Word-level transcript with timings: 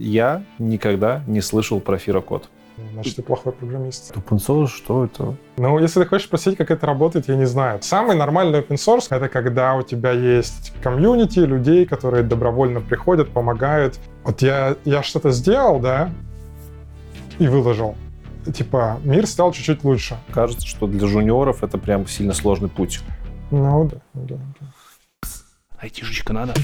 я 0.00 0.42
никогда 0.58 1.22
не 1.26 1.40
слышал 1.40 1.80
про 1.80 1.98
Фирокод. 1.98 2.48
Значит, 2.94 3.16
ты 3.16 3.22
плохой 3.22 3.52
программист. 3.52 4.12
Open 4.16 4.38
source, 4.38 4.68
что 4.68 5.04
это? 5.04 5.36
Ну, 5.58 5.78
если 5.78 6.02
ты 6.02 6.06
хочешь 6.06 6.26
спросить, 6.26 6.56
как 6.56 6.70
это 6.70 6.86
работает, 6.86 7.28
я 7.28 7.36
не 7.36 7.44
знаю. 7.44 7.80
Самый 7.82 8.16
нормальный 8.16 8.60
open 8.60 8.76
source— 8.76 9.08
это 9.10 9.28
когда 9.28 9.74
у 9.74 9.82
тебя 9.82 10.12
есть 10.12 10.72
комьюнити 10.82 11.40
людей, 11.40 11.84
которые 11.84 12.22
добровольно 12.22 12.80
приходят, 12.80 13.30
помогают. 13.30 14.00
Вот 14.24 14.40
я, 14.40 14.76
я 14.84 15.02
что-то 15.02 15.30
сделал, 15.30 15.78
да, 15.78 16.10
и 17.38 17.46
выложил. 17.48 17.96
Типа, 18.54 18.98
мир 19.04 19.26
стал 19.26 19.52
чуть-чуть 19.52 19.84
лучше. 19.84 20.16
Кажется, 20.32 20.66
что 20.66 20.86
для 20.86 21.06
жуниоров 21.06 21.62
это 21.62 21.76
прям 21.76 22.06
сильно 22.06 22.32
сложный 22.32 22.70
путь. 22.70 23.00
Ну, 23.50 23.84
да, 23.84 23.98
да, 24.14 24.36
да. 24.60 25.28
Айтишечка 25.78 26.32
надо. 26.32 26.54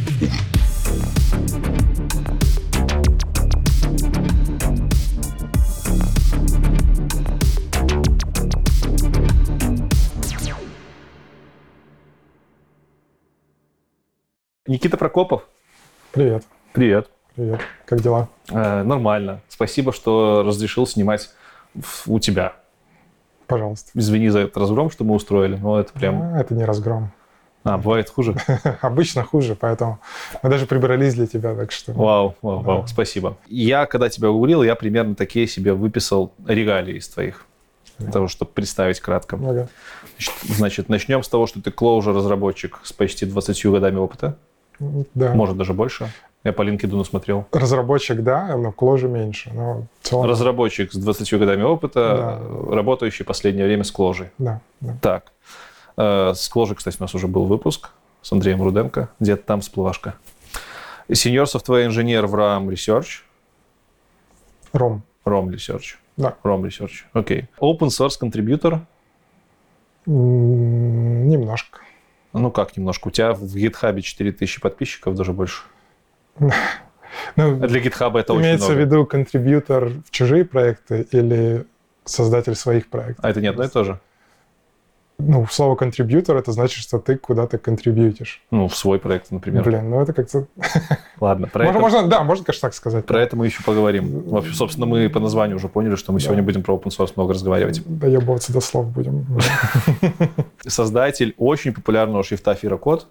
Никита 14.66 14.96
Прокопов. 14.96 15.42
Привет. 16.12 16.44
Привет. 16.72 17.08
Привет. 17.34 17.60
Как 17.84 18.00
дела? 18.00 18.28
Э, 18.50 18.82
нормально. 18.82 19.40
Спасибо, 19.48 19.92
что 19.92 20.42
разрешил 20.44 20.86
снимать 20.86 21.30
в- 21.74 22.10
у 22.10 22.18
тебя. 22.18 22.54
Пожалуйста. 23.46 23.90
Извини 23.94 24.28
за 24.28 24.40
этот 24.40 24.56
разгром, 24.56 24.90
что 24.90 25.04
мы 25.04 25.14
устроили, 25.14 25.56
но 25.56 25.78
это 25.78 25.92
прям... 25.92 26.20
А, 26.20 26.40
это 26.40 26.54
не 26.54 26.64
разгром. 26.64 27.12
А, 27.62 27.78
бывает 27.78 28.10
хуже? 28.10 28.34
Обычно 28.80 29.22
хуже, 29.22 29.54
поэтому 29.54 30.00
мы 30.42 30.50
даже 30.50 30.66
прибрались 30.66 31.14
для 31.14 31.26
тебя, 31.26 31.54
так 31.54 31.70
что... 31.70 31.92
Вау, 31.92 32.34
вау, 32.42 32.60
вау, 32.60 32.80
Да. 32.82 32.86
спасибо. 32.88 33.36
Я, 33.46 33.86
когда 33.86 34.08
тебя 34.08 34.30
уговорил, 34.30 34.62
я 34.62 34.74
примерно 34.74 35.14
такие 35.14 35.46
себе 35.46 35.74
выписал 35.74 36.32
регалии 36.46 36.96
из 36.96 37.08
твоих. 37.08 37.44
Для 37.98 38.10
того, 38.12 38.28
чтобы 38.28 38.50
представить 38.50 39.00
кратко. 39.00 39.36
Ага. 39.36 39.68
Значит, 40.18 40.34
значит, 40.44 40.88
начнем 40.88 41.22
с 41.22 41.28
того, 41.28 41.46
что 41.46 41.62
ты 41.62 41.70
closure 41.70 42.14
разработчик 42.14 42.80
с 42.82 42.92
почти 42.92 43.24
20 43.26 43.64
годами 43.66 43.96
опыта. 43.96 44.36
Да. 44.78 45.34
Может, 45.34 45.56
даже 45.56 45.72
больше. 45.72 46.10
Я 46.44 46.52
по 46.52 46.62
LinkedIn 46.62 47.04
смотрел. 47.04 47.46
Разработчик, 47.52 48.22
да, 48.22 48.56
но 48.56 48.70
кложи 48.70 49.08
меньше. 49.08 49.50
Но 49.52 49.86
целом... 50.02 50.26
Разработчик 50.26 50.92
с 50.92 50.96
20 50.96 51.32
годами 51.34 51.62
опыта, 51.62 52.40
работающий 52.70 53.24
последнее 53.24 53.66
время 53.66 53.82
с 53.82 53.90
кложей. 53.90 54.30
Да, 54.38 54.60
да. 54.80 54.96
Так. 55.02 55.32
Э, 55.96 56.34
С 56.34 56.48
кложи, 56.48 56.74
кстати, 56.76 56.96
у 57.00 57.02
нас 57.02 57.14
уже 57.14 57.26
был 57.26 57.46
выпуск 57.46 57.90
с 58.22 58.32
Андреем 58.32 58.62
Руденко. 58.62 59.08
Где-то 59.18 59.42
там 59.44 59.60
всплывашка. 59.60 60.14
Senior 61.08 61.44
Software 61.44 61.88
Engineer 61.88 62.26
в 62.26 62.34
RAM 62.34 62.68
Research. 62.68 63.22
Ром. 64.72 65.02
ROM 65.24 65.48
Research. 65.48 65.96
Да. 66.16 66.36
ROM 66.44 66.62
Research. 66.62 67.04
Окей. 67.12 67.46
Open 67.60 67.88
Source 67.88 68.14
Contributor. 68.20 68.80
Немножко. 70.06 71.80
Ну 72.38 72.50
как 72.50 72.76
немножко. 72.76 73.08
У 73.08 73.10
тебя 73.10 73.32
в 73.32 73.42
GitHub 73.42 74.00
4000 74.00 74.60
подписчиков, 74.60 75.14
даже 75.14 75.32
больше. 75.32 75.62
Ну, 76.38 76.50
А 77.36 77.66
Для 77.66 77.80
GitHub 77.80 78.18
это 78.18 78.32
очень 78.34 78.44
имеется 78.46 78.66
в 78.66 78.70
много. 78.70 78.80
виду 78.82 79.06
контрибьютор 79.06 79.88
в 79.88 80.10
чужие 80.10 80.44
проекты 80.44 81.06
или 81.12 81.66
создатель 82.04 82.54
своих 82.54 82.88
проектов? 82.88 83.24
А 83.24 83.30
это 83.30 83.40
не 83.40 83.48
одно 83.48 83.64
и 83.64 83.68
то 83.68 83.84
же? 83.84 84.00
Ну, 85.18 85.46
слово 85.46 85.76
контрибьютор 85.76 86.36
это 86.36 86.52
значит, 86.52 86.78
что 86.82 86.98
ты 86.98 87.16
куда-то 87.16 87.56
контрибьютишь. 87.56 88.42
Ну, 88.50 88.68
в 88.68 88.76
свой 88.76 88.98
проект, 88.98 89.30
например. 89.30 89.64
Блин, 89.64 89.88
ну 89.88 90.00
это 90.02 90.12
как-то... 90.12 90.46
Ладно, 91.20 91.46
про, 91.46 91.64
Можно, 91.64 91.70
это, 91.70 91.80
можно, 91.80 92.08
да, 92.08 92.22
можно, 92.22 92.44
конечно, 92.44 92.68
так 92.68 92.74
сказать. 92.74 93.06
про 93.06 93.22
это 93.22 93.34
мы 93.34 93.46
еще 93.46 93.62
поговорим. 93.62 94.28
Вообще, 94.28 94.52
собственно, 94.52 94.86
мы 94.86 95.08
по 95.08 95.18
названию 95.18 95.56
уже 95.56 95.68
поняли, 95.68 95.96
что 95.96 96.12
мы 96.12 96.18
Да. 96.18 96.24
сегодня 96.24 96.42
будем 96.42 96.62
про 96.62 96.74
open 96.74 96.88
source 96.96 97.12
много 97.16 97.32
разговаривать. 97.32 97.82
Доебываться 97.86 98.52
до 98.52 98.60
слов 98.60 98.88
будем. 98.88 99.26
Создатель 100.66 101.34
очень 101.38 101.72
популярного 101.72 102.22
шрифта 102.22 102.54
Фирокод. 102.54 103.06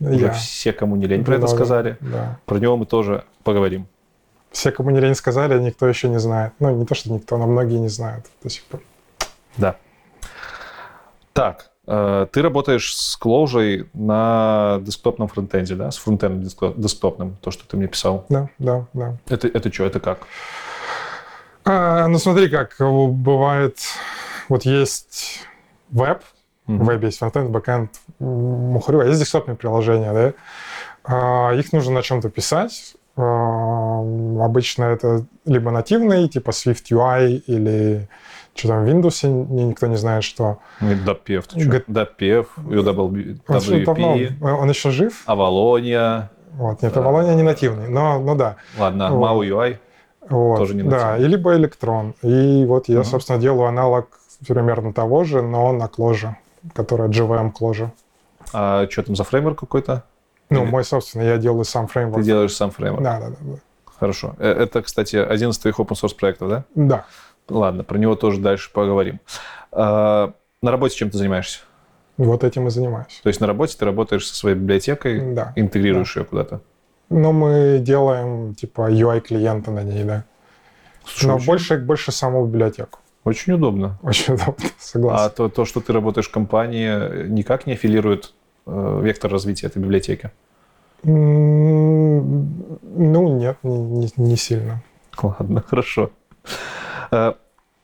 Уже 0.00 0.30
все, 0.32 0.72
кому 0.72 0.96
не 0.96 1.06
лень, 1.06 1.24
про 1.24 1.36
это 1.36 1.46
сказали. 1.46 1.98
Да. 2.00 2.38
Про 2.46 2.58
него 2.58 2.78
мы 2.78 2.86
тоже 2.86 3.24
поговорим. 3.44 3.86
Все, 4.50 4.72
кому 4.72 4.90
не 4.90 4.98
лень 4.98 5.14
сказали, 5.14 5.60
никто 5.62 5.86
еще 5.86 6.08
не 6.08 6.18
знает. 6.18 6.54
Ну, 6.58 6.74
не 6.74 6.86
то, 6.86 6.94
что 6.94 7.12
никто, 7.12 7.36
но 7.36 7.46
многие 7.46 7.76
не 7.76 7.88
знают 7.88 8.24
до 8.42 8.48
сих 8.48 8.64
пор. 8.64 8.80
Да. 9.58 9.76
Так, 11.32 11.70
э, 11.86 12.26
ты 12.32 12.42
работаешь 12.42 12.94
с 12.96 13.18
Clojure 13.20 13.88
на 13.94 14.78
десктопном 14.82 15.28
фронтенде, 15.28 15.74
да? 15.76 15.90
С 15.90 15.96
фронтендом 15.98 16.42
деск- 16.42 16.74
десктопным, 16.76 17.36
то, 17.40 17.50
что 17.50 17.66
ты 17.66 17.76
мне 17.76 17.86
писал. 17.86 18.26
Да, 18.28 18.48
да, 18.58 18.86
да. 18.92 19.16
Это, 19.28 19.48
это 19.48 19.72
что, 19.72 19.84
это 19.84 20.00
как? 20.00 20.20
А, 21.64 22.06
ну, 22.08 22.18
смотри, 22.18 22.48
как 22.48 22.76
бывает, 22.78 23.78
вот 24.48 24.64
есть 24.64 25.40
веб, 25.90 26.22
Мгм. 26.66 26.84
в 26.84 26.88
вебе 26.88 27.06
есть 27.06 27.18
фронтенд, 27.18 27.50
бэкенд, 27.50 27.90
м, 28.20 28.26
мухарю, 28.72 29.00
а 29.00 29.04
есть 29.04 29.20
десктопные 29.20 29.56
приложения, 29.56 30.12
да? 30.12 30.32
А, 31.04 31.52
их 31.54 31.72
нужно 31.72 31.92
на 31.94 32.02
чем-то 32.02 32.30
писать. 32.30 32.94
А, 33.16 34.00
обычно 34.44 34.84
это 34.84 35.26
либо 35.44 35.70
нативный, 35.70 36.28
типа 36.28 36.50
Swift 36.50 36.84
UI, 36.90 37.42
или 37.46 38.08
что 38.54 38.68
там 38.68 38.84
в 38.84 38.88
Windows, 38.88 39.26
ни- 39.28 39.62
никто 39.62 39.86
не 39.86 39.96
знает, 39.96 40.24
что. 40.24 40.58
Ну, 40.80 40.88
ты 41.14 41.40
что? 41.42 41.58
Г- 41.68 41.84
DAPF, 41.88 42.46
UWP, 42.56 43.40
Он, 43.48 43.84
давно- 43.84 44.16
еще 44.68 44.90
жив. 44.90 45.22
Авалония, 45.26 46.30
Вот, 46.52 46.82
нет, 46.82 46.96
Авалония 46.96 47.34
не 47.34 47.42
нативный, 47.42 47.88
но, 47.88 48.18
ну 48.20 48.34
да. 48.34 48.56
ладно, 48.78 49.10
Вот. 49.10 49.44
MAU 49.44 49.48
UI. 49.48 49.78
Вот, 50.28 50.58
Тоже 50.58 50.74
не 50.74 50.82
да, 50.82 51.16
и 51.16 51.24
либо 51.24 51.54
электрон. 51.56 52.14
И 52.22 52.64
вот 52.66 52.88
я, 52.88 53.02
собственно, 53.04 53.38
делаю 53.38 53.66
аналог 53.68 54.06
примерно 54.46 54.92
того 54.92 55.24
же, 55.24 55.42
но 55.42 55.72
на 55.72 55.88
кложе, 55.88 56.36
которая 56.74 57.08
JVM 57.08 57.50
кложе. 57.52 57.90
А 58.52 58.86
что 58.88 59.02
там 59.02 59.16
за 59.16 59.24
фреймворк 59.24 59.58
какой-то? 59.58 60.04
Ну, 60.50 60.62
Или- 60.64 60.70
мой, 60.70 60.84
собственно, 60.84 61.22
я 61.22 61.36
делаю 61.38 61.64
сам 61.64 61.86
Ты 61.86 61.92
фреймворк. 61.94 62.22
делаешь 62.24 62.54
сам 62.54 62.70
фреймворк. 62.70 63.02
Да, 63.02 63.20
да, 63.20 63.28
да, 63.30 63.36
да. 63.40 63.56
Хорошо. 63.98 64.34
Э, 64.38 64.50
Это, 64.50 64.82
кстати, 64.82 65.16
один 65.16 65.50
из 65.50 65.58
твоих 65.58 65.78
open 65.78 65.90
source 66.00 66.16
проектов, 66.18 66.48
да? 66.48 66.64
Да. 66.74 67.04
Ладно, 67.50 67.84
про 67.84 67.98
него 67.98 68.14
тоже 68.14 68.40
дальше 68.40 68.70
поговорим. 68.72 69.20
А, 69.72 70.32
На 70.62 70.70
работе 70.70 70.96
чем 70.96 71.10
ты 71.10 71.18
занимаешься? 71.18 71.60
Вот 72.16 72.44
этим 72.44 72.66
и 72.66 72.70
занимаюсь. 72.70 73.20
То 73.22 73.28
есть 73.28 73.40
на 73.40 73.46
работе 73.46 73.76
ты 73.78 73.84
работаешь 73.84 74.26
со 74.26 74.34
своей 74.34 74.56
библиотекой, 74.56 75.34
Да. 75.34 75.52
интегрируешь 75.56 76.16
ее 76.16 76.24
куда-то. 76.24 76.60
Но 77.08 77.32
мы 77.32 77.78
делаем, 77.80 78.54
типа, 78.54 78.90
UI-клиента 78.90 79.70
на 79.70 79.82
ней, 79.82 80.04
да. 80.04 80.24
Слушай, 81.04 81.26
Но 81.26 81.36
очень, 81.36 81.46
больше, 81.46 81.78
больше 81.78 82.12
саму 82.12 82.44
библиотеку. 82.46 82.98
очень 83.24 83.54
удобно. 83.54 83.98
Очень 84.02 84.34
удобно, 84.34 84.64
А 84.78 84.82
согласен. 84.82 85.34
то, 85.34 85.48
то, 85.48 85.64
что 85.64 85.80
ты 85.80 85.92
работаешь 85.94 86.28
в 86.28 86.32
компании, 86.32 87.26
никак 87.28 87.66
не 87.66 87.72
аффилирует 87.72 88.34
э, 88.66 89.00
вектор 89.02 89.30
развития 89.32 89.68
этой 89.68 89.78
библиотеки? 89.82 90.30
Ну, 91.02 92.20
нет, 93.38 93.56
не, 93.62 93.78
не- 93.78 94.12
не 94.16 94.36
сильно. 94.36 94.82
Ладно, 95.22 95.62
хорошо. 95.66 96.10
Э, 97.10 97.34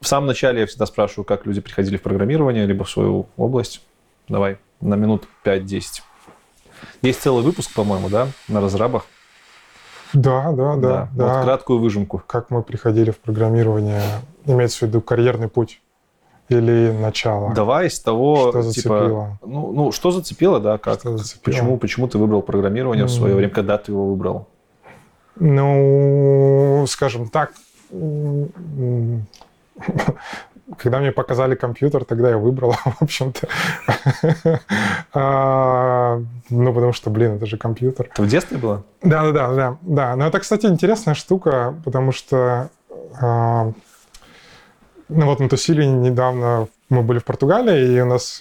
В 0.01 0.07
самом 0.07 0.27
начале 0.27 0.61
я 0.61 0.67
всегда 0.67 0.87
спрашиваю, 0.87 1.25
как 1.25 1.47
люди 1.47 1.61
приходили 1.61 1.97
в 1.97 2.03
программирование, 2.03 2.67
либо 2.67 2.85
в 2.85 2.91
свою 2.91 3.27
область. 3.37 3.81
Давай, 4.29 4.59
на 4.81 4.95
минут 4.95 5.27
5-10. 5.45 6.03
Есть 7.03 7.23
целый 7.23 7.43
выпуск, 7.43 7.73
по-моему, 7.75 8.09
да, 8.11 8.29
на 8.49 8.61
разрабах. 8.61 9.07
Да, 10.13 10.53
да, 10.53 10.77
да, 10.77 11.09
да. 11.15 11.35
Вот 11.35 11.45
краткую 11.45 11.79
выжимку. 11.81 12.23
Как 12.27 12.51
мы 12.51 12.63
приходили 12.63 13.11
в 13.11 13.19
программирование, 13.19 14.03
имеется 14.45 14.79
в 14.85 14.89
виду 14.89 15.01
карьерный 15.01 15.49
путь 15.49 15.81
или 16.49 16.91
начало? 17.01 17.55
Давай 17.55 17.89
с 17.91 17.99
того, 17.99 18.51
Что 18.51 18.51
типа, 18.53 18.63
зацепило? 18.63 19.39
ну, 19.45 19.73
ну, 19.73 19.93
что 19.93 20.11
зацепило, 20.11 20.61
да, 20.61 20.79
как, 20.79 21.01
Что 21.01 21.17
зацепило? 21.17 21.43
почему, 21.45 21.77
почему 21.79 22.07
ты 22.09 22.19
выбрал 22.19 22.43
программирование 22.43 23.07
в 23.07 23.11
свое 23.11 23.35
время, 23.35 23.53
когда 23.53 23.79
ты 23.79 23.93
его 23.93 24.07
выбрал? 24.09 24.47
Ну, 25.37 26.85
скажем 26.89 27.29
так, 27.29 27.53
когда 30.79 30.99
мне 30.99 31.13
показали 31.13 31.55
компьютер, 31.55 32.05
тогда 32.05 32.31
я 32.31 32.39
выбрал, 32.39 32.73
в 32.85 33.03
общем-то. 33.03 33.49
А, 35.13 36.21
Ну, 36.51 36.73
потому 36.75 36.93
что, 36.93 37.11
блин, 37.11 37.37
это 37.37 37.47
же 37.47 37.57
компьютер. 37.57 38.09
Это 38.13 38.23
в 38.23 38.29
детстве 38.29 38.59
было? 38.59 38.83
Да, 39.03 39.31
да, 39.31 39.53
да, 39.53 39.77
да. 39.83 40.17
Но 40.17 40.27
это, 40.27 40.41
кстати, 40.41 40.67
интересная 40.67 41.15
штука, 41.15 41.75
потому 41.85 42.13
что 42.13 42.69
а, 43.21 43.73
ну 45.09 45.27
вот 45.27 45.41
мы 45.41 45.49
тусили 45.49 45.85
недавно, 45.85 46.69
мы 46.89 47.03
были 47.03 47.19
в 47.19 47.25
Португалии, 47.25 47.97
и 47.97 48.01
у 48.01 48.07
нас 48.07 48.41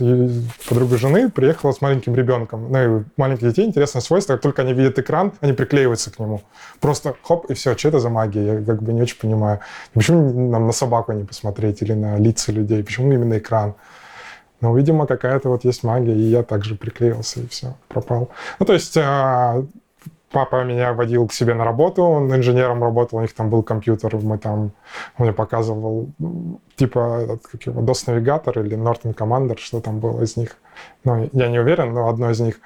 подруга 0.67 0.97
жены 0.97 1.29
приехала 1.29 1.71
с 1.71 1.81
маленьким 1.81 2.15
ребенком. 2.15 2.71
Ну 2.71 2.99
и 2.99 3.03
маленьких 3.17 3.49
детей 3.49 3.65
интересное 3.65 4.01
свойство, 4.01 4.33
как 4.33 4.41
только 4.41 4.61
они 4.63 4.73
видят 4.73 4.97
экран, 4.97 5.33
они 5.41 5.53
приклеиваются 5.53 6.11
к 6.11 6.19
нему. 6.19 6.41
Просто 6.79 7.15
хоп, 7.21 7.45
и 7.51 7.53
все, 7.53 7.77
что 7.77 7.89
это 7.89 7.99
за 7.99 8.09
магия? 8.09 8.45
Я 8.45 8.63
как 8.63 8.81
бы 8.81 8.93
не 8.93 9.01
очень 9.01 9.19
понимаю. 9.19 9.59
Почему 9.93 10.49
нам 10.49 10.65
на 10.67 10.73
собаку 10.73 11.11
не 11.11 11.23
посмотреть 11.23 11.81
или 11.81 11.93
на 11.93 12.17
лица 12.17 12.51
людей? 12.51 12.83
Почему 12.83 13.11
именно 13.11 13.37
экран? 13.37 13.75
Ну, 14.61 14.75
видимо, 14.75 15.05
какая-то 15.05 15.49
вот 15.49 15.65
есть 15.65 15.83
магия, 15.83 16.15
и 16.15 16.21
я 16.21 16.41
также 16.41 16.75
приклеился, 16.75 17.41
и 17.41 17.47
все, 17.47 17.75
пропал. 17.87 18.29
Ну, 18.59 18.65
то 18.65 18.73
есть 18.73 18.97
а, 18.97 19.63
папа 20.35 20.65
меня 20.65 20.91
водил 20.91 21.27
к 21.27 21.33
себе 21.33 21.53
на 21.53 21.63
работу, 21.63 22.03
он 22.03 22.35
инженером 22.35 22.83
работал, 22.83 23.19
у 23.19 23.21
них 23.21 23.33
там 23.33 23.49
был 23.49 23.63
компьютер, 23.63 24.17
мы 24.17 24.37
там, 24.37 24.73
он 25.17 25.25
мне 25.25 25.31
показывал, 25.31 26.09
типа, 26.75 27.21
этот, 27.23 27.47
как 27.47 27.65
его, 27.65 27.81
DOS 27.81 28.03
навигатор 28.07 28.59
или 28.59 28.75
Norton 28.75 29.15
Commander, 29.15 29.57
что 29.57 29.79
там 29.79 29.99
было 29.99 30.23
из 30.23 30.35
них. 30.35 30.57
Ну, 31.05 31.29
я 31.31 31.47
не 31.47 31.59
уверен, 31.59 31.93
но 31.93 32.09
одно 32.09 32.31
из 32.31 32.41
них. 32.41 32.59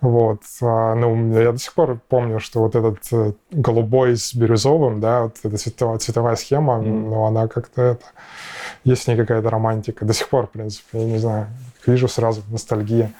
Вот. 0.00 0.40
А, 0.62 0.94
ну, 0.94 1.38
я 1.38 1.52
до 1.52 1.58
сих 1.58 1.74
пор 1.74 2.00
помню, 2.08 2.40
что 2.40 2.60
вот 2.60 2.76
этот 2.76 3.00
э, 3.12 3.32
голубой 3.50 4.16
с 4.16 4.34
бирюзовым, 4.34 5.00
да, 5.00 5.24
вот 5.24 5.36
эта 5.44 5.58
цветовая, 5.58 5.98
цветовая 5.98 6.36
схема, 6.36 6.78
mm. 6.78 7.08
ну, 7.10 7.24
она 7.26 7.46
как-то 7.46 7.82
это... 7.82 8.06
Есть 8.84 9.04
в 9.04 9.08
ней 9.08 9.16
какая-то 9.18 9.50
романтика. 9.50 10.06
До 10.06 10.14
сих 10.14 10.30
пор, 10.30 10.46
в 10.46 10.50
принципе, 10.50 10.98
я 10.98 11.04
не 11.04 11.18
знаю. 11.18 11.48
Вижу 11.86 12.08
сразу 12.08 12.40
ностальгия. 12.48 13.12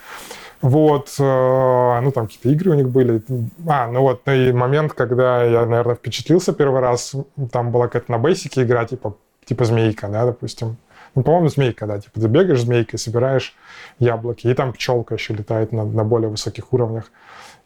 Вот, 0.63 1.17
э, 1.19 2.01
ну, 2.03 2.13
там 2.13 2.27
какие-то 2.27 2.49
игры 2.51 2.71
у 2.71 2.75
них 2.75 2.89
были. 2.89 3.23
А, 3.67 3.89
ну 3.89 4.01
вот, 4.03 4.23
ну 4.27 4.33
и 4.33 4.53
момент, 4.53 4.93
когда 4.93 5.43
я, 5.43 5.67
наверное, 5.67 5.97
впечатлился 5.97 6.53
первый 6.53 6.81
раз, 6.81 7.15
там 7.51 7.73
была 7.73 7.89
какая-то 7.89 8.13
на 8.13 8.19
бейсике 8.19 8.63
игра, 8.63 8.85
типа, 8.85 9.17
типа 9.45 9.65
змейка, 9.65 10.07
да, 10.09 10.25
допустим. 10.25 10.77
Ну, 11.17 11.25
по-моему, 11.25 11.49
змейка, 11.49 11.87
да. 11.87 11.99
Типа 11.99 12.21
ты 12.21 12.29
бегаешь 12.29 12.61
змейкой, 12.61 12.99
собираешь 12.99 13.55
яблоки, 13.99 14.47
и 14.47 14.55
там 14.55 14.73
пчелка 14.73 15.15
еще 15.15 15.35
летает 15.35 15.73
на, 15.73 15.85
на 15.85 16.05
более 16.05 16.29
высоких 16.29 16.73
уровнях. 16.73 17.11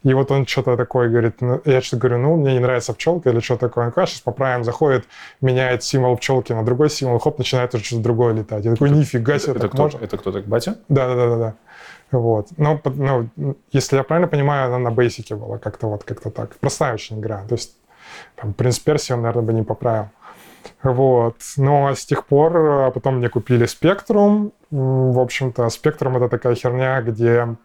И 0.03 0.15
вот 0.15 0.31
он 0.31 0.47
что-то 0.47 0.77
такое 0.77 1.09
говорит, 1.09 1.41
ну, 1.41 1.61
я 1.65 1.81
что-то 1.81 2.01
говорю, 2.01 2.19
ну, 2.19 2.37
мне 2.37 2.55
не 2.55 2.61
нравится 2.61 2.93
пчелка 2.95 3.31
или 3.31 3.41
что 3.41 3.57
такое. 3.57 3.87
Он 3.87 3.91
говорит, 3.91 4.09
а, 4.09 4.11
сейчас 4.11 4.21
поправим, 4.21 4.65
заходит, 4.65 5.05
меняет 5.41 5.83
символ 5.83 6.17
пчелки 6.17 6.53
на 6.53 6.65
другой 6.65 6.91
символ, 6.91 7.19
хоп, 7.19 7.39
начинает 7.39 7.75
уже 7.75 7.85
что-то 7.85 8.03
другое 8.03 8.33
летать. 8.33 8.65
Я 8.65 8.73
такой, 8.73 8.91
нифига 8.91 9.39
себе, 9.39 9.53
это 9.53 9.61
так 9.61 9.73
кто, 9.73 9.83
можно? 9.83 9.99
Это 9.99 10.17
кто 10.17 10.33
так, 10.33 10.47
батя? 10.47 10.77
Да, 10.89 11.09
да, 11.09 11.15
да, 11.15 11.29
да, 11.29 11.37
да. 11.37 11.55
Вот. 12.11 12.49
Но, 12.56 12.81
ну, 12.85 13.29
если 13.73 13.97
я 13.97 14.05
правильно 14.05 14.29
понимаю, 14.29 14.67
она 14.67 14.79
на 14.79 14.91
бейсике 14.91 15.35
была 15.35 15.58
как-то 15.58 15.88
вот, 15.88 16.05
как-то 16.05 16.31
так. 16.31 16.56
Простая 16.56 16.94
очень 16.94 17.19
игра. 17.19 17.43
То 17.49 17.55
есть, 17.55 17.76
там, 18.37 18.53
принц 18.53 18.79
Персии 18.79 19.12
он, 19.12 19.23
наверное, 19.23 19.43
бы 19.43 19.53
не 19.53 19.62
поправил. 19.62 20.08
Вот. 20.82 21.37
Но 21.56 21.94
с 21.94 22.05
тех 22.05 22.26
пор 22.26 22.56
а 22.56 22.91
потом 22.91 23.17
мне 23.17 23.29
купили 23.29 23.67
Spectrum. 23.67 24.53
В 24.70 25.19
общем-то, 25.19 25.67
Spectrum— 25.67 26.17
это 26.19 26.29
такая 26.29 26.55
херня, 26.55 27.03
где 27.03 27.56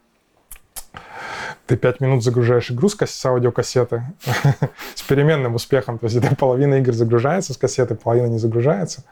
ты 1.71 1.77
пять 1.77 2.01
минут 2.01 2.21
загружаешь 2.21 2.69
игру 2.69 2.89
с, 2.89 3.25
аудиокассеты 3.25 4.03
с 4.95 5.01
переменным 5.03 5.55
успехом. 5.55 5.99
То 5.99 6.07
есть 6.07 6.17
это 6.17 6.35
половина 6.35 6.75
игр 6.75 6.91
загружается 6.91 7.53
с 7.53 7.57
кассеты, 7.57 7.95
половина 7.95 8.25
не 8.25 8.39
загружается. 8.39 9.05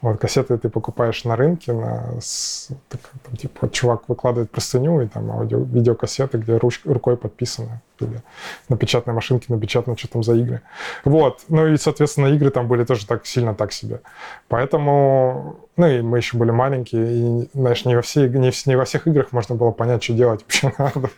Вот 0.00 0.18
кассеты 0.18 0.56
ты 0.56 0.70
покупаешь 0.70 1.24
на 1.24 1.36
рынке, 1.36 1.74
на, 1.74 2.18
с, 2.18 2.70
так, 2.88 3.00
там, 3.26 3.36
типа 3.36 3.68
чувак 3.68 4.08
выкладывает 4.08 4.50
простыню, 4.50 5.02
и 5.02 5.06
там 5.06 5.30
аудио, 5.30 5.58
видеокассеты, 5.58 6.38
где 6.38 6.56
руч, 6.56 6.80
рукой 6.86 7.18
подписано 7.18 7.82
или 8.02 8.22
на 8.68 8.76
печатной 8.76 9.14
машинке 9.14 9.46
напечатано, 9.48 9.96
что 9.96 10.08
там 10.08 10.22
за 10.22 10.34
игры. 10.34 10.62
Вот. 11.04 11.42
Ну 11.48 11.66
и, 11.66 11.76
соответственно, 11.76 12.26
игры 12.26 12.50
там 12.50 12.68
были 12.68 12.84
тоже 12.84 13.06
так 13.06 13.26
сильно 13.26 13.54
так 13.54 13.72
себе. 13.72 14.00
Поэтому, 14.48 15.60
ну 15.76 15.86
и 15.86 16.02
мы 16.02 16.18
еще 16.18 16.36
были 16.36 16.50
маленькие, 16.50 17.06
и, 17.44 17.48
знаешь, 17.54 17.84
не 17.84 17.94
во, 17.94 18.02
все, 18.02 18.28
не, 18.28 18.52
не 18.66 18.76
во 18.76 18.84
всех 18.84 19.06
играх 19.06 19.32
можно 19.32 19.54
было 19.54 19.70
понять, 19.70 20.02
что 20.02 20.14
делать 20.14 20.42
вообще 20.42 20.72
надо. 20.78 21.10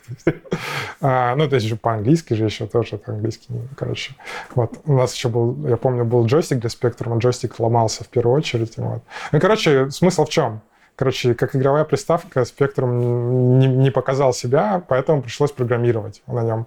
а, 1.00 1.34
ну, 1.36 1.48
то 1.48 1.54
есть 1.54 1.66
еще 1.66 1.76
по-английски 1.76 2.34
же 2.34 2.44
еще 2.44 2.66
тоже, 2.66 2.96
это 2.96 3.12
английский, 3.12 3.48
короче. 3.76 4.14
Вот. 4.54 4.78
У 4.84 4.94
нас 4.94 5.14
еще 5.14 5.28
был, 5.28 5.66
я 5.66 5.76
помню, 5.76 6.04
был 6.04 6.26
джойстик 6.26 6.58
для 6.58 6.70
Spectrum, 6.70 7.18
джойстик 7.18 7.58
ломался 7.60 8.04
в 8.04 8.08
первую 8.08 8.36
очередь. 8.36 8.76
Вот. 8.76 9.02
Ну, 9.32 9.40
короче, 9.40 9.90
смысл 9.90 10.24
в 10.24 10.30
чем? 10.30 10.60
Короче, 11.00 11.32
как 11.32 11.56
игровая 11.56 11.84
приставка 11.84 12.40
Spectrum 12.40 13.58
не, 13.58 13.68
не 13.68 13.90
показал 13.90 14.34
себя, 14.34 14.82
поэтому 14.86 15.22
пришлось 15.22 15.50
программировать 15.50 16.20
на 16.26 16.42
нем. 16.42 16.66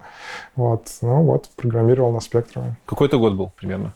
Вот. 0.56 0.88
Ну 1.04 1.22
вот, 1.22 1.50
программировал 1.56 2.12
на 2.12 2.18
Spectrum. 2.18 2.72
Какой 2.88 3.10
это 3.10 3.18
год 3.18 3.36
был 3.36 3.52
примерно? 3.56 3.94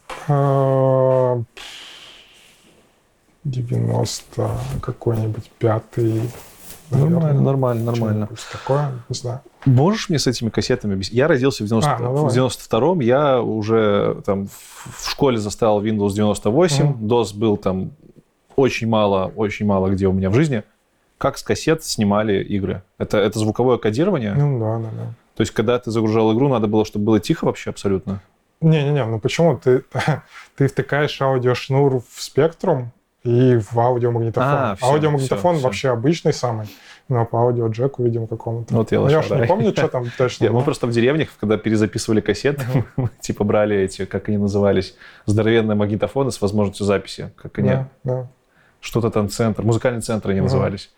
90 3.46 4.24
а, 4.38 4.60
какой-нибудь 4.80 5.50
пятый. 5.58 6.30
Нормально, 6.92 7.42
нормально, 7.42 7.84
нормально. 7.92 8.30
Такое, 8.52 8.92
не 9.10 9.16
знаю. 9.16 9.42
Можешь 9.66 10.10
мне 10.10 10.20
с 10.20 10.28
этими 10.28 10.50
кассетами 10.50 10.94
объяснить? 10.94 11.18
Я 11.18 11.28
родился 11.28 11.64
в, 11.64 11.68
90, 11.68 11.96
а, 11.96 12.00
ну 12.00 12.28
в 12.28 12.38
92-м, 12.38 13.00
я 13.00 13.42
уже 13.42 14.22
там 14.24 14.48
в 14.48 15.10
школе 15.10 15.40
заставил 15.40 15.82
Windows 15.82 16.14
98, 16.14 16.86
mm-hmm. 16.86 17.00
DOS 17.00 17.36
был 17.36 17.58
там 17.58 17.94
очень 18.58 18.88
мало, 18.88 19.32
очень 19.36 19.66
мало 19.66 19.90
где 19.90 20.08
у 20.08 20.12
меня 20.12 20.30
в 20.30 20.34
жизни. 20.34 20.64
Как 21.18 21.38
с 21.38 21.44
кассет 21.44 21.84
снимали 21.84 22.44
игры? 22.44 22.84
Это, 22.98 23.18
это 23.18 23.40
звуковое 23.40 23.78
кодирование? 23.78 24.34
Ну 24.34 24.60
да, 24.60 24.78
да, 24.80 24.90
да. 24.92 25.14
То 25.36 25.42
есть, 25.42 25.54
когда 25.54 25.80
ты 25.80 25.92
загружал 25.92 26.34
игру, 26.36 26.50
надо 26.50 26.68
было, 26.68 26.84
чтобы 26.84 27.06
было 27.06 27.20
тихо 27.20 27.46
вообще 27.46 27.70
абсолютно? 27.70 28.22
Не-не-не, 28.60 29.06
ну 29.06 29.20
почему? 29.20 29.58
Ты, 29.58 29.84
ты 30.58 30.68
втыкаешь 30.68 31.22
аудиошнур 31.22 32.02
в 32.02 32.22
спектрум 32.22 32.92
и 33.24 33.58
в 33.58 33.80
аудиомагнитофон. 33.80 34.50
А, 34.52 34.76
все, 34.76 34.86
Аудиомагнитофон 34.86 35.56
все, 35.56 35.64
вообще 35.64 35.80
все. 35.80 35.94
обычный 35.94 36.34
самый, 36.34 36.68
но 37.10 37.26
по 37.26 37.42
аудиоджеку, 37.42 38.04
видимо, 38.04 38.26
какому-то. 38.26 38.74
Вот 38.74 38.92
я, 38.92 39.00
ну, 39.00 39.10
я 39.10 39.20
уж 39.20 39.30
не 39.30 39.46
помню, 39.46 39.72
что 39.72 39.88
там 39.88 40.06
точно. 40.18 40.46
Нет, 40.46 40.54
мы 40.54 40.62
просто 40.62 40.88
в 40.88 40.92
деревнях, 40.92 41.30
когда 41.40 41.58
перезаписывали 41.58 42.22
кассеты, 42.22 42.64
мы 42.96 43.10
типа 43.20 43.44
брали 43.44 43.78
эти, 43.78 44.06
как 44.06 44.30
они 44.30 44.38
назывались, 44.38 44.96
здоровенные 45.28 45.76
магнитофоны 45.76 46.32
с 46.32 46.42
возможностью 46.42 46.86
записи. 46.86 47.32
Как 47.36 47.60
они? 47.60 47.70
Да, 47.70 47.90
да 48.04 48.28
что-то 48.82 49.10
там 49.10 49.30
центр, 49.30 49.64
музыкальный 49.64 50.02
центр 50.02 50.30
они 50.30 50.42
назывались. 50.42 50.92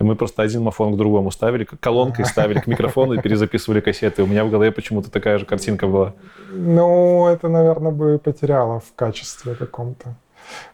И 0.00 0.04
мы 0.04 0.16
просто 0.16 0.42
один 0.42 0.62
мафон 0.62 0.94
к 0.94 0.96
другому 0.96 1.30
ставили, 1.30 1.64
колонкой 1.64 2.24
ставили 2.24 2.58
к 2.58 2.66
микрофону 2.66 3.14
и 3.14 3.20
перезаписывали 3.20 3.80
кассеты. 3.80 4.24
У 4.24 4.26
меня 4.26 4.44
в 4.44 4.50
голове 4.50 4.72
почему-то 4.72 5.10
такая 5.10 5.38
же 5.38 5.46
картинка 5.46 5.86
была. 5.86 6.14
Ну, 6.50 7.28
это, 7.28 7.48
наверное, 7.48 7.92
бы 7.92 8.18
потеряло 8.18 8.80
в 8.80 8.92
качестве 8.96 9.54
каком-то. 9.54 10.16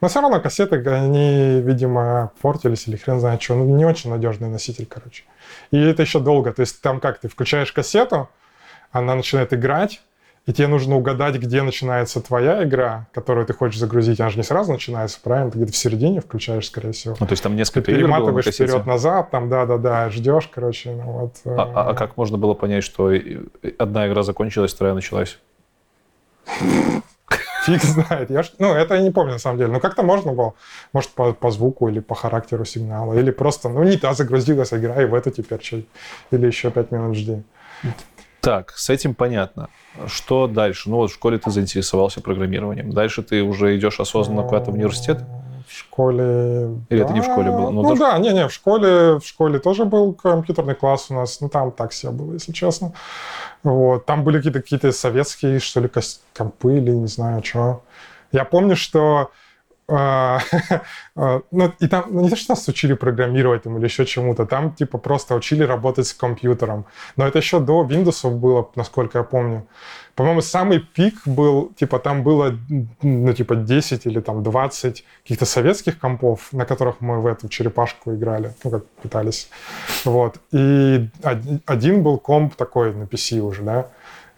Но 0.00 0.08
все 0.08 0.20
равно 0.20 0.40
кассеты, 0.40 0.76
они, 0.88 1.60
видимо, 1.60 2.32
портились 2.40 2.88
или 2.88 2.96
хрен 2.96 3.20
знает 3.20 3.42
что. 3.42 3.54
Ну, 3.54 3.76
не 3.76 3.84
очень 3.84 4.10
надежный 4.10 4.48
носитель, 4.48 4.86
короче. 4.86 5.24
И 5.70 5.78
это 5.78 6.02
еще 6.02 6.18
долго. 6.18 6.52
То 6.52 6.60
есть 6.60 6.80
там 6.80 6.98
как, 6.98 7.18
ты 7.18 7.28
включаешь 7.28 7.72
кассету, 7.72 8.28
она 8.90 9.14
начинает 9.14 9.52
играть, 9.52 10.00
и 10.46 10.52
тебе 10.52 10.68
нужно 10.68 10.96
угадать, 10.96 11.36
где 11.36 11.62
начинается 11.62 12.20
твоя 12.20 12.64
игра, 12.64 13.06
которую 13.12 13.46
ты 13.46 13.52
хочешь 13.52 13.78
загрузить. 13.78 14.20
Она 14.20 14.30
же 14.30 14.38
не 14.38 14.42
сразу 14.42 14.72
начинается, 14.72 15.18
правильно? 15.22 15.50
Ты 15.50 15.58
где-то 15.58 15.72
в 15.72 15.76
середине 15.76 16.20
включаешь, 16.20 16.66
скорее 16.66 16.92
всего. 16.92 17.14
Ну, 17.20 17.26
то 17.26 17.32
есть 17.32 17.42
там 17.42 17.56
несколько 17.56 17.82
ты 17.82 17.92
перематываешь 17.92 18.46
вперед-назад, 18.46 19.30
там, 19.30 19.48
да-да-да, 19.48 20.08
ждешь, 20.10 20.48
короче. 20.52 20.92
Ну, 20.92 21.02
вот, 21.02 21.34
а, 21.44 21.62
а, 21.62 21.90
а 21.90 21.94
как 21.94 22.16
можно 22.16 22.38
было 22.38 22.54
понять, 22.54 22.84
что 22.84 23.12
одна 23.78 24.08
игра 24.08 24.22
закончилась, 24.22 24.72
вторая 24.72 24.94
началась? 24.94 25.38
Фиг 27.66 27.82
знает. 27.82 28.30
Я 28.30 28.42
ж, 28.42 28.52
ну, 28.58 28.72
это 28.72 28.94
я 28.94 29.02
не 29.02 29.10
помню, 29.10 29.32
на 29.32 29.38
самом 29.38 29.58
деле. 29.58 29.70
Но 29.70 29.80
как-то 29.80 30.02
можно 30.02 30.32
было. 30.32 30.54
Может, 30.92 31.10
по, 31.10 31.32
по 31.32 31.50
звуку 31.50 31.88
или 31.88 32.00
по 32.00 32.14
характеру 32.14 32.64
сигнала. 32.64 33.14
Или 33.14 33.30
просто, 33.30 33.68
ну, 33.68 33.82
не 33.82 33.98
та 33.98 34.14
загрузилась 34.14 34.72
игра, 34.72 35.02
и 35.02 35.04
в 35.04 35.14
эту 35.14 35.30
теперь 35.30 35.58
чуть. 35.58 35.86
Или 36.30 36.46
еще 36.46 36.70
пять 36.70 36.90
минут 36.90 37.16
жди. 37.16 37.42
Так, 38.40 38.72
с 38.76 38.88
этим 38.90 39.14
понятно. 39.14 39.68
Что 40.06 40.46
дальше? 40.46 40.88
Ну 40.88 40.96
вот 40.96 41.10
в 41.10 41.14
школе 41.14 41.38
ты 41.38 41.50
заинтересовался 41.50 42.20
программированием. 42.20 42.90
Дальше 42.90 43.22
ты 43.22 43.42
уже 43.42 43.76
идешь 43.76 44.00
осознанно 44.00 44.42
куда-то 44.42 44.70
в 44.70 44.74
университет? 44.74 45.22
В 45.68 45.72
школе... 45.72 46.78
Или 46.88 46.98
да. 46.98 47.04
это 47.04 47.12
не 47.12 47.20
в 47.20 47.24
школе 47.24 47.50
было? 47.50 47.70
Ну, 47.70 47.82
ну 47.82 47.94
да, 47.94 48.18
не-не, 48.18 48.48
в 48.48 48.52
школе, 48.52 49.18
в 49.18 49.24
школе 49.24 49.58
тоже 49.60 49.84
был 49.84 50.14
компьютерный 50.14 50.74
класс 50.74 51.06
у 51.10 51.14
нас. 51.14 51.40
Ну 51.40 51.48
там 51.48 51.70
так 51.70 51.92
себе 51.92 52.12
было, 52.12 52.32
если 52.32 52.52
честно. 52.52 52.92
Вот. 53.62 54.06
Там 54.06 54.24
были 54.24 54.38
какие-то 54.38 54.62
какие 54.62 54.90
советские, 54.90 55.60
что 55.60 55.80
ли, 55.80 55.90
компы 56.34 56.78
или 56.78 56.90
не 56.90 57.06
знаю, 57.06 57.44
что. 57.44 57.82
Я 58.32 58.44
помню, 58.44 58.74
что 58.74 59.30
ну, 61.50 61.72
и 61.80 61.88
там, 61.88 62.04
ну, 62.10 62.20
не 62.20 62.30
то, 62.30 62.36
что 62.36 62.52
нас 62.52 62.68
учили 62.68 62.94
программировать 62.94 63.62
там, 63.62 63.76
или 63.76 63.84
еще 63.84 64.06
чему-то, 64.06 64.46
там, 64.46 64.72
типа, 64.72 64.98
просто 64.98 65.34
учили 65.34 65.64
работать 65.64 66.06
с 66.06 66.12
компьютером. 66.12 66.84
Но 67.16 67.26
это 67.26 67.38
еще 67.38 67.58
до 67.58 67.84
Windows 67.84 68.30
было, 68.30 68.70
насколько 68.76 69.18
я 69.18 69.24
помню. 69.24 69.66
По-моему, 70.14 70.42
самый 70.42 70.80
пик 70.80 71.26
был, 71.26 71.72
типа, 71.76 71.98
там 71.98 72.22
было, 72.22 72.56
ну, 73.02 73.32
типа, 73.32 73.56
10 73.56 74.06
или 74.06 74.20
там 74.20 74.42
20 74.42 75.04
каких-то 75.22 75.46
советских 75.46 75.98
компов, 75.98 76.52
на 76.52 76.64
которых 76.64 77.00
мы 77.00 77.20
в 77.20 77.26
эту 77.26 77.48
черепашку 77.48 78.14
играли, 78.14 78.52
ну, 78.64 78.70
как 78.70 78.86
пытались. 79.02 79.48
Вот. 80.04 80.36
И 80.52 81.08
один 81.66 82.02
был 82.02 82.18
комп 82.18 82.54
такой 82.54 82.94
на 82.94 83.04
PC 83.04 83.40
уже, 83.40 83.62
да, 83.62 83.86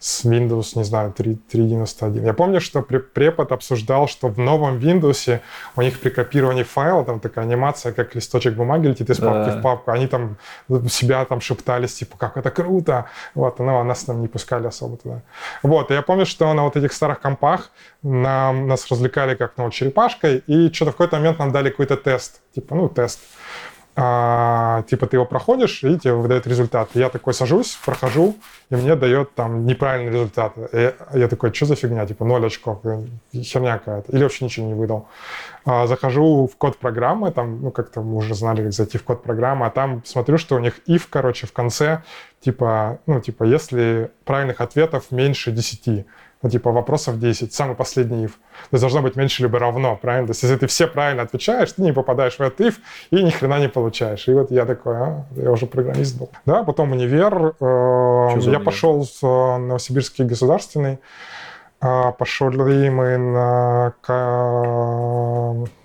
с 0.02 0.24
Windows, 0.24 0.72
не 0.74 0.82
знаю, 0.82 1.14
3.91. 1.16 2.24
Я 2.24 2.32
помню, 2.34 2.60
что 2.60 2.82
препод 2.82 3.52
обсуждал, 3.52 4.08
что 4.08 4.26
в 4.26 4.36
новом 4.36 4.78
Windows 4.78 5.40
у 5.76 5.82
них 5.82 6.00
при 6.00 6.10
копировании 6.10 6.64
файла 6.64 7.04
там 7.04 7.20
такая 7.20 7.44
анимация, 7.44 7.92
как 7.92 8.16
листочек 8.16 8.54
бумаги 8.54 8.88
летит 8.88 9.10
из 9.10 9.18
папки 9.18 9.50
да. 9.52 9.58
в 9.58 9.62
папку. 9.62 9.92
Они 9.92 10.08
там 10.08 10.38
себя 10.88 11.24
там 11.24 11.40
шептались, 11.40 11.94
типа, 11.94 12.16
как 12.18 12.36
это 12.36 12.50
круто. 12.50 13.06
Вот, 13.36 13.60
но 13.60 13.78
а 13.78 13.84
нас 13.84 14.02
там 14.02 14.20
не 14.20 14.26
пускали 14.26 14.66
особо 14.66 14.96
туда. 14.96 15.22
Вот, 15.62 15.92
и 15.92 15.94
я 15.94 16.02
помню, 16.02 16.26
что 16.26 16.52
на 16.52 16.64
вот 16.64 16.76
этих 16.76 16.92
старых 16.92 17.20
компах 17.20 17.70
нам, 18.02 18.66
нас 18.66 18.90
развлекали 18.90 19.36
как 19.36 19.52
ну, 19.56 19.70
черепашкой, 19.70 20.42
и 20.48 20.72
что-то 20.72 20.90
в 20.90 20.94
какой-то 20.94 21.18
момент 21.18 21.38
нам 21.38 21.52
дали 21.52 21.70
какой-то 21.70 21.96
тест. 21.96 22.40
Типа, 22.56 22.74
ну, 22.74 22.88
тест. 22.88 23.20
А, 23.94 24.82
типа 24.88 25.06
ты 25.06 25.16
его 25.16 25.26
проходишь, 25.26 25.84
и 25.84 25.98
тебе 25.98 26.14
выдает 26.14 26.46
результат. 26.46 26.90
Я 26.94 27.10
такой 27.10 27.34
сажусь, 27.34 27.78
прохожу, 27.84 28.36
и 28.70 28.74
мне 28.74 28.96
дает 28.96 29.34
там 29.34 29.66
неправильный 29.66 30.12
результат. 30.12 30.54
И 30.72 30.94
я 31.14 31.28
такой, 31.28 31.52
что 31.52 31.66
за 31.66 31.76
фигня? 31.76 32.06
Типа 32.06 32.24
ноль 32.24 32.46
очков, 32.46 32.80
э, 32.84 33.04
херня 33.34 33.78
какая-то. 33.78 34.10
Или 34.12 34.22
вообще 34.22 34.46
ничего 34.46 34.66
не 34.66 34.74
выдал. 34.74 35.08
А, 35.66 35.86
захожу 35.86 36.46
в 36.46 36.56
код 36.56 36.78
программы, 36.78 37.30
там, 37.32 37.60
ну, 37.60 37.70
как-то 37.70 38.00
мы 38.00 38.16
уже 38.16 38.34
знали, 38.34 38.62
как 38.62 38.72
зайти 38.72 38.96
в 38.96 39.04
код 39.04 39.22
программы, 39.22 39.66
а 39.66 39.70
там 39.70 40.02
смотрю, 40.06 40.38
что 40.38 40.56
у 40.56 40.58
них 40.58 40.80
if, 40.88 41.02
короче, 41.10 41.46
в 41.46 41.52
конце, 41.52 42.02
типа, 42.40 42.98
ну, 43.06 43.20
типа, 43.20 43.44
если 43.44 44.10
правильных 44.24 44.62
ответов 44.62 45.10
меньше 45.10 45.52
10, 45.52 46.06
ну, 46.42 46.50
типа, 46.50 46.72
вопросов 46.72 47.18
10, 47.18 47.54
самый 47.54 47.76
последний 47.76 48.24
if. 48.24 48.30
То 48.30 48.72
есть 48.72 48.82
должно 48.82 49.00
быть 49.00 49.16
меньше 49.16 49.42
либо 49.42 49.58
равно, 49.58 49.96
правильно? 49.96 50.26
То 50.26 50.30
есть 50.32 50.42
если 50.42 50.56
ты 50.56 50.66
все 50.66 50.88
правильно 50.88 51.22
отвечаешь, 51.22 51.72
ты 51.72 51.82
не 51.82 51.92
попадаешь 51.92 52.36
в 52.36 52.40
этот 52.40 52.60
if 52.60 52.74
и 53.10 53.22
ни 53.22 53.30
хрена 53.30 53.60
не 53.60 53.68
получаешь. 53.68 54.26
И 54.28 54.32
вот 54.32 54.50
я 54.50 54.66
такой, 54.66 54.96
а, 54.96 55.24
я 55.36 55.52
уже 55.52 55.66
программист 55.66 56.18
был. 56.18 56.30
Да, 56.44 56.64
потом 56.64 56.92
универ. 56.92 57.54
Э, 57.60 58.30
я 58.30 58.34
универ? 58.34 58.60
пошел 58.64 59.04
в 59.04 59.24
э, 59.24 59.56
Новосибирский 59.58 60.24
государственный. 60.24 60.98
Э, 61.80 62.12
пошли 62.18 62.90
мы 62.90 63.16
на, 63.18 63.94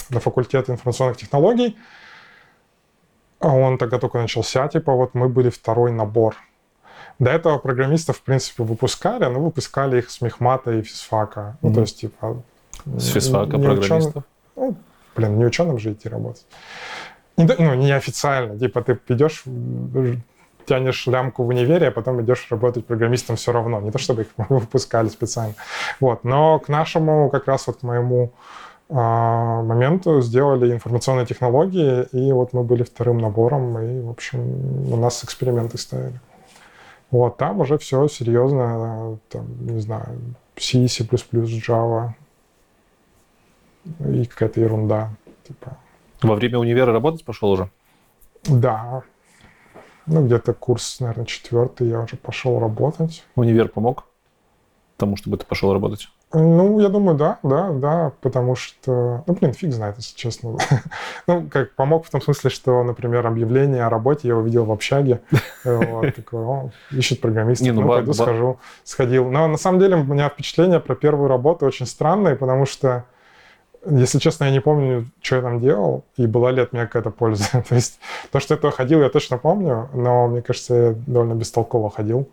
на 0.09 0.19
факультет 0.19 0.69
информационных 0.69 1.17
технологий. 1.17 1.77
А 3.39 3.53
он 3.53 3.77
тогда 3.77 3.99
только 3.99 4.17
начался, 4.17 4.67
типа, 4.67 4.93
вот 4.93 5.13
мы 5.13 5.29
были 5.29 5.49
второй 5.49 5.91
набор. 5.91 6.35
До 7.19 7.31
этого 7.31 7.57
программистов, 7.57 8.17
в 8.17 8.21
принципе, 8.21 8.63
выпускали, 8.63 9.25
но 9.25 9.39
выпускали 9.39 9.99
их 9.99 10.09
с 10.09 10.21
мехмата 10.21 10.71
и 10.71 10.81
физфака. 10.81 11.39
Mm-hmm. 11.39 11.57
Ну, 11.61 11.73
то 11.73 11.81
есть, 11.81 11.99
типа... 11.99 12.43
С 12.85 13.07
физфака 13.07 13.57
программистов? 13.57 13.89
Ученым, 13.95 14.23
ну, 14.55 14.75
блин, 15.15 15.37
не 15.37 15.45
ученым 15.45 15.79
же 15.79 15.93
идти 15.93 16.09
работать. 16.09 16.45
Не, 17.37 17.45
ну, 17.57 17.73
неофициально. 17.75 18.57
Типа 18.57 18.81
ты 18.81 18.99
идешь, 19.09 19.43
тянешь 20.67 21.07
лямку 21.07 21.43
в 21.43 21.47
универе, 21.47 21.87
а 21.87 21.91
потом 21.91 22.21
идешь 22.21 22.47
работать 22.49 22.85
программистом 22.85 23.35
все 23.35 23.51
равно. 23.51 23.79
Не 23.81 23.91
то, 23.91 23.97
чтобы 23.97 24.21
их 24.23 24.27
выпускали 24.49 25.09
специально. 25.09 25.55
Вот. 25.99 26.23
Но 26.23 26.59
к 26.59 26.67
нашему, 26.67 27.29
как 27.29 27.47
раз 27.47 27.67
вот 27.67 27.77
к 27.77 27.83
моему 27.83 28.31
а, 28.89 29.61
моменту 29.63 30.21
сделали 30.21 30.73
информационные 30.73 31.25
технологии, 31.25 32.03
и 32.11 32.31
вот 32.31 32.53
мы 32.53 32.63
были 32.63 32.83
вторым 32.83 33.17
набором, 33.17 33.77
и, 33.79 34.01
в 34.01 34.09
общем, 34.09 34.93
у 34.93 34.95
нас 34.95 35.23
эксперименты 35.23 35.77
ставили. 35.77 36.19
Вот, 37.09 37.37
там 37.37 37.61
уже 37.61 37.77
все 37.77 38.07
серьезно, 38.07 39.17
там, 39.29 39.45
не 39.65 39.79
знаю, 39.79 40.19
C, 40.57 40.87
C++, 40.87 41.03
Java 41.03 42.11
и 43.99 44.25
какая-то 44.25 44.59
ерунда. 44.59 45.11
Типа. 45.47 45.77
Во 46.21 46.35
время 46.35 46.59
универа 46.59 46.91
работать 46.91 47.23
пошел 47.23 47.51
уже? 47.51 47.69
Да. 48.43 49.03
Ну, 50.05 50.25
где-то 50.25 50.53
курс, 50.53 50.99
наверное, 50.99 51.25
четвертый, 51.25 51.87
я 51.87 52.01
уже 52.01 52.17
пошел 52.17 52.59
работать. 52.59 53.23
Универ 53.35 53.69
помог 53.69 54.05
тому, 54.97 55.15
чтобы 55.15 55.37
ты 55.37 55.45
пошел 55.45 55.71
работать? 55.73 56.09
Ну, 56.33 56.81
я 56.81 56.89
думаю, 56.89 57.17
да, 57.17 57.39
да, 57.41 57.71
да, 57.71 58.11
потому 58.19 58.55
что, 58.55 59.23
ну, 59.25 59.33
блин, 59.33 59.53
фиг 59.53 59.71
знает, 59.71 59.95
если 59.95 60.13
честно. 60.13 60.57
ну, 61.27 61.47
как 61.49 61.73
помог 61.75 62.05
в 62.05 62.09
том 62.09 62.21
смысле, 62.21 62.49
что, 62.49 62.83
например, 62.83 63.25
объявление 63.25 63.85
о 63.85 63.89
работе 63.89 64.27
я 64.27 64.35
увидел 64.35 64.65
в 64.65 64.71
общаге, 64.71 65.21
вот, 65.63 66.15
такой, 66.15 66.41
о, 66.41 66.69
ищет 66.91 67.21
программиста, 67.21 67.71
ну, 67.71 67.81
ну 67.81 67.87
пойду 67.87 68.11
схожу, 68.11 68.59
сходил. 68.83 69.29
Но 69.29 69.47
на 69.47 69.57
самом 69.57 69.79
деле 69.79 69.95
у 69.95 70.03
меня 70.03 70.27
впечатление 70.27 70.81
про 70.81 70.95
первую 70.95 71.29
работу 71.29 71.65
очень 71.65 71.85
странное, 71.85 72.35
потому 72.35 72.65
что, 72.65 73.05
если 73.89 74.19
честно, 74.19 74.45
я 74.45 74.51
не 74.51 74.59
помню, 74.59 75.05
что 75.21 75.37
я 75.37 75.41
там 75.41 75.61
делал, 75.61 76.03
и 76.17 76.27
была 76.27 76.51
ли 76.51 76.61
от 76.61 76.73
меня 76.73 76.87
какая-то 76.87 77.09
польза. 77.09 77.45
то 77.69 77.75
есть 77.75 78.01
то, 78.33 78.41
что 78.41 78.59
я 78.61 78.71
ходил, 78.71 79.01
я 79.01 79.09
точно 79.09 79.37
помню, 79.37 79.89
но 79.93 80.27
мне 80.27 80.41
кажется, 80.41 80.73
я 80.75 80.95
довольно 81.07 81.35
бестолково 81.35 81.89
ходил. 81.89 82.27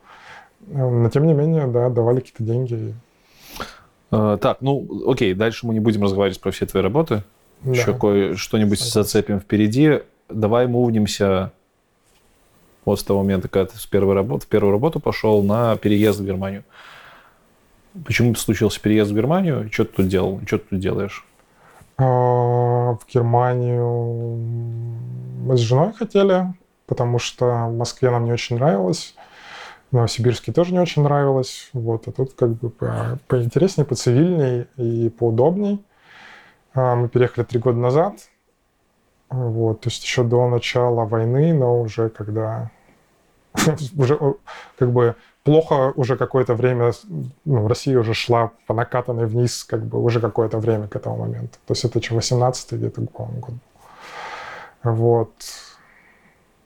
Но, 0.67 1.09
тем 1.11 1.29
не 1.29 1.35
менее, 1.35 1.69
да, 1.69 1.91
давали 1.91 2.21
какие-то 2.21 2.43
деньги, 2.43 2.95
Э, 2.95 3.14
так, 4.41 4.59
ну, 4.61 5.11
окей, 5.11 5.35
дальше 5.35 5.67
мы 5.67 5.75
не 5.75 5.81
будем 5.81 6.03
разговаривать 6.03 6.41
про 6.41 6.51
все 6.51 6.67
твои 6.67 6.83
работы. 6.83 7.23
Да. 7.63 7.73
Еще 7.73 7.95
кое 7.95 8.37
что-нибудь 8.37 8.81
зацепим 8.81 9.41
впереди. 9.41 10.01
Давай 10.29 10.67
мувнимся 10.67 11.53
вот 12.85 13.01
с 13.01 13.05
того 13.05 13.23
момента, 13.23 13.49
когда 13.49 13.73
ты 13.73 13.79
с 13.79 13.87
первой 13.87 14.15
работы, 14.15 14.45
в 14.45 14.49
первую 14.49 14.73
работу 14.73 15.01
пошел 15.01 15.43
на 15.43 15.77
переезд 15.77 16.21
в 16.21 16.27
Германию. 16.27 16.65
Почему 18.05 18.35
случился 18.35 18.81
переезд 18.81 19.13
в 19.13 19.15
Германию? 19.15 19.71
Что 19.73 19.85
ты 19.85 19.97
тут 19.97 20.09
делал? 20.09 20.41
Что 20.47 20.59
ты 20.59 20.65
тут 20.71 20.79
делаешь? 20.81 21.25
А, 21.97 22.05
в 22.95 23.01
Германию 23.13 24.37
мы 25.45 25.57
с 25.57 25.61
женой 25.61 25.93
хотели, 25.93 26.53
потому 26.87 27.19
что 27.19 27.67
в 27.69 27.77
Москве 27.77 28.11
нам 28.11 28.25
не 28.25 28.33
очень 28.33 28.57
нравилось. 28.57 29.15
Новосибирске 29.95 30.53
тоже 30.53 30.73
не 30.73 30.81
очень 30.81 31.03
нравилось. 31.03 31.71
Вот, 31.73 32.09
а 32.09 32.13
тут 32.13 32.35
как 32.35 32.51
бы 32.51 32.71
по, 32.71 33.19
поинтереснее, 33.29 33.87
поцивильней 33.87 34.67
и 34.77 35.09
поудобней. 35.09 35.85
А, 36.75 36.97
мы 36.97 37.09
переехали 37.09 37.45
три 37.45 37.61
года 37.61 37.79
назад. 37.79 38.15
Вот, 39.31 39.81
то 39.81 39.89
есть 39.89 40.03
еще 40.05 40.23
до 40.23 40.49
начала 40.49 41.05
войны, 41.05 41.55
но 41.55 41.81
уже 41.81 42.09
когда 42.09 42.71
уже 43.97 44.19
как 44.79 44.93
бы 44.93 45.17
плохо 45.45 45.93
уже 45.97 46.17
какое-то 46.17 46.55
время, 46.55 46.93
ну, 47.45 47.69
Россия 47.69 47.99
уже 47.99 48.15
шла 48.15 48.51
по 48.67 48.75
накатанной 48.75 49.27
вниз, 49.27 49.65
как 49.65 49.85
бы 49.85 50.03
уже 50.03 50.21
какое-то 50.21 50.59
время 50.59 50.89
к 50.89 50.97
этому 50.97 51.17
моменту. 51.19 51.59
То 51.67 51.73
есть 51.73 51.85
это 51.85 52.03
что, 52.03 52.15
18 52.15 52.73
где-то, 52.73 53.03
год. 53.03 53.55
Вот. 54.83 55.33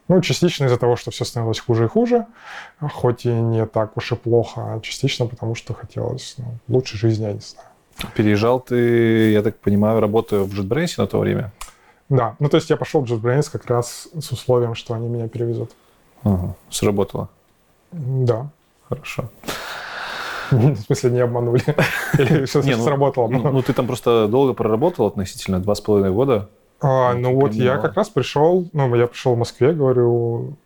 Ну, 0.09 0.21
частично 0.23 0.65
из-за 0.65 0.79
того, 0.79 0.97
что 0.97 1.11
все 1.11 1.25
становилось 1.25 1.61
хуже 1.61 1.85
и 1.85 1.89
хуже, 1.89 2.27
хоть 2.81 3.27
и 3.27 3.29
не 3.29 3.67
так 3.67 3.97
уж 3.97 4.13
и 4.13 4.17
плохо, 4.17 4.61
а 4.61 4.81
частично 4.81 5.27
потому, 5.27 5.55
что 5.55 5.75
хотелось 5.75 6.35
ну, 6.39 6.45
лучшей 6.69 6.99
жизни, 6.99 7.25
я 7.25 7.33
не 7.33 7.41
знаю. 7.41 7.69
Переезжал 8.15 8.61
ты, 8.61 9.33
я 9.33 9.43
так 9.43 9.57
понимаю, 9.59 10.01
работаю 10.01 10.45
в 10.45 10.59
JetBrains 10.59 10.95
на 10.97 11.07
то 11.07 11.19
время? 11.19 11.53
Да, 12.09 12.37
ну 12.39 12.49
то 12.49 12.57
есть 12.57 12.71
я 12.71 12.77
пошел 12.77 13.05
в 13.05 13.13
JetBrains 13.13 13.51
как 13.53 13.67
раз 13.67 14.09
с 14.19 14.33
условием, 14.33 14.75
что 14.75 14.95
они 14.95 15.09
меня 15.09 15.29
перевезут. 15.29 15.73
Ага, 16.25 16.55
сработало? 16.71 17.29
Да. 17.93 18.49
Хорошо. 18.89 19.29
В 20.51 20.77
смысле, 20.77 21.11
не 21.11 21.21
обманули? 21.21 21.63
Или 22.19 22.47
все 22.47 22.63
ну, 22.63 22.83
сработало? 22.85 23.29
Ну, 23.29 23.53
ну, 23.53 23.63
ты 23.63 23.75
там 23.75 23.87
просто 23.87 24.29
долго 24.29 24.55
проработал 24.55 25.07
относительно, 25.07 25.61
два 25.61 25.75
с 25.75 25.81
половиной 25.81 26.11
года. 26.11 26.49
А, 26.81 27.15
ну 27.15 27.35
вот 27.35 27.55
я 27.55 27.79
как 27.79 27.95
раз 27.95 28.09
пришел, 28.09 28.69
ну 28.73 28.95
я 28.95 29.07
пришел 29.07 29.35
в 29.35 29.39
Москве, 29.39 29.73
говорю, 29.73 30.57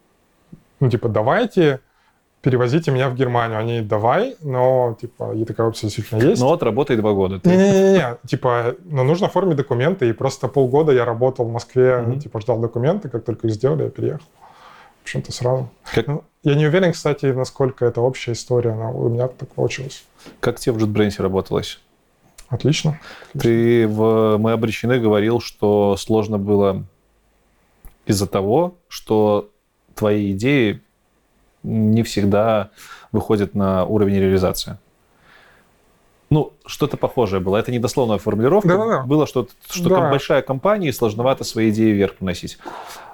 ну 0.81 0.91
типа 0.91 1.09
давайте 1.09 1.81
перевозите 2.43 2.91
меня 2.91 3.09
в 3.09 3.15
Германию. 3.15 3.59
Они 3.59 3.81
давай, 3.81 4.37
но 4.43 4.97
типа 5.01 5.33
и 5.35 5.45
такая 5.45 5.69
опция 5.69 5.89
действительно 5.89 6.21
есть. 6.21 6.43
Ну 6.43 6.49
вот 6.49 6.63
работай 6.63 6.97
два 6.97 7.13
года. 7.13 7.41
Не-не-не, 7.45 8.19
типа, 8.27 8.75
ну 8.85 9.05
нужно 9.05 9.29
оформить 9.29 9.57
документы, 9.57 10.09
и 10.09 10.13
просто 10.13 10.49
полгода 10.49 10.93
я 10.93 11.05
работал 11.05 11.47
в 11.47 11.53
Москве, 11.53 12.05
mm-hmm. 12.05 12.19
типа 12.19 12.41
ждал 12.41 12.59
документы, 12.59 13.09
как 13.09 13.25
только 13.25 13.47
их 13.47 13.55
сделали, 13.55 13.85
я 13.85 13.91
переехал. 13.91 14.27
В 15.01 15.05
общем-то 15.05 15.33
сразу. 15.33 15.69
Как... 15.95 16.07
Ну, 16.07 16.25
я 16.43 16.55
не 16.55 16.67
уверен, 16.67 16.93
кстати, 16.93 17.27
насколько 17.27 17.85
это 17.85 18.01
общая 18.01 18.33
история, 18.33 18.75
но 18.75 18.93
у 18.93 19.09
меня 19.09 19.29
так 19.29 19.49
получилось. 19.49 20.05
Как 20.41 20.61
тебе 20.61 20.75
в 20.75 20.79
JetBrains 20.79 21.21
работалось? 21.21 21.81
Отлично. 22.53 23.01
Ты 23.33 23.89
в 23.89 24.37
«Мы 24.37 24.53
обречены» 24.53 25.01
говорил, 25.01 25.41
что 25.41 25.97
сложно 25.97 26.39
было 26.39 26.85
из-за 28.05 28.27
того, 28.27 28.77
что 28.89 29.51
твои 29.95 30.33
идеи 30.33 30.83
не 31.63 32.03
всегда 32.03 32.71
выходят 33.11 33.55
на 33.55 33.87
уровень 33.87 34.19
реализации. 34.19 34.77
Ну, 36.29 36.53
что-то 36.67 36.99
похожее 36.99 37.41
было. 37.41 37.57
Это 37.57 37.73
недословная 37.73 38.19
формулировка. 38.19 38.69
Да-да-да. 38.69 39.03
Было 39.05 39.27
что-то, 39.27 39.53
что 39.71 39.89
да. 39.89 40.11
большая 40.11 40.43
компания, 40.43 40.89
и 40.89 40.93
сложновато 40.93 41.45
свои 41.45 41.71
идеи 41.71 41.93
вверх 41.93 42.17
приносить. 42.17 42.59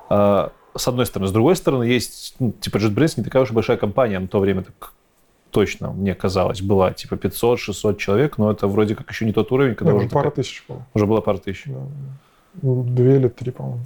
А, 0.08 0.50
с 0.76 0.88
одной 0.88 1.06
стороны. 1.06 1.28
С 1.28 1.32
другой 1.32 1.54
стороны, 1.54 1.84
есть, 1.84 2.34
ну, 2.40 2.50
типа, 2.50 2.78
JetBrains 2.78 3.14
не 3.16 3.22
такая 3.22 3.44
уж 3.44 3.52
большая 3.52 3.76
компания, 3.76 4.18
на 4.18 4.26
то 4.26 4.40
время 4.40 4.62
так 4.64 4.94
точно, 5.50 5.92
мне 5.92 6.14
казалось, 6.14 6.62
была 6.62 6.92
типа 6.92 7.14
500-600 7.14 7.96
человек, 7.96 8.38
но 8.38 8.50
это 8.50 8.66
вроде 8.68 8.94
как 8.94 9.10
еще 9.10 9.24
не 9.24 9.32
тот 9.32 9.52
уровень, 9.52 9.74
когда 9.74 9.92
ну, 9.92 9.98
уже 9.98 10.08
пара 10.08 10.30
такая... 10.30 10.44
тысяч 10.44 10.64
было. 10.68 10.86
Уже 10.94 11.06
было 11.06 11.20
пара 11.20 11.38
тысяч. 11.38 11.64
Да. 11.66 11.80
Ну, 12.62 12.82
две 12.82 13.16
или 13.16 13.28
три, 13.28 13.50
по-моему. 13.50 13.80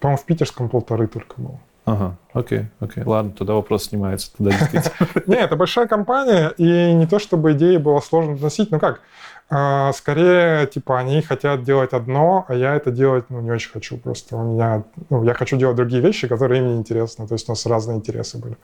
По-моему, 0.00 0.22
в 0.22 0.24
питерском 0.24 0.68
полторы 0.68 1.06
только 1.06 1.40
было. 1.40 1.58
Ага, 1.86 2.16
окей, 2.32 2.66
окей. 2.80 3.04
Ладно, 3.04 3.30
тогда 3.30 3.54
вопрос 3.54 3.84
снимается. 3.84 4.36
Туда 4.36 4.50
действительно. 4.50 5.22
Не, 5.26 5.36
это 5.36 5.54
большая 5.54 5.86
компания, 5.86 6.52
и 6.56 6.92
не 6.92 7.06
то, 7.06 7.20
чтобы 7.20 7.52
идеи 7.52 7.76
было 7.76 8.00
сложно 8.00 8.36
доносить, 8.36 8.72
ну 8.72 8.80
как, 8.80 9.02
а, 9.48 9.92
скорее, 9.92 10.66
типа, 10.66 10.98
они 10.98 11.22
хотят 11.22 11.62
делать 11.62 11.92
одно, 11.92 12.44
а 12.48 12.54
я 12.54 12.74
это 12.74 12.90
делать, 12.90 13.26
ну, 13.28 13.40
не 13.40 13.52
очень 13.52 13.70
хочу 13.70 13.96
просто. 13.96 14.36
У 14.36 14.42
меня, 14.42 14.82
ну, 15.08 15.22
я 15.22 15.34
хочу 15.34 15.56
делать 15.56 15.76
другие 15.76 16.02
вещи, 16.02 16.26
которые 16.26 16.60
им 16.60 16.68
не 16.68 16.76
интересны, 16.76 17.28
то 17.28 17.34
есть 17.34 17.48
у 17.48 17.52
нас 17.52 17.64
разные 17.66 17.98
интересы 17.98 18.38
были. 18.38 18.56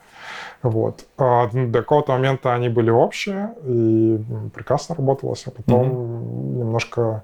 Вот. 0.63 1.05
А 1.19 1.49
до 1.53 1.81
какого-то 1.81 2.13
момента 2.13 2.53
они 2.53 2.69
были 2.69 2.91
общие, 2.91 3.55
и 3.65 4.25
прекрасно 4.55 4.97
работалось, 4.97 5.45
а 5.47 5.53
потом 5.53 5.83
mm-hmm. 5.83 6.59
немножко 6.59 7.23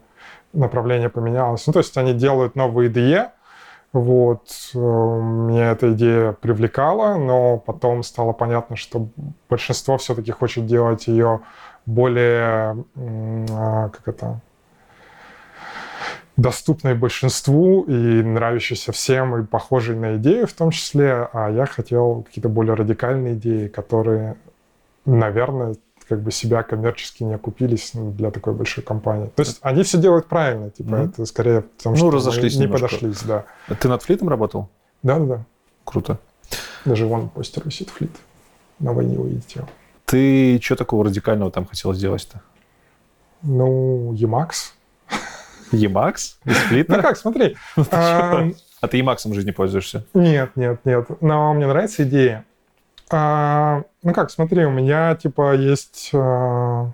направление 0.53 1.09
поменялось. 1.09 1.67
Ну, 1.67 1.73
то 1.73 1.81
есть 1.81 1.97
они 1.97 2.15
делают 2.15 2.55
новые 2.55 2.91
IDE, 2.91 3.31
Вот. 3.93 4.49
Э, 4.75 4.79
меня 4.79 5.73
эта 5.73 5.93
идея 5.95 6.33
привлекала, 6.33 7.17
но 7.17 7.59
потом 7.59 8.03
стало 8.03 8.33
понятно, 8.33 8.77
что 8.77 9.09
большинство 9.49 9.97
все-таки 9.99 10.31
хочет 10.31 10.67
делать 10.67 11.09
ее 11.09 11.41
более, 11.89 12.85
а, 13.51 13.89
как 13.89 14.09
это, 14.09 14.41
доступной 16.37 16.95
большинству 16.95 17.83
и 17.83 18.23
нравящейся 18.23 18.93
всем, 18.93 19.37
и 19.37 19.45
похожей 19.45 19.97
на 19.97 20.17
идею 20.17 20.47
в 20.47 20.53
том 20.53 20.71
числе, 20.71 21.29
а 21.33 21.51
я 21.51 21.67
хотел 21.67 22.23
какие-то 22.23 22.49
более 22.49 22.75
радикальные 22.75 23.35
идеи, 23.35 23.69
которые, 23.69 24.37
наверное, 25.05 25.75
как 26.09 26.21
бы 26.21 26.31
себя 26.31 26.63
коммерчески 26.63 27.23
не 27.23 27.35
окупились 27.35 27.91
для 27.95 28.31
такой 28.31 28.53
большой 28.53 28.85
компании. 28.85 29.33
То 29.35 29.43
есть 29.43 29.59
они 29.63 29.83
все 29.83 29.99
делают 29.99 30.27
правильно, 30.27 30.71
типа 30.71 30.95
mm-hmm. 30.95 31.09
это 31.09 31.27
скорее 31.27 31.63
потому, 31.63 31.97
ну, 31.97 31.99
что 31.99 32.11
разошлись 32.11 32.57
не 32.57 32.63
немножко. 32.63 32.87
подошлись, 32.87 33.23
да. 33.23 33.45
Ты 33.81 33.89
над 33.89 34.03
флитом 34.03 34.29
работал? 34.29 34.69
Да, 35.03 35.19
да, 35.19 35.25
да. 35.25 35.45
Круто. 35.85 36.19
Даже 36.85 37.07
вон 37.07 37.31
постер 37.31 37.65
висит 37.65 37.89
флит. 37.91 38.13
На 38.79 38.93
войне 38.93 39.19
увидите 39.19 39.61
его. 39.61 39.69
Ты 40.09 40.59
что 40.63 40.75
такого 40.75 41.05
радикального 41.05 41.51
там 41.51 41.67
хотел 41.67 41.93
сделать-то? 41.93 42.41
Ну, 43.43 44.15
Emacs. 44.15 44.73
Emacs? 45.71 46.37
Из 46.47 46.57
флита? 46.57 46.95
Ну 46.97 47.03
как, 47.03 47.19
смотри. 47.19 47.57
А 47.77 48.89
ты 48.89 49.01
Emacs 49.01 49.29
в 49.29 49.35
жизни 49.35 49.51
пользуешься? 49.51 50.07
Нет, 50.15 50.53
нет, 50.57 50.81
нет. 50.85 51.21
Но 51.21 51.53
мне 51.53 51.67
нравится 51.67 52.05
идея. 52.05 52.47
А, 53.11 53.83
ну 54.03 54.15
как, 54.15 54.31
смотри, 54.31 54.65
у 54.65 54.71
меня 54.71 55.15
типа 55.15 55.55
есть 55.55 56.11
а, 56.15 56.91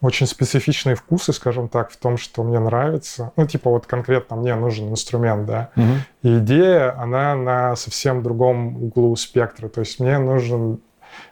очень 0.00 0.26
специфичные 0.26 0.96
вкусы, 0.96 1.32
скажем 1.32 1.68
так, 1.68 1.90
в 1.90 1.96
том, 1.96 2.16
что 2.16 2.42
мне 2.42 2.58
нравится. 2.58 3.32
Ну, 3.36 3.46
типа 3.46 3.70
вот 3.70 3.86
конкретно 3.86 4.36
мне 4.36 4.56
нужен 4.56 4.88
инструмент, 4.88 5.46
да. 5.46 5.70
Угу. 5.76 5.84
И 6.22 6.38
идея, 6.38 6.98
она 7.00 7.36
на 7.36 7.76
совсем 7.76 8.22
другом 8.22 8.82
углу 8.82 9.14
спектра. 9.14 9.68
То 9.68 9.80
есть 9.80 10.00
мне 10.00 10.18
нужен 10.18 10.80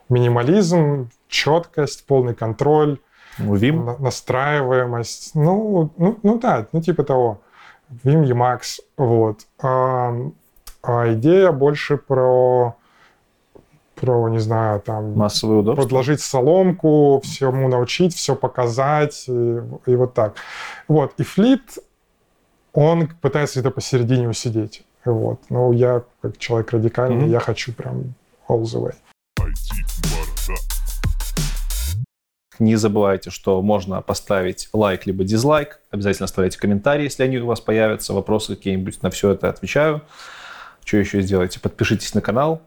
минимализм, 0.09 1.11
четкость, 1.29 2.07
полный 2.07 2.35
контроль, 2.35 2.99
Vim? 3.39 3.85
На, 3.85 3.97
настраиваемость. 3.99 5.35
Ну, 5.35 5.91
ну, 5.97 6.19
ну 6.23 6.39
да, 6.39 6.67
ну 6.73 6.81
типа 6.81 7.05
того. 7.05 7.41
Vim, 8.05 8.25
Emacs, 8.25 8.81
вот. 8.97 9.47
А, 9.63 10.15
а 10.83 11.13
идея 11.15 11.53
больше 11.53 11.97
про 11.97 12.77
про, 14.01 14.29
не 14.29 14.39
знаю, 14.39 14.81
там... 14.81 15.15
Массовое 15.15 15.59
удобство. 15.59 15.83
Подложить 15.83 16.21
соломку, 16.21 17.21
всему 17.25 17.69
научить, 17.69 18.15
все 18.15 18.37
показать, 18.37 19.25
и, 19.29 19.61
и 19.87 19.97
вот 19.97 20.15
так. 20.15 20.35
Вот. 20.87 21.15
И 21.19 21.25
флит, 21.25 21.79
он 22.73 23.09
пытается 23.21 23.59
это 23.61 23.71
посередине 23.71 24.29
усидеть. 24.29 24.85
Вот. 25.05 25.41
Но 25.49 25.73
я, 25.73 26.03
как 26.23 26.39
человек 26.39 26.71
радикальный, 26.73 27.27
mm-hmm. 27.27 27.31
я 27.31 27.41
хочу 27.41 27.73
прям 27.73 28.15
all 28.49 28.63
the 28.63 28.81
way. 28.81 28.95
Не 32.59 32.75
забывайте, 32.75 33.31
что 33.31 33.63
можно 33.63 34.03
поставить 34.03 34.69
лайк 34.73 35.07
либо 35.07 35.23
дизлайк. 35.23 35.81
Обязательно 35.91 36.25
оставляйте 36.25 36.59
комментарии, 36.59 37.05
если 37.05 37.23
они 37.23 37.39
у 37.39 37.47
вас 37.47 37.61
появятся. 37.61 38.13
Вопросы 38.13 38.57
какие-нибудь 38.57 39.03
на 39.03 39.11
все 39.11 39.31
это 39.31 39.49
отвечаю. 39.49 40.03
Что 40.85 40.97
еще 40.97 41.21
сделайте? 41.21 41.61
Подпишитесь 41.61 42.15
на 42.15 42.21
канал, 42.21 42.63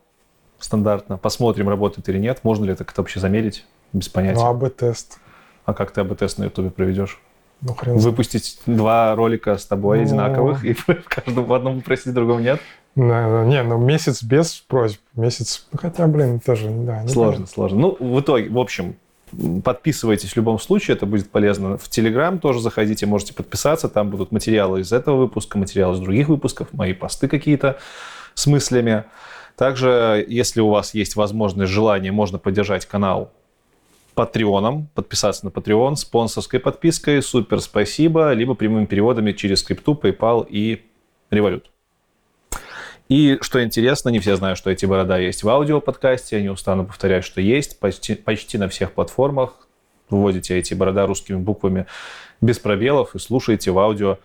стандартно, 0.59 1.17
посмотрим, 1.17 1.67
работает 1.67 2.07
или 2.07 2.19
нет. 2.19 2.39
Можно 2.43 2.65
ли 2.65 2.73
это 2.73 2.85
как-то 2.85 3.01
вообще 3.01 3.19
замерить? 3.19 3.65
Без 3.93 4.07
понятия. 4.07 4.39
Ну, 4.39 4.45
АБ-тест. 4.45 5.19
А 5.65 5.73
как 5.73 5.91
ты 5.91 6.01
АБ-тест 6.01 6.37
на 6.37 6.45
Ютубе 6.45 6.69
проведешь? 6.69 7.19
Ну, 7.61 7.73
хрен 7.73 7.97
Выпустить 7.97 8.59
два 8.65 9.13
ролика 9.15 9.57
с 9.57 9.65
тобой 9.65 9.97
ну... 9.97 10.03
одинаковых 10.05 10.63
и 10.63 10.73
в 10.77 10.85
каждом 11.07 11.45
в 11.45 11.53
одном 11.53 11.79
попросить, 11.79 12.07
в 12.07 12.13
другом 12.13 12.41
нет? 12.41 12.61
Да, 12.95 13.45
не, 13.45 13.63
ну 13.63 13.77
месяц 13.77 14.21
без 14.21 14.55
просьб, 14.67 14.99
месяц, 15.15 15.65
ну, 15.71 15.79
хотя, 15.81 16.07
блин, 16.07 16.39
тоже, 16.39 16.69
да. 16.69 17.07
Сложно, 17.07 17.31
понятно. 17.31 17.47
сложно. 17.47 17.79
Ну, 17.79 17.97
в 17.99 18.19
итоге, 18.19 18.49
в 18.49 18.59
общем, 18.59 18.95
подписывайтесь 19.63 20.33
в 20.33 20.35
любом 20.35 20.59
случае, 20.59 20.97
это 20.97 21.05
будет 21.05 21.29
полезно. 21.29 21.77
В 21.77 21.87
Телеграм 21.89 22.39
тоже 22.39 22.59
заходите, 22.59 23.05
можете 23.05 23.33
подписаться, 23.33 23.87
там 23.87 24.09
будут 24.09 24.31
материалы 24.31 24.81
из 24.81 24.91
этого 24.91 25.17
выпуска, 25.17 25.57
материалы 25.57 25.95
из 25.95 25.99
других 25.99 26.27
выпусков, 26.27 26.73
мои 26.73 26.93
посты 26.93 27.27
какие-то 27.27 27.77
с 28.33 28.45
мыслями. 28.47 29.05
Также, 29.55 30.25
если 30.27 30.59
у 30.59 30.69
вас 30.69 30.93
есть 30.93 31.15
возможность, 31.15 31.71
желание, 31.71 32.11
можно 32.11 32.39
поддержать 32.39 32.85
канал 32.85 33.31
Патреоном, 34.15 34.89
подписаться 34.93 35.45
на 35.45 35.49
Patreon, 35.49 35.95
спонсорской 35.95 36.59
подпиской, 36.59 37.21
супер 37.21 37.61
спасибо, 37.61 38.33
либо 38.33 38.53
прямыми 38.53 38.85
переводами 38.85 39.31
через 39.31 39.63
крипту, 39.63 39.93
PayPal 39.93 40.45
и 40.49 40.83
Revolut. 41.31 41.70
И 43.11 43.39
что 43.41 43.61
интересно, 43.61 44.07
не 44.07 44.19
все 44.19 44.37
знают, 44.37 44.57
что 44.57 44.69
эти 44.69 44.85
борода 44.85 45.17
есть 45.17 45.43
в 45.43 45.49
аудиоподкасте, 45.49 46.37
я 46.37 46.41
не 46.41 46.47
устану 46.47 46.85
повторять, 46.85 47.25
что 47.25 47.41
есть 47.41 47.77
почти, 47.77 48.15
почти 48.15 48.57
на 48.57 48.69
всех 48.69 48.93
платформах. 48.93 49.67
Вводите 50.09 50.57
эти 50.57 50.73
борода 50.73 51.05
русскими 51.05 51.35
буквами 51.35 51.87
без 52.39 52.57
пробелов 52.57 53.13
и 53.13 53.19
слушаете 53.19 53.71
в 53.71 53.79
аудио 53.79 54.17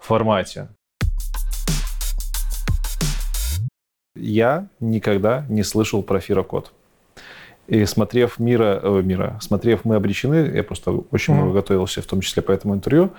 формате. 0.00 0.66
Я 4.16 4.66
никогда 4.80 5.46
не 5.48 5.62
слышал 5.62 6.02
про 6.02 6.18
Фирокод. 6.18 6.72
И 7.68 7.84
смотрев 7.84 8.40
мира, 8.40 8.80
э, 8.82 9.02
мира, 9.04 9.38
смотрев 9.40 9.84
«Мы 9.84 9.94
обречены», 9.94 10.50
я 10.52 10.64
просто 10.64 10.90
очень 10.90 11.34
mm-hmm. 11.34 11.36
много 11.36 11.52
готовился, 11.52 12.02
в 12.02 12.06
том 12.06 12.20
числе 12.20 12.42
по 12.42 12.50
этому 12.50 12.74
интервью, 12.74 13.12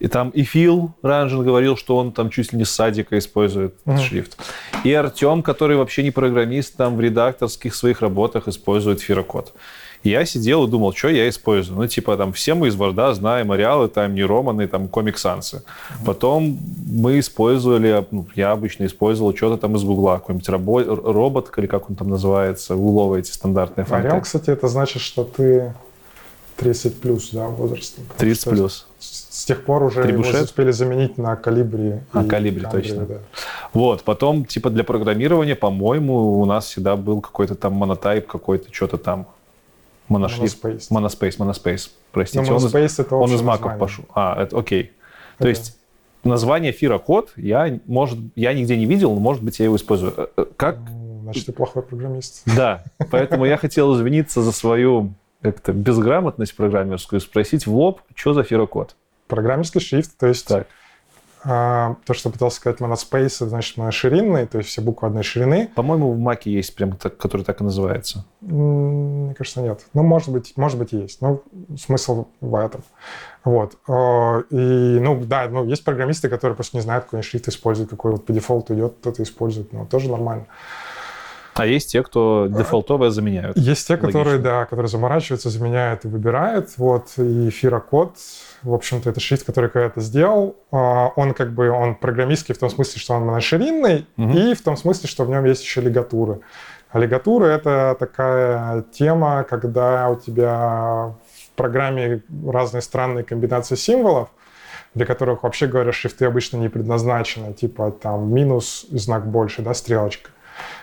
и 0.00 0.06
там 0.06 0.30
и 0.30 0.44
Фил 0.44 0.92
Ранжин 1.02 1.44
говорил, 1.44 1.76
что 1.76 1.96
он 1.96 2.12
там 2.12 2.30
чуть 2.30 2.52
ли 2.52 2.58
не 2.58 2.64
с 2.64 2.70
садика 2.70 3.18
использует 3.18 3.74
mm-hmm. 3.84 3.98
шрифт. 3.98 4.36
И 4.84 4.92
Артем, 4.92 5.42
который 5.42 5.76
вообще 5.76 6.02
не 6.04 6.10
программист, 6.10 6.76
там 6.76 6.96
в 6.96 7.00
редакторских 7.00 7.74
своих 7.74 8.00
работах 8.00 8.46
использует 8.46 9.00
Фирокод. 9.00 9.54
я 10.04 10.24
сидел 10.24 10.66
и 10.66 10.70
думал, 10.70 10.94
что 10.94 11.08
я 11.08 11.28
использую. 11.28 11.78
Ну, 11.78 11.86
типа, 11.88 12.16
там, 12.16 12.32
все 12.32 12.54
мы 12.54 12.68
из 12.68 12.76
Варда 12.76 13.12
знаем 13.12 13.50
Ареалы, 13.50 13.88
там, 13.88 14.14
не 14.14 14.22
Романы, 14.22 14.68
там, 14.68 14.86
Комик 14.86 15.18
Сансы. 15.18 15.56
Mm-hmm. 15.56 16.04
Потом 16.06 16.58
мы 16.86 17.18
использовали, 17.18 18.06
ну, 18.12 18.28
я 18.36 18.52
обычно 18.52 18.86
использовал 18.86 19.34
что-то 19.34 19.56
там 19.56 19.74
из 19.74 19.82
Гугла, 19.82 20.18
какой-нибудь 20.18 20.48
рабо- 20.48 21.12
робот, 21.12 21.52
или 21.56 21.66
как 21.66 21.90
он 21.90 21.96
там 21.96 22.08
называется, 22.08 22.76
гугловые 22.76 23.20
эти 23.20 23.32
стандартные 23.32 23.84
функции. 23.84 24.06
Ареал, 24.06 24.20
кстати, 24.20 24.50
это 24.50 24.68
значит, 24.68 25.02
что 25.02 25.24
ты 25.24 25.74
30 26.56 27.00
плюс, 27.00 27.30
да, 27.32 27.48
возрастом. 27.48 28.04
30 28.16 28.50
плюс 28.50 28.87
с 29.30 29.44
тех 29.44 29.64
пор 29.64 29.82
уже 29.82 30.02
Трибушет? 30.02 30.34
его 30.34 30.44
успели 30.44 30.70
заменить 30.70 31.18
на 31.18 31.36
калибре. 31.36 32.04
А, 32.12 32.24
калибре, 32.24 32.62
Камбре, 32.62 32.82
точно. 32.82 33.06
Да. 33.06 33.18
Вот, 33.72 34.02
потом, 34.02 34.44
типа, 34.44 34.70
для 34.70 34.84
программирования, 34.84 35.54
по-моему, 35.54 36.40
у 36.40 36.44
нас 36.44 36.66
всегда 36.66 36.96
был 36.96 37.20
какой-то 37.20 37.54
там 37.54 37.74
монотайп, 37.74 38.26
какой-то 38.26 38.72
что-то 38.72 38.98
там. 38.98 39.28
Моношрифт. 40.08 40.62
Моноспейс. 40.90 41.38
Моноспейс, 41.38 41.90
простите. 42.12 42.40
Но 42.40 42.56
Monospace 42.56 42.74
он, 42.74 42.84
из, 42.86 42.98
это 42.98 43.16
он 43.16 43.34
из 43.34 43.42
маков 43.42 43.78
пошел. 43.78 44.04
А, 44.14 44.42
это 44.42 44.58
окей. 44.58 44.92
То 45.38 45.48
это... 45.48 45.48
есть 45.48 45.78
название 46.24 46.72
Фира 46.72 46.98
код 46.98 47.32
я, 47.36 47.78
может, 47.86 48.18
я 48.34 48.54
нигде 48.54 48.76
не 48.76 48.86
видел, 48.86 49.14
но, 49.14 49.20
может 49.20 49.42
быть, 49.42 49.58
я 49.58 49.66
его 49.66 49.76
использую. 49.76 50.14
Э, 50.16 50.26
э, 50.36 50.44
как? 50.56 50.78
Ну, 50.78 51.20
значит, 51.24 51.46
ты 51.46 51.52
плохой 51.52 51.82
программист. 51.82 52.42
Да, 52.56 52.84
поэтому 53.10 53.44
я 53.44 53.56
хотел 53.56 53.94
извиниться 53.94 54.42
за 54.42 54.52
свою 54.52 55.12
как-то 55.42 55.72
безграмотность 55.72 56.56
программерскую, 56.56 57.20
спросить 57.20 57.66
в 57.66 57.74
лоб, 57.74 58.00
что 58.14 58.32
за 58.32 58.42
фирокод 58.42 58.96
программерский 59.28 59.80
шрифт, 59.80 60.16
то 60.16 60.26
есть 60.26 60.46
так. 60.46 60.66
А, 61.44 61.96
то, 62.04 62.14
что 62.14 62.30
пытался 62.30 62.56
сказать 62.56 62.80
monospace, 62.80 63.36
это 63.36 63.48
значит 63.48 63.76
моноширинный, 63.76 64.46
то 64.46 64.58
есть 64.58 64.70
все 64.70 64.82
буквы 64.82 65.08
одной 65.08 65.22
ширины. 65.22 65.70
По-моему, 65.74 66.12
в 66.12 66.18
Маке 66.18 66.50
есть 66.50 66.74
прям, 66.74 66.96
так, 66.96 67.16
который 67.16 67.42
так 67.42 67.60
и 67.60 67.64
называется. 67.64 68.24
Мне 68.40 69.34
кажется, 69.34 69.62
нет. 69.62 69.86
Ну, 69.94 70.02
может 70.02 70.30
быть, 70.30 70.54
может 70.56 70.78
быть, 70.78 70.92
есть. 70.92 71.20
Но 71.22 71.42
смысл 71.78 72.26
в 72.40 72.54
этом. 72.56 72.82
Вот. 73.44 73.76
А, 73.88 74.40
и, 74.50 74.98
ну, 75.00 75.24
да, 75.24 75.48
ну, 75.48 75.64
есть 75.64 75.84
программисты, 75.84 76.28
которые 76.28 76.56
просто 76.56 76.76
не 76.76 76.82
знают, 76.82 77.04
какой 77.04 77.22
шрифт 77.22 77.48
используют, 77.48 77.90
какой 77.90 78.12
вот 78.12 78.26
по 78.26 78.32
дефолту 78.32 78.74
идет, 78.74 78.96
кто-то 79.00 79.22
использует. 79.22 79.72
Ну, 79.72 79.86
тоже 79.86 80.10
нормально. 80.10 80.46
А 81.58 81.66
есть 81.66 81.92
те, 81.92 82.02
кто 82.02 82.46
дефолтовое 82.48 83.10
заменяют. 83.10 83.56
Есть 83.56 83.86
те, 83.86 83.94
Логично. 83.94 84.12
которые, 84.12 84.38
да, 84.38 84.64
которые 84.64 84.88
заморачиваются, 84.88 85.50
заменяют 85.50 86.04
и 86.04 86.08
выбирают. 86.08 86.70
Вот, 86.76 87.12
и 87.18 87.50
Фирокод 87.50 88.16
в 88.62 88.74
общем-то, 88.74 89.10
это 89.10 89.20
шрифт, 89.20 89.44
который 89.44 89.70
когда-то 89.70 90.00
сделал. 90.00 90.56
А, 90.72 91.08
он 91.16 91.34
как 91.34 91.52
бы, 91.52 91.70
он 91.70 91.94
программистский 91.94 92.54
в 92.54 92.58
том 92.58 92.70
смысле, 92.70 93.00
что 93.00 93.14
он 93.14 93.24
моноширинный, 93.24 94.06
угу. 94.16 94.30
и 94.30 94.54
в 94.54 94.62
том 94.62 94.76
смысле, 94.76 95.08
что 95.08 95.24
в 95.24 95.30
нем 95.30 95.44
есть 95.44 95.62
еще 95.62 95.80
лигатуры. 95.80 96.40
А 96.90 96.98
лигатуры— 96.98 97.46
это 97.48 97.96
такая 97.98 98.82
тема, 98.92 99.44
когда 99.48 100.08
у 100.08 100.16
тебя 100.16 101.14
в 101.44 101.56
программе 101.56 102.22
разные 102.46 102.82
странные 102.82 103.24
комбинации 103.24 103.74
символов, 103.74 104.30
для 104.94 105.04
которых, 105.04 105.42
вообще 105.42 105.66
говоря, 105.66 105.92
шрифты 105.92 106.24
обычно 106.24 106.56
не 106.56 106.68
предназначены, 106.68 107.52
типа 107.52 107.90
там 107.90 108.32
минус 108.32 108.86
знак 108.90 109.26
больше, 109.30 109.62
да, 109.62 109.74
стрелочка. 109.74 110.30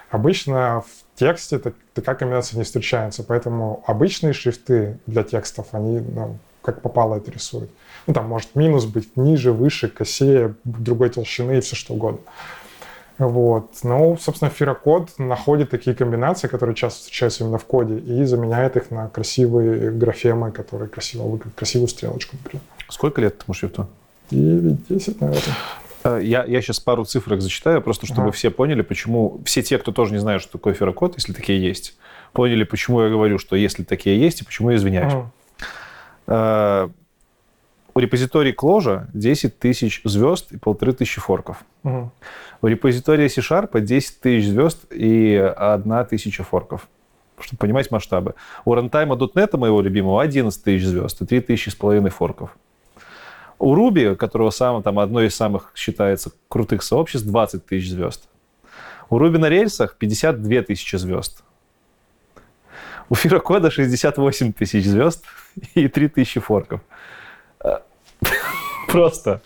Обычно 0.09 0.81
в 0.81 1.19
тексте 1.19 1.59
такая 1.93 2.15
комбинация 2.15 2.57
не 2.57 2.63
встречается, 2.63 3.23
поэтому 3.23 3.83
обычные 3.87 4.33
шрифты 4.33 4.99
для 5.07 5.23
текстов, 5.23 5.67
они 5.71 5.99
ну, 5.99 6.37
как 6.61 6.81
попало 6.81 7.15
это 7.15 7.31
рисует. 7.31 7.69
Ну, 8.07 8.13
там 8.13 8.27
может 8.27 8.55
минус 8.55 8.85
быть 8.85 9.15
ниже, 9.17 9.51
выше, 9.51 9.87
косее, 9.87 10.55
другой 10.63 11.09
толщины 11.09 11.57
и 11.57 11.61
все 11.61 11.75
что 11.75 11.93
угодно. 11.93 12.21
Вот. 13.17 13.71
Ну, 13.83 14.17
собственно, 14.19 14.51
фирокод 14.51 15.17
находит 15.17 15.69
такие 15.69 15.95
комбинации, 15.95 16.47
которые 16.47 16.75
часто 16.75 16.99
встречаются 16.99 17.43
именно 17.43 17.57
в 17.57 17.65
коде, 17.65 17.97
и 17.97 18.25
заменяет 18.25 18.75
их 18.75 18.91
на 18.91 19.07
красивые 19.07 19.91
графемы, 19.91 20.51
которые 20.51 20.89
красиво 20.89 21.23
выглядят, 21.23 21.55
красивую 21.55 21.87
стрелочку, 21.87 22.35
например. 22.35 22.63
Сколько 22.89 23.21
лет 23.21 23.35
этому 23.35 23.53
шрифту? 23.53 23.87
9-10, 24.31 25.17
наверное. 25.21 25.55
Э, 26.05 26.19
я, 26.21 26.45
я 26.45 26.61
сейчас 26.61 26.79
пару 26.79 27.03
цифрок 27.03 27.41
зачитаю, 27.41 27.81
просто 27.81 28.05
чтобы 28.05 28.23
ага. 28.23 28.31
все 28.31 28.51
поняли, 28.51 28.83
почему... 28.83 29.41
Все 29.43 29.63
те, 29.63 29.77
кто 29.77 29.91
тоже 29.91 30.13
не 30.13 30.19
знают, 30.19 30.43
что 30.43 30.53
такое 30.53 30.73
ферокод, 30.73 31.15
если 31.15 31.33
такие 31.33 31.61
есть, 31.61 31.97
поняли, 32.31 32.63
почему 32.63 33.01
я 33.01 33.09
говорю, 33.09 33.39
что 33.39 33.55
если 33.55 33.83
такие 33.83 34.19
есть, 34.19 34.41
и 34.41 34.45
почему 34.45 34.69
я 34.69 34.77
извиняюсь. 34.77 35.13
Ага. 36.27 36.91
У 37.97 37.99
репозитории 37.99 38.51
Кложа 38.51 39.07
10 39.13 39.57
тысяч 39.57 40.01
звезд 40.03 40.51
и 40.51 40.57
полторы 40.57 40.91
тысячи 40.91 41.21
форков. 41.21 41.63
Угу. 41.83 42.11
У 42.61 42.67
репозитория 42.67 43.29
C-Sharp 43.29 43.79
10 43.79 44.19
тысяч 44.19 44.49
звезд 44.49 44.85
и 44.91 45.35
одна 45.35 46.03
тысяча 46.03 46.43
форков. 46.43 46.89
Чтобы 47.39 47.59
понимать 47.59 47.91
масштабы. 47.91 48.35
У 48.65 48.73
рантайма 48.73 49.15
.NET, 49.15 49.55
моего 49.57 49.81
любимого, 49.81 50.21
11 50.21 50.61
тысяч 50.61 50.85
звезд 50.85 51.21
и 51.21 51.25
3 51.25 51.39
тысячи 51.39 51.69
с 51.69 51.75
половиной 51.75 52.09
форков. 52.09 52.57
У 53.65 53.73
Руби, 53.73 54.13
которого 54.13 54.51
сам, 54.51 54.83
там, 54.83 54.99
одно 54.99 55.23
из 55.23 55.35
самых 55.35 55.71
считается 55.73 56.31
крутых 56.49 56.83
сообществ, 56.83 57.25
20 57.25 57.65
тысяч 57.65 57.89
звезд. 57.89 58.29
У 59.09 59.17
Руби 59.17 59.39
на 59.39 59.49
рельсах 59.49 59.95
52 59.97 60.61
тысячи 60.61 60.97
звезд. 60.97 61.43
У 63.09 63.15
Фирокода 63.15 63.71
68 63.71 64.53
тысяч 64.53 64.85
звезд 64.85 65.25
и 65.73 65.87
3 65.87 66.09
тысячи 66.09 66.39
форков. 66.39 66.81
Просто. 68.87 69.41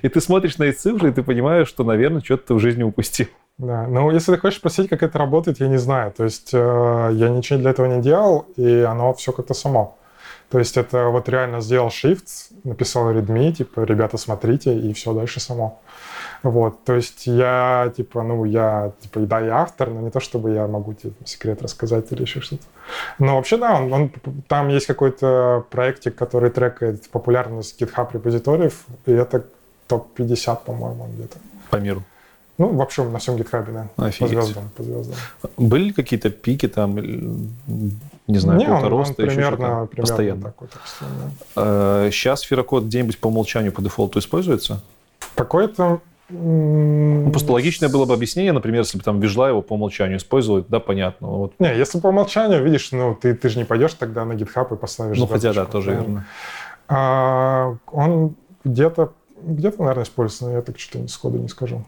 И 0.00 0.08
ты 0.08 0.20
смотришь 0.20 0.58
на 0.58 0.64
эти 0.64 0.76
цифры, 0.76 1.10
и 1.10 1.12
ты 1.12 1.24
понимаешь, 1.24 1.66
что, 1.66 1.82
наверное, 1.82 2.22
что-то 2.22 2.46
ты 2.46 2.54
в 2.54 2.60
жизни 2.60 2.84
упустил. 2.84 3.26
Да, 3.58 3.88
ну 3.88 4.12
если 4.12 4.32
ты 4.32 4.38
хочешь 4.38 4.60
спросить, 4.60 4.88
как 4.88 5.02
это 5.02 5.18
работает, 5.18 5.58
я 5.58 5.66
не 5.66 5.78
знаю. 5.78 6.12
То 6.12 6.22
есть 6.22 6.50
э, 6.52 7.10
я 7.14 7.30
ничего 7.30 7.58
для 7.58 7.70
этого 7.70 7.86
не 7.86 8.00
делал, 8.00 8.46
и 8.54 8.82
оно 8.82 9.12
все 9.14 9.32
как-то 9.32 9.54
само. 9.54 9.98
То 10.50 10.58
есть 10.58 10.76
это 10.76 11.08
вот 11.08 11.28
реально 11.28 11.60
сделал 11.60 11.88
shift, 11.88 12.28
написал 12.64 13.12
readme, 13.12 13.52
типа, 13.52 13.80
ребята, 13.80 14.16
смотрите, 14.16 14.78
и 14.78 14.92
все 14.92 15.12
дальше 15.12 15.40
само. 15.40 15.80
Вот, 16.42 16.84
то 16.84 16.94
есть 16.94 17.26
я, 17.26 17.92
типа, 17.96 18.22
ну, 18.22 18.44
я, 18.44 18.92
типа, 19.00 19.20
да, 19.20 19.40
я 19.40 19.56
автор, 19.62 19.90
но 19.90 20.00
не 20.00 20.10
то, 20.10 20.20
чтобы 20.20 20.52
я 20.52 20.66
могу 20.68 20.94
тебе 20.94 21.12
секрет 21.24 21.62
рассказать 21.62 22.12
или 22.12 22.22
еще 22.22 22.40
что-то. 22.40 22.62
Но 23.18 23.36
вообще, 23.36 23.56
да, 23.56 23.74
он, 23.74 23.92
он, 23.92 24.12
там 24.46 24.68
есть 24.68 24.86
какой-то 24.86 25.64
проектик, 25.70 26.14
который 26.14 26.50
трекает 26.50 27.08
популярность 27.10 27.80
GitHub 27.80 28.08
репозиториев, 28.12 28.84
и 29.06 29.12
это 29.12 29.46
топ-50, 29.88 30.58
по-моему, 30.64 31.08
где-то. 31.14 31.38
По 31.70 31.76
миру? 31.76 32.04
Ну, 32.58 32.68
в 32.68 32.80
общем, 32.80 33.12
на 33.12 33.18
всем 33.18 33.34
GitHub, 33.34 33.72
да. 33.72 33.88
Офигеть. 33.96 34.18
По 34.20 34.42
звездам, 34.42 34.70
по 34.76 34.82
звездам. 34.82 35.16
Были 35.56 35.92
какие-то 35.92 36.30
пики 36.30 36.68
там, 36.68 36.96
не 38.26 38.38
знаю, 38.38 38.58
не, 38.58 38.68
он, 38.68 38.84
роста, 38.84 39.14
примерно, 39.14 39.86
примерно 39.86 39.86
постоянно? 39.96 40.42
Такой, 40.42 40.68
так 40.68 40.82
да. 41.54 42.10
Сейчас 42.10 42.40
Фирокод 42.42 42.84
где-нибудь 42.84 43.18
по 43.18 43.28
умолчанию, 43.28 43.72
по 43.72 43.82
дефолту 43.82 44.18
используется? 44.18 44.82
Какой-то 45.34 46.00
ну, 46.28 47.30
просто 47.30 47.52
логичное 47.52 47.88
было 47.88 48.04
бы 48.04 48.14
объяснение, 48.14 48.52
например, 48.52 48.80
если 48.80 48.98
бы 48.98 49.04
там 49.04 49.20
Вижла 49.20 49.48
его 49.48 49.62
по 49.62 49.74
умолчанию 49.74 50.18
использовать, 50.18 50.66
да, 50.68 50.80
понятно. 50.80 51.28
Вот. 51.28 51.52
Не, 51.60 51.76
если 51.76 52.00
по 52.00 52.08
умолчанию, 52.08 52.64
видишь, 52.64 52.90
ну, 52.90 53.14
ты, 53.14 53.34
ты 53.34 53.48
же 53.48 53.58
не 53.58 53.64
пойдешь 53.64 53.94
тогда 53.94 54.24
на 54.24 54.32
GitHub 54.32 54.74
и 54.74 54.76
поставишь 54.76 55.18
Ну, 55.18 55.26
хотя 55.26 55.52
да, 55.52 55.64
тоже 55.66 55.92
верно. 55.92 56.26
А, 56.88 57.76
он 57.92 58.34
где-то, 58.64 59.12
где-то, 59.40 59.78
наверное, 59.78 60.04
используется, 60.04 60.46
но 60.46 60.52
я 60.52 60.62
так 60.62 60.78
что-то 60.80 61.06
сходу 61.08 61.38
не 61.38 61.48
скажу. 61.48 61.84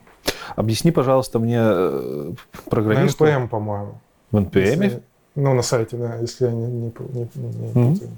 Объясни, 0.54 0.92
пожалуйста, 0.92 1.38
мне 1.40 1.58
э, 1.60 2.32
программисту... 2.70 3.24
На 3.24 3.28
NPM, 3.28 3.48
по-моему. 3.48 4.00
В 4.30 4.36
NPM? 4.36 4.60
Если, 4.60 5.02
ну, 5.40 5.54
на 5.54 5.62
сайте, 5.62 5.96
да, 5.96 6.16
если 6.16 6.46
я 6.46 6.50
не, 6.50 6.66
не, 6.66 6.92
не, 7.14 7.28
не, 7.34 7.94
mm-hmm. 7.94 8.12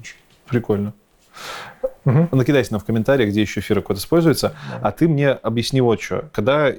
Прикольно. 0.47 0.93
Угу. 2.03 2.29
Накидайся 2.31 2.73
нам 2.73 2.81
в 2.81 2.83
комментариях, 2.83 3.29
где 3.29 3.41
еще 3.41 3.61
фирокод 3.61 3.97
используется. 3.97 4.55
Да. 4.71 4.87
А 4.87 4.91
ты 4.91 5.07
мне 5.07 5.29
объясни 5.29 5.81
вот 5.81 6.01
что. 6.01 6.29
Когда 6.33 6.73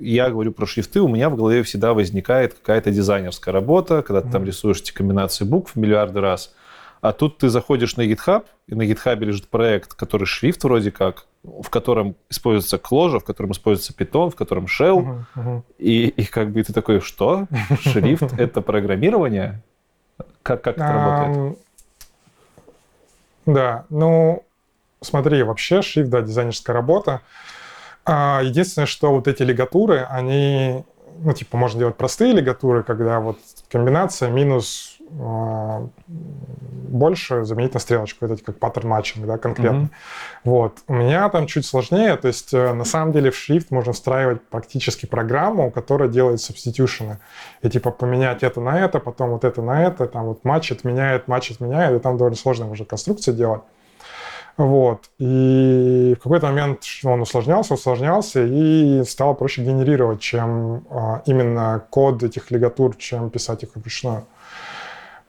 я 0.00 0.28
говорю 0.28 0.50
про 0.52 0.66
шрифты, 0.66 1.00
у 1.00 1.08
меня 1.08 1.30
в 1.30 1.36
голове 1.36 1.62
всегда 1.62 1.94
возникает 1.94 2.54
какая-то 2.54 2.90
дизайнерская 2.90 3.54
работа, 3.54 4.02
когда 4.02 4.22
ты 4.22 4.26
угу. 4.26 4.32
там 4.32 4.44
рисуешь 4.44 4.80
эти 4.80 4.92
комбинации 4.92 5.44
букв 5.44 5.76
миллиарды 5.76 6.20
раз. 6.20 6.52
А 7.00 7.12
тут 7.12 7.38
ты 7.38 7.48
заходишь 7.48 7.96
на 7.96 8.02
GitHub, 8.02 8.44
и 8.66 8.74
на 8.74 8.82
GitHub 8.82 9.24
лежит 9.24 9.48
проект, 9.48 9.94
который 9.94 10.24
шрифт 10.24 10.64
вроде 10.64 10.90
как, 10.90 11.26
в 11.44 11.70
котором 11.70 12.16
используется 12.28 12.78
кложа, 12.78 13.20
в 13.20 13.24
котором 13.24 13.52
используется 13.52 13.92
Python, 13.92 14.30
в 14.30 14.34
котором 14.34 14.64
shell. 14.64 15.04
Uh-huh, 15.04 15.24
uh-huh. 15.36 15.62
И, 15.78 16.08
и 16.08 16.24
как 16.24 16.50
бы 16.50 16.62
ты 16.64 16.72
такой, 16.72 17.00
что? 17.00 17.46
Шрифт— 17.80 18.32
это 18.38 18.60
программирование? 18.60 19.62
Как, 20.46 20.62
как 20.62 20.76
это 20.76 20.92
работает? 20.92 21.58
Да, 23.46 23.84
ну, 23.90 24.44
смотри, 25.00 25.42
вообще 25.42 25.82
шрифт, 25.82 26.08
да, 26.08 26.20
дизайнерская 26.20 26.74
работа. 26.74 27.20
А, 28.04 28.40
единственное, 28.44 28.86
что 28.86 29.12
вот 29.12 29.26
эти 29.26 29.42
лигатуры, 29.42 30.06
они, 30.08 30.84
ну, 31.18 31.32
типа, 31.32 31.56
можно 31.56 31.80
делать 31.80 31.96
простые 31.96 32.32
лигатуры, 32.32 32.84
когда 32.84 33.18
вот 33.18 33.38
комбинация 33.68 34.30
минус 34.30 34.95
а, 34.95 34.95
больше 36.86 37.44
заменить 37.44 37.74
на 37.74 37.80
стрелочку, 37.80 38.24
это 38.26 38.42
как 38.42 38.58
паттерн 38.58 38.88
матчинг, 38.88 39.26
да, 39.26 39.38
конкретно. 39.38 39.84
Mm-hmm. 39.84 40.40
Вот. 40.44 40.78
У 40.88 40.94
меня 40.94 41.28
там 41.28 41.46
чуть 41.46 41.64
сложнее, 41.64 42.16
то 42.16 42.28
есть 42.28 42.52
э, 42.52 42.72
на 42.72 42.84
самом 42.84 43.12
деле 43.12 43.30
в 43.30 43.36
шрифт 43.36 43.70
можно 43.70 43.92
встраивать 43.92 44.42
практически 44.48 45.06
программу, 45.06 45.70
которая 45.70 46.08
делает 46.08 46.40
субститюшены. 46.40 47.18
И 47.62 47.70
типа 47.70 47.90
поменять 47.90 48.42
это 48.42 48.60
на 48.60 48.80
это, 48.80 48.98
потом 48.98 49.30
вот 49.30 49.44
это 49.44 49.62
на 49.62 49.84
это, 49.84 50.06
там 50.06 50.26
вот 50.26 50.44
матч 50.44 50.72
отменяет, 50.72 51.28
матч 51.28 51.50
отменяет, 51.52 51.96
и 51.96 52.02
там 52.02 52.16
довольно 52.16 52.36
сложная 52.36 52.68
уже 52.68 52.84
конструкция 52.84 53.34
делать. 53.34 53.62
Вот. 54.56 55.10
И 55.18 56.16
в 56.18 56.22
какой-то 56.22 56.46
момент 56.46 56.80
он 57.04 57.20
усложнялся, 57.20 57.74
усложнялся, 57.74 58.42
и 58.42 59.04
стало 59.04 59.34
проще 59.34 59.62
генерировать, 59.62 60.20
чем 60.20 60.86
а, 60.90 61.22
именно 61.26 61.84
код 61.90 62.22
этих 62.22 62.50
лигатур, 62.50 62.96
чем 62.96 63.28
писать 63.28 63.64
их 63.64 63.76
вручную. 63.76 64.24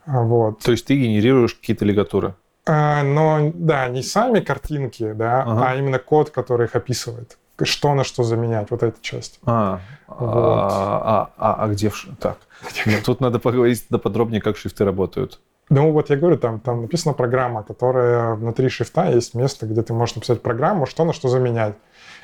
Вот. 0.08 0.60
То 0.60 0.72
есть 0.72 0.86
ты 0.86 0.96
генерируешь 0.96 1.54
какие-то 1.54 1.86
лигатуры? 1.86 2.34
А, 2.66 3.04
но, 3.04 3.52
да, 3.54 3.88
не 3.88 4.02
сами 4.02 4.40
картинки, 4.40 5.12
да, 5.14 5.44
ага. 5.44 5.70
а 5.70 5.76
именно 5.76 6.00
код, 6.00 6.32
который 6.32 6.66
их 6.66 6.76
описывает. 6.76 7.38
Что 7.64 7.94
на 7.96 8.04
что 8.04 8.24
заменять, 8.24 8.70
вот 8.70 8.84
эта 8.84 9.02
часть. 9.02 9.40
А, 9.46 9.80
вот. 10.08 10.20
а, 10.20 11.30
а, 11.38 11.54
а, 11.54 11.64
а 11.64 11.68
где? 11.70 11.92
Так, 12.20 12.38
ну, 12.86 12.94
тут 13.04 13.20
надо 13.20 13.40
поговорить 13.40 13.88
подробнее, 13.88 14.42
как 14.42 14.58
шрифты 14.58 14.86
работают. 14.86 15.40
Ну, 15.70 15.92
вот 15.92 16.10
я 16.10 16.16
говорю, 16.16 16.38
там, 16.38 16.60
там 16.60 16.84
написана 16.84 17.14
программа, 17.14 17.64
которая 17.64 18.36
внутри 18.36 18.70
шрифта 18.70 19.10
есть 19.12 19.34
место, 19.34 19.66
где 19.66 19.82
ты 19.82 19.94
можешь 19.94 20.16
написать 20.16 20.42
программу, 20.42 20.86
что 20.86 21.04
на 21.04 21.14
что 21.14 21.28
заменять. 21.28 21.76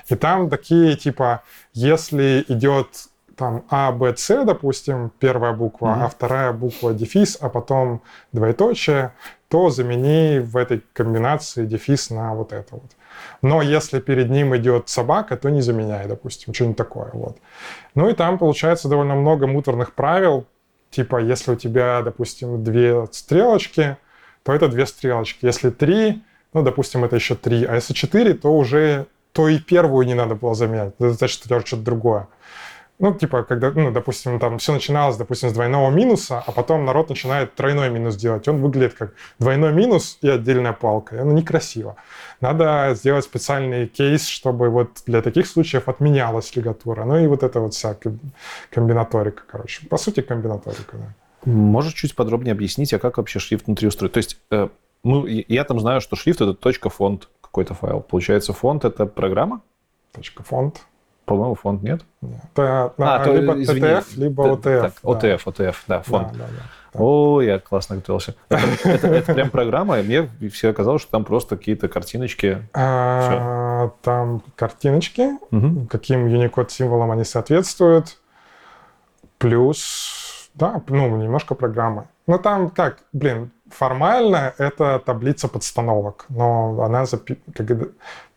И 0.07 0.15
там 0.15 0.49
такие, 0.49 0.95
типа, 0.95 1.43
если 1.73 2.45
идет 2.47 3.07
там 3.35 3.63
А, 3.69 3.91
Б, 3.91 4.15
С, 4.15 4.45
допустим, 4.45 5.11
первая 5.19 5.53
буква, 5.53 5.87
mm-hmm. 5.87 6.03
а 6.03 6.07
вторая 6.07 6.53
буква 6.53 6.93
дефис, 6.93 7.37
а 7.41 7.49
потом 7.49 8.01
двоеточие, 8.31 9.13
то 9.47 9.69
замени 9.69 10.39
в 10.39 10.57
этой 10.57 10.83
комбинации 10.93 11.65
дефис 11.65 12.09
на 12.09 12.33
вот 12.33 12.53
это 12.53 12.75
вот. 12.75 12.91
Но 13.41 13.61
если 13.61 13.99
перед 13.99 14.29
ним 14.29 14.55
идет 14.55 14.89
собака, 14.89 15.37
то 15.37 15.49
не 15.49 15.61
заменяй, 15.61 16.07
допустим, 16.07 16.53
что-нибудь 16.53 16.77
такое. 16.77 17.09
Вот. 17.13 17.37
Ну 17.95 18.09
и 18.09 18.13
там 18.13 18.37
получается 18.37 18.87
довольно 18.87 19.15
много 19.15 19.47
муторных 19.47 19.93
правил, 19.93 20.45
типа 20.89 21.17
если 21.17 21.51
у 21.51 21.55
тебя, 21.55 22.01
допустим, 22.01 22.63
две 22.63 23.07
стрелочки, 23.11 23.97
то 24.43 24.53
это 24.53 24.67
две 24.67 24.85
стрелочки. 24.85 25.45
Если 25.45 25.69
три, 25.69 26.23
ну, 26.53 26.63
допустим, 26.63 27.03
это 27.03 27.15
еще 27.15 27.35
три. 27.35 27.65
А 27.65 27.75
если 27.75 27.93
четыре, 27.93 28.33
то 28.33 28.55
уже 28.55 29.07
то 29.31 29.47
и 29.47 29.59
первую 29.59 30.05
не 30.05 30.13
надо 30.13 30.35
было 30.35 30.53
заменять. 30.53 30.93
Это 30.99 31.11
значит, 31.13 31.37
что 31.37 31.45
у 31.45 31.49
тебя 31.49 31.65
что-то 31.65 31.83
другое. 31.83 32.27
Ну, 33.03 33.13
типа, 33.13 33.43
когда, 33.43 33.69
ну, 33.71 33.91
допустим, 33.91 34.39
там 34.39 34.59
все 34.59 34.71
начиналось, 34.71 35.17
допустим, 35.17 35.49
с 35.49 35.53
двойного 35.53 35.91
минуса, 35.91 36.41
а 36.47 36.53
потом 36.53 36.85
народ 36.85 37.09
начинает 37.09 37.53
тройной 37.53 37.89
минус 37.89 38.15
делать. 38.15 38.47
Он 38.47 38.61
выглядит 38.61 38.93
как 38.93 39.13
двойной 39.39 39.73
минус 39.73 40.17
и 40.21 40.29
отдельная 40.29 40.71
палка. 40.71 41.21
Оно 41.21 41.33
некрасиво. 41.33 41.97
Надо 42.39 42.93
сделать 42.95 43.25
специальный 43.25 43.87
кейс, 43.87 44.25
чтобы 44.25 44.69
вот 44.69 45.03
для 45.05 45.21
таких 45.21 45.47
случаев 45.47 45.89
отменялась 45.89 46.55
лигатура. 46.55 47.03
Ну 47.03 47.17
и 47.17 47.27
вот 47.27 47.43
это 47.43 47.59
вот 47.59 47.73
вся 47.73 47.97
комбинаторика, 48.69 49.43
короче. 49.51 49.85
По 49.89 49.97
сути, 49.97 50.21
комбинаторика, 50.21 50.95
да. 50.95 51.13
Можешь 51.43 51.95
чуть 51.95 52.15
подробнее 52.15 52.53
объяснить, 52.53 52.93
а 52.93 52.99
как 52.99 53.17
вообще 53.17 53.39
шрифт 53.39 53.67
внутри 53.67 53.89
устроен? 53.89 54.13
То 54.13 54.19
есть, 54.19 54.37
э, 54.49 54.69
ну, 55.03 55.25
я 55.25 55.65
там 55.65 55.77
знаю, 55.81 55.99
что 55.99 56.15
шрифт— 56.15 56.39
это 56.41 56.53
точка 56.53 56.89
фонд 56.89 57.27
какой-то 57.41 57.73
файл. 57.73 57.99
Получается, 57.99 58.53
фонд— 58.53 58.85
это 58.85 59.05
программа? 59.05 59.61
Точка 60.13 60.43
фонд. 60.43 60.83
По-моему, 61.25 61.55
фонд 61.55 61.83
нет. 61.83 62.01
Это, 62.53 62.93
а, 62.97 63.23
то, 63.23 63.33
либо 63.33 63.61
извини, 63.61 63.79
TTF, 63.87 64.05
либо 64.17 64.43
Т- 64.57 64.69
OTF. 64.69 64.81
так, 64.81 64.93
да. 65.03 65.09
OTF, 65.09 65.41
OTF, 65.45 65.75
да, 65.87 66.01
фонд. 66.01 66.27
Да, 66.33 66.37
да, 66.39 66.45
да. 66.47 66.99
О, 66.99 67.41
я 67.41 67.59
классно 67.59 67.95
готовился. 67.95 68.35
Это, 68.49 68.67
это- 68.89 69.07
это 69.07 69.33
прям 69.33 69.49
программа, 69.49 69.99
и 69.99 70.03
мне 70.03 70.49
всегда 70.49 70.73
казалось, 70.73 71.01
что 71.01 71.11
там 71.11 71.23
просто 71.23 71.55
какие-то 71.57 71.87
картиночки. 71.87 72.67
А, 72.73 73.89
Там 74.01 74.41
картиночки, 74.55 75.29
Мгм. 75.51 75.87
каким 75.87 76.25
Unicode 76.27 76.69
символам 76.69 77.11
они 77.11 77.23
соответствуют. 77.23 78.17
Плюс, 79.37 80.49
да, 80.55 80.81
ну, 80.87 81.17
немножко 81.17 81.55
программы. 81.55 82.05
Ну, 82.27 82.39
там 82.39 82.69
как, 82.69 82.99
блин, 83.11 83.51
формально 83.69 84.53
это 84.57 84.99
таблица 85.05 85.47
подстановок, 85.49 86.25
но 86.29 86.81
она, 86.83 87.03
запи- 87.03 87.39
когда 87.53 87.75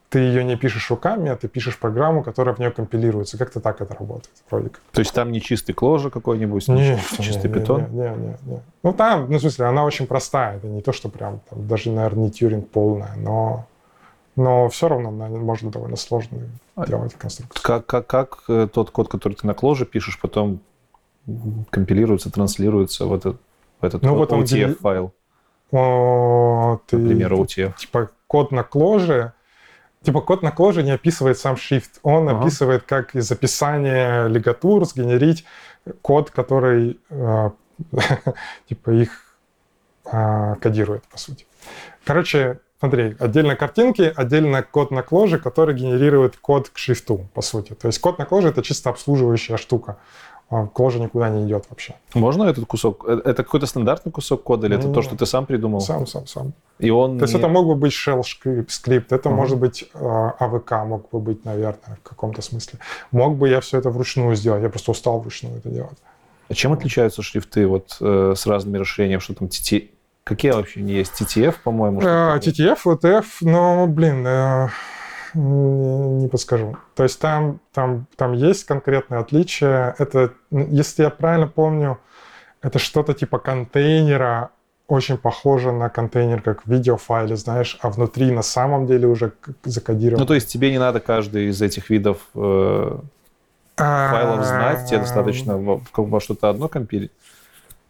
ты 0.08 0.20
ее 0.20 0.44
не 0.44 0.56
пишешь 0.56 0.88
руками, 0.90 1.30
а 1.30 1.36
ты 1.36 1.48
пишешь 1.48 1.78
программу, 1.78 2.22
которая 2.22 2.54
в 2.54 2.58
нее 2.58 2.70
компилируется. 2.70 3.36
Как-то 3.38 3.60
так 3.60 3.80
это 3.80 3.94
работает, 3.94 4.30
вроде 4.50 4.68
как. 4.70 4.80
То 4.92 5.00
есть 5.00 5.12
там 5.12 5.32
не 5.32 5.40
чистый 5.40 5.72
кложа 5.72 6.10
какой-нибудь, 6.10 6.68
Не, 6.68 6.90
не 6.94 6.98
чистый 7.24 7.48
не, 7.48 7.54
питон. 7.54 7.86
Не, 7.90 8.08
не, 8.08 8.08
не, 8.16 8.36
не. 8.42 8.60
Ну, 8.82 8.92
там, 8.92 9.30
ну, 9.30 9.38
в 9.38 9.40
смысле, 9.40 9.66
она 9.66 9.84
очень 9.84 10.06
простая. 10.06 10.58
Это 10.58 10.68
не 10.68 10.80
то, 10.80 10.92
что 10.92 11.08
прям, 11.08 11.40
там, 11.50 11.66
даже, 11.66 11.90
наверное, 11.90 12.24
не 12.24 12.30
тюринг 12.30 12.68
полная, 12.70 13.14
но, 13.16 13.66
но 14.36 14.68
все 14.68 14.88
равно 14.88 15.10
можно 15.10 15.70
довольно 15.70 15.96
сложно 15.96 16.38
А 16.76 16.86
делать 16.86 17.14
конструкцию. 17.14 17.62
Как, 17.64 17.86
как, 17.86 18.06
как 18.06 18.38
э, 18.48 18.68
тот 18.72 18.90
код, 18.90 19.08
который 19.08 19.34
ты 19.34 19.46
на 19.46 19.54
кложе 19.54 19.86
пишешь, 19.86 20.20
потом 20.20 20.60
компилируется, 21.70 22.30
транслируется 22.30 23.06
в 23.06 23.12
этот, 23.12 23.40
в 23.80 23.84
этот 23.84 24.02
Ну, 24.02 24.14
вот 24.14 24.32
он 24.32 24.42
OTF 24.42 24.46
генери- 24.46 24.74
файл, 24.80 25.12
О, 25.72 26.78
ты, 26.86 26.96
например, 26.96 27.32
OTF. 27.34 27.76
типа, 27.76 28.10
код 28.28 28.52
на 28.52 28.62
кложе, 28.62 29.32
типа, 30.06 30.20
код 30.20 30.42
на 30.42 30.52
кложе 30.52 30.82
не 30.82 30.92
описывает 30.92 31.38
сам 31.38 31.56
шрифт. 31.56 31.98
Он 32.02 32.28
Ага. 32.28 32.40
описывает, 32.40 32.84
как 32.84 33.14
из 33.16 33.30
описания 33.32 34.28
лигатур 34.28 34.84
сгенерить 34.86 35.44
код, 36.00 36.30
который, 36.30 36.98
э, 37.10 37.50
типа, 38.68 38.90
их 38.90 39.10
э, 40.12 40.54
кодирует, 40.60 41.02
по 41.04 41.18
сути. 41.18 41.44
Короче, 42.04 42.60
смотри, 42.78 43.16
отдельно 43.18 43.56
картинки, 43.56 44.12
отдельно 44.16 44.62
код 44.62 44.90
на 44.92 45.02
кложе, 45.02 45.38
который 45.38 45.74
генерирует 45.74 46.36
код 46.36 46.68
к 46.68 46.78
шрифту, 46.78 47.28
по 47.34 47.42
сути. 47.42 47.74
То 47.74 47.88
есть 47.88 47.98
код 48.00 48.18
на 48.18 48.24
кложе— 48.24 48.48
это 48.50 48.62
чисто 48.62 48.90
обслуживающая 48.90 49.56
штука. 49.56 49.96
А 50.48 50.66
Кложа 50.68 51.00
никуда 51.00 51.28
не 51.28 51.44
идет 51.44 51.64
вообще. 51.70 51.94
Можно 52.14 52.44
этот 52.44 52.66
кусок? 52.66 53.04
э, 53.08 53.20
Это 53.24 53.42
какой-то 53.42 53.66
стандартный 53.66 54.12
кусок 54.12 54.44
кода 54.44 54.68
или 54.68 54.76
это 54.76 54.92
то, 54.92 55.02
что 55.02 55.16
ты 55.16 55.26
сам 55.26 55.44
придумал? 55.44 55.80
Сам, 55.80 56.06
сам, 56.06 56.26
сам. 56.28 56.52
И 56.78 56.88
он 56.90 57.18
То 57.18 57.24
есть 57.24 57.34
не- 57.34 57.40
это 57.40 57.48
мог 57.48 57.66
бы 57.66 57.74
быть 57.74 57.92
shell 57.92 58.22
скрипт, 58.22 58.70
скрипт, 58.70 59.10
это 59.12 59.28
Ага. 59.28 59.36
может 59.36 59.58
быть 59.58 59.88
э, 59.92 60.30
АВК, 60.38 60.72
мог 60.86 61.10
бы 61.10 61.18
быть, 61.18 61.44
наверное, 61.44 61.98
в 62.04 62.08
каком-то 62.08 62.42
смысле. 62.42 62.78
Мог 63.10 63.36
бы 63.36 63.48
я 63.48 63.60
все 63.60 63.78
это 63.78 63.90
вручную 63.90 64.36
сделать, 64.36 64.62
я 64.62 64.68
просто 64.68 64.92
устал 64.92 65.18
вручную 65.18 65.56
это 65.58 65.68
делать. 65.68 65.98
А 66.48 66.54
Чем 66.54 66.72
отличаются 66.72 67.22
шрифты 67.22 67.66
вот 67.66 67.96
э, 68.00 68.34
с 68.36 68.46
разными 68.46 68.78
расширениями? 68.78 69.20
Что 69.20 69.34
там 69.34 69.48
TT... 69.48 69.90
Какие 70.22 70.52
вообще 70.52 70.80
не 70.80 70.92
есть? 70.92 71.12
TTF, 71.20 71.56
по-моему? 71.64 72.00
TTF, 72.00 72.78
VTF, 72.84 73.24
ну, 73.40 73.86
блин, 73.88 74.24
не 75.34 76.28
подскажу. 76.28 76.76
То 76.94 77.02
есть 77.02 77.20
там, 77.20 77.60
там, 77.72 78.06
там 78.16 78.32
есть 78.32 78.64
конкретные 78.64 79.20
отличия. 79.20 79.94
Это, 79.98 80.32
м, 80.50 80.70
если 80.70 81.02
я 81.02 81.10
правильно 81.10 81.46
помню, 81.46 81.98
это 82.62 82.78
что-то 82.78 83.14
типа 83.14 83.38
контейнера, 83.38 84.50
очень 84.88 85.18
похоже 85.18 85.72
на 85.72 85.88
контейнер, 85.88 86.40
как 86.42 86.64
в 86.64 86.70
видеофайле, 86.70 87.36
знаешь, 87.36 87.76
а 87.80 87.90
внутри 87.90 88.30
на 88.30 88.42
самом 88.42 88.86
деле 88.86 89.08
уже 89.08 89.32
закодировано. 89.64 90.20
Ну, 90.20 90.26
то 90.26 90.34
есть 90.34 90.48
тебе 90.48 90.70
не 90.70 90.78
надо 90.78 91.00
каждый 91.00 91.48
из 91.48 91.60
этих 91.60 91.90
видов 91.90 92.18
э, 92.34 92.98
файлов 93.76 94.44
знать, 94.44 94.88
тебе 94.88 94.98
достаточно 95.00 95.58
во, 95.58 95.82
во 95.96 96.20
что-то 96.20 96.48
одно 96.48 96.68
компилить, 96.68 97.12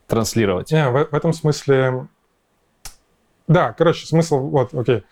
транслировать. 0.07 0.73
Не, 0.73 0.89
в, 0.89 1.11
в 1.11 1.15
этом 1.15 1.33
смысле... 1.33 2.07
Да, 3.47 3.73
короче, 3.73 4.07
смысл... 4.07 4.39
Вот, 4.39 4.75
окей. 4.75 5.05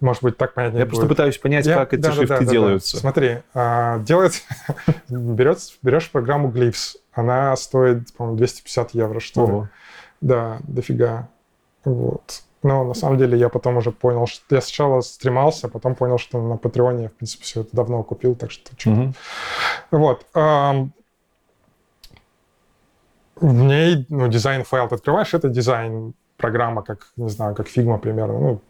Может 0.00 0.22
быть, 0.22 0.36
так 0.36 0.54
понятнее 0.54 0.80
Я 0.80 0.86
просто 0.86 1.06
будет. 1.06 1.16
пытаюсь 1.16 1.38
понять, 1.38 1.66
Я- 1.66 1.76
как 1.76 1.94
эти 1.94 2.00
да, 2.02 2.08
да, 2.08 2.14
шрифты 2.14 2.34
да, 2.34 2.40
да, 2.40 2.46
да. 2.46 2.52
делаются. 2.52 2.96
Смотри, 2.96 3.38
а, 3.54 3.98
делается... 4.00 4.42
берешь, 5.08 5.78
берешь 5.82 6.10
программу 6.10 6.50
Glyphs. 6.50 6.96
Она 7.12 7.54
стоит, 7.56 8.12
по-моему, 8.14 8.36
250 8.38 8.90
евро, 8.94 9.20
что 9.20 9.46
ли. 9.46 9.68
Да, 10.20 10.58
дофига. 10.64 11.28
Вот. 11.84 12.42
Но 12.62 12.82
на 12.84 12.94
самом 12.94 13.18
деле 13.18 13.38
я 13.38 13.48
потом 13.50 13.76
уже 13.76 13.92
понял, 13.92 14.26
что... 14.26 14.42
Я 14.54 14.62
сначала 14.62 15.00
стремался, 15.02 15.66
а 15.66 15.70
потом 15.70 15.94
понял, 15.94 16.18
что 16.18 16.40
на 16.42 16.56
Патреоне 16.56 17.02
я, 17.04 17.08
в 17.10 17.12
принципе, 17.12 17.44
все 17.44 17.60
это 17.60 17.70
давно 17.76 18.02
купил, 18.02 18.34
так 18.34 18.50
что... 18.50 18.70
Мгм. 18.88 19.14
Вот. 19.90 20.26
в 23.36 23.52
ней, 23.52 24.06
ну, 24.08 24.28
дизайн 24.28 24.64
файл 24.64 24.88
ты 24.88 24.94
открываешь, 24.94 25.34
это 25.34 25.48
дизайн 25.48 26.14
программа, 26.36 26.82
как, 26.82 27.08
не 27.16 27.28
знаю, 27.28 27.54
как 27.54 27.66
Figma 27.68 27.98
примерно, 27.98 28.38
ну, 28.38 28.60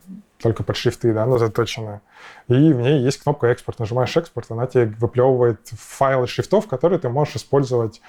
только 0.44 0.62
под 0.62 0.76
шрифты, 0.76 1.14
да, 1.14 1.24
но 1.24 1.38
заточенная. 1.38 2.02
И 2.48 2.72
в 2.74 2.80
ней 2.80 3.00
есть 3.00 3.22
кнопка 3.22 3.46
экспорт. 3.46 3.78
Нажимаешь 3.78 4.14
экспорт, 4.16 4.50
она 4.50 4.66
тебе 4.66 4.94
выплевывает 5.00 5.58
файлы 5.72 6.26
шрифтов, 6.26 6.66
которые 6.68 6.98
ты 6.98 7.08
можешь 7.08 7.36
использовать 7.36 8.02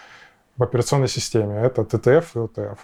в 0.58 0.64
операционной 0.64 1.08
системе. 1.08 1.62
Это 1.62 1.84
TTF 1.84 2.26
и 2.36 2.38
OTF. 2.40 2.78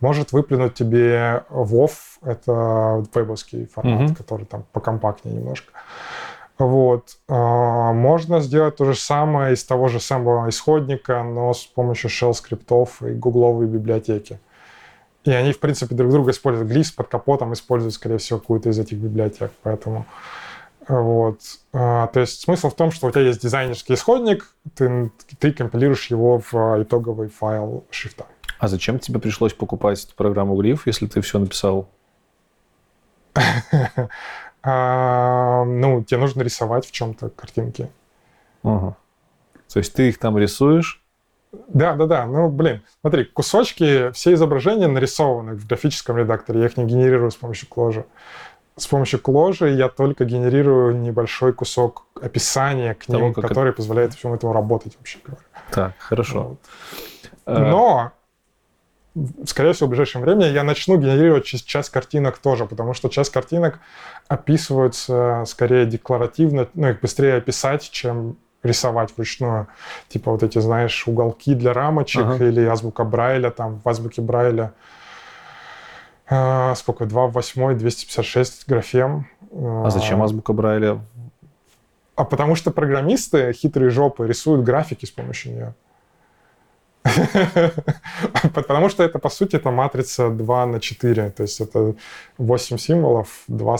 Может 0.00 0.32
выплюнуть 0.32 0.74
тебе 0.74 1.44
WOV, 1.48 1.90
это 2.22 3.04
вебовский 3.14 3.66
формат, 3.66 4.00
Мгм. 4.00 4.14
который 4.16 4.46
там 4.46 4.64
покомпактнее 4.72 5.36
немножко. 5.36 5.72
Вот. 6.58 7.18
А, 7.28 7.92
Можно 7.92 8.40
сделать 8.40 8.76
то 8.76 8.84
же 8.84 8.96
самое 8.96 9.54
из 9.54 9.62
того 9.64 9.86
же 9.86 10.00
самого 10.00 10.48
исходника, 10.48 11.22
но 11.22 11.52
с 11.54 11.64
помощью 11.66 12.10
shell 12.10 12.32
скриптов 12.34 13.00
и 13.02 13.12
гугловой 13.12 13.66
библиотеки. 13.66 14.40
И 15.28 15.30
они, 15.30 15.52
в 15.52 15.60
принципе, 15.60 15.94
друг 15.94 16.10
друга 16.10 16.30
используют. 16.30 16.72
Glyphs 16.72 16.94
под 16.96 17.08
капотом 17.08 17.52
используют, 17.52 17.92
скорее 17.92 18.16
всего, 18.16 18.38
какую-то 18.38 18.70
из 18.70 18.78
этих 18.78 18.96
библиотек. 18.96 19.52
Поэтому 19.62 20.06
вот. 20.88 21.40
А, 21.74 22.06
То 22.06 22.20
есть 22.20 22.40
смысл 22.40 22.70
в 22.70 22.74
том, 22.74 22.90
что 22.90 23.08
у 23.08 23.10
тебя 23.10 23.20
есть 23.20 23.42
дизайнерский 23.42 23.94
исходник, 23.94 24.50
ты, 24.74 25.12
ты 25.38 25.52
компилируешь 25.52 26.06
его 26.06 26.38
в 26.38 26.54
а, 26.54 26.82
итоговый 26.82 27.28
файл 27.28 27.84
шрифта. 27.90 28.24
А 28.58 28.68
зачем 28.68 28.98
тебе 28.98 29.20
пришлось 29.20 29.52
покупать 29.52 30.14
программу 30.16 30.58
Glyph, 30.58 30.80
если 30.86 31.06
ты 31.06 31.20
все 31.20 31.38
написал? 31.38 31.90
А, 34.62 35.64
Ну, 35.64 36.02
тебе 36.04 36.20
нужно 36.20 36.40
рисовать 36.40 36.86
в 36.86 36.90
чем-то 36.90 37.28
картинки. 37.28 37.90
То 38.62 39.78
есть 39.78 39.92
ты 39.92 40.08
их 40.08 40.18
там 40.18 40.38
рисуешь, 40.38 41.04
Да, 41.52 41.94
да, 41.94 42.06
да. 42.06 42.26
Ну, 42.26 42.48
блин, 42.48 42.82
смотри, 43.00 43.24
кусочки, 43.24 44.10
все 44.12 44.34
изображения 44.34 44.86
нарисованы 44.86 45.54
в 45.54 45.66
графическом 45.66 46.18
редакторе. 46.18 46.60
Я 46.60 46.66
их 46.66 46.76
не 46.76 46.84
генерирую 46.84 47.30
с 47.30 47.36
помощью 47.36 47.68
кложи. 47.68 48.04
С 48.76 48.86
помощью 48.86 49.18
кложи 49.18 49.70
я 49.70 49.88
только 49.88 50.24
генерирую 50.24 50.96
небольшой 50.96 51.52
кусок 51.52 52.06
описания 52.20 52.94
к 52.94 53.06
Того, 53.06 53.32
как 53.32 53.48
который 53.48 53.72
позволяет 53.72 54.14
всему 54.14 54.34
этому 54.34 54.52
работать, 54.52 54.96
вообще 54.96 55.18
говоря. 55.24 55.42
Так, 55.70 55.94
хорошо. 55.98 56.42
Вот. 56.42 56.58
Э, 57.46 57.58
Но, 57.58 58.12
скорее 59.44 59.72
всего, 59.72 59.86
в 59.86 59.90
ближайшем 59.90 60.20
времени 60.20 60.44
я 60.44 60.62
начну 60.62 60.96
генерировать 60.96 61.44
часть, 61.44 61.66
часть 61.66 61.90
картинок 61.90 62.38
тоже, 62.38 62.66
потому 62.66 62.94
что 62.94 63.08
часть 63.08 63.32
картинок 63.32 63.80
описываются 64.28 65.44
скорее 65.46 65.86
декларативно, 65.86 66.68
ну, 66.74 66.88
их 66.88 67.00
быстрее 67.00 67.36
описать, 67.36 67.90
чем 67.90 68.36
рисовать 68.62 69.16
вручную. 69.16 69.68
Типа 70.08 70.32
вот 70.32 70.42
эти, 70.42 70.58
знаешь, 70.58 71.06
уголки 71.06 71.54
для 71.54 71.72
рамочек 71.72 72.22
Ага. 72.22 72.44
или 72.44 72.64
азбука 72.64 73.04
Брайля, 73.04 73.50
там 73.50 73.80
в 73.84 73.88
азбуке 73.88 74.20
Брайля 74.22 74.72
э, 76.28 76.74
сколько, 76.76 77.06
2 77.06 77.26
в 77.28 77.32
8, 77.32 77.78
256 77.78 78.68
графем. 78.68 79.26
А 79.52 79.90
зачем 79.90 80.22
азбука 80.22 80.52
Брайля? 80.52 81.00
А 82.16 82.24
потому 82.24 82.56
что 82.56 82.70
программисты, 82.70 83.52
хитрые 83.52 83.90
жопы, 83.90 84.26
рисуют 84.26 84.64
графики 84.64 85.06
с 85.06 85.10
помощью 85.10 85.52
нее. 85.52 85.74
Потому 88.54 88.88
что 88.88 89.04
это, 89.04 89.18
по 89.18 89.28
сути, 89.30 89.56
это 89.56 89.70
матрица 89.70 90.28
2 90.28 90.66
на 90.66 90.80
4. 90.80 91.30
То 91.30 91.42
есть 91.42 91.60
это 91.60 91.94
8 92.38 92.76
символов, 92.76 93.28
2 93.46 93.76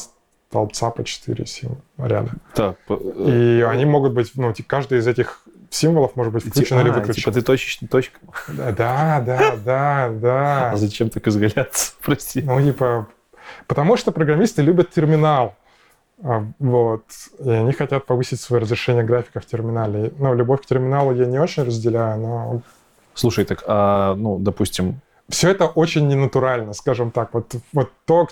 столбца 0.50 0.90
по 0.90 1.04
4 1.04 1.46
символа 1.46 1.78
ряда. 1.98 2.30
Так, 2.54 2.78
п- 2.86 2.94
э, 3.00 3.58
И 3.58 3.62
они 3.62 3.84
могут 3.84 4.12
быть, 4.14 4.32
ну, 4.34 4.52
ти- 4.52 4.62
каждый 4.62 4.98
из 4.98 5.06
этих 5.06 5.42
символов 5.70 6.16
может 6.16 6.32
быть 6.32 6.44
включен 6.48 6.78
а, 6.78 6.80
или 6.80 6.88
Типа 6.88 7.00
выключен. 7.00 7.32
ты 7.32 7.42
точечный 7.42 7.88
точка. 7.88 8.18
Да, 8.48 9.20
да, 9.20 9.56
да, 9.64 10.08
да. 10.10 10.70
А 10.72 10.76
зачем 10.76 11.10
так 11.10 11.26
изгаляться? 11.28 11.92
Прости. 12.02 12.40
Ну, 12.42 12.60
типа, 12.62 13.06
потому 13.66 13.96
что 13.98 14.10
программисты 14.12 14.62
любят 14.62 14.90
терминал. 14.90 15.54
А, 16.22 16.44
Вот. 16.58 17.02
И 17.44 17.50
они 17.50 17.72
хотят 17.72 18.06
повысить 18.06 18.40
свое 18.40 18.62
разрешение 18.62 19.04
графика 19.04 19.40
в 19.40 19.44
терминале. 19.46 20.12
Ну, 20.18 20.34
любовь 20.34 20.62
к 20.62 20.66
терминалу 20.66 21.14
я 21.14 21.26
не 21.26 21.38
очень 21.38 21.64
разделяю, 21.64 22.18
но 22.20 22.62
Слушай, 23.14 23.44
так, 23.44 23.64
а, 23.66 24.14
ну, 24.14 24.38
допустим, 24.38 25.00
все 25.28 25.50
это 25.50 25.66
очень 25.66 26.08
ненатурально, 26.08 26.72
скажем 26.72 27.10
так. 27.10 27.34
Вот, 27.34 27.52
вот 27.74 27.90
то, 28.06 28.28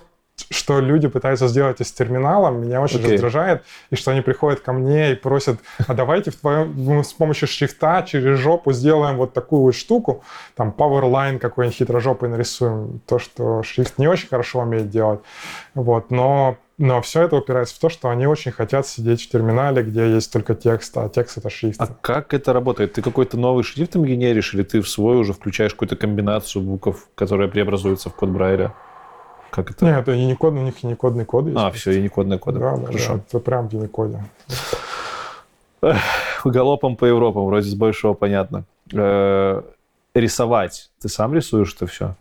что 0.50 0.80
люди 0.80 1.08
пытаются 1.08 1.48
сделать 1.48 1.80
из 1.80 1.92
терминала, 1.92 2.50
меня 2.50 2.80
очень 2.80 2.98
Окей. 2.98 3.12
раздражает, 3.12 3.62
и 3.90 3.96
что 3.96 4.10
они 4.10 4.20
приходят 4.20 4.60
ко 4.60 4.72
мне 4.72 5.12
и 5.12 5.14
просят, 5.14 5.58
а 5.86 5.94
давайте 5.94 6.30
в 6.30 6.36
твоем, 6.36 6.72
мы 6.76 7.04
с 7.04 7.12
помощью 7.12 7.48
шрифта 7.48 8.04
через 8.06 8.38
жопу 8.38 8.72
сделаем 8.72 9.16
вот 9.16 9.32
такую 9.32 9.62
вот 9.62 9.74
штуку, 9.74 10.22
там 10.54 10.74
powerline 10.76 11.38
какой-нибудь 11.38 11.76
хитрожопый 11.76 12.28
нарисуем, 12.28 13.00
то, 13.06 13.18
что 13.18 13.62
шрифт 13.62 13.98
не 13.98 14.08
очень 14.08 14.28
хорошо 14.28 14.60
умеет 14.60 14.90
делать, 14.90 15.20
вот, 15.74 16.10
но 16.10 16.58
но 16.78 17.00
все 17.00 17.22
это 17.22 17.36
упирается 17.36 17.74
в 17.74 17.78
то, 17.78 17.88
что 17.88 18.10
они 18.10 18.26
очень 18.26 18.52
хотят 18.52 18.86
сидеть 18.86 19.22
в 19.22 19.30
терминале, 19.30 19.82
где 19.82 20.12
есть 20.12 20.30
только 20.30 20.54
текст, 20.54 20.94
а 20.98 21.08
текст 21.08 21.38
это 21.38 21.48
шрифт. 21.48 21.80
А 21.80 21.86
как 21.86 22.34
это 22.34 22.52
работает? 22.52 22.92
Ты 22.92 23.00
какой-то 23.00 23.38
новый 23.38 23.64
шрифт 23.64 23.96
им 23.96 24.04
генеришь, 24.04 24.52
или 24.52 24.62
ты 24.62 24.82
в 24.82 24.88
свой 24.88 25.16
уже 25.16 25.32
включаешь 25.32 25.72
какую-то 25.72 25.96
комбинацию 25.96 26.60
букв, 26.60 27.08
которая 27.14 27.48
преобразуется 27.48 28.10
в 28.10 28.14
код 28.14 28.28
Брайля? 28.28 28.74
Как 29.50 29.70
это? 29.70 29.84
Нет, 29.84 30.08
это 30.08 30.36
код, 30.36 30.52
у 30.52 30.56
них 30.58 30.82
и 30.82 30.86
не 30.86 30.94
кодный 30.94 31.24
код 31.24 31.46
есть. 31.46 31.56
А, 31.56 31.70
все, 31.70 32.08
кодные 32.08 32.38
коды. 32.38 32.58
Да, 32.58 32.76
да, 32.76 32.86
Хорошо. 32.86 33.14
да, 33.14 33.22
это 33.26 33.40
прям 33.40 33.68
в 33.68 33.72
Unicode. 33.74 34.20
Галопом 36.44 36.96
по 36.96 37.04
Европам, 37.04 37.46
вроде 37.46 37.68
с 37.68 37.74
большего 37.74 38.14
понятно. 38.14 38.64
Э, 38.92 39.62
Рисовать. 40.14 40.90
Ты 41.00 41.08
сам 41.08 41.34
рисуешь 41.34 41.74
это 41.74 41.86
все? 41.86 42.14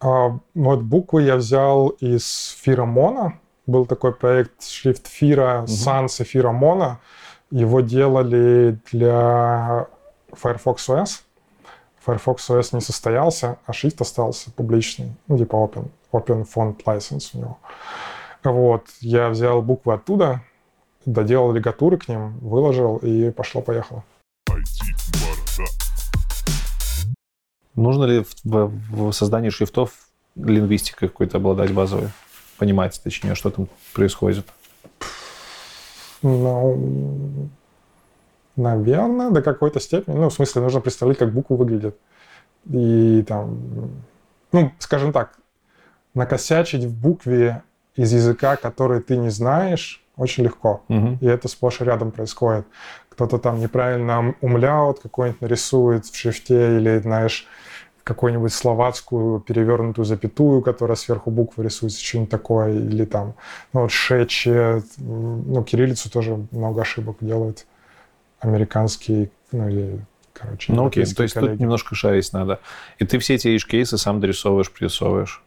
А, 0.00 0.38
вот 0.54 0.80
буквы 0.80 1.22
я 1.22 1.36
взял 1.36 1.88
из 1.88 2.56
Фиромона. 2.62 3.38
Был 3.66 3.86
такой 3.86 4.12
проект 4.12 4.64
шрифт 4.64 5.06
Фира, 5.06 5.64
Sans 5.66 6.20
и 6.20 6.24
Фиромона. 6.24 6.98
Его 7.50 7.80
делали 7.80 8.78
для 8.90 9.86
Firefox 10.32 10.88
OS. 10.88 11.20
Firefox 12.04 12.50
OS 12.50 12.70
не 12.72 12.80
состоялся, 12.80 13.58
а 13.66 13.72
шрифт 13.72 14.00
остался 14.00 14.50
публичный. 14.50 15.12
Ну, 15.28 15.38
типа 15.38 15.54
open, 15.56 15.86
open 16.12 16.44
font 16.44 16.76
license 16.84 17.30
у 17.34 17.38
него. 17.38 17.58
Вот, 18.44 18.86
я 19.00 19.28
взял 19.28 19.62
буквы 19.62 19.94
оттуда, 19.94 20.42
доделал 21.06 21.52
лигатуры 21.52 21.96
к 21.96 22.08
ним, 22.08 22.38
выложил 22.38 22.98
и 22.98 23.30
пошло-поехало. 23.30 24.04
Нужно 27.74 28.04
ли 28.04 28.24
в, 28.44 28.44
в- 28.44 29.12
создании 29.12 29.50
шрифтов 29.50 29.92
лингвистикой 30.34 31.08
какой-то 31.08 31.38
обладать 31.38 31.72
базовой? 31.72 32.10
Понимать, 32.58 33.00
точнее, 33.02 33.34
что 33.34 33.50
там 33.50 33.68
происходит? 33.94 34.46
Ну, 36.20 37.48
наверное, 38.56 39.30
до 39.30 39.42
какой-то 39.42 39.80
степени. 39.80 40.16
Ну, 40.16 40.28
в 40.28 40.34
смысле, 40.34 40.62
нужно 40.62 40.80
представлять, 40.80 41.18
как 41.18 41.32
буквы 41.32 41.56
выглядят. 41.56 41.96
И 42.66 43.24
там, 43.26 43.58
ну, 44.52 44.70
скажем 44.78 45.12
так, 45.12 45.38
накосячить 46.14 46.84
в 46.84 46.94
букве 46.94 47.62
из 47.96 48.12
языка, 48.12 48.56
который 48.56 49.00
ты 49.00 49.16
не 49.16 49.30
знаешь, 49.30 50.02
очень 50.16 50.44
легко. 50.44 50.82
Мгм. 50.88 51.18
И 51.20 51.26
это 51.26 51.48
сплошь 51.48 51.80
и 51.80 51.84
рядом 51.84 52.10
происходит. 52.10 52.66
Кто-то 53.08 53.38
там 53.38 53.60
неправильно 53.60 54.34
умляут 54.40 55.00
какой-нибудь 55.00 55.40
нарисует 55.40 56.06
в 56.06 56.16
шрифте 56.16 56.76
или, 56.78 56.98
знаешь, 56.98 57.46
какую-нибудь 58.04 58.52
словацкую 58.52 59.40
перевернутую 59.40 60.04
запятую, 60.04 60.60
которая 60.62 60.96
сверху 60.96 61.30
буквы 61.30 61.64
рисуется, 61.64 62.02
что-нибудь 62.02 62.30
такое, 62.30 62.72
или 62.74 63.04
там, 63.04 63.34
ну, 63.72 63.82
вот 63.82 63.92
шече, 63.92 64.82
м, 64.98 65.52
ну, 65.52 65.62
кириллицу 65.62 66.10
тоже 66.10 66.46
много 66.50 66.82
ошибок 66.82 67.18
делают 67.20 67.66
американские, 68.40 69.30
ну, 69.52 69.68
или, 69.68 70.00
короче, 70.32 70.72
Ну 70.72 70.86
окей, 70.86 71.04
то 71.04 71.22
есть 71.22 71.34
тут 71.34 71.44
коллеги. 71.44 71.62
немножко 71.62 71.94
шарить 71.94 72.32
надо. 72.32 72.58
И 72.98 73.04
ты 73.06 73.18
все 73.18 73.34
эти 73.34 73.48
edge-кейсы 73.48 73.96
сам 73.98 74.20
дорисовываешь, 74.20 74.70
пририсовываешь. 74.72 75.42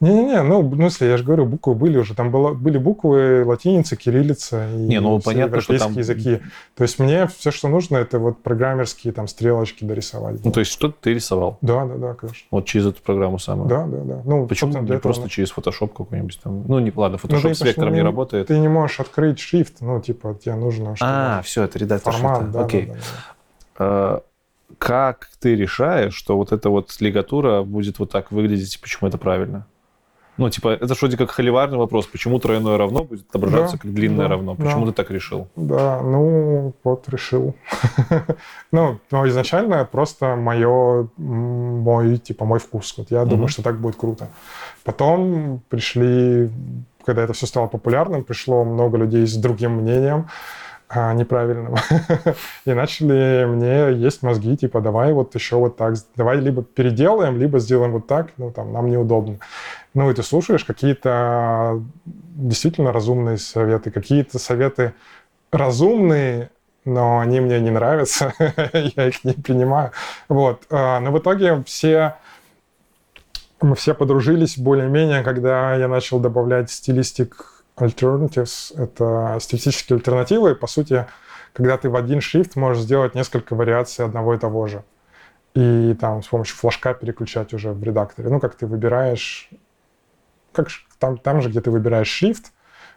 Не-не-не, 0.00 0.42
ну, 0.42 0.62
в 0.62 0.74
смысле, 0.74 1.08
я 1.10 1.16
же 1.18 1.24
говорю, 1.24 1.44
буквы 1.44 1.74
были 1.74 1.98
уже. 1.98 2.14
Там 2.14 2.30
было, 2.30 2.54
были 2.54 2.78
буквы 2.78 3.44
латиница, 3.44 3.96
кириллица 3.96 4.66
и 4.72 4.78
Не, 4.78 4.98
ну, 5.00 5.18
все 5.18 5.24
понятно, 5.30 5.60
что 5.60 5.78
там- 5.78 5.92
языки. 5.92 6.40
То 6.74 6.84
есть 6.84 6.98
мне 6.98 7.26
все, 7.26 7.50
что 7.50 7.68
нужно, 7.68 7.98
это 7.98 8.18
вот 8.18 8.42
программерские 8.42 9.12
там 9.12 9.28
стрелочки 9.28 9.84
дорисовать. 9.84 10.42
Ну, 10.42 10.52
то 10.52 10.60
есть 10.60 10.72
что-то 10.72 10.94
ты 11.00 11.12
рисовал. 11.12 11.58
Да, 11.60 11.84
да, 11.84 11.96
да, 11.96 12.14
конечно. 12.14 12.46
Вот 12.50 12.64
через 12.64 12.86
эту 12.86 13.02
программу 13.02 13.38
самую. 13.38 13.68
Да, 13.68 13.84
да, 13.86 13.98
да. 13.98 14.22
Ну, 14.24 14.46
Почему 14.46 14.72
не 14.72 14.84
этого 14.86 14.98
просто 15.00 15.28
через 15.28 15.52
Photoshop 15.52 15.88
какой-нибудь 15.88 16.40
там? 16.42 16.64
Ну, 16.66 16.78
не, 16.78 16.90
ладно, 16.96 17.18
Ну, 17.22 17.28
Photoshop 17.28 17.48
ты 17.48 17.54
с 17.56 17.60
вектором 17.60 17.92
не 17.92 17.96
не- 17.98 18.02
работает. 18.02 18.46
Ты 18.46 18.58
не 18.58 18.68
можешь 18.68 19.00
открыть 19.00 19.38
шрифт, 19.38 19.82
ну, 19.82 20.00
типа, 20.00 20.34
тебе 20.42 20.54
нужно, 20.54 20.96
чтобы 20.96 21.10
А, 21.12 21.42
все, 21.42 21.64
это 21.64 21.78
редактор 21.78 22.14
формат, 22.14 22.38
шрифта. 22.38 22.52
да, 22.58 22.64
Окей. 22.64 22.86
да, 22.86 22.92
да, 22.94 22.98
да. 23.78 24.16
Э, 24.16 24.20
Как 24.78 25.28
ты 25.40 25.56
решаешь, 25.56 26.14
что 26.14 26.36
вот 26.38 26.52
эта 26.52 26.70
вот 26.70 26.96
лигатура 27.00 27.62
будет 27.62 27.98
вот 27.98 28.10
так 28.10 28.30
выглядеть, 28.32 28.76
и 28.76 28.78
почему 28.78 29.08
это 29.08 29.18
правильно? 29.18 29.66
Ну, 30.40 30.48
типа, 30.48 30.68
это 30.68 30.94
ж 30.94 31.00
вроде 31.00 31.16
как 31.16 31.30
холиварный 31.30 31.76
вопрос. 31.76 32.06
Почему 32.06 32.38
тройное 32.38 32.78
равно 32.78 33.04
будет 33.04 33.28
отображаться 33.28 33.76
Да, 33.76 33.82
как 33.82 33.92
длинное 33.92 34.26
да, 34.26 34.28
равно? 34.28 34.54
Почему 34.54 34.86
да. 34.86 34.92
ты 34.92 34.96
так 34.96 35.10
решил? 35.10 35.48
Да, 35.54 36.00
ну, 36.02 36.72
вот 36.82 37.08
решил. 37.10 37.54
ну, 38.72 38.98
но 39.10 39.28
изначально 39.28 39.84
просто 39.84 40.36
мое, 40.36 41.08
мой, 41.18 42.16
типа, 42.16 42.46
мой 42.46 42.58
вкус. 42.58 42.94
Вот 42.96 43.10
я 43.10 43.26
думаю, 43.26 43.48
что 43.48 43.62
так 43.62 43.78
будет 43.78 43.96
круто. 43.96 44.28
Потом 44.82 45.60
пришли, 45.68 46.50
когда 47.04 47.22
это 47.24 47.34
все 47.34 47.46
стало 47.46 47.66
популярным, 47.66 48.24
пришло 48.24 48.64
много 48.64 48.96
людей 48.96 49.26
с 49.26 49.36
другим 49.36 49.72
мнением, 49.72 50.26
а, 50.92 51.14
неправильным. 51.14 51.76
И 52.64 52.72
начали 52.72 53.44
мне 53.44 53.92
есть 53.92 54.24
мозги, 54.24 54.56
типа, 54.56 54.80
давай 54.80 55.12
вот 55.12 55.36
еще 55.36 55.54
вот 55.56 55.76
так, 55.76 55.94
давай 56.16 56.38
либо 56.38 56.64
переделаем, 56.64 57.38
либо 57.38 57.60
сделаем 57.60 57.92
вот 57.92 58.08
так, 58.08 58.30
ну, 58.38 58.50
там, 58.50 58.72
нам 58.72 58.90
неудобно. 58.90 59.38
Ну, 59.94 60.10
и 60.10 60.14
ты 60.14 60.24
слушаешь 60.24 60.64
какие-то 60.64 61.80
действительно 62.04 62.92
разумные 62.92 63.38
советы, 63.38 63.92
какие-то 63.92 64.40
советы 64.40 64.92
разумные, 65.52 66.50
но 66.84 67.20
они 67.20 67.38
мне 67.38 67.60
не 67.60 67.70
нравятся, 67.70 68.34
я 68.72 69.06
их 69.06 69.22
не 69.22 69.34
принимаю. 69.34 69.92
Вот. 70.28 70.64
а, 70.70 70.98
Но 70.98 71.12
в 71.12 71.18
итоге 71.20 71.62
все 71.66 72.16
мы 73.60 73.76
все 73.76 73.94
подружились 73.94 74.58
более-менее, 74.58 75.22
когда 75.22 75.76
я 75.76 75.86
начал 75.86 76.18
добавлять 76.18 76.68
стилистик 76.68 77.59
alternatives. 77.80 78.72
Это 78.76 79.38
стилистические 79.40 79.96
альтернативы. 79.96 80.54
По 80.54 80.66
сути, 80.66 81.06
когда 81.52 81.76
ты 81.76 81.88
в 81.88 81.96
один 81.96 82.20
шрифт 82.20 82.56
можешь 82.56 82.82
сделать 82.82 83.14
несколько 83.14 83.54
вариаций 83.54 84.04
одного 84.04 84.34
и 84.34 84.38
того 84.38 84.66
же. 84.66 84.84
И 85.54 85.96
там 86.00 86.22
с 86.22 86.28
помощью 86.28 86.56
флажка 86.56 86.94
переключать 86.94 87.52
уже 87.54 87.72
в 87.72 87.82
редакторе. 87.82 88.28
Ну, 88.28 88.40
как 88.40 88.54
ты 88.54 88.66
выбираешь... 88.66 89.50
Как 90.52 90.68
там, 90.98 91.16
там 91.18 91.42
же, 91.42 91.48
где 91.48 91.60
ты 91.60 91.70
выбираешь 91.70 92.08
шрифт, 92.08 92.52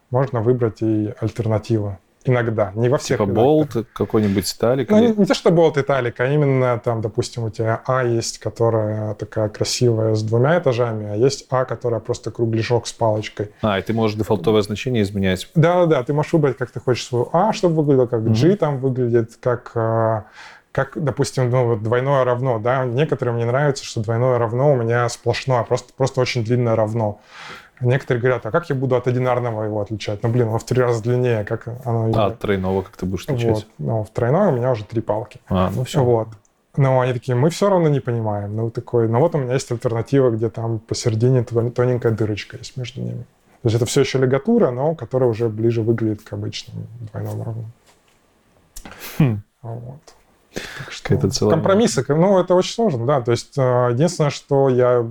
можно 0.09 0.41
выбрать 0.41 0.81
и 0.81 1.13
альтернативу. 1.19 1.99
Иногда. 2.25 2.71
Не 2.75 2.87
во 2.89 2.97
всех 2.97 3.19
Типа 3.19 3.29
болт, 3.29 3.75
какой-нибудь 3.93 4.47
сталик? 4.47 4.89
Ну, 4.89 4.97
или- 4.97 5.07
не, 5.07 5.13
не 5.17 5.25
то, 5.25 5.33
что 5.33 5.51
болт 5.51 5.77
италик, 5.77 6.19
а 6.19 6.25
именно 6.27 6.79
там, 6.83 7.01
допустим, 7.01 7.43
у 7.43 7.49
тебя 7.49 7.81
А 7.85 8.03
есть, 8.03 8.37
которая 8.39 9.13
такая 9.15 9.49
красивая 9.49 10.15
с 10.15 10.23
двумя 10.23 10.57
этажами, 10.57 11.11
а 11.11 11.15
есть 11.15 11.47
А, 11.49 11.65
которая 11.65 11.99
просто 11.99 12.31
кругляшок 12.31 12.87
с 12.87 12.93
палочкой. 12.93 13.51
А, 13.61 13.77
и 13.77 13.81
ты 13.81 13.93
можешь 13.93 14.17
дефолтовое 14.17 14.61
значение 14.61 15.03
изменять. 15.03 15.49
Да-да-да, 15.55 16.03
ты 16.03 16.13
можешь 16.13 16.31
выбрать, 16.33 16.57
как 16.57 16.71
ты 16.71 16.79
хочешь 16.79 17.05
свою 17.05 17.29
А, 17.33 17.51
чтобы 17.51 17.75
выглядело, 17.75 18.05
как. 18.07 18.23
G 18.31 18.55
там 18.55 18.77
выглядит, 18.79 19.31
как, 19.41 19.71
а, 19.75 20.25
как, 20.71 20.93
допустим, 20.95 21.49
ну, 21.49 21.67
вот 21.67 21.83
двойное 21.83 22.23
равно, 22.23 22.57
да. 22.57 22.85
Некоторым 22.85 23.35
мне 23.35 23.45
нравится, 23.45 23.83
что 23.85 24.01
двойное 24.01 24.37
равно 24.37 24.71
у 24.71 24.75
меня 24.75 25.07
сплошное, 25.09 25.63
просто, 25.63 25.93
просто 25.95 26.21
очень 26.21 26.43
длинное 26.43 26.75
равно. 26.75 27.19
Некоторые 27.83 28.21
говорят, 28.21 28.45
а 28.45 28.51
как 28.51 28.69
я 28.69 28.75
буду 28.75 28.95
от 28.95 29.07
одинарного 29.07 29.63
его 29.63 29.81
отличать? 29.81 30.23
Ну, 30.23 30.29
блин, 30.29 30.47
оно 30.47 30.57
в 30.57 30.63
три 30.63 30.81
раза 30.81 31.01
длиннее, 31.03 31.43
как 31.43 31.67
оно... 31.85 32.11
А, 32.15 32.27
от 32.27 32.39
тройного 32.39 32.81
как 32.81 32.97
ты 32.97 33.05
будешь 33.05 33.25
отличать? 33.25 33.49
вот. 33.49 33.67
Ну, 33.77 34.03
в 34.03 34.09
тройное 34.09 34.49
у 34.49 34.55
меня 34.55 34.71
уже 34.71 34.83
три 34.85 35.01
палки. 35.01 35.39
А, 35.49 35.71
ну 35.75 35.83
все. 35.83 36.03
Вот. 36.03 36.29
Но 36.75 37.01
они 37.01 37.13
такие, 37.13 37.35
мы 37.35 37.49
все 37.49 37.69
равно 37.69 37.87
не 37.89 37.99
понимаем. 37.99 38.55
Ну, 38.55 38.71
такой, 38.71 39.07
ну 39.07 39.19
вот 39.19 39.35
у 39.35 39.37
меня 39.37 39.53
есть 39.53 39.71
альтернатива, 39.71 40.31
где 40.31 40.49
там 40.49 40.79
посередине 40.79 41.43
тон- 41.43 41.71
тоненькая 41.71 42.11
дырочка 42.11 42.57
есть 42.57 42.77
между 42.77 43.01
ними. 43.01 43.25
То 43.61 43.67
есть 43.67 43.75
это 43.75 43.85
все 43.85 44.01
еще 44.01 44.17
лигатура, 44.17 44.71
но 44.71 44.95
которая 44.95 45.29
уже 45.29 45.49
ближе 45.49 45.81
выглядит 45.81 46.21
к 46.23 46.33
обычному 46.33 46.85
двойному 47.11 47.43
равному. 47.43 47.71
Хм. 49.19 49.41
Вот. 49.61 50.01
Так 50.53 50.91
что 50.91 51.49
компромиссы, 51.49 52.05
ну, 52.09 52.39
это 52.39 52.55
очень 52.55 52.73
сложно, 52.73 53.05
да. 53.05 53.21
То 53.21 53.31
есть 53.31 53.57
э, 53.57 53.89
единственное, 53.91 54.29
что 54.29 54.69
я... 54.69 55.05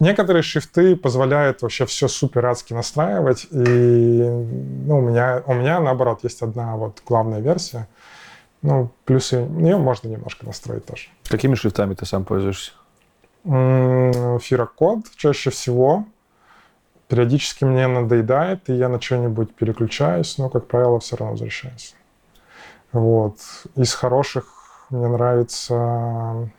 Некоторые 0.00 0.42
шрифты 0.42 0.94
позволяют 0.94 1.62
вообще 1.62 1.84
все 1.86 2.06
супер 2.06 2.46
адски 2.46 2.72
настраивать, 2.72 3.48
и 3.50 3.56
ну, 3.56 4.98
у, 4.98 5.00
меня, 5.00 5.42
у 5.44 5.54
меня, 5.54 5.80
наоборот, 5.80 6.20
есть 6.22 6.40
одна 6.40 6.76
вот 6.76 7.02
главная 7.04 7.40
версия, 7.40 7.88
ну, 8.62 8.90
плюсы, 9.04 9.36
ее 9.36 9.76
можно 9.76 10.08
немножко 10.08 10.46
настроить 10.46 10.86
тоже. 10.86 11.08
Какими 11.28 11.54
шрифтами 11.54 11.94
ты 11.94 12.06
сам 12.06 12.24
пользуешься? 12.24 12.72
Фирокод 13.44 15.04
чаще 15.16 15.50
всего. 15.50 16.04
Периодически 17.08 17.64
мне 17.64 17.86
надоедает, 17.86 18.68
и 18.68 18.74
я 18.74 18.88
на 18.88 19.00
что-нибудь 19.00 19.54
переключаюсь, 19.54 20.36
но, 20.38 20.50
как 20.50 20.66
правило, 20.66 21.00
все 21.00 21.16
равно 21.16 21.32
возвращаюсь. 21.32 21.94
Вот. 22.92 23.38
Из 23.76 23.94
хороших 23.94 24.86
мне 24.90 25.08
нравится... 25.08 26.50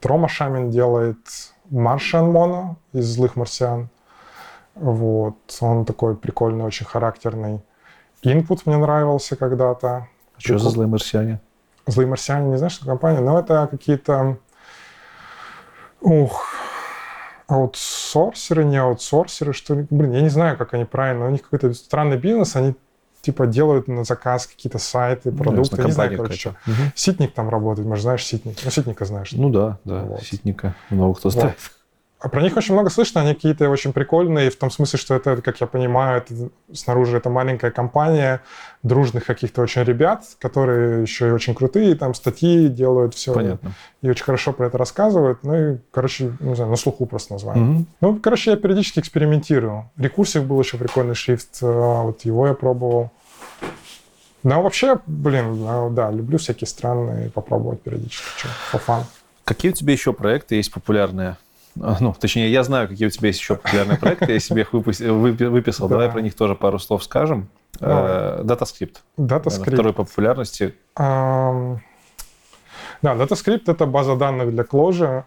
Трома 0.00 0.28
Шамин 0.28 0.70
делает 0.70 1.18
Маршан 1.70 2.30
Моно 2.30 2.76
из 2.92 3.06
«Злых 3.06 3.36
марсиан». 3.36 3.88
Вот. 4.74 5.36
Он 5.60 5.84
такой 5.84 6.16
прикольный, 6.16 6.64
очень 6.64 6.86
характерный. 6.86 7.60
Input 8.22 8.62
мне 8.66 8.76
нравился 8.76 9.36
когда-то. 9.36 10.08
А 10.36 10.40
что 10.40 10.58
за 10.58 10.70
злые 10.70 10.88
марсиане? 10.88 11.40
Злые 11.86 12.06
марсиане, 12.06 12.50
не 12.50 12.56
знаешь, 12.56 12.72
что 12.72 12.86
компания? 12.86 13.20
Но 13.20 13.38
это 13.38 13.68
какие-то... 13.70 14.38
Ух, 16.00 16.46
аутсорсеры, 17.46 18.64
не 18.64 18.78
аутсорсеры, 18.78 19.52
что 19.52 19.74
ли. 19.74 19.86
Блин, 19.90 20.12
я 20.12 20.22
не 20.22 20.30
знаю, 20.30 20.56
как 20.56 20.72
они 20.74 20.84
правильно. 20.84 21.26
У 21.26 21.30
них 21.30 21.42
какой-то 21.42 21.74
странный 21.74 22.16
бизнес, 22.16 22.56
они 22.56 22.74
типа 23.20 23.46
делают 23.46 23.88
на 23.88 24.04
заказ 24.04 24.46
какие-то 24.46 24.78
сайты, 24.78 25.32
продукты. 25.32 25.76
Ну, 25.76 25.86
не 25.86 25.92
знаю, 25.92 26.16
короче, 26.16 26.36
что. 26.36 26.50
Угу. 26.66 26.92
Ситник 26.94 27.32
там 27.34 27.48
работает, 27.48 27.86
может, 27.86 28.02
знаешь 28.02 28.24
Ситник? 28.24 28.56
Ну, 28.64 28.70
Ситника 28.70 29.04
знаешь. 29.04 29.32
Ну 29.32 29.50
да, 29.50 29.78
да, 29.84 30.02
вот. 30.02 30.22
Ситника 30.22 30.74
много 30.90 31.14
кто 31.14 31.30
знает. 31.30 31.56
Вот. 31.58 31.79
А 32.20 32.28
про 32.28 32.42
них 32.42 32.54
очень 32.54 32.74
много 32.74 32.90
слышно, 32.90 33.22
они 33.22 33.34
какие-то 33.34 33.70
очень 33.70 33.94
прикольные, 33.94 34.50
в 34.50 34.56
том 34.56 34.70
смысле, 34.70 34.98
что 34.98 35.14
это, 35.14 35.40
как 35.40 35.58
я 35.58 35.66
понимаю, 35.66 36.18
это, 36.18 36.50
снаружи 36.70 37.16
это 37.16 37.30
маленькая 37.30 37.70
компания 37.70 38.42
дружных 38.82 39.24
каких-то 39.24 39.62
очень 39.62 39.84
ребят, 39.84 40.24
которые 40.38 41.00
еще 41.00 41.28
и 41.28 41.30
очень 41.30 41.54
крутые, 41.54 41.94
там 41.94 42.12
статьи 42.12 42.68
делают, 42.68 43.14
все. 43.14 43.32
Понятно. 43.32 43.72
И 44.02 44.10
очень 44.10 44.24
хорошо 44.24 44.52
про 44.52 44.66
это 44.66 44.76
рассказывают. 44.76 45.38
Ну 45.44 45.54
и, 45.54 45.78
короче, 45.90 46.32
не 46.40 46.54
знаю, 46.54 46.70
на 46.70 46.76
слуху 46.76 47.06
просто 47.06 47.32
название. 47.32 47.64
Угу. 47.64 47.86
Ну, 48.02 48.20
короче, 48.20 48.50
я 48.50 48.56
периодически 48.58 49.00
экспериментирую. 49.00 49.90
Рекурсив 49.96 50.44
был 50.44 50.60
еще 50.60 50.76
прикольный 50.76 51.14
шрифт, 51.14 51.58
а, 51.62 52.02
вот 52.02 52.22
его 52.26 52.46
я 52.46 52.52
пробовал. 52.52 53.10
Ну, 54.42 54.60
вообще, 54.60 54.98
блин, 55.06 55.94
да, 55.94 56.10
люблю 56.10 56.36
всякие 56.36 56.68
странные 56.68 57.30
попробовать 57.30 57.80
периодически, 57.80 58.26
что, 58.36 58.48
for 58.72 58.82
fun. 58.86 59.04
Какие 59.44 59.72
у 59.72 59.74
тебя 59.74 59.92
еще 59.94 60.12
проекты 60.12 60.56
есть 60.56 60.72
популярные? 60.72 61.36
А, 61.80 61.96
ну, 62.00 62.14
точнее, 62.18 62.50
я 62.50 62.62
знаю, 62.62 62.88
какие 62.88 63.06
у 63.06 63.10
тебя 63.10 63.28
есть 63.28 63.40
еще 63.40 63.56
популярные 63.56 63.98
проекты, 63.98 64.32
я 64.32 64.40
себе 64.40 64.62
их 64.62 64.72
выписал. 64.72 65.88
Давай 65.88 66.10
про 66.10 66.20
них 66.20 66.34
тоже 66.34 66.54
пару 66.54 66.78
слов 66.78 67.04
скажем. 67.04 67.48
Э, 67.80 68.42
DataScript. 68.42 68.96
DataScript. 69.18 69.74
Второй 69.74 69.92
по 69.92 70.04
популярности. 70.04 70.74
Да, 70.96 71.78
DataScript— 73.02 73.62
это 73.66 73.86
база 73.86 74.16
данных 74.16 74.50
для 74.50 74.62
Clojure, 74.62 75.24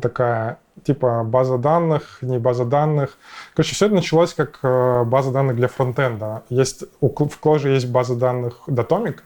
такая 0.00 0.58
типа 0.84 1.24
база 1.24 1.58
данных, 1.58 2.18
не 2.22 2.38
база 2.38 2.64
данных. 2.64 3.18
Короче, 3.54 3.74
все 3.74 3.86
это 3.86 3.96
началось 3.96 4.32
как 4.32 4.60
э, 4.62 5.04
база 5.04 5.32
данных 5.32 5.56
для 5.56 5.66
фронтенда. 5.66 6.44
Есть, 6.50 6.84
в 7.00 7.06
Clojure 7.06 7.74
есть 7.74 7.88
база 7.88 8.14
данных 8.14 8.60
Datomic. 8.68 9.18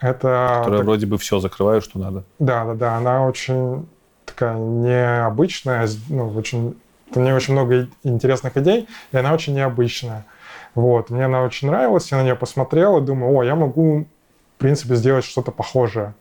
Это 0.00 0.56
Которая 0.58 0.78
так... 0.78 0.86
вроде 0.86 1.06
бы 1.06 1.18
все 1.18 1.38
закрывает, 1.38 1.84
что 1.84 1.98
надо. 2.00 2.24
Да, 2.38 2.64
да, 2.64 2.74
да. 2.74 2.96
Она 2.96 3.24
очень 3.26 3.88
такая 4.36 4.58
необычная, 4.58 5.88
ну, 6.08 6.28
очень, 6.28 6.76
у 7.14 7.20
нее 7.20 7.34
очень 7.34 7.54
много 7.54 7.88
интересных 8.04 8.56
идей, 8.58 8.86
и 9.12 9.16
она 9.16 9.32
очень 9.32 9.54
необычная. 9.54 10.26
Вот, 10.74 11.08
мне 11.08 11.24
она 11.24 11.42
очень 11.42 11.68
нравилась, 11.68 12.12
я 12.12 12.18
на 12.18 12.22
нее 12.22 12.36
посмотрел 12.36 12.98
и 12.98 13.00
думаю, 13.00 13.34
о, 13.34 13.42
я 13.42 13.54
могу, 13.54 14.06
в 14.56 14.60
принципе, 14.60 14.94
сделать 14.94 15.24
что-то 15.24 15.50
похожее. 15.52 16.14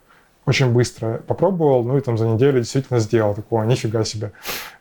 Очень 0.46 0.72
быстро 0.72 1.22
попробовал, 1.28 1.84
ну 1.84 1.98
и 1.98 2.02
там 2.02 2.18
за 2.18 2.28
неделю 2.28 2.60
действительно 2.60 3.00
сделал 3.00 3.34
такого, 3.34 3.64
нифига 3.64 4.04
себе. 4.06 4.32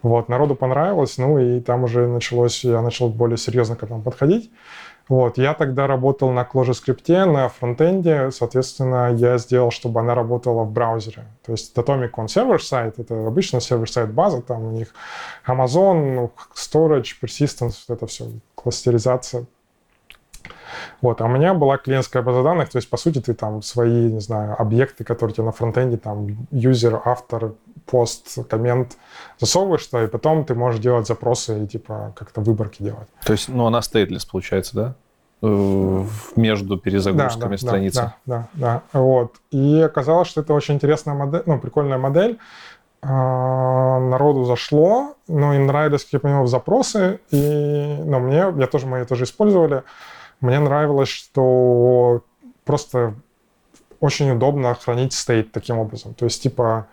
Вот, 0.03 0.29
народу 0.29 0.55
понравилось, 0.55 1.19
ну 1.19 1.39
и 1.39 1.61
там 1.61 1.85
уже 1.85 2.07
началось, 2.07 2.63
я 2.65 2.83
начал 2.83 3.09
более 3.09 3.39
серьезно 3.39 3.75
к 3.75 3.83
этому 3.83 4.03
подходить. 4.03 4.51
Вот, 5.09 5.37
я 5.37 5.53
тогда 5.53 5.87
работал 5.87 6.31
на 6.31 6.49
ClojureScript, 6.51 7.27
на 7.27 7.49
фронтенде, 7.49 8.31
соответственно, 8.31 9.13
я 9.15 9.37
сделал, 9.37 9.71
чтобы 9.71 10.01
она 10.01 10.15
работала 10.15 10.65
в 10.65 10.73
браузере. 10.73 11.27
То 11.45 11.53
есть 11.53 11.77
Datomic 11.77 12.11
он 12.17 12.29
сервер-сайт, 12.29 12.99
это 12.99 13.27
обычно 13.27 13.61
сервер-сайт 13.61 14.13
база, 14.13 14.41
там 14.41 14.65
у 14.65 14.71
них 14.71 14.95
Amazon, 15.47 16.15
ну, 16.15 16.33
Storage, 16.55 17.13
Persistence, 17.23 17.85
это 17.89 18.07
все, 18.07 18.31
кластеризация. 18.55 19.45
Вот, 21.01 21.21
а 21.21 21.25
у 21.25 21.29
меня 21.29 21.55
была 21.55 21.77
клиентская 21.77 22.23
база 22.23 22.43
данных, 22.43 22.71
то 22.71 22.77
есть, 22.77 22.89
по 22.89 22.97
сути, 22.97 23.21
ты 23.21 23.35
там 23.35 23.63
свои, 23.63 24.13
не 24.13 24.21
знаю, 24.21 24.61
объекты, 24.61 25.05
которые 25.05 25.35
тебе 25.35 25.45
на 25.45 25.53
фронтенде, 25.53 25.97
там, 25.97 26.47
юзер, 26.51 27.03
автор, 27.05 27.53
пост, 27.87 28.39
коммент 28.49 28.97
засовываешь 29.39 29.87
туда, 29.87 30.05
и 30.05 30.07
потом 30.07 30.45
ты 30.45 30.55
можешь 30.55 30.81
делать 30.81 31.07
запросы 31.07 31.65
и, 31.65 31.67
типа, 31.67 32.13
как-то 32.17 32.41
выборки 32.41 32.83
делать. 32.83 33.09
То 33.25 33.33
есть, 33.33 33.49
ну, 33.49 33.67
она 33.67 33.83
стейтлес, 33.83 34.25
получается, 34.25 34.75
да? 34.75 34.95
Э, 35.43 36.05
между 36.37 36.79
перезагрузками 36.79 37.43
да, 37.43 37.49
да, 37.51 37.57
страницы. 37.59 37.97
Да, 37.97 38.17
да, 38.25 38.49
да, 38.55 38.83
да. 38.93 39.01
Вот. 39.01 39.35
И 39.51 39.81
оказалось, 39.81 40.29
что 40.29 40.41
это 40.41 40.55
очень 40.55 40.75
интересная 40.75 41.15
модель, 41.15 41.43
ну, 41.45 41.59
прикольная 41.59 41.99
модель. 41.99 42.39
А, 43.07 43.99
народу 44.01 44.45
зашло, 44.45 45.15
но 45.29 45.53
им 45.55 45.67
нравились, 45.67 46.05
как 46.05 46.13
я 46.15 46.21
понимаю, 46.21 46.47
запросы, 46.47 47.21
и, 47.31 47.99
ну, 48.03 48.19
мне, 48.19 48.47
я 48.57 48.67
тоже, 48.67 48.87
мы 48.87 48.99
ее 48.99 49.05
тоже 49.05 49.25
использовали. 49.25 49.83
Мне 50.45 50.59
нравилось, 50.59 51.09
что 51.09 52.23
просто 52.67 53.15
очень 53.99 54.31
удобно 54.31 54.75
хранить 54.75 55.15
стейт 55.15 55.53
таким 55.53 55.79
образом. 55.79 56.13
То 56.13 56.27
есть, 56.27 56.43
типа, 56.43 56.87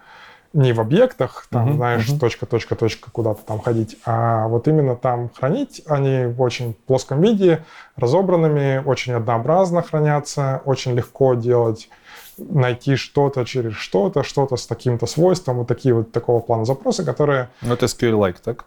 не 0.53 0.71
в 0.71 0.79
объектах, 0.79 1.47
там, 1.49 1.71
uh-huh, 1.71 1.75
знаешь, 1.75 2.07
uh-huh. 2.07 2.17
точка, 2.17 2.45
точка, 2.45 2.75
точка, 2.75 3.11
куда-то 3.11 3.43
там 3.43 3.59
ходить, 3.59 3.97
а 4.05 4.47
вот 4.47 4.69
именно 4.69 4.95
там 4.95 5.29
хранить, 5.37 5.81
они 5.85 6.27
в 6.27 6.41
очень 6.41 6.73
плоском 6.73 7.21
виде, 7.21 7.65
разобранными, 7.97 8.81
очень 8.85 9.11
однообразно 9.11 9.81
хранятся, 9.81 10.61
очень 10.63 10.93
легко 10.93 11.33
делать, 11.33 11.89
найти 12.37 12.95
что-то 12.95 13.43
через 13.43 13.73
что-то, 13.73 14.23
что-то 14.23 14.55
с 14.55 14.65
таким-то 14.65 15.07
свойством, 15.07 15.57
вот 15.57 15.67
такие 15.67 15.93
вот 15.93 16.13
такого 16.13 16.39
плана 16.39 16.63
запросы, 16.63 17.03
которые... 17.03 17.49
Ну, 17.61 17.73
это 17.73 17.87
SQL-like, 17.87 18.37
так? 18.41 18.63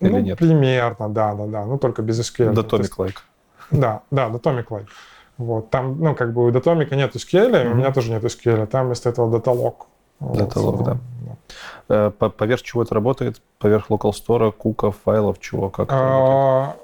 Или 0.00 0.10
ну, 0.10 0.18
нет? 0.18 0.38
примерно, 0.38 1.08
да, 1.08 1.32
да, 1.32 1.46
да, 1.46 1.64
ну, 1.64 1.78
только 1.78 2.02
без 2.02 2.20
SQL. 2.20 2.52
Datomic-like. 2.52 3.16
Да, 3.70 4.02
да, 4.10 4.28
Datomic-like. 4.28 4.88
Вот, 5.38 5.70
там, 5.70 6.00
ну, 6.00 6.14
как 6.14 6.32
бы 6.32 6.46
у 6.46 6.50
Datomic 6.50 6.94
нет 6.94 7.14
SQL, 7.14 7.50
mm-hmm. 7.50 7.70
у 7.70 7.74
меня 7.74 7.92
тоже 7.92 8.10
нет 8.10 8.24
SQL, 8.24 8.66
там 8.66 8.86
вместо 8.86 9.08
этого 9.08 9.36
Datalog. 9.36 9.74
Datalog, 10.20 10.76
вот, 10.76 10.84
да. 10.84 10.96
да. 11.88 12.12
Э, 12.18 12.30
поверх 12.30 12.62
чего 12.62 12.82
это 12.82 12.94
работает? 12.94 13.40
Поверх 13.58 13.88
local 13.88 14.12
store, 14.12 14.50
куков, 14.50 14.96
файлов, 15.04 15.38
чего, 15.38 15.70
как 15.70 15.88
а, 15.92 16.74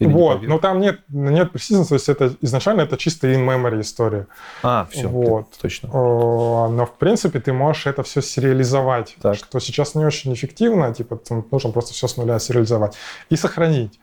вот, 0.00 0.42
но 0.42 0.58
там 0.58 0.80
нет, 0.80 1.00
нет 1.08 1.52
precision, 1.52 1.84
то 1.86 1.94
есть 1.94 2.08
это 2.08 2.34
изначально 2.40 2.82
это 2.82 2.96
чисто 2.96 3.28
in-memory 3.28 3.80
история. 3.80 4.26
А, 4.62 4.86
все, 4.90 5.08
вот. 5.08 5.46
точно. 5.60 5.88
Но, 5.92 6.86
в 6.86 6.98
принципе, 6.98 7.40
ты 7.40 7.52
можешь 7.52 7.86
это 7.86 8.02
все 8.02 8.22
сериализовать, 8.22 9.16
так. 9.20 9.36
что 9.36 9.60
сейчас 9.60 9.94
не 9.94 10.04
очень 10.04 10.32
эффективно, 10.32 10.92
типа, 10.94 11.20
нужно 11.50 11.70
просто 11.70 11.92
все 11.92 12.08
с 12.08 12.16
нуля 12.16 12.38
сериализовать 12.38 12.96
и 13.28 13.36
сохранить. 13.36 14.00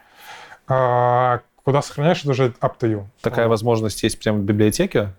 Куда 1.69 1.83
сохраняешь, 1.83 2.21
это 2.21 2.31
уже 2.31 2.47
up 2.61 2.79
to 2.79 2.91
you. 2.91 3.03
Такая 3.21 3.45
вот. 3.45 3.51
возможность 3.51 4.01
есть 4.01 4.19
прямо 4.19 4.39
в 4.39 4.41
библиотеке? 4.41 5.13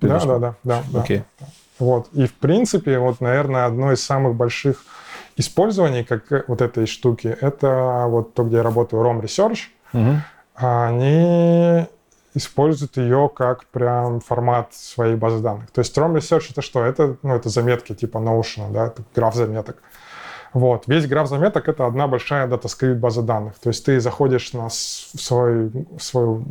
Да, 0.00 0.20
да, 0.20 0.38
да, 0.38 0.54
да, 0.62 0.82
да. 0.92 1.00
Окей. 1.00 1.24
Да. 1.40 1.46
Вот. 1.80 2.06
И, 2.12 2.26
в 2.26 2.34
принципе, 2.34 3.00
вот, 3.00 3.20
наверное, 3.20 3.66
одно 3.66 3.90
из 3.90 4.04
самых 4.04 4.36
больших 4.36 4.84
использований 5.36 6.04
как 6.04 6.30
э, 6.30 6.44
вот 6.46 6.62
этой 6.62 6.86
штуки, 6.86 7.36
это 7.40 8.04
вот 8.06 8.34
то, 8.34 8.44
где 8.44 8.58
я 8.58 8.62
работаю, 8.62 9.02
ROM 9.02 9.20
Research. 9.20 9.58
Угу. 9.94 10.20
Они 10.54 11.86
используют 12.34 12.96
ее 12.98 13.28
как 13.34 13.64
прям 13.66 14.20
формат 14.20 14.74
своей 14.74 15.16
базы 15.16 15.40
данных. 15.40 15.72
То 15.72 15.80
есть 15.80 15.98
Roam 15.98 16.14
Research 16.14 16.52
это 16.52 16.62
что? 16.62 16.84
Это, 16.84 17.16
ну, 17.24 17.34
это 17.34 17.48
заметки 17.48 17.96
типа 17.96 18.18
Notion, 18.18 18.70
да, 18.70 18.94
граф 19.12 19.34
заметок. 19.34 19.82
Вот. 20.56 20.84
Весь 20.86 21.06
граф 21.06 21.28
заметок— 21.28 21.68
это 21.70 21.84
одна 21.84 22.06
большая 22.08 22.46
DataScript 22.46 22.98
база 22.98 23.20
данных. 23.20 23.58
То 23.58 23.68
есть 23.68 23.84
ты 23.84 24.00
заходишь 24.00 24.54
на 24.54 24.70
свой, 24.70 25.70
свой 25.98 26.42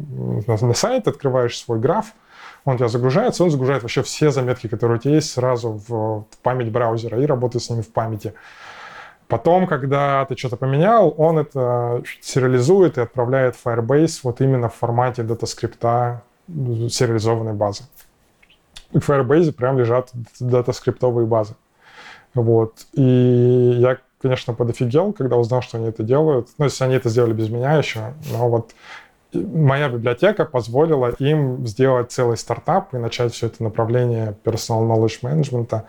на, 0.45 0.73
сайт, 0.75 1.07
открываешь 1.07 1.57
свой 1.57 1.79
граф, 1.79 2.13
он 2.65 2.75
у 2.75 2.77
тебя 2.77 2.87
загружается, 2.87 3.43
он 3.43 3.49
загружает 3.49 3.81
вообще 3.81 4.03
все 4.03 4.29
заметки, 4.29 4.67
которые 4.67 4.99
у 4.99 5.01
тебя 5.01 5.15
есть, 5.15 5.31
сразу 5.31 5.81
в 5.87 6.27
память 6.43 6.71
браузера 6.71 7.19
и 7.19 7.25
работает 7.25 7.63
с 7.63 7.71
ними 7.71 7.81
в 7.81 7.91
памяти. 7.91 8.35
Потом, 9.27 9.65
когда 9.65 10.23
ты 10.25 10.37
что-то 10.37 10.57
поменял, 10.57 11.11
он 11.17 11.39
это 11.39 12.03
сериализует 12.21 12.99
и 12.99 13.01
отправляет 13.01 13.55
в 13.55 13.65
Firebase 13.65 14.19
вот 14.21 14.39
именно 14.39 14.69
в 14.69 14.75
формате 14.75 15.23
дата-скрипта 15.23 16.21
сериализованной 16.47 17.53
базы. 17.53 17.85
И 18.91 18.99
в 18.99 19.09
Firebase 19.09 19.51
прям 19.51 19.79
лежат 19.79 20.11
дата-скриптовые 20.39 21.25
базы. 21.25 21.55
Вот. 22.36 22.86
И 22.93 23.77
я, 23.79 23.97
конечно, 24.21 24.53
подофигел, 24.53 25.13
когда 25.13 25.38
узнал, 25.38 25.61
что 25.61 25.77
они 25.77 25.88
это 25.88 26.03
делают. 26.03 26.49
Ну, 26.57 26.65
если 26.65 26.83
они 26.83 26.95
это 26.95 27.09
сделали 27.09 27.33
без 27.33 27.49
меня 27.49 27.73
еще, 27.73 28.13
но 28.31 28.49
вот 28.49 28.73
моя 29.33 29.89
библиотека 29.89 30.45
позволила 30.45 31.09
им 31.19 31.65
сделать 31.65 32.11
целый 32.11 32.38
стартап 32.38 32.93
и 32.93 32.97
начать 32.97 33.33
все 33.33 33.47
это 33.47 33.63
направление 33.63 34.36
personal 34.43 34.88
knowledge 34.88 35.21
management 35.21 35.83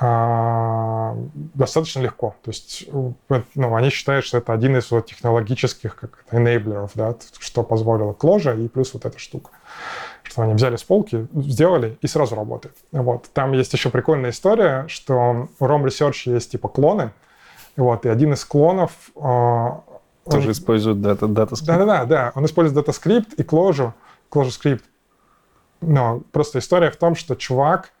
достаточно 0.00 2.00
легко. 2.00 2.36
То 2.42 2.50
есть 2.50 2.88
ну, 2.88 3.74
они 3.74 3.90
считают, 3.90 4.24
что 4.24 4.38
это 4.38 4.52
один 4.52 4.76
из 4.76 4.90
вот 4.92 5.06
технологических 5.06 5.96
как 5.96 6.24
enablerов, 6.30 6.92
да, 6.94 7.16
что 7.40 7.64
позволило 7.64 8.12
Clojure 8.12 8.64
и 8.64 8.68
плюс 8.68 8.94
вот 8.94 9.06
эта 9.06 9.18
штука. 9.18 9.50
Что 10.22 10.42
они 10.42 10.54
взяли 10.54 10.76
с 10.76 10.84
полки, 10.84 11.26
сделали 11.34 11.98
и 12.00 12.06
сразу 12.06 12.36
работает. 12.36 12.76
Вот. 12.92 13.28
Там 13.32 13.52
есть 13.52 13.72
еще 13.72 13.90
прикольная 13.90 14.30
история, 14.30 14.84
что 14.86 15.48
у 15.58 15.64
ROM 15.64 15.84
Research 15.84 16.32
есть 16.32 16.52
типа 16.52 16.68
клоны. 16.68 17.10
Вот, 17.76 18.06
и 18.06 18.08
один 18.08 18.32
из 18.32 18.44
клонов, 18.44 18.92
а, 19.16 19.82
Тоже 20.28 20.50
использует 20.50 21.00
дата, 21.00 21.26
дата 21.26 21.54
Да-да-да, 21.64 22.04
да. 22.04 22.32
Он 22.34 22.44
использует 22.44 22.86
DataScript 22.86 23.34
и 23.36 23.42
Clojure, 23.42 23.92
Clojure 24.30 24.50
Script. 24.50 24.82
Но 25.80 26.22
просто 26.32 26.58
история 26.58 26.90
в 26.90 26.96
том, 26.96 27.14
что 27.14 27.34
чувак 27.34 27.92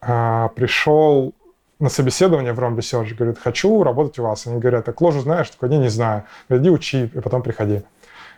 а, 0.00 0.48
пришел 0.48 1.34
на 1.78 1.88
собеседование 1.88 2.52
в 2.52 2.58
ROM 2.58 2.76
Research, 2.76 3.14
говорит, 3.14 3.38
хочу 3.38 3.82
работать 3.82 4.18
у 4.18 4.24
вас. 4.24 4.46
Они 4.46 4.58
говорят, 4.58 4.88
а 4.88 4.92
Clojure 4.92 5.20
знаешь? 5.20 5.50
Такой, 5.50 5.68
не, 5.68 5.78
не 5.78 5.88
знаю. 5.88 6.24
Иди 6.48 6.70
учи, 6.70 7.04
и 7.04 7.20
потом 7.20 7.42
приходи. 7.42 7.82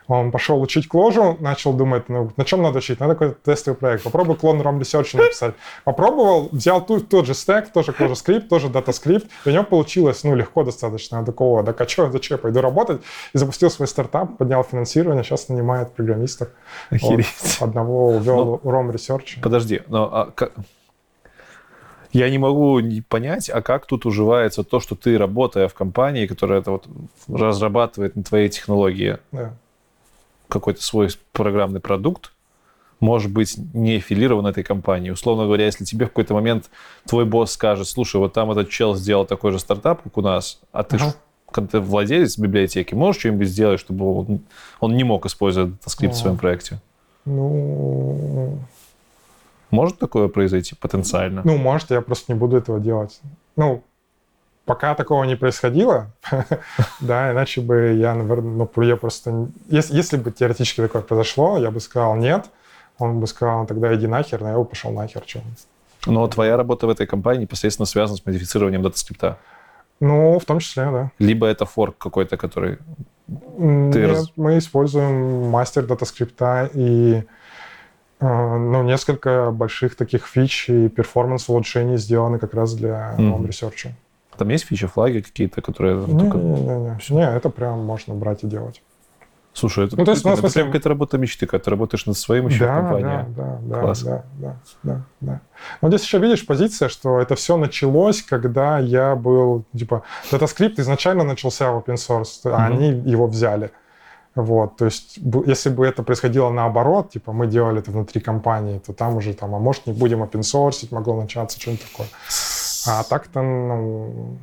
Он 0.08 0.32
пошел 0.32 0.60
учить 0.60 0.88
кложу, 0.88 1.36
начал 1.38 1.72
думать, 1.72 2.08
ну, 2.08 2.32
на 2.36 2.44
чем 2.44 2.62
надо 2.62 2.78
учить? 2.78 2.98
Надо 2.98 3.14
какой-то 3.14 3.36
тестовый 3.44 3.78
проект. 3.78 4.02
Попробуй 4.02 4.34
клон 4.34 4.60
ROM 4.60 4.80
Research 4.80 5.16
написать. 5.16 5.54
Попробовал, 5.84 6.48
взял 6.50 6.84
тот, 6.84 7.08
тот 7.08 7.26
же 7.26 7.34
стек, 7.34 7.72
тоже 7.72 7.92
Clojure 7.92 8.16
скрипт, 8.16 8.48
тоже 8.48 8.66
DataScript, 8.66 9.28
и 9.44 9.48
у 9.48 9.52
него 9.52 9.62
получилось, 9.62 10.24
ну, 10.24 10.34
легко 10.34 10.64
достаточно. 10.64 11.24
Такого, 11.24 11.62
да 11.62 11.74
что, 11.86 12.10
зачем, 12.10 12.38
пойду 12.38 12.60
работать. 12.60 13.00
И 13.32 13.38
запустил 13.38 13.70
свой 13.70 13.86
стартап, 13.86 14.36
поднял 14.36 14.64
финансирование, 14.64 15.22
сейчас 15.22 15.48
нанимает 15.48 15.94
программистов. 15.94 16.48
Охереть. 16.90 17.26
Вот, 17.60 17.68
одного 17.68 18.08
увел 18.08 18.60
но, 18.64 18.70
ROM 18.70 18.92
Research. 18.92 19.40
Подожди, 19.40 19.82
но 19.86 20.10
а, 20.12 20.30
как... 20.34 20.52
Я 22.12 22.28
не 22.30 22.38
могу 22.38 22.80
понять, 23.08 23.48
а 23.48 23.62
как 23.62 23.86
тут 23.86 24.06
уживается 24.06 24.64
то, 24.64 24.80
что 24.80 24.96
ты, 24.96 25.16
работая 25.16 25.68
в 25.68 25.74
компании, 25.74 26.26
которая 26.26 26.60
это 26.60 26.72
вот 26.72 26.88
разрабатывает 27.28 28.16
на 28.16 28.24
твоей 28.24 28.48
технологии, 28.48 29.18
да 29.32 29.54
какой-то 30.50 30.82
свой 30.82 31.08
программный 31.32 31.80
продукт, 31.80 32.32
может 32.98 33.32
быть 33.32 33.56
не 33.72 33.96
аффилирован 33.96 34.46
этой 34.46 34.62
компанией. 34.62 35.12
Условно 35.12 35.44
говоря, 35.44 35.64
если 35.64 35.84
тебе 35.84 36.04
в 36.04 36.10
какой-то 36.10 36.34
момент 36.34 36.68
твой 37.06 37.24
босс 37.24 37.52
скажет, 37.52 37.88
слушай, 37.88 38.16
вот 38.16 38.34
там 38.34 38.50
этот 38.50 38.68
чел 38.68 38.94
сделал 38.94 39.24
такой 39.24 39.52
же 39.52 39.58
стартап, 39.58 40.02
как 40.02 40.18
у 40.18 40.20
нас, 40.20 40.60
а 40.72 40.82
ты, 40.82 40.98
когда 41.50 41.70
ты 41.70 41.80
владелец 41.80 42.36
библиотеки, 42.36 42.94
можешь 42.94 43.20
что-нибудь 43.20 43.48
сделать, 43.48 43.80
чтобы 43.80 44.18
он, 44.18 44.40
он 44.80 44.96
не 44.96 45.04
мог 45.04 45.24
использовать 45.24 45.76
этот 45.80 45.90
скрипт 45.90 46.14
в 46.14 46.18
своем 46.18 46.36
проекте? 46.36 46.80
Ну... 47.24 48.58
Может 49.70 49.98
такое 49.98 50.28
произойти 50.28 50.74
потенциально? 50.74 51.42
Ну, 51.44 51.56
может, 51.56 51.90
я 51.90 52.00
просто 52.00 52.32
не 52.32 52.38
буду 52.38 52.56
этого 52.56 52.80
делать. 52.80 53.20
Ну, 53.56 53.82
Пока 54.70 54.94
такого 54.94 55.24
не 55.24 55.34
происходило, 55.34 56.12
да, 57.00 57.32
иначе 57.32 57.60
бы 57.60 57.94
я, 57.94 58.14
наверное, 58.14 58.68
ну, 58.76 58.82
я 58.82 58.96
просто... 58.96 59.48
Если, 59.68 59.96
если 59.96 60.16
бы 60.16 60.30
теоретически 60.30 60.80
такое 60.80 61.02
произошло, 61.02 61.58
я 61.58 61.72
бы 61.72 61.80
сказал 61.80 62.14
нет, 62.14 62.46
он 62.96 63.18
бы 63.18 63.26
сказал, 63.26 63.66
тогда 63.66 63.92
иди 63.96 64.06
нахер, 64.06 64.40
но 64.40 64.50
я 64.50 64.54
бы 64.56 64.64
пошел 64.64 64.92
нахер. 64.92 65.22
Чем. 65.22 65.42
Но 66.06 66.28
твоя 66.28 66.56
работа 66.56 66.86
в 66.86 66.90
этой 66.90 67.06
компании 67.06 67.42
непосредственно 67.42 67.86
связана 67.86 68.18
с 68.18 68.24
модифицированием 68.24 68.82
дата-скрипта? 68.82 69.38
Ну, 69.98 70.38
в 70.38 70.44
том 70.44 70.60
числе, 70.60 70.84
да. 70.84 71.10
Либо 71.18 71.46
это 71.46 71.64
форк 71.64 71.98
какой-то, 71.98 72.36
который... 72.36 72.78
Нет, 73.26 74.08
раз... 74.08 74.32
мы 74.36 74.58
используем 74.58 75.48
мастер 75.48 75.84
дата-скрипта 75.84 76.70
и 76.74 77.24
ну, 78.20 78.82
несколько 78.82 79.50
больших 79.50 79.96
таких 79.96 80.26
фич 80.26 80.68
и 80.68 80.88
перформанс-улучшений 80.88 81.96
сделаны 81.96 82.38
как 82.38 82.54
раз 82.54 82.74
для 82.74 83.14
mm. 83.18 83.46
research. 83.46 83.92
Там 84.36 84.48
есть 84.48 84.66
фичи-флаги 84.66 85.20
какие-то, 85.20 85.62
которые... 85.62 85.98
Не, 86.06 86.18
только... 86.18 86.38
не, 86.38 86.60
не, 86.60 86.76
не. 86.78 87.14
не, 87.14 87.30
это 87.30 87.50
прям 87.50 87.84
можно 87.84 88.14
брать 88.14 88.44
и 88.44 88.46
делать. 88.46 88.82
Слушай, 89.52 89.86
это, 89.86 89.96
ну, 89.98 90.04
то 90.04 90.12
есть, 90.12 90.24
ну, 90.24 90.30
это 90.30 90.42
смысле... 90.42 90.64
какая-то 90.64 90.88
работа 90.88 91.18
мечты, 91.18 91.46
когда 91.46 91.64
ты 91.64 91.70
работаешь 91.70 92.06
над 92.06 92.16
своим 92.16 92.46
еще 92.46 92.60
да, 92.66 92.74
компанией. 92.76 93.24
Да, 93.36 93.58
да, 93.62 93.80
Класс. 93.80 94.02
да, 94.02 94.24
да, 94.38 94.56
да, 94.84 95.02
да. 95.20 95.40
Но 95.80 95.88
здесь 95.88 96.04
еще 96.04 96.18
видишь 96.18 96.46
позиция, 96.46 96.88
что 96.88 97.20
это 97.20 97.34
все 97.34 97.56
началось, 97.56 98.22
когда 98.22 98.78
я 98.78 99.16
был, 99.16 99.64
типа, 99.76 100.04
DataScript 100.30 100.74
изначально 100.78 101.24
начался 101.24 101.72
в 101.72 101.78
open 101.78 101.96
source, 101.96 102.40
а 102.44 102.48
mm-hmm. 102.48 102.66
они 102.66 102.88
его 103.10 103.26
взяли. 103.26 103.72
Вот, 104.36 104.76
то 104.76 104.84
есть, 104.84 105.18
если 105.46 105.70
бы 105.70 105.84
это 105.84 106.04
происходило 106.04 106.50
наоборот, 106.50 107.10
типа, 107.10 107.32
мы 107.32 107.48
делали 107.48 107.80
это 107.80 107.90
внутри 107.90 108.20
компании, 108.20 108.78
то 108.78 108.92
там 108.92 109.16
уже, 109.16 109.34
там, 109.34 109.54
а 109.54 109.58
может, 109.58 109.86
не 109.86 109.92
будем 109.92 110.22
open 110.22 110.42
source, 110.42 110.86
могло 110.92 111.20
начаться 111.20 111.60
что-нибудь 111.60 111.84
такое. 111.90 112.06
А 112.86 113.02
так-то, 113.02 113.42
ну, 113.42 114.38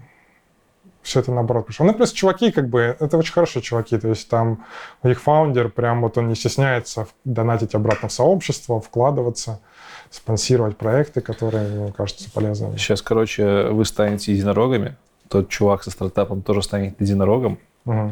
все 1.01 1.21
это 1.21 1.31
наоборот 1.31 1.65
пришло. 1.65 1.85
Ну, 1.85 1.93
плюс 1.93 2.11
чуваки, 2.11 2.51
как 2.51 2.67
бы, 2.67 2.97
это 2.99 3.17
очень 3.17 3.31
хорошие 3.31 3.63
чуваки, 3.63 3.97
то 3.97 4.09
есть 4.09 4.29
там 4.29 4.65
у 5.03 5.07
них 5.07 5.21
фаундер, 5.21 5.69
прям 5.69 6.01
вот 6.01 6.17
он 6.17 6.27
не 6.27 6.35
стесняется 6.35 7.07
донатить 7.23 7.73
обратно 7.73 8.09
в 8.09 8.11
сообщество, 8.11 8.81
вкладываться, 8.81 9.61
спонсировать 10.09 10.75
проекты, 10.75 11.21
которые, 11.21 11.69
мне 11.69 11.93
кажется, 11.93 12.29
полезными. 12.29 12.75
Сейчас, 12.75 13.01
короче, 13.01 13.69
вы 13.69 13.85
станете 13.85 14.33
единорогами, 14.33 14.97
тот 15.29 15.47
чувак 15.47 15.83
со 15.83 15.91
стартапом 15.91 16.41
тоже 16.41 16.61
станет 16.61 16.99
единорогом, 16.99 17.57
угу. 17.85 18.11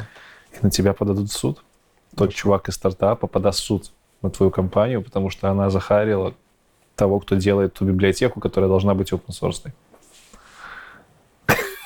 И 0.56 0.60
на 0.62 0.70
тебя 0.70 0.94
подадут 0.94 1.30
в 1.30 1.34
суд. 1.34 1.64
Тот 2.16 2.34
чувак 2.34 2.70
из 2.70 2.76
стартапа 2.76 3.28
подаст 3.28 3.60
в 3.60 3.64
суд 3.64 3.92
на 4.22 4.30
твою 4.30 4.52
компанию, 4.52 5.02
потому 5.02 5.30
что 5.30 5.50
она 5.50 5.70
захарила 5.70 6.34
того, 6.96 7.20
кто 7.20 7.36
делает 7.36 7.74
ту 7.74 7.86
библиотеку, 7.86 8.40
которая 8.40 8.70
должна 8.70 8.94
быть 8.94 9.12
open 9.12 9.30
source. 9.30 9.72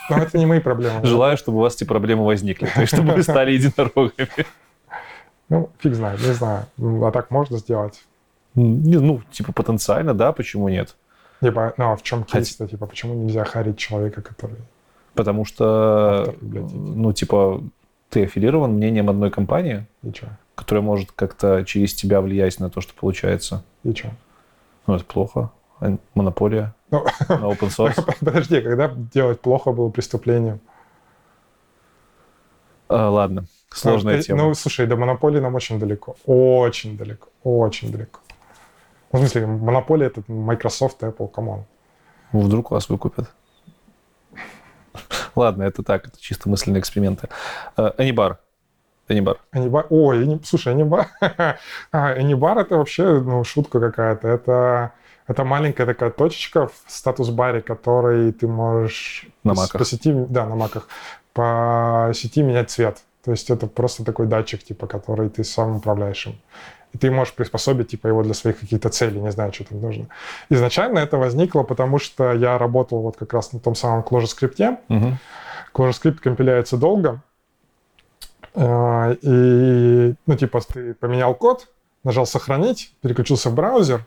Но 0.10 0.18
это 0.18 0.38
не 0.38 0.46
мои 0.46 0.60
проблемы. 0.60 1.00
Желаю, 1.06 1.38
чтобы 1.38 1.60
у 1.60 1.62
вас 1.62 1.76
эти 1.76 1.84
проблемы 1.84 2.26
возникли, 2.26 2.68
то 2.68 2.82
есть 2.82 2.94
чтобы 2.94 3.14
вы 3.14 3.24
стали 3.24 3.52
единорогами. 3.52 4.30
Ну, 5.52 5.72
фиг 5.80 5.96
знает, 5.96 6.20
не 6.20 6.32
знаю. 6.34 6.68
А 6.78 7.12
так 7.12 7.32
можно 7.32 7.58
сделать? 7.58 8.06
Ну, 8.54 9.24
типа 9.32 9.52
потенциально, 9.52 10.14
да, 10.14 10.32
почему 10.32 10.70
нет? 10.70 10.96
Типа, 11.42 11.74
ну, 11.78 11.92
а 11.92 11.96
в 11.96 12.04
чем 12.04 12.24
кейс-то? 12.24 12.68
Типа, 12.68 12.86
почему 12.86 13.16
нельзя 13.16 13.46
харить 13.46 13.80
человека, 13.80 14.22
который... 14.22 14.58
Потому 15.16 15.46
что, 15.46 16.36
ну, 16.42 17.14
типа, 17.14 17.64
ты 18.10 18.24
аффилирован 18.24 18.74
мнением 18.74 19.10
одной 19.10 19.32
компании, 19.32 19.86
И 20.04 20.12
что? 20.12 20.28
которая 20.56 20.84
может 20.84 21.12
как-то 21.12 21.64
через 21.64 21.94
тебя 21.94 22.22
влиять 22.22 22.60
на 22.60 22.70
то, 22.70 22.82
что 22.82 22.94
получается. 22.94 23.64
И 23.84 23.94
что? 23.94 24.10
Ну, 24.88 24.96
это 24.96 25.06
плохо. 25.06 25.52
Монополия 26.14 26.76
ну, 26.92 27.06
на 27.30 27.46
open 27.52 27.70
source. 27.70 28.16
Подожди, 28.20 28.62
когда 28.62 28.90
делать 28.90 29.40
плохо 29.40 29.72
было 29.72 29.90
преступлением? 29.90 30.60
А, 32.90 33.10
ладно, 33.10 33.46
сложная 33.70 34.18
ну, 34.18 34.22
тема. 34.22 34.44
Ну, 34.44 34.54
слушай, 34.56 34.88
до 34.88 34.98
монополии 34.98 35.40
нам 35.40 35.56
очень 35.56 35.80
далеко. 35.80 36.16
Очень 36.26 36.98
далеко. 36.98 37.28
Очень 37.44 37.92
далеко. 37.92 38.20
Ну, 39.12 39.20
в 39.20 39.22
смысле, 39.22 39.46
монополия 39.46 40.08
это 40.08 40.24
Microsoft, 40.28 41.02
Apple, 41.04 41.30
come 41.30 41.50
on. 41.50 41.66
Вдруг 42.32 42.72
вас 42.72 42.90
выкупят. 42.90 43.30
Ладно, 45.40 45.64
это 45.64 45.84
так, 45.84 46.08
это 46.08 46.20
чисто 46.20 46.50
мысленные 46.50 46.82
эксперименты. 46.82 47.30
Анибар. 47.76 48.40
Анибар. 49.08 49.38
Анибар. 49.52 49.88
Ой, 49.90 50.40
слушай, 50.44 50.74
AnyBar. 50.74 51.08
AnyBar 51.92 52.58
это 52.58 52.76
вообще 52.76 53.22
ну, 53.22 53.46
шутка 53.46 53.80
какая-то. 53.80 54.28
Это 54.28 54.92
это 55.28 55.46
маленькая 55.46 55.86
такая 55.86 56.10
точечка 56.10 56.68
в 56.68 56.74
статус-баре, 56.88 57.62
который 57.62 58.34
ты 58.34 58.48
можешь 58.48 59.28
на 59.46 59.54
маках. 59.54 59.80
по 59.80 59.86
сети, 59.86 60.12
да, 60.12 60.46
на 60.46 60.56
маках, 60.56 60.90
по 61.34 62.12
сети 62.14 62.42
менять 62.42 62.70
цвет. 62.70 62.98
То 63.24 63.32
есть 63.32 63.50
это 63.50 63.68
просто 63.68 64.04
такой 64.04 64.28
датчик, 64.28 64.62
типа, 64.62 64.88
который 64.88 65.30
ты 65.30 65.46
сам 65.46 65.78
управляешь 65.78 66.28
им. 66.28 66.36
И 66.94 66.98
ты 66.98 67.12
можешь 67.12 67.34
приспособить 67.34 67.90
типа, 67.90 68.08
его 68.08 68.24
для 68.24 68.34
своих 68.34 68.60
каких-то 68.60 68.90
целей, 68.90 69.20
не 69.20 69.32
знаю, 69.32 69.54
что 69.54 69.64
там 69.66 69.82
нужно. 69.82 70.08
Изначально 70.50 71.00
это 71.00 71.18
возникло, 71.18 71.64
потому 71.64 72.00
что 72.00 72.34
я 72.34 72.58
работал 72.58 73.02
вот 73.02 73.18
как 73.18 73.34
раз 73.34 73.54
на 73.54 73.60
том 73.60 73.76
самом 73.76 74.02
Clojure 74.02 74.28
скрипте. 74.28 74.78
Угу. 74.90 75.18
Clojure 75.74 75.94
скрипт 75.94 76.20
компиляется 76.20 76.78
долго. 76.78 77.22
Э, 78.56 79.16
и, 79.22 80.16
ну, 80.26 80.36
типа, 80.36 80.62
ты 80.62 80.94
поменял 80.96 81.36
код, 81.36 81.68
нажал 82.04 82.26
«Сохранить», 82.26 82.94
переключился 83.02 83.50
в 83.50 83.56
браузер, 83.56 84.06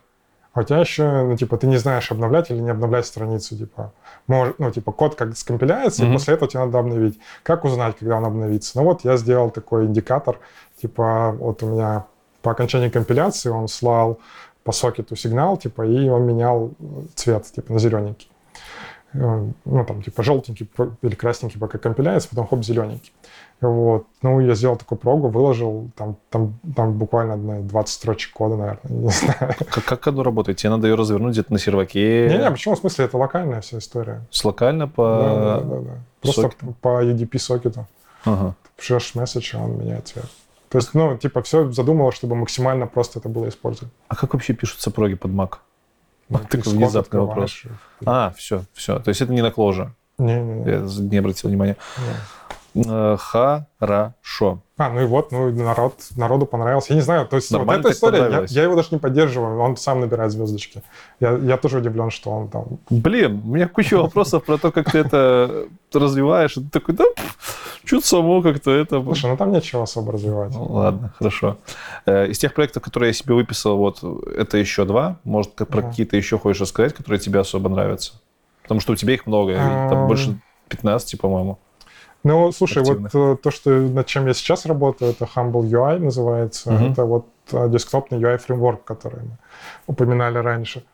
а 0.52 0.60
у 0.60 0.62
тебя 0.64 0.78
еще, 0.78 1.22
ну, 1.22 1.36
типа, 1.36 1.56
ты 1.56 1.66
не 1.66 1.78
знаешь, 1.78 2.10
обновлять 2.10 2.50
или 2.50 2.58
не 2.58 2.70
обновлять 2.70 3.06
страницу, 3.06 3.56
типа, 3.56 3.92
может, 4.26 4.58
ну, 4.58 4.70
типа, 4.70 4.92
код 4.92 5.14
как 5.14 5.36
скомпиляется, 5.36 6.02
mm-hmm. 6.02 6.10
и 6.10 6.12
после 6.12 6.34
этого 6.34 6.50
тебе 6.50 6.64
надо 6.64 6.78
обновить. 6.78 7.18
Как 7.42 7.64
узнать, 7.64 7.96
когда 7.98 8.18
он 8.18 8.24
обновится? 8.24 8.78
Ну, 8.78 8.84
вот 8.84 9.04
я 9.04 9.16
сделал 9.16 9.50
такой 9.50 9.86
индикатор, 9.86 10.38
типа, 10.80 11.34
вот 11.38 11.62
у 11.62 11.66
меня 11.66 12.04
по 12.42 12.50
окончании 12.50 12.88
компиляции 12.88 13.48
он 13.48 13.68
слал 13.68 14.18
по 14.64 14.72
сокету 14.72 15.16
сигнал, 15.16 15.56
типа, 15.56 15.82
и 15.82 16.08
он 16.08 16.22
менял 16.24 16.70
цвет, 17.14 17.44
типа, 17.44 17.72
на 17.72 17.78
зелененький. 17.78 18.28
Э, 19.14 19.44
ну, 19.64 19.84
там, 19.84 20.02
типа, 20.02 20.22
желтенький 20.22 20.70
или 21.02 21.14
красненький 21.14 21.58
пока 21.58 21.78
компиляется, 21.78 22.28
потом 22.28 22.46
хоп, 22.46 22.64
зелененький. 22.64 23.12
Вот. 23.60 24.06
Ну, 24.22 24.40
я 24.40 24.54
сделал 24.54 24.76
такую 24.76 24.98
прогу, 24.98 25.28
выложил, 25.28 25.90
там, 25.96 26.16
там, 26.30 26.58
там 26.74 26.98
буквально 26.98 27.62
20 27.62 27.94
строчек 27.94 28.32
кода, 28.32 28.56
наверное, 28.56 28.80
не 28.90 29.10
знаю. 29.10 29.54
Как, 29.70 29.84
как 29.84 30.06
оно 30.06 30.22
работает? 30.22 30.58
Тебе 30.58 30.70
надо 30.70 30.88
ее 30.88 30.94
развернуть 30.94 31.32
где-то 31.32 31.52
на 31.52 31.58
серваке? 31.58 32.28
Не-не, 32.28 32.50
почему? 32.50 32.74
В 32.74 32.78
смысле, 32.78 33.04
это 33.04 33.16
локальная 33.16 33.60
вся 33.60 33.78
история. 33.78 34.22
С 34.30 34.44
локально 34.44 34.88
по... 34.88 35.18
Да, 35.22 35.34
да, 35.34 35.60
да. 35.60 35.80
да. 35.80 35.92
Просто 36.20 36.42
сокету? 36.42 36.74
по 36.80 37.04
UDP 37.04 37.38
сокету. 37.38 37.86
Ага. 38.24 38.54
Ты 38.62 38.70
пишешь 38.76 39.14
месседж, 39.14 39.56
он 39.56 39.78
меняет 39.78 40.08
цвет. 40.08 40.26
То 40.72 40.78
есть, 40.78 40.94
ну, 40.94 41.18
типа, 41.18 41.42
все 41.42 41.70
задумывалось, 41.70 42.16
чтобы 42.16 42.34
максимально 42.34 42.86
просто 42.86 43.18
это 43.18 43.28
было 43.28 43.46
использовать. 43.46 43.92
А 44.08 44.16
как 44.16 44.32
вообще 44.32 44.54
пишутся 44.54 44.90
проги 44.90 45.14
под 45.14 45.30
Mac? 45.32 45.56
Ну, 46.30 46.38
такой 46.38 46.72
внезапный 46.72 47.20
вопрос. 47.20 47.64
А, 48.06 48.32
все, 48.38 48.64
все. 48.72 48.98
То 48.98 49.10
есть 49.10 49.20
это 49.20 49.34
не 49.34 49.42
на 49.42 49.50
кложе? 49.50 49.92
Не, 50.16 50.40
не, 50.40 50.60
не. 50.60 50.70
Я 50.70 51.10
не 51.10 51.18
обратил 51.18 51.50
внимания. 51.50 51.76
Не. 51.98 52.14
Э, 52.74 53.16
Хорошо. 53.78 54.60
А, 54.78 54.88
ну 54.88 55.00
и 55.00 55.04
вот, 55.04 55.30
ну 55.30 55.50
народ, 55.50 55.94
народу 56.16 56.46
понравилось. 56.46 56.88
Я 56.88 56.96
не 56.96 57.02
знаю, 57.02 57.26
то 57.26 57.36
есть 57.36 57.50
вот 57.50 57.58
Нормально 57.58 57.80
эта 57.80 57.88
так 57.88 57.96
история, 57.96 58.30
я, 58.30 58.44
я 58.48 58.62
его 58.64 58.74
даже 58.74 58.88
не 58.90 58.98
поддерживаю, 58.98 59.58
он 59.60 59.76
сам 59.76 60.00
набирает 60.00 60.32
звездочки. 60.32 60.82
Я, 61.20 61.36
я 61.36 61.56
тоже 61.56 61.78
удивлен, 61.78 62.10
что 62.10 62.30
он 62.30 62.48
там... 62.48 62.64
Блин, 62.90 63.42
у 63.44 63.54
меня 63.54 63.68
куча 63.68 63.96
вопросов 63.96 64.44
про 64.44 64.58
то, 64.58 64.72
как 64.72 64.90
ты 64.90 64.98
это 64.98 65.66
развиваешь. 65.92 66.54
Ты 66.54 66.68
такой, 66.70 66.94
да, 66.94 67.04
что-то 67.84 68.06
само 68.06 68.42
как-то 68.42 68.70
это... 68.72 69.02
Слушай, 69.02 69.30
ну 69.30 69.36
там 69.36 69.52
нечего 69.52 69.82
особо 69.82 70.12
развивать. 70.12 70.52
Ну, 70.54 70.64
ладно, 70.64 71.12
хорошо. 71.16 71.58
Э, 72.06 72.26
Из 72.28 72.38
тех 72.38 72.54
проектов, 72.54 72.82
которые 72.82 73.10
я 73.10 73.14
себе 73.14 73.34
выписал, 73.34 73.76
вот 73.76 74.02
это 74.02 74.58
еще 74.58 74.84
два. 74.84 75.18
Может, 75.24 75.54
про 75.54 75.82
какие-то 75.82 76.16
еще 76.16 76.38
хочешь 76.38 76.62
рассказать, 76.62 76.94
которые 76.94 77.20
тебе 77.20 77.40
особо 77.40 77.68
нравятся? 77.68 78.14
Потому 78.62 78.80
что 78.80 78.92
у 78.92 78.96
тебя 78.96 79.14
их 79.14 79.26
много, 79.26 79.54
там 79.54 79.98
Ам. 79.98 80.08
больше 80.08 80.40
15, 80.68 81.20
по-моему. 81.20 81.58
Ну, 82.24 82.52
слушай, 82.52 82.82
Активных. 82.82 83.12
вот 83.14 83.38
э, 83.38 83.42
то, 83.42 83.50
что 83.50 83.70
над 83.70 84.06
чем 84.06 84.26
я 84.26 84.34
сейчас 84.34 84.64
работаю, 84.66 85.10
это 85.10 85.24
Humble 85.24 85.62
UI 85.68 85.98
называется. 85.98 86.70
Мгм. 86.72 86.92
Это 86.92 87.04
вот 87.04 87.26
э, 87.52 87.68
десктопный 87.68 88.18
UI 88.20 88.38
фреймворк, 88.38 88.84
который 88.84 89.22
мы 89.22 89.36
упоминали 89.86 90.38
раньше. 90.38 90.84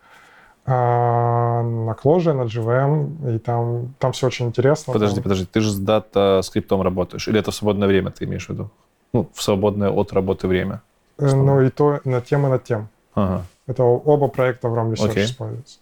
А, 0.70 1.62
на 1.62 1.92
Clojure, 1.92 2.32
на 2.34 2.42
JVM, 2.42 3.36
и 3.36 3.38
там, 3.38 3.94
там 3.98 4.12
все 4.12 4.26
очень 4.26 4.46
интересно. 4.46 4.92
Подожди, 4.92 5.16
Там- 5.16 5.22
подожди, 5.22 5.46
ты 5.46 5.60
же 5.60 5.70
с 5.70 5.78
дата 5.78 6.40
скриптом 6.42 6.82
работаешь? 6.82 7.26
Или 7.28 7.40
это 7.40 7.50
в 7.50 7.54
свободное 7.54 7.88
время 7.88 8.10
ты 8.10 8.24
имеешь 8.24 8.46
в 8.46 8.50
виду? 8.50 8.70
Ну, 9.14 9.30
в 9.34 9.42
свободное 9.42 9.90
от 9.90 10.12
работы 10.12 10.46
время. 10.48 10.82
э, 11.18 11.26
Ну, 11.34 11.60
и 11.62 11.70
то 11.70 12.00
над 12.04 12.26
тем, 12.26 12.46
и 12.46 12.50
над 12.50 12.64
тем. 12.64 12.88
Ага. 13.14 13.44
Это 13.66 13.82
оба 13.84 14.28
проекта 14.28 14.68
в 14.68 14.74
RAM 14.74 14.92
Research 14.92 15.10
Окей. 15.10 15.24
используются. 15.24 15.78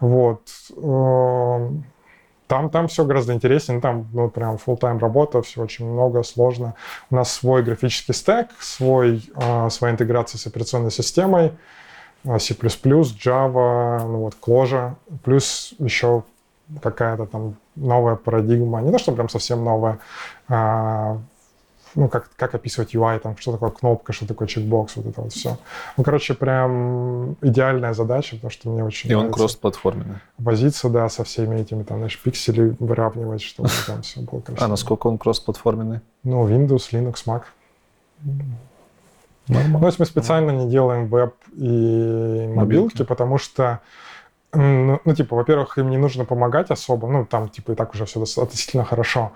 Вот. 0.00 0.40
Там, 2.50 2.68
там 2.68 2.88
все 2.88 3.04
гораздо 3.04 3.32
интереснее. 3.32 3.80
Там 3.80 4.08
ну, 4.12 4.28
прям 4.28 4.56
full-time 4.56 4.98
работа, 4.98 5.40
все 5.40 5.62
очень 5.62 5.86
много, 5.88 6.24
сложно. 6.24 6.74
У 7.08 7.14
нас 7.14 7.32
свой 7.32 7.62
графический 7.62 8.12
стек, 8.12 8.48
свой, 8.58 9.22
э, 9.36 9.70
своя 9.70 9.94
интеграция 9.94 10.36
с 10.40 10.48
операционной 10.48 10.90
системой, 10.90 11.52
э, 12.24 12.38
C++, 12.40 12.54
Java, 12.54 14.04
ну 14.04 14.18
вот 14.22 14.34
Clojure, 14.42 14.94
плюс 15.22 15.74
еще 15.78 16.24
какая-то 16.82 17.26
там 17.26 17.54
новая 17.76 18.16
парадигма. 18.16 18.80
Не 18.80 18.90
то, 18.90 18.98
что 18.98 19.12
прям 19.12 19.28
совсем 19.28 19.62
новая, 19.62 20.00
а, 20.48 21.18
ну, 21.94 22.08
как, 22.08 22.30
как 22.36 22.54
описывать 22.54 22.94
UI, 22.94 23.18
там, 23.18 23.36
что 23.36 23.52
такое 23.52 23.70
кнопка, 23.70 24.12
что 24.12 24.26
такое 24.26 24.46
чекбокс, 24.48 24.96
вот 24.96 25.06
это 25.06 25.20
вот 25.22 25.32
все. 25.32 25.58
Ну, 25.96 26.04
короче, 26.04 26.34
прям 26.34 27.32
идеальная 27.42 27.92
задача, 27.94 28.36
потому 28.36 28.50
что 28.50 28.68
мне 28.68 28.84
очень 28.84 29.10
И 29.10 29.14
он 29.14 29.30
кросс-платформенный. 29.32 30.16
возиться, 30.38 30.88
да, 30.88 31.08
со 31.08 31.24
всеми 31.24 31.56
этими, 31.60 31.82
там, 31.82 31.98
знаешь, 31.98 32.18
пиксели 32.20 32.74
выравнивать, 32.78 33.42
чтобы 33.42 33.68
там 33.86 34.02
все 34.02 34.20
было 34.20 34.40
красиво. 34.40 34.64
А 34.66 34.68
насколько 34.68 35.06
он 35.08 35.18
кросс-платформенный? 35.18 36.00
Ну, 36.22 36.48
Windows, 36.48 36.90
Linux, 36.92 37.24
Mac. 37.26 37.42
Нормально. 39.48 39.72
Ну, 39.72 39.80
то 39.80 39.86
есть 39.86 39.98
мы 39.98 40.06
специально 40.06 40.50
не 40.52 40.70
делаем 40.70 41.06
веб 41.08 41.34
и 41.54 42.46
мобилки, 42.54 42.56
Мобилки. 42.56 43.02
потому 43.04 43.38
что, 43.38 43.80
ну, 44.52 45.00
ну, 45.04 45.14
типа, 45.14 45.36
во-первых, 45.36 45.78
им 45.78 45.90
не 45.90 45.98
нужно 45.98 46.24
помогать 46.24 46.70
особо, 46.70 47.08
ну, 47.08 47.24
там, 47.24 47.48
типа, 47.48 47.72
и 47.72 47.74
так 47.74 47.94
уже 47.94 48.04
все 48.04 48.20
относительно 48.20 48.84
хорошо. 48.84 49.32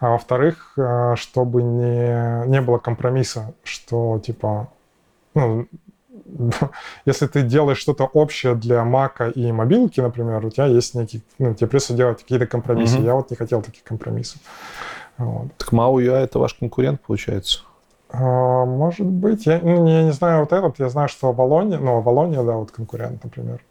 А 0.00 0.10
во-вторых, 0.10 0.72
э, 0.76 1.14
чтобы 1.16 1.62
не, 1.62 2.46
не 2.48 2.60
было 2.60 2.78
компромисса, 2.78 3.54
что, 3.62 4.18
типа, 4.18 4.68
ну, 5.34 5.66
если 7.04 7.26
ты 7.26 7.42
делаешь 7.42 7.78
что-то 7.78 8.04
общее 8.04 8.54
для 8.54 8.84
Мака 8.84 9.28
и 9.28 9.52
мобилки, 9.52 10.00
например, 10.00 10.44
у 10.44 10.50
тебя 10.50 10.66
есть 10.66 10.94
некий, 10.94 11.22
ну, 11.38 11.54
тебе 11.54 11.68
придется 11.68 11.94
делать 11.94 12.18
какие-то 12.18 12.46
компромиссы. 12.46 12.96
Мгм. 12.96 13.04
Я 13.04 13.14
вот 13.14 13.30
не 13.30 13.36
хотел 13.36 13.62
таких 13.62 13.84
компромиссов. 13.84 14.40
Вот. 15.18 15.48
Так 15.56 15.72
UI 15.72 16.12
это 16.12 16.38
ваш 16.38 16.54
конкурент, 16.54 17.00
получается? 17.00 17.60
А, 18.10 18.64
Может 18.64 19.06
быть. 19.06 19.46
Я, 19.46 19.60
ну, 19.62 19.86
я 19.86 20.02
не 20.02 20.12
знаю 20.12 20.40
вот 20.40 20.52
этот. 20.52 20.78
Я 20.78 20.88
знаю, 20.88 21.08
что 21.08 21.28
Авалония, 21.28 21.78
ну, 21.78 21.98
Авалония, 21.98 22.42
да, 22.42 22.52
вот 22.52 22.70
конкурент, 22.70 23.22
например. 23.24 23.62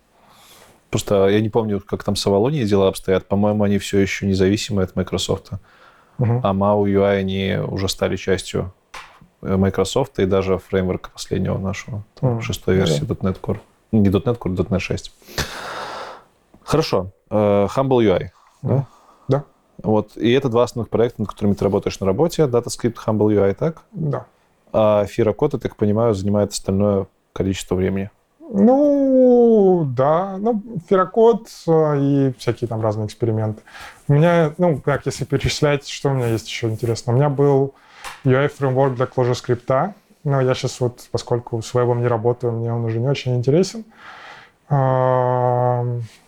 Просто 0.96 1.28
я 1.28 1.42
не 1.42 1.50
помню, 1.50 1.82
как 1.82 2.04
там 2.06 2.16
с 2.16 2.26
Авалонией 2.26 2.66
дела 2.66 2.88
обстоят. 2.88 3.28
По-моему, 3.28 3.64
они 3.64 3.78
все 3.80 4.00
еще 4.00 4.26
независимые 4.26 4.86
от 4.86 4.96
Microsoft. 4.96 5.50
Мгм. 6.18 6.40
А 6.42 6.54
MAU 6.54 6.86
UI, 6.86 7.18
они 7.18 7.58
уже 7.68 7.90
стали 7.90 8.16
частью 8.16 8.72
э, 9.42 9.58
Microsoft 9.58 10.18
и 10.20 10.26
даже 10.26 10.58
фреймворка 10.58 11.10
последнего 11.12 11.58
нашего, 11.58 12.04
там, 12.20 12.36
Мгм. 12.36 12.42
шестой 12.42 12.76
версии 12.76 13.04
.NET 13.04 13.42
Core. 13.42 13.60
Не 13.92 14.10
.NET 14.10 14.38
Core, 14.38 14.56
.NET 14.56 14.80
6. 14.80 15.12
Хорошо. 16.64 17.12
Э, 17.30 17.68
Humble 17.76 18.00
UI, 18.02 18.30
да? 18.62 18.86
Да. 19.28 19.44
Вот. 19.84 20.16
И 20.16 20.32
это 20.32 20.48
два 20.48 20.64
основных 20.64 20.90
проекта, 20.90 21.22
над 21.22 21.30
которыми 21.30 21.54
ты 21.56 21.64
работаешь 21.66 22.00
на 22.00 22.06
работе. 22.06 22.44
DataScript, 22.44 22.96
Humble 23.06 23.28
UI, 23.36 23.54
так? 23.54 23.84
Да. 23.92 24.26
А 24.72 25.06
Фирокод, 25.06 25.54
я 25.54 25.60
так 25.60 25.76
понимаю, 25.76 26.14
занимает 26.14 26.52
остальное 26.52 27.08
количество 27.34 27.76
времени. 27.76 28.10
Ну, 28.50 29.86
да. 29.96 30.38
Ну, 30.38 30.62
Ферокод 30.88 31.48
э, 31.68 31.98
и 32.00 32.34
всякие 32.38 32.68
там 32.68 32.82
разные 32.82 33.08
эксперименты. 33.08 33.62
У 34.08 34.14
меня, 34.14 34.54
ну, 34.58 34.80
как 34.80 35.06
если 35.06 35.26
перечислять, 35.26 35.88
что 35.88 36.10
у 36.10 36.14
меня 36.14 36.28
есть 36.28 36.48
еще 36.48 36.70
интересно. 36.70 37.14
У 37.14 37.16
меня 37.16 37.30
был 37.30 37.74
UI-фреймворк 38.24 38.96
для 38.96 39.06
ClojureScript. 39.06 39.94
Но 40.24 40.42
я 40.42 40.54
сейчас 40.56 40.80
вот, 40.80 41.08
поскольку 41.12 41.62
с 41.62 41.74
вебом 41.74 42.02
не 42.02 42.08
работаю, 42.08 42.54
мне 42.54 42.74
он 42.74 42.86
уже 42.86 43.00
не 43.00 43.08
очень 43.08 43.36
интересен. 43.36 43.86
А, 44.70 45.86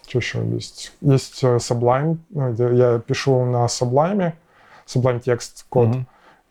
Что 0.07 0.19
еще 0.19 0.45
есть? 0.45 0.93
Есть 1.01 1.43
э, 1.43 1.57
Sublime. 1.57 2.17
ну, 2.29 2.53
Я 2.73 2.99
пишу 2.99 3.43
на 3.45 3.65
Sublime, 3.65 4.33
Sublime 4.85 5.19
текст 5.19 5.65
код. 5.69 5.87
Мгм. 5.87 6.07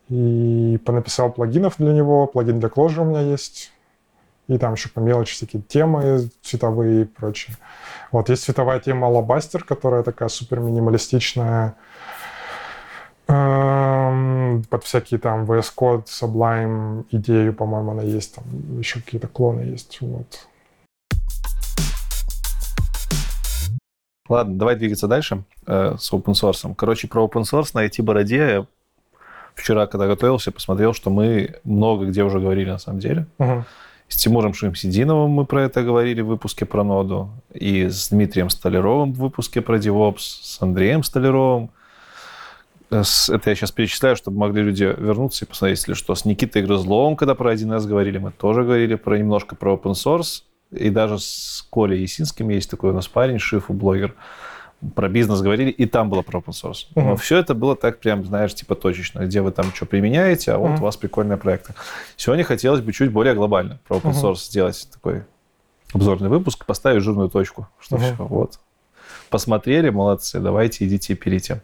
И 0.09 0.79
понаписал 0.85 1.33
плагинов 1.33 1.75
для 1.79 1.93
него. 1.93 2.27
Плагин 2.27 2.61
для 2.61 2.69
Clojure 2.69 3.01
у 3.01 3.05
меня 3.05 3.21
есть. 3.21 3.73
И 4.49 4.59
там 4.59 4.75
еще 4.75 4.89
по 4.89 5.01
мелочи 5.01 5.35
всякие 5.35 5.63
темы 5.63 6.31
цветовые 6.43 7.03
и 7.03 7.05
прочее. 7.05 7.57
Вот 8.13 8.29
есть 8.29 8.45
цветовая 8.45 8.79
тема 8.79 9.09
Alabaster, 9.09 9.65
которая 9.65 10.03
такая 10.03 10.29
супер 10.29 10.61
минималистичная. 10.61 11.75
Эм, 13.29 14.65
Под 14.71 14.85
всякие 14.85 15.19
там 15.19 15.45
VS 15.45 15.73
Code, 15.77 16.05
Sublime 16.05 17.07
идею, 17.11 17.53
по-моему, 17.55 17.91
она 17.91 18.03
есть. 18.03 18.37
Там 18.37 18.45
еще 18.79 19.01
какие-то 19.01 19.27
клоны 19.27 19.63
есть. 19.63 19.99
Вот. 20.01 20.47
Ладно, 24.29 24.59
давай 24.59 24.77
двигаться 24.77 25.09
дальше 25.09 25.43
э, 25.67 25.97
с 25.99 26.13
open 26.13 26.35
source. 26.35 26.75
Короче, 26.77 27.09
про 27.09 27.25
open 27.25 27.43
source 27.43 27.71
на 27.75 27.87
IT-бороде 27.87 28.37
я 28.37 28.67
вчера, 29.55 29.87
когда 29.87 30.07
готовился, 30.07 30.53
посмотрел, 30.53 30.93
что 30.93 31.11
мы 31.11 31.57
много 31.65 32.07
где 32.07 32.23
уже 32.23 32.41
говорили 32.41 32.71
на 32.71 32.79
самом 32.79 33.01
деле. 33.01 33.27
Мгм. 33.39 33.65
С 34.09 34.17
Тимуром 34.17 34.55
Шимсидиновым 34.55 35.31
мы 35.31 35.45
про 35.45 35.65
это 35.65 35.83
говорили 35.83 36.21
в 36.21 36.27
выпуске 36.27 36.65
про 36.65 36.85
ноду, 36.85 37.31
и 37.53 37.89
с 37.89 38.09
Дмитрием 38.09 38.51
Столяровым 38.51 39.13
в 39.13 39.19
выпуске 39.19 39.61
про 39.61 39.79
DevOps, 39.79 40.19
с 40.19 40.63
Андреем 40.63 41.03
Столяровым. 41.03 41.71
Э, 42.91 43.03
Это 43.29 43.51
я 43.51 43.57
сейчас 43.57 43.73
перечисляю, 43.73 44.15
чтобы 44.15 44.39
могли 44.39 44.63
люди 44.63 44.85
вернуться 44.85 45.45
и 45.45 45.49
посмотреть, 45.49 45.81
если 45.81 45.95
что. 45.95 46.15
С 46.15 46.25
Никитой 46.25 46.63
Грызловым, 46.63 47.17
когда 47.17 47.35
про 47.35 47.53
1С 47.53 47.87
говорили, 47.87 48.19
мы 48.19 48.31
тоже 48.31 48.63
говорили 48.63 48.95
про 48.95 49.19
немножко 49.19 49.57
про 49.57 49.75
open 49.75 49.93
source. 49.93 50.43
И 50.71 50.91
даже 50.91 51.19
с 51.19 51.67
Колей 51.71 52.01
Есинским 52.01 52.49
есть 52.49 52.71
такой 52.71 52.91
у 52.91 52.95
нас 52.95 53.09
парень, 53.09 53.39
шифу 53.39 53.73
блогер. 53.73 54.15
Про 54.95 55.09
бизнес 55.09 55.41
говорили, 55.41 55.70
и 55.70 55.87
там 55.87 56.11
было 56.11 56.22
про 56.22 56.39
open 56.41 56.51
source. 56.53 56.87
Но 56.95 57.03
Мгм. 57.03 57.16
все 57.16 57.39
это 57.39 57.55
было 57.55 57.74
так 57.77 57.99
прям, 57.99 58.24
знаешь, 58.27 58.55
типа 58.55 58.74
точечно, 58.74 59.20
где 59.20 59.41
вы 59.41 59.51
там 59.51 59.72
что 59.74 59.87
применяете, 59.87 60.53
а 60.53 60.59
вот 60.59 60.72
Мгм. 60.72 60.83
у 60.83 60.85
вас 60.85 60.97
прикольные 60.97 61.39
проекты. 61.39 61.74
Сегодня 62.16 62.45
хотелось 62.45 62.83
бы 62.83 62.93
чуть 62.93 63.11
более 63.11 63.35
глобально 63.35 63.81
про 63.89 63.97
open 63.97 64.12
source 64.12 64.45
сделать 64.47 64.89
такой 64.93 65.24
обзорный 65.95 66.29
выпуск, 66.29 66.66
поставить 66.66 67.03
жирную 67.03 67.31
точку, 67.31 67.68
что 67.79 67.97
Мгм. 67.97 68.05
все, 68.05 68.24
вот. 68.27 68.61
Посмотрели, 69.31 69.89
молодцы, 69.89 70.41
давайте 70.41 70.87
идите 70.87 71.14
перейти. 71.14 71.55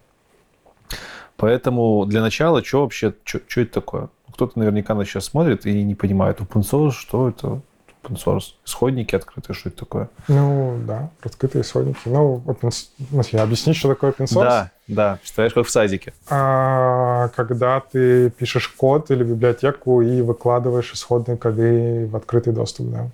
Поэтому 1.36 2.04
для 2.06 2.20
начала, 2.20 2.64
что 2.64 2.82
вообще, 2.82 3.12
что 3.24 3.60
это 3.60 3.72
такое? 3.72 4.08
Кто-то 4.32 4.58
наверняка 4.58 4.94
на 4.94 5.04
сейчас 5.04 5.26
смотрит 5.26 5.66
и 5.66 5.82
не 5.82 5.94
понимает, 5.94 6.40
open 6.40 6.62
source, 6.62 6.92
что 6.92 7.28
это? 7.28 7.60
Open 8.02 8.16
source. 8.16 8.54
Исходники 8.66 9.14
открытые, 9.14 9.54
что 9.54 9.68
это 9.68 9.78
такое? 9.78 10.08
Ну, 10.28 10.78
да, 10.86 11.10
открытые 11.22 11.62
исходники. 11.62 12.00
Ну, 12.06 12.42
open, 12.46 12.72
смысле, 13.10 13.40
объяснить, 13.40 13.76
что 13.76 13.88
такое 13.88 14.10
open 14.10 14.24
source? 14.24 14.44
Да, 14.44 14.70
да, 14.88 15.18
представляешь, 15.20 15.54
как 15.54 15.66
в 15.66 15.70
садике. 15.70 16.12
А, 16.28 17.28
когда 17.28 17.80
ты 17.80 18.30
пишешь 18.30 18.68
код 18.68 19.10
или 19.10 19.22
библиотеку 19.22 20.02
и 20.02 20.20
выкладываешь 20.20 20.92
исходные 20.92 21.36
коды 21.36 22.06
в 22.06 22.16
открытый 22.16 22.52
доступ, 22.52 22.88
да. 22.90 23.08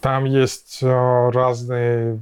Там 0.00 0.24
есть 0.24 0.80
э, 0.82 1.30
разные 1.30 2.20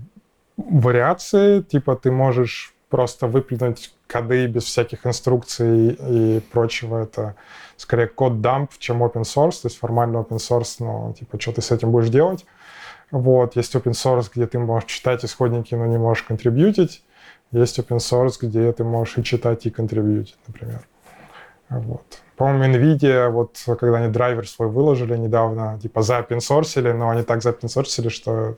вариации, 0.57 1.61
типа 1.63 1.97
ты 1.97 2.11
можешь 2.11 2.73
просто 2.89 3.27
выплюнуть 3.27 3.93
коды 4.07 4.47
без 4.47 4.65
всяких 4.65 5.07
инструкций 5.07 5.99
и 5.99 6.41
прочего. 6.53 7.03
Это 7.03 7.35
скорее 7.83 8.07
код 8.07 8.41
дамп, 8.41 8.71
чем 8.79 9.03
open 9.03 9.23
source, 9.23 9.63
то 9.63 9.67
есть 9.69 9.79
формально 9.79 10.19
open 10.19 10.39
source, 10.39 10.77
но 10.79 11.13
типа 11.19 11.41
что 11.41 11.53
ты 11.53 11.63
с 11.63 11.71
этим 11.71 11.91
будешь 11.91 12.09
делать. 12.09 12.47
Вот, 13.11 13.57
есть 13.57 13.75
open 13.75 13.93
source, 13.93 14.31
где 14.35 14.47
ты 14.47 14.59
можешь 14.59 14.89
читать 14.89 15.25
исходники, 15.25 15.75
но 15.75 15.87
не 15.87 15.99
можешь 15.99 16.23
контрибьютить. 16.23 17.05
есть 17.51 17.79
open 17.79 17.99
source, 17.99 18.35
где 18.41 18.73
ты 18.73 18.85
можешь 18.85 19.19
и 19.19 19.25
читать, 19.25 19.67
и 19.67 19.71
контрибьютить, 19.71 20.39
например. 20.47 20.81
Вот. 21.69 22.05
По-моему, 22.37 22.75
NVIDIA, 22.75 23.29
вот 23.29 23.59
когда 23.79 23.99
они 23.99 24.13
драйвер 24.13 24.49
свой 24.49 24.69
выложили 24.69 25.17
недавно, 25.17 25.79
типа 25.83 26.03
за 26.03 26.21
open 26.21 26.39
source, 26.39 26.93
но 26.93 27.11
они 27.11 27.23
так 27.23 27.43
за 27.43 27.51
open 27.51 27.69
source, 27.69 28.09
что 28.11 28.57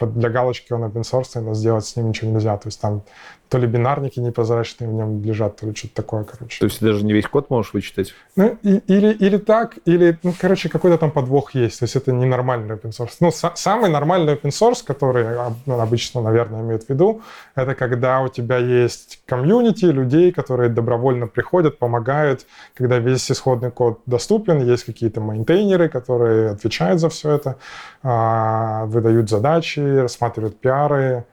для 0.00 0.28
галочки 0.28 0.72
он 0.72 0.84
open 0.84 1.02
source, 1.02 1.40
но 1.40 1.54
сделать 1.54 1.86
с 1.86 1.96
ним 1.96 2.08
ничего 2.08 2.30
нельзя. 2.30 2.56
То 2.56 2.68
есть 2.68 2.80
там 2.80 3.02
то 3.48 3.58
ли 3.58 3.68
бинарники 3.68 4.18
непрозрачные 4.18 4.90
в 4.90 4.92
нем 4.94 5.22
лежат, 5.22 5.60
то 5.60 5.66
ли 5.66 5.74
что-то 5.74 5.94
такое, 5.94 6.24
короче. 6.24 6.58
То 6.58 6.64
есть 6.64 6.80
ты 6.80 6.86
даже 6.86 7.04
не 7.04 7.12
весь 7.12 7.26
код 7.26 7.50
можешь 7.50 7.72
вычитать? 7.72 8.12
Ну, 8.34 8.58
и, 8.62 8.78
или, 8.88 9.12
или 9.12 9.36
так, 9.36 9.78
или, 9.84 10.18
ну, 10.24 10.34
короче, 10.36 10.68
какой-то 10.68 10.98
там 10.98 11.12
подвох 11.12 11.54
есть. 11.54 11.78
То 11.78 11.84
есть 11.84 11.94
это 11.94 12.10
не 12.10 12.26
нормальный 12.26 12.74
open 12.74 12.90
source. 12.90 13.12
Ну, 13.20 13.28
са- 13.28 13.52
самый 13.54 13.90
нормальный 13.90 14.34
open 14.34 14.50
source, 14.50 14.84
который 14.84 15.24
ну, 15.66 15.78
обычно, 15.78 16.20
наверное, 16.20 16.62
имеют 16.62 16.86
в 16.86 16.88
виду, 16.88 17.22
это 17.54 17.76
когда 17.76 18.22
у 18.22 18.28
тебя 18.28 18.58
есть 18.58 19.20
комьюнити 19.24 19.84
людей, 19.84 20.32
которые 20.32 20.68
добровольно 20.68 21.28
приходят, 21.28 21.78
помогают, 21.78 22.46
когда 22.74 22.98
весь 22.98 23.30
исходный 23.30 23.70
код 23.70 24.00
доступен, 24.06 24.62
есть 24.62 24.84
какие-то 24.84 25.20
мейнтейнеры, 25.20 25.88
которые 25.88 26.50
отвечают 26.50 27.00
за 27.00 27.08
все 27.08 27.30
это, 27.30 27.56
а, 28.02 28.86
выдают 28.86 29.30
задачи, 29.30 29.83
рассматривают 29.90 30.58
пиары, 30.58 31.24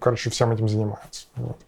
короче, 0.00 0.30
всем 0.30 0.52
этим 0.52 0.68
занимаются. 0.68 1.26
Вот. 1.36 1.58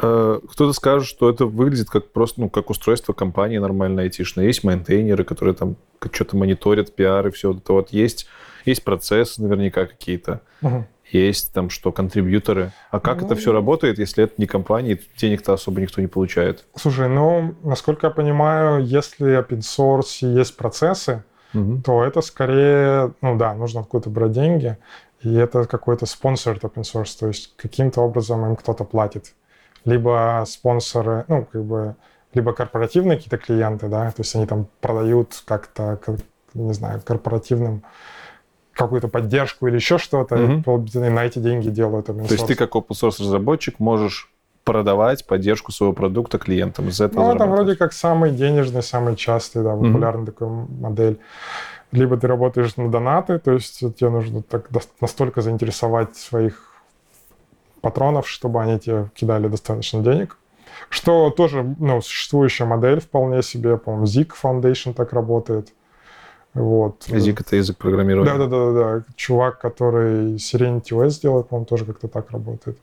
Э, 0.00 0.40
кто-то 0.50 0.72
скажет, 0.72 1.08
что 1.08 1.30
это 1.30 1.46
выглядит 1.46 1.88
как 1.90 2.10
просто, 2.12 2.40
ну, 2.40 2.50
как 2.50 2.70
устройство 2.70 3.12
компании 3.12 3.58
нормально 3.58 4.02
айтишное. 4.02 4.46
Есть 4.46 4.64
мейнтейнеры, 4.64 5.24
которые 5.24 5.54
там 5.54 5.76
что-то 6.12 6.36
мониторят, 6.36 6.94
пиары, 6.94 7.30
все 7.30 7.52
вот 7.52 7.62
это 7.62 7.72
вот. 7.72 7.90
Есть, 7.90 8.26
есть 8.64 8.84
процессы 8.84 9.42
наверняка 9.42 9.86
какие-то. 9.86 10.40
Угу. 10.62 10.86
Есть 11.10 11.54
там 11.54 11.70
что, 11.70 11.90
контрибьюторы. 11.90 12.72
А 12.90 13.00
как 13.00 13.20
ну, 13.20 13.26
это 13.26 13.34
все 13.34 13.50
работает, 13.50 13.98
если 13.98 14.24
это 14.24 14.34
не 14.36 14.46
компания, 14.46 15.00
денег-то 15.16 15.54
особо 15.54 15.80
никто 15.80 16.02
не 16.02 16.06
получает? 16.06 16.66
Слушай, 16.76 17.08
ну, 17.08 17.54
насколько 17.62 18.08
я 18.08 18.10
понимаю, 18.10 18.84
если 18.84 19.38
open 19.38 19.60
source 19.60 20.18
есть 20.20 20.56
процессы, 20.56 21.24
угу. 21.60 21.82
то 21.82 22.04
это 22.04 22.20
скорее, 22.20 23.12
ну 23.20 23.36
да, 23.36 23.54
нужно 23.54 23.80
откуда-то 23.80 24.10
брать 24.10 24.32
деньги. 24.32 24.76
И 25.22 25.34
это 25.34 25.64
какой-то 25.64 26.06
спонсор 26.06 26.56
open 26.58 26.82
source, 26.82 27.18
то 27.18 27.26
есть 27.26 27.54
каким-то 27.56 28.02
образом 28.02 28.44
им 28.46 28.56
кто-то 28.56 28.84
платит. 28.84 29.34
Либо 29.84 30.44
спонсоры, 30.46 31.24
ну, 31.28 31.44
как 31.44 31.64
бы, 31.64 31.96
либо 32.34 32.52
корпоративные 32.52 33.16
какие-то 33.16 33.38
клиенты, 33.38 33.88
да, 33.88 34.10
то 34.10 34.20
есть 34.20 34.34
они 34.36 34.46
там 34.46 34.68
продают 34.80 35.42
как-то, 35.44 35.98
как, 36.04 36.16
не 36.54 36.72
знаю, 36.72 37.00
корпоративным 37.04 37.82
какую-то 38.72 39.08
поддержку 39.08 39.66
или 39.66 39.74
еще 39.74 39.98
что-то, 39.98 40.36
mm-hmm. 40.36 41.06
и 41.06 41.10
на 41.10 41.24
эти 41.24 41.40
деньги 41.40 41.68
делают 41.68 42.08
open 42.08 42.22
source. 42.22 42.28
То 42.28 42.34
есть 42.34 42.46
ты 42.46 42.54
как 42.54 42.76
open 42.76 42.90
source 42.90 43.20
разработчик 43.20 43.80
можешь 43.80 44.30
продавать 44.72 45.26
поддержку 45.26 45.72
своего 45.72 45.92
продукта 45.92 46.38
клиентам. 46.38 46.88
Из 46.88 47.00
этого 47.00 47.24
ну, 47.24 47.34
это 47.34 47.46
вроде 47.46 47.76
как 47.76 47.92
самый 47.92 48.30
денежный, 48.30 48.82
самый 48.82 49.16
частый, 49.16 49.62
да, 49.62 49.74
популярный 49.74 50.22
mm-hmm. 50.22 50.26
такой 50.26 50.48
модель 50.48 51.18
либо 51.92 52.16
ты 52.16 52.26
работаешь 52.26 52.76
на 52.76 52.90
донаты, 52.90 53.38
то 53.38 53.52
есть 53.52 53.78
тебе 53.78 54.10
нужно 54.10 54.42
так 54.42 54.68
настолько 55.00 55.40
заинтересовать 55.40 56.16
своих 56.16 56.74
патронов, 57.80 58.28
чтобы 58.28 58.60
они 58.62 58.78
тебе 58.78 59.10
кидали 59.14 59.48
достаточно 59.48 60.02
денег. 60.02 60.36
Что 60.90 61.30
тоже 61.30 61.76
ну, 61.78 62.00
существующая 62.00 62.64
модель 62.64 63.00
вполне 63.00 63.42
себе, 63.42 63.76
по-моему, 63.78 64.06
Zik 64.06 64.32
Foundation 64.42 64.94
так 64.94 65.12
работает. 65.12 65.72
Вот. 66.54 67.06
Zik— 67.08 67.40
это 67.40 67.56
язык 67.56 67.78
программирования? 67.78 68.36
Да-да-да. 68.36 69.04
Чувак, 69.16 69.58
который 69.58 70.34
Serenity 70.36 70.90
OS 70.90 71.20
делает, 71.20 71.48
по-моему, 71.48 71.66
тоже 71.66 71.84
как-то 71.84 72.08
так 72.08 72.30
работает. 72.30 72.78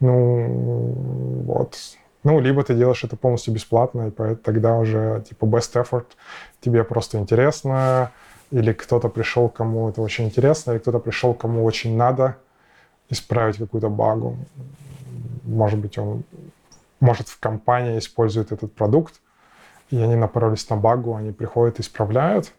Ну, 0.00 1.44
вот. 1.46 1.76
Ну, 2.22 2.40
либо 2.40 2.62
ты 2.62 2.74
делаешь 2.74 3.04
это 3.04 3.16
полностью 3.16 3.54
бесплатно, 3.54 4.08
и 4.08 4.34
тогда 4.34 4.76
уже, 4.76 5.24
типа, 5.28 5.46
best 5.46 5.82
effort, 5.82 6.06
тебе 6.60 6.84
просто 6.84 7.18
интересно, 7.18 8.10
или 8.50 8.72
кто-то 8.72 9.08
пришел, 9.08 9.48
кому 9.48 9.88
это 9.88 10.02
очень 10.02 10.26
интересно, 10.26 10.72
или 10.72 10.78
кто-то 10.78 10.98
пришел, 10.98 11.34
кому 11.34 11.64
очень 11.64 11.96
надо 11.96 12.36
исправить 13.08 13.56
какую-то 13.56 13.88
багу. 13.88 14.36
Может 15.44 15.78
быть, 15.78 15.98
он, 15.98 16.24
может, 17.00 17.28
в 17.28 17.40
компании 17.40 17.98
использует 17.98 18.52
этот 18.52 18.74
продукт, 18.74 19.20
и 19.90 19.96
они 20.00 20.14
напоролись 20.14 20.68
на 20.68 20.76
багу, 20.76 21.14
они 21.14 21.32
приходят, 21.32 21.80
исправляют, 21.80 22.52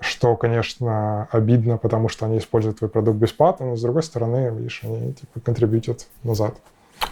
что, 0.00 0.34
конечно, 0.36 1.28
обидно, 1.30 1.76
потому 1.76 2.08
что 2.08 2.26
они 2.26 2.38
используют 2.38 2.78
твой 2.78 2.90
продукт 2.90 3.18
бесплатно, 3.18 3.66
но, 3.66 3.76
с 3.76 3.82
другой 3.82 4.02
стороны, 4.02 4.52
видишь, 4.56 4.80
они, 4.82 5.12
типа, 5.12 5.40
контрибьютят 5.40 6.08
назад. 6.24 6.54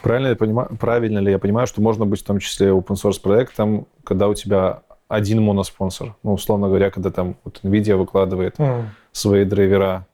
Правильно, 0.03 0.29
я 0.29 0.37
понимаю, 0.37 0.69
правильно 0.79 1.19
ли 1.19 1.31
я 1.31 1.39
понимаю, 1.39 1.67
что 1.67 1.81
можно 1.81 2.07
быть 2.07 2.21
в 2.21 2.25
том 2.25 2.39
числе 2.39 2.69
open 2.69 2.95
source 2.95 3.21
проектом, 3.21 3.87
когда 4.05 4.29
у 4.29 4.35
тебя 4.35 4.83
один 5.09 5.43
моноспонсор. 5.43 6.15
Ну, 6.23 6.35
условно 6.35 6.69
говоря, 6.69 6.91
когда 6.91 7.11
там 7.11 7.37
вот 7.45 7.61
NVIDIA 7.63 7.97
выкладывает 7.97 8.57
mm. 8.57 8.85
свои 9.13 9.45
драйвера, 9.45 10.07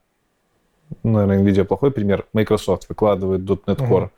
ну, 1.03 1.13
наверное, 1.13 1.43
NVIDIA 1.43 1.65
плохой 1.65 1.91
пример, 1.91 2.25
Microsoft 2.33 2.87
выкладывает 2.89 3.41
.NET 3.41 3.77
Core 3.77 4.03
mm. 4.03 4.09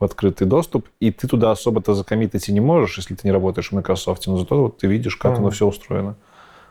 в 0.00 0.04
открытый 0.04 0.46
доступ, 0.46 0.88
и 1.00 1.12
ты 1.12 1.28
туда 1.28 1.52
особо-то 1.52 1.94
закоммитить 1.94 2.48
и 2.48 2.52
не 2.52 2.60
можешь, 2.60 2.96
если 2.98 3.14
ты 3.14 3.26
не 3.26 3.32
работаешь 3.32 3.70
в 3.70 3.72
Microsoft, 3.72 4.26
но 4.26 4.36
зато 4.36 4.60
вот 4.60 4.78
ты 4.78 4.88
видишь, 4.88 5.16
как 5.16 5.34
mm. 5.34 5.36
оно 5.36 5.50
все 5.50 5.66
устроено. 5.66 6.16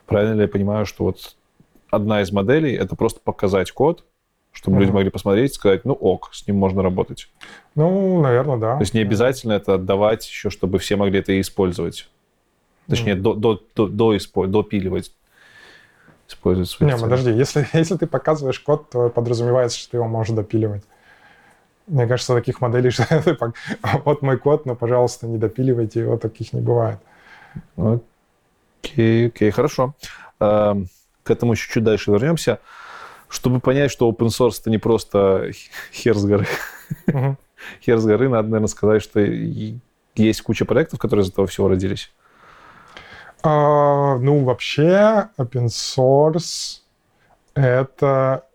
Правильно 0.05 0.35
ли 0.35 0.41
я 0.41 0.47
понимаю, 0.47 0.85
что 0.85 1.05
вот 1.05 1.35
одна 1.89 2.21
из 2.21 2.31
моделей— 2.31 2.73
это 2.75 2.95
просто 2.95 3.19
показать 3.21 3.71
код, 3.71 4.03
чтобы 4.51 4.77
mm. 4.77 4.79
люди 4.81 4.91
могли 4.91 5.09
посмотреть 5.09 5.51
и 5.51 5.55
сказать, 5.55 5.85
ну 5.85 5.93
ок, 5.93 6.29
с 6.33 6.47
ним 6.47 6.57
можно 6.57 6.81
работать. 6.81 7.29
Ну, 7.75 8.21
наверное, 8.21 8.57
да. 8.57 8.75
То 8.75 8.81
есть 8.81 8.93
не 8.93 9.01
обязательно 9.01 9.53
это 9.53 9.75
отдавать 9.75 10.27
еще, 10.27 10.49
чтобы 10.49 10.79
все 10.79 10.95
могли 10.95 11.19
это 11.19 11.39
использовать. 11.39 12.09
Точнее, 12.87 13.13
mm. 13.13 13.21
до, 13.21 13.33
до, 13.33 13.61
до, 13.75 13.87
до 13.87 14.17
испо, 14.17 14.47
допиливать. 14.47 15.13
Использовать 16.27 16.69
свои 16.69 16.89
Не, 16.89 16.95
цели. 16.95 17.03
подожди, 17.03 17.31
если, 17.31 17.67
если 17.73 17.97
ты 17.97 18.07
показываешь 18.07 18.59
код, 18.59 18.89
то 18.89 19.09
подразумевается, 19.09 19.77
что 19.77 19.91
ты 19.91 19.97
его 19.97 20.07
можешь 20.07 20.35
допиливать. 20.35 20.83
Мне 21.87 22.07
кажется, 22.07 22.33
таких 22.33 22.61
моделей, 22.61 22.89
что 22.91 23.05
ты, 23.21 23.37
вот 24.05 24.21
мой 24.21 24.37
код, 24.37 24.65
но, 24.65 24.75
пожалуйста, 24.75 25.27
не 25.27 25.37
допиливайте 25.37 26.01
его, 26.01 26.17
таких 26.17 26.53
не 26.53 26.61
бывает. 26.61 26.99
Окей, 28.83 29.27
окей, 29.27 29.51
хорошо. 29.51 29.95
К 30.39 30.85
этому 31.25 31.53
еще 31.53 31.71
чуть 31.71 31.83
дальше 31.83 32.11
вернемся. 32.11 32.59
Чтобы 33.29 33.59
понять, 33.59 33.91
что 33.91 34.09
open 34.09 34.27
source 34.27 34.59
это 34.59 34.69
не 34.69 34.77
просто 34.77 35.51
хер 35.91 36.17
с 36.17 36.25
горы. 36.25 36.47
Хер 37.81 37.97
с 37.97 38.05
горы, 38.05 38.27
надо, 38.29 38.49
наверное, 38.49 38.67
сказать, 38.67 39.01
что 39.01 39.21
есть 39.21 40.41
куча 40.41 40.65
проектов, 40.65 40.99
которые 40.99 41.23
из 41.25 41.29
этого 41.29 41.47
всего 41.47 41.69
родились. 41.69 42.11
А, 43.41 44.17
ну, 44.17 44.43
вообще, 44.43 45.29
open 45.37 45.67
source— 45.67 46.81
это 47.55 48.45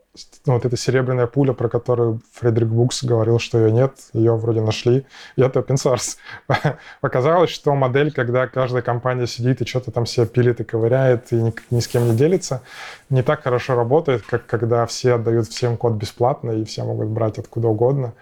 ну, 0.46 0.54
вот 0.54 0.64
эта 0.64 0.76
серебряная 0.76 1.26
пуля, 1.26 1.52
про 1.52 1.68
которую 1.68 2.20
Фредерик 2.32 2.68
Букс 2.68 3.04
говорил, 3.04 3.38
что 3.38 3.58
ее 3.58 3.72
нет, 3.72 3.94
ее 4.12 4.36
вроде 4.36 4.60
нашли, 4.60 5.06
и 5.36 5.42
это 5.42 5.60
open 5.60 5.76
source. 5.76 6.16
Показалось, 7.00 7.50
что 7.50 7.74
модель, 7.74 8.12
когда 8.12 8.46
каждая 8.46 8.82
компания 8.82 9.26
сидит 9.26 9.60
и 9.60 9.66
что-то 9.66 9.90
там 9.90 10.06
себе 10.06 10.26
пилит 10.26 10.60
и 10.60 10.64
ковыряет, 10.64 11.32
и 11.32 11.36
ни, 11.36 11.54
ни 11.70 11.80
с 11.80 11.88
кем 11.88 12.08
не 12.08 12.16
делится, 12.16 12.62
не 13.10 13.22
так 13.22 13.42
хорошо 13.42 13.74
работает, 13.74 14.22
как 14.22 14.46
когда 14.46 14.86
все 14.86 15.14
отдают 15.14 15.48
всем 15.48 15.76
код 15.76 15.94
бесплатно, 15.94 16.50
и 16.52 16.64
все 16.64 16.84
могут 16.84 17.08
брать 17.08 17.38
откуда 17.38 17.68
угодно. 17.68 18.14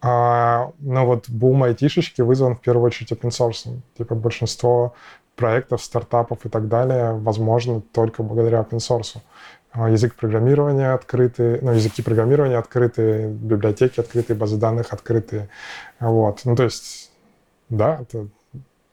А, 0.00 0.72
но 0.78 1.06
вот 1.06 1.28
бум 1.28 1.64
айтишечки 1.64 2.20
вызван 2.20 2.56
в 2.56 2.60
первую 2.60 2.86
очередь 2.86 3.12
open 3.12 3.30
source. 3.30 3.80
Типа 3.98 4.14
большинство 4.14 4.94
проектов, 5.36 5.82
стартапов 5.82 6.44
и 6.44 6.48
так 6.48 6.68
далее 6.68 7.12
возможно 7.12 7.80
только 7.80 8.22
благодаря 8.22 8.60
open 8.60 8.78
source. 8.78 9.18
А, 9.76 9.90
язык 9.90 10.14
программирования 10.14 10.92
открытый, 10.92 11.60
ну, 11.60 11.72
языки 11.72 12.00
программирования 12.00 12.56
открытые, 12.56 13.28
библиотеки 13.28 14.00
открытые, 14.00 14.34
базы 14.34 14.56
данных 14.56 14.92
открытые. 14.92 15.50
Вот. 16.00 16.40
Ну, 16.44 16.56
то 16.56 16.64
есть, 16.64 17.12
да, 17.68 17.98
это 18.00 18.28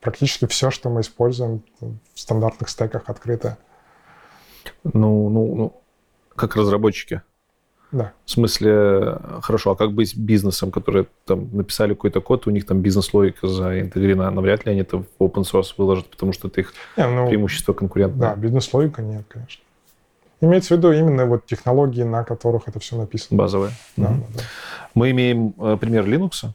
практически 0.02 0.46
все, 0.46 0.72
что 0.72 0.90
мы 0.90 1.02
используем 1.02 1.64
в 1.80 2.20
стандартных 2.20 2.68
стеках 2.68 3.04
открытое. 3.08 3.58
Ну, 4.84 5.30
ну, 5.30 5.56
ну, 5.56 5.82
как 6.36 6.58
разработчики. 6.58 7.22
Да. 7.94 8.12
В 8.26 8.32
смысле, 8.32 9.20
хорошо, 9.42 9.72
а 9.72 9.76
как 9.76 9.94
быть 9.94 10.18
бизнесом, 10.18 10.72
которые 10.72 11.06
там 11.26 11.56
написали 11.56 11.94
какой-то 11.94 12.20
код, 12.20 12.48
у 12.48 12.50
них 12.50 12.66
там 12.66 12.82
бизнес-логика 12.82 13.48
заинтегрирована, 13.48 14.32
навряд 14.32 14.66
ли 14.66 14.72
они 14.72 14.82
это 14.82 14.98
в 14.98 15.06
open 15.20 15.44
source 15.44 15.76
выложат, 15.78 16.08
потому 16.08 16.34
что 16.34 16.50
это 16.50 16.60
их 16.60 16.74
не, 16.98 17.08
ну, 17.08 17.28
преимущество 17.30 17.72
конкурентное. 17.72 18.32
Да, 18.32 18.36
бизнес-логика 18.36 19.02
нет, 19.02 19.24
конечно. 19.30 19.64
Имеется 20.44 20.74
в 20.74 20.78
виду 20.78 20.92
именно 20.92 21.26
вот 21.26 21.46
технологии, 21.46 22.04
на 22.04 22.26
которых 22.26 22.68
это 22.68 22.78
все 22.82 22.98
написано. 22.98 23.38
Базовые. 23.38 23.72
Да, 23.96 24.10
угу. 24.10 24.26
да, 24.34 24.40
да. 24.40 24.44
Мы 24.94 25.12
имеем 25.12 25.54
э, 25.58 25.78
пример 25.80 26.06
Linux, 26.06 26.50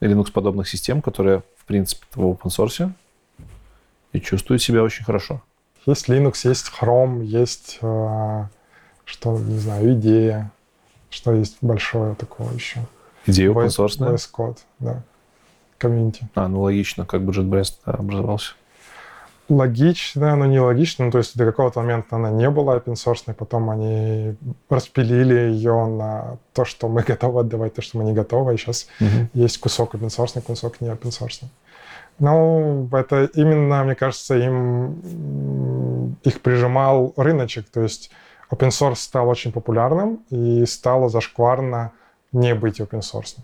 Linux-подобных 0.00 0.68
систем, 0.68 1.02
которые, 1.02 1.42
в 1.56 1.64
принципе, 1.64 2.06
в 2.14 2.20
open 2.20 2.44
source 2.44 2.92
и 4.12 4.20
чувствуют 4.20 4.62
себя 4.62 4.84
очень 4.84 5.04
хорошо. 5.04 5.42
Есть 5.84 6.08
Linux, 6.08 6.48
есть 6.48 6.70
Chrome, 6.80 7.24
есть 7.24 7.78
э, 7.82 8.44
что, 9.04 9.36
не 9.36 9.58
знаю, 9.58 9.94
идея. 9.94 10.52
что 11.10 11.32
есть 11.32 11.56
большое 11.62 12.14
такое 12.14 12.52
еще. 12.52 12.78
Идея 13.26 13.50
open 13.50 13.66
source, 13.66 13.98
VS 13.98 14.28
Code, 14.32 14.58
да. 14.78 15.02
Комьюнити. 15.78 16.28
А, 16.36 16.46
ну 16.46 16.60
логично, 16.60 17.04
как 17.04 17.24
бы 17.24 17.32
JetBrains 17.32 17.74
образовался. 17.82 18.52
Логично, 19.48 20.34
но 20.34 20.46
не 20.46 20.58
логично. 20.58 21.04
Ну, 21.04 21.10
то 21.12 21.18
есть 21.18 21.36
до 21.36 21.44
какого-то 21.44 21.80
момента 21.80 22.16
она 22.16 22.30
не 22.30 22.50
была 22.50 22.76
open 22.76 22.94
source, 22.94 23.32
потом 23.32 23.70
они 23.70 24.36
распилили 24.68 25.52
ее 25.52 25.86
на 25.86 26.38
то, 26.52 26.64
что 26.64 26.88
мы 26.88 27.02
готовы 27.06 27.40
отдавать, 27.40 27.74
то, 27.74 27.82
что 27.82 27.98
мы 27.98 28.04
не 28.04 28.12
готовы. 28.12 28.54
И 28.54 28.56
сейчас 28.56 28.88
угу. 29.00 29.28
есть 29.34 29.58
кусок 29.58 29.94
open 29.94 30.08
source, 30.08 30.40
кусок 30.40 30.80
не 30.80 30.88
open 30.88 31.10
source. 31.10 31.44
Ну, 32.18 32.88
это 32.92 33.30
именно, 33.34 33.84
мне 33.84 33.94
кажется, 33.94 34.36
им 34.36 36.16
их 36.24 36.40
прижимал 36.40 37.12
рыночек. 37.16 37.68
То 37.68 37.82
есть 37.82 38.10
open 38.50 38.68
source 38.68 38.96
стал 38.96 39.28
очень 39.28 39.52
популярным 39.52 40.24
и 40.30 40.64
стало 40.66 41.08
зашкварно 41.08 41.92
не 42.32 42.54
быть 42.54 42.80
open 42.80 43.00
source. 43.00 43.36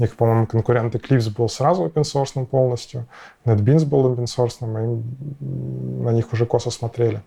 У 0.00 0.02
них, 0.02 0.16
по-моему, 0.16 0.46
конкурент 0.46 0.94
Eclipse 0.94 1.30
был 1.30 1.50
сразу 1.50 1.84
open 1.84 2.04
source 2.04 2.46
полностью, 2.46 3.06
NetBeans 3.44 3.84
был 3.84 4.10
open 4.10 4.24
source, 4.24 4.56
и 4.62 6.02
на 6.02 6.10
них 6.12 6.32
уже 6.32 6.46
косо 6.46 6.70
смотрели. 6.70 7.20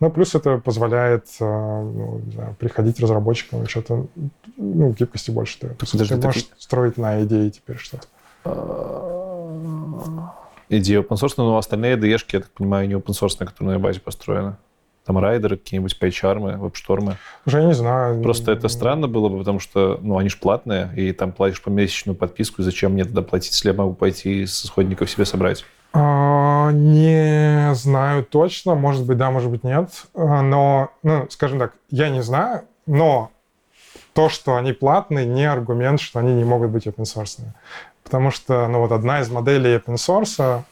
Ну, 0.00 0.10
плюс 0.10 0.34
это 0.34 0.56
позволяет 0.56 1.26
э, 1.40 1.44
ну, 1.44 2.22
знаю, 2.32 2.56
приходить 2.58 3.00
разработчикам 3.00 3.66
что-то, 3.66 4.06
ну, 4.56 4.92
гибкости 4.92 5.30
больше. 5.30 5.58
Ты, 5.58 5.68
Подожди, 5.68 6.14
ты 6.14 6.26
можешь 6.26 6.44
так... 6.44 6.58
строить 6.58 6.96
на 6.96 7.22
идее 7.22 7.50
теперь 7.50 7.76
что-то. 7.76 8.06
Идея 10.70 11.00
open 11.00 11.18
source, 11.18 11.34
но 11.36 11.58
остальные 11.58 11.96
IDE, 11.96 12.08
я 12.32 12.40
так 12.40 12.50
понимаю, 12.52 12.88
не 12.88 12.94
open 12.94 13.12
source, 13.12 13.36
которые 13.44 13.74
на 13.74 13.78
базе 13.78 14.00
построены. 14.00 14.56
Там 15.06 15.18
райдеры, 15.18 15.56
какие-нибудь 15.56 15.98
пайчармы, 15.98 16.56
веб-штормы. 16.56 17.16
Уже 17.46 17.62
не 17.62 17.74
знаю. 17.74 18.20
Просто 18.22 18.50
это 18.50 18.66
странно 18.66 19.06
было 19.06 19.28
бы, 19.28 19.38
потому 19.38 19.60
что, 19.60 20.00
ну, 20.02 20.18
они 20.18 20.28
же 20.28 20.36
платные, 20.36 20.90
и 20.96 21.12
там 21.12 21.30
платишь 21.30 21.62
помесячную 21.62 22.16
подписку, 22.16 22.60
и 22.60 22.64
зачем 22.64 22.92
мне 22.92 23.04
тогда 23.04 23.22
платить, 23.22 23.52
если 23.52 23.68
я 23.68 23.74
могу 23.74 23.94
пойти 23.94 24.42
из 24.42 24.64
исходников 24.64 25.08
себе 25.08 25.24
собрать? 25.24 25.64
А, 25.92 26.72
не 26.72 27.72
знаю 27.74 28.24
точно, 28.24 28.74
может 28.74 29.06
быть, 29.06 29.16
да, 29.16 29.30
может 29.30 29.48
быть, 29.50 29.62
нет. 29.62 29.90
А, 30.14 30.42
но, 30.42 30.90
ну, 31.04 31.26
скажем 31.30 31.60
так, 31.60 31.74
я 31.90 32.08
не 32.08 32.22
знаю, 32.22 32.62
но 32.86 33.30
то, 34.12 34.28
что 34.28 34.56
они 34.56 34.72
платные, 34.72 35.24
не 35.24 35.44
аргумент, 35.44 36.00
что 36.00 36.18
они 36.18 36.34
не 36.34 36.44
могут 36.44 36.70
быть 36.70 36.86
open 36.86 37.04
source. 37.04 37.40
Потому 38.02 38.32
что, 38.32 38.66
ну, 38.66 38.80
вот 38.80 38.90
одна 38.90 39.20
из 39.20 39.30
моделей 39.30 39.76
open 39.76 39.94
source 39.94 40.64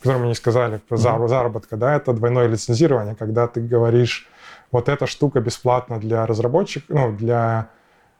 которую 0.00 0.22
мы 0.22 0.28
не 0.28 0.34
сказали, 0.34 0.78
про 0.88 0.96
mm-hmm. 0.96 1.28
заработка, 1.28 1.76
да, 1.76 1.94
это 1.94 2.12
двойное 2.12 2.46
лицензирование, 2.48 3.14
когда 3.14 3.46
ты 3.46 3.60
говоришь, 3.60 4.28
вот 4.72 4.88
эта 4.88 5.06
штука 5.06 5.40
бесплатна 5.40 5.98
для 5.98 6.26
разработчиков, 6.26 6.88
ну, 6.88 7.12
для 7.12 7.68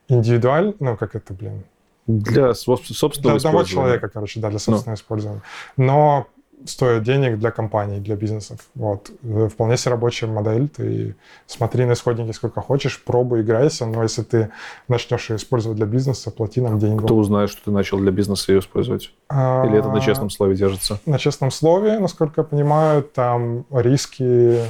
индивидуаль, 0.08 0.74
ну, 0.80 0.96
как 0.96 1.14
это, 1.14 1.32
блин? 1.32 1.64
Для 2.06 2.54
собственного 2.54 3.38
для 3.38 3.48
одного 3.48 3.64
человека, 3.64 4.08
короче, 4.08 4.40
да, 4.40 4.48
для 4.48 4.56
ну. 4.56 4.58
собственного 4.58 4.96
no. 4.96 4.98
использования. 4.98 5.42
Но 5.76 6.26
стоит 6.66 7.02
денег 7.02 7.38
для 7.38 7.50
компаний, 7.50 8.00
для 8.00 8.16
бизнесов. 8.16 8.58
Вот. 8.74 9.10
Э, 9.22 9.48
вполне 9.50 9.76
себе 9.76 9.92
рабочая 9.92 10.26
модель. 10.26 10.68
Ты 10.68 11.14
смотри 11.46 11.84
на 11.84 11.92
исходники 11.92 12.32
сколько 12.32 12.60
хочешь, 12.60 13.02
пробуй, 13.02 13.42
играйся, 13.42 13.86
но 13.86 14.02
если 14.02 14.22
ты 14.22 14.50
начнешь 14.88 15.30
ее 15.30 15.36
использовать 15.36 15.76
для 15.76 15.86
бизнеса, 15.86 16.30
плати 16.30 16.60
нам 16.60 16.78
деньги. 16.78 17.02
Кто 17.02 17.16
узнает, 17.16 17.50
что 17.50 17.64
ты 17.64 17.70
начал 17.70 17.98
для 17.98 18.10
бизнеса 18.10 18.52
ее 18.52 18.60
использовать? 18.60 19.12
А... 19.28 19.64
Или 19.66 19.78
это 19.78 19.88
на 19.88 20.00
честном 20.00 20.30
слове 20.30 20.56
держится? 20.56 21.00
На 21.06 21.18
честном 21.18 21.50
слове, 21.50 21.98
насколько 21.98 22.40
я 22.42 22.44
понимаю, 22.44 23.02
там 23.02 23.64
риски 23.70 24.60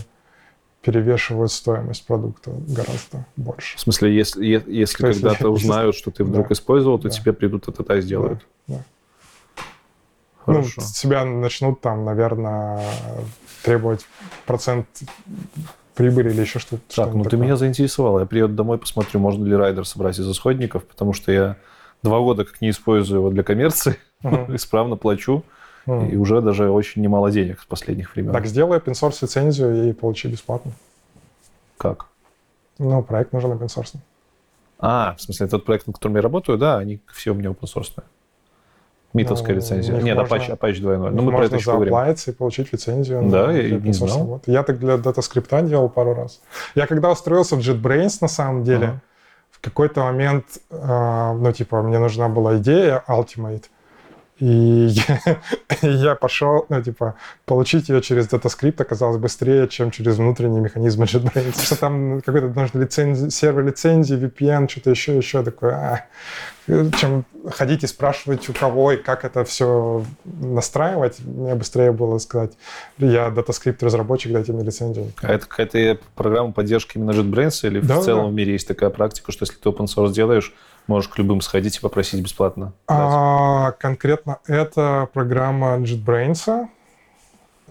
перевешивают 0.82 1.52
стоимость 1.52 2.06
продукта 2.06 2.52
гораздо 2.68 3.26
больше. 3.36 3.76
В 3.76 3.80
смысле, 3.80 4.14
если, 4.14 4.62
если 4.66 4.96
когда-то 4.96 5.50
узнают, 5.50 5.94
что 5.94 6.10
ты 6.10 6.24
вдруг 6.24 6.48
да. 6.48 6.54
использовал, 6.54 6.98
то 6.98 7.08
да. 7.08 7.14
тебе 7.14 7.32
придут 7.32 7.68
это 7.68 7.96
и 7.96 8.00
сделают? 8.00 8.46
Да. 8.66 8.76
да. 8.76 8.84
Хорошо. 10.44 10.72
Ну, 10.76 10.82
себя 10.82 11.24
начнут 11.24 11.80
там, 11.80 12.04
наверное, 12.04 12.82
требовать 13.62 14.06
процент 14.46 14.86
прибыли 15.94 16.30
или 16.30 16.40
еще 16.40 16.58
что-то. 16.58 16.82
Так, 16.94 17.12
ну 17.14 17.24
такое. 17.24 17.30
ты 17.30 17.36
меня 17.36 17.56
заинтересовал. 17.56 18.20
Я 18.20 18.26
приеду 18.26 18.54
домой, 18.54 18.78
посмотрю, 18.78 19.20
можно 19.20 19.44
ли 19.44 19.54
райдер 19.54 19.86
собрать 19.86 20.18
из 20.18 20.30
исходников, 20.30 20.84
потому 20.84 21.12
что 21.12 21.30
я 21.30 21.56
два 22.02 22.18
года 22.20 22.44
как 22.44 22.60
не 22.60 22.70
использую 22.70 23.20
его 23.20 23.30
для 23.30 23.42
коммерции, 23.42 23.96
uh-huh. 24.22 24.54
исправно 24.56 24.96
плачу, 24.96 25.44
uh-huh. 25.86 26.10
и 26.10 26.16
уже 26.16 26.40
даже 26.40 26.70
очень 26.70 27.02
немало 27.02 27.30
денег 27.30 27.60
с 27.60 27.66
последних 27.66 28.14
времен. 28.14 28.32
Так 28.32 28.46
сделай 28.46 28.78
open 28.78 28.92
source 28.92 29.18
лицензию 29.20 29.90
и 29.90 29.92
получи 29.92 30.28
бесплатно. 30.28 30.72
Как? 31.76 32.06
Ну, 32.78 33.02
проект 33.02 33.32
нужен 33.32 33.52
open 33.52 33.66
source. 33.66 33.96
А, 34.78 35.14
в 35.18 35.20
смысле, 35.20 35.48
тот 35.48 35.66
проект, 35.66 35.86
на 35.86 35.92
котором 35.92 36.16
я 36.16 36.22
работаю, 36.22 36.56
да, 36.56 36.78
они 36.78 37.00
все 37.12 37.32
у 37.32 37.34
меня 37.34 37.50
open 37.50 37.64
source. 37.64 38.02
Митовская 39.12 39.54
ну, 39.56 39.60
лицензия. 39.60 40.00
Нет, 40.00 40.16
можно, 40.16 40.34
Apache, 40.34 40.56
Apache 40.56 40.80
2.0. 40.80 41.10
Ну, 41.10 41.22
мы 41.22 41.32
про 41.32 41.46
это 41.46 41.56
еще 41.56 41.72
поговорим. 41.72 42.14
и 42.14 42.30
получить 42.32 42.72
лицензию. 42.72 43.28
Да, 43.28 43.50
я 43.52 43.78
не 43.78 43.92
знал. 43.92 44.24
Вот. 44.24 44.42
Я 44.46 44.62
так 44.62 44.78
для 44.78 44.96
дата-скрипта 44.98 45.62
делал 45.62 45.88
пару 45.88 46.14
раз. 46.14 46.40
Я 46.74 46.86
когда 46.86 47.10
устроился 47.10 47.56
в 47.56 47.58
JetBrains, 47.58 48.18
на 48.20 48.28
самом 48.28 48.62
деле, 48.62 48.86
ага. 48.86 49.00
в 49.50 49.60
какой-то 49.60 50.04
момент, 50.04 50.44
э, 50.70 51.32
ну, 51.34 51.52
типа, 51.52 51.82
мне 51.82 51.98
нужна 51.98 52.28
была 52.28 52.58
IDEA 52.58 53.02
Ultimate, 53.08 53.64
и 54.40 54.88
я, 54.90 55.20
я 55.82 56.14
пошел, 56.14 56.64
ну, 56.70 56.82
типа, 56.82 57.14
получить 57.44 57.90
ее 57.90 58.00
через 58.00 58.26
DataScript 58.26 58.80
оказалось 58.80 59.18
быстрее, 59.18 59.68
чем 59.68 59.90
через 59.90 60.16
внутренние 60.16 60.62
механизмы 60.62 61.04
JetBrains. 61.04 61.52
Потому 61.52 61.64
что 61.64 61.76
там 61.76 62.22
какой-то 62.22 62.48
нужен 62.48 62.80
лицензи, 62.80 63.28
сервер 63.28 63.66
лицензии, 63.66 64.16
VPN, 64.16 64.68
что-то 64.68 64.90
еще, 64.90 65.16
еще 65.16 65.42
такое. 65.42 65.74
А, 65.74 66.06
чем 66.66 67.24
ходить 67.50 67.84
и 67.84 67.86
спрашивать 67.86 68.48
у 68.48 68.52
кого 68.52 68.92
и 68.92 68.96
как 68.96 69.24
это 69.24 69.44
все 69.44 70.04
настраивать, 70.24 71.18
мне 71.20 71.54
быстрее 71.54 71.92
было 71.92 72.18
сказать, 72.18 72.52
я 72.98 73.30
DataScript 73.30 73.82
разработчик, 73.82 74.32
дайте 74.32 74.52
мне 74.52 74.64
лицензию. 74.64 75.12
А 75.22 75.32
это 75.32 75.46
какая-то 75.46 75.98
программа 76.14 76.52
поддержки 76.52 76.96
именно 76.96 77.10
JetBrains 77.10 77.66
или 77.66 77.80
да, 77.80 78.00
в 78.00 78.04
целом 78.04 78.26
да. 78.26 78.30
в 78.30 78.32
мире 78.32 78.52
есть 78.52 78.68
такая 78.68 78.90
практика, 78.90 79.32
что 79.32 79.44
если 79.44 79.56
ты 79.56 79.68
open 79.68 79.86
source 79.86 80.12
делаешь, 80.12 80.54
можешь 80.86 81.10
к 81.10 81.18
любым 81.18 81.40
сходить 81.40 81.76
и 81.76 81.80
попросить 81.80 82.22
бесплатно? 82.22 82.72
А, 82.86 83.72
конкретно 83.72 84.38
это 84.46 85.08
программа 85.12 85.76
JetBrains. 85.78 86.68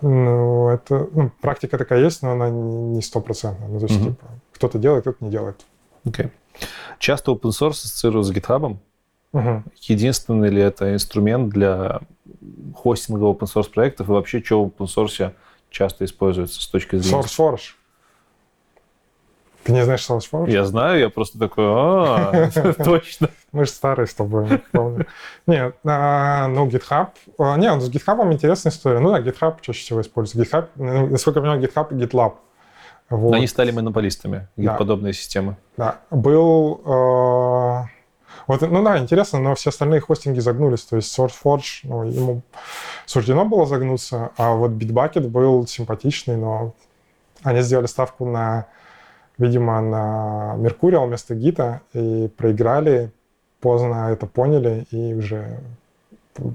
Ну, 0.02 0.70
это, 0.70 1.08
ну, 1.12 1.32
практика 1.42 1.78
такая 1.78 2.02
есть, 2.02 2.22
но 2.22 2.32
она 2.32 2.50
не 2.50 3.02
стопроцентная. 3.02 3.68
Ну, 3.68 3.80
то 3.80 3.86
есть, 3.86 4.00
угу. 4.00 4.10
типа, 4.10 4.28
кто-то 4.54 4.80
делает, 4.80 5.04
кто-то 5.04 5.24
не 5.24 5.32
делает. 5.32 5.66
Окей. 6.06 6.28
Okay. 6.28 6.32
Часто 7.00 7.32
open 7.32 7.52
source 7.52 7.72
ассоциируют 7.72 8.28
с 8.28 8.32
GitHub. 8.32 8.78
Угу. 9.32 9.64
Единственный 9.82 10.50
ли 10.50 10.62
это 10.62 10.94
инструмент 10.94 11.50
для 11.50 12.02
хостинга 12.76 13.26
open 13.26 13.48
source 13.54 13.70
проектов 13.72 14.10
и 14.10 14.12
вообще, 14.12 14.42
что 14.42 14.64
в 14.64 14.68
open 14.70 14.88
source 14.88 15.34
часто 15.70 16.06
используется 16.06 16.62
с 16.62 16.68
точки 16.68 16.96
зрения... 16.98 17.22
SourceForge. 17.22 17.74
Ты 19.64 19.74
не 19.74 19.84
знаешь 19.84 20.06
SourceForge? 20.08 20.50
Я 20.50 20.66
знаю, 20.66 21.00
я 21.00 21.10
просто 21.10 21.38
такой, 21.38 21.66
а, 21.68 22.50
точно. 22.84 23.30
Мы 23.52 23.66
же 23.66 23.72
старые 23.72 24.08
с 24.08 24.14
тобой, 24.14 24.62
помню. 24.72 25.06
Нет, 25.48 25.76
а, 25.84 26.48
ну, 26.48 26.68
GitHub... 26.68 27.10
А, 27.38 27.58
не, 27.58 27.74
ну, 27.74 27.82
с 27.82 27.90
GitHub 27.90 28.32
интересная 28.32 28.72
история. 28.72 29.00
Ну 29.00 29.12
да, 29.12 29.20
GitHub 29.20 29.58
чаще 29.62 29.82
всего 29.82 30.02
используется. 30.02 30.58
GitHub, 30.58 30.68
ну, 30.76 31.08
насколько 31.08 31.40
я 31.40 31.42
понимаю, 31.42 31.62
GitHub 31.62 31.88
и 31.92 32.02
GitLab. 32.02 32.34
Вот. 33.10 33.34
Они 33.34 33.48
стали 33.48 33.72
монополистами, 33.72 34.48
да. 34.56 34.76
подобные 34.76 35.14
системы. 35.14 35.58
Да. 35.78 36.00
Был... 36.12 36.82
Э, 36.86 38.00
вот, 38.46 38.62
ну 38.62 38.84
да, 38.84 39.00
интересно, 39.00 39.40
но 39.40 39.56
все 39.56 39.72
остальные 39.72 40.02
хостинги 40.02 40.40
загнулись. 40.40 40.84
То 40.84 40.96
есть 40.96 41.18
SourceForge, 41.18 41.82
ну, 41.84 42.04
ему 42.04 42.42
суждено 43.06 43.46
было 43.46 43.66
загнуться, 43.66 44.32
а 44.38 44.54
вот 44.54 44.72
Bitbucket 44.72 45.28
был 45.28 45.66
симпатичный, 45.68 46.38
но 46.38 46.74
они 47.44 47.62
сделали 47.62 47.88
ставку 47.88 48.26
на 48.26 48.68
видимо, 49.40 49.82
на 49.82 50.56
Меркуриал 50.58 51.08
вместо 51.08 51.34
Гита 51.34 51.82
и 51.94 52.30
проиграли, 52.38 53.12
поздно 53.60 54.10
это 54.12 54.28
поняли 54.28 54.86
и 54.92 55.16
уже 55.16 55.60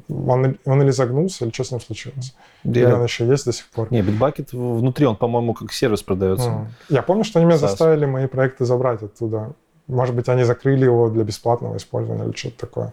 он, 0.08 0.56
он 0.64 0.82
или 0.82 0.90
загнулся, 0.90 1.44
или 1.44 1.52
что 1.52 1.64
с 1.64 1.70
ним 1.70 1.80
случилось? 1.80 2.34
Я... 2.62 2.82
Или 2.82 2.92
он 2.92 3.02
еще 3.02 3.26
есть 3.26 3.44
до 3.44 3.52
сих 3.52 3.68
пор? 3.70 3.92
Не, 3.92 4.00
Bitbucket 4.00 4.48
внутри, 4.52 5.06
он, 5.06 5.16
по-моему, 5.16 5.52
как 5.54 5.72
сервис 5.72 6.02
продается. 6.02 6.48
Mm. 6.48 6.66
Я 6.88 7.02
помню, 7.02 7.24
что 7.24 7.38
они 7.38 7.46
меня 7.46 7.58
заставили 7.58 8.06
мои 8.06 8.26
проекты 8.26 8.64
забрать 8.64 9.02
оттуда. 9.02 9.52
Может 9.86 10.14
быть, 10.14 10.28
они 10.28 10.44
закрыли 10.44 10.84
его 10.84 11.10
для 11.10 11.24
бесплатного 11.24 11.76
использования 11.76 12.24
или 12.24 12.34
что-то 12.34 12.58
такое. 12.58 12.92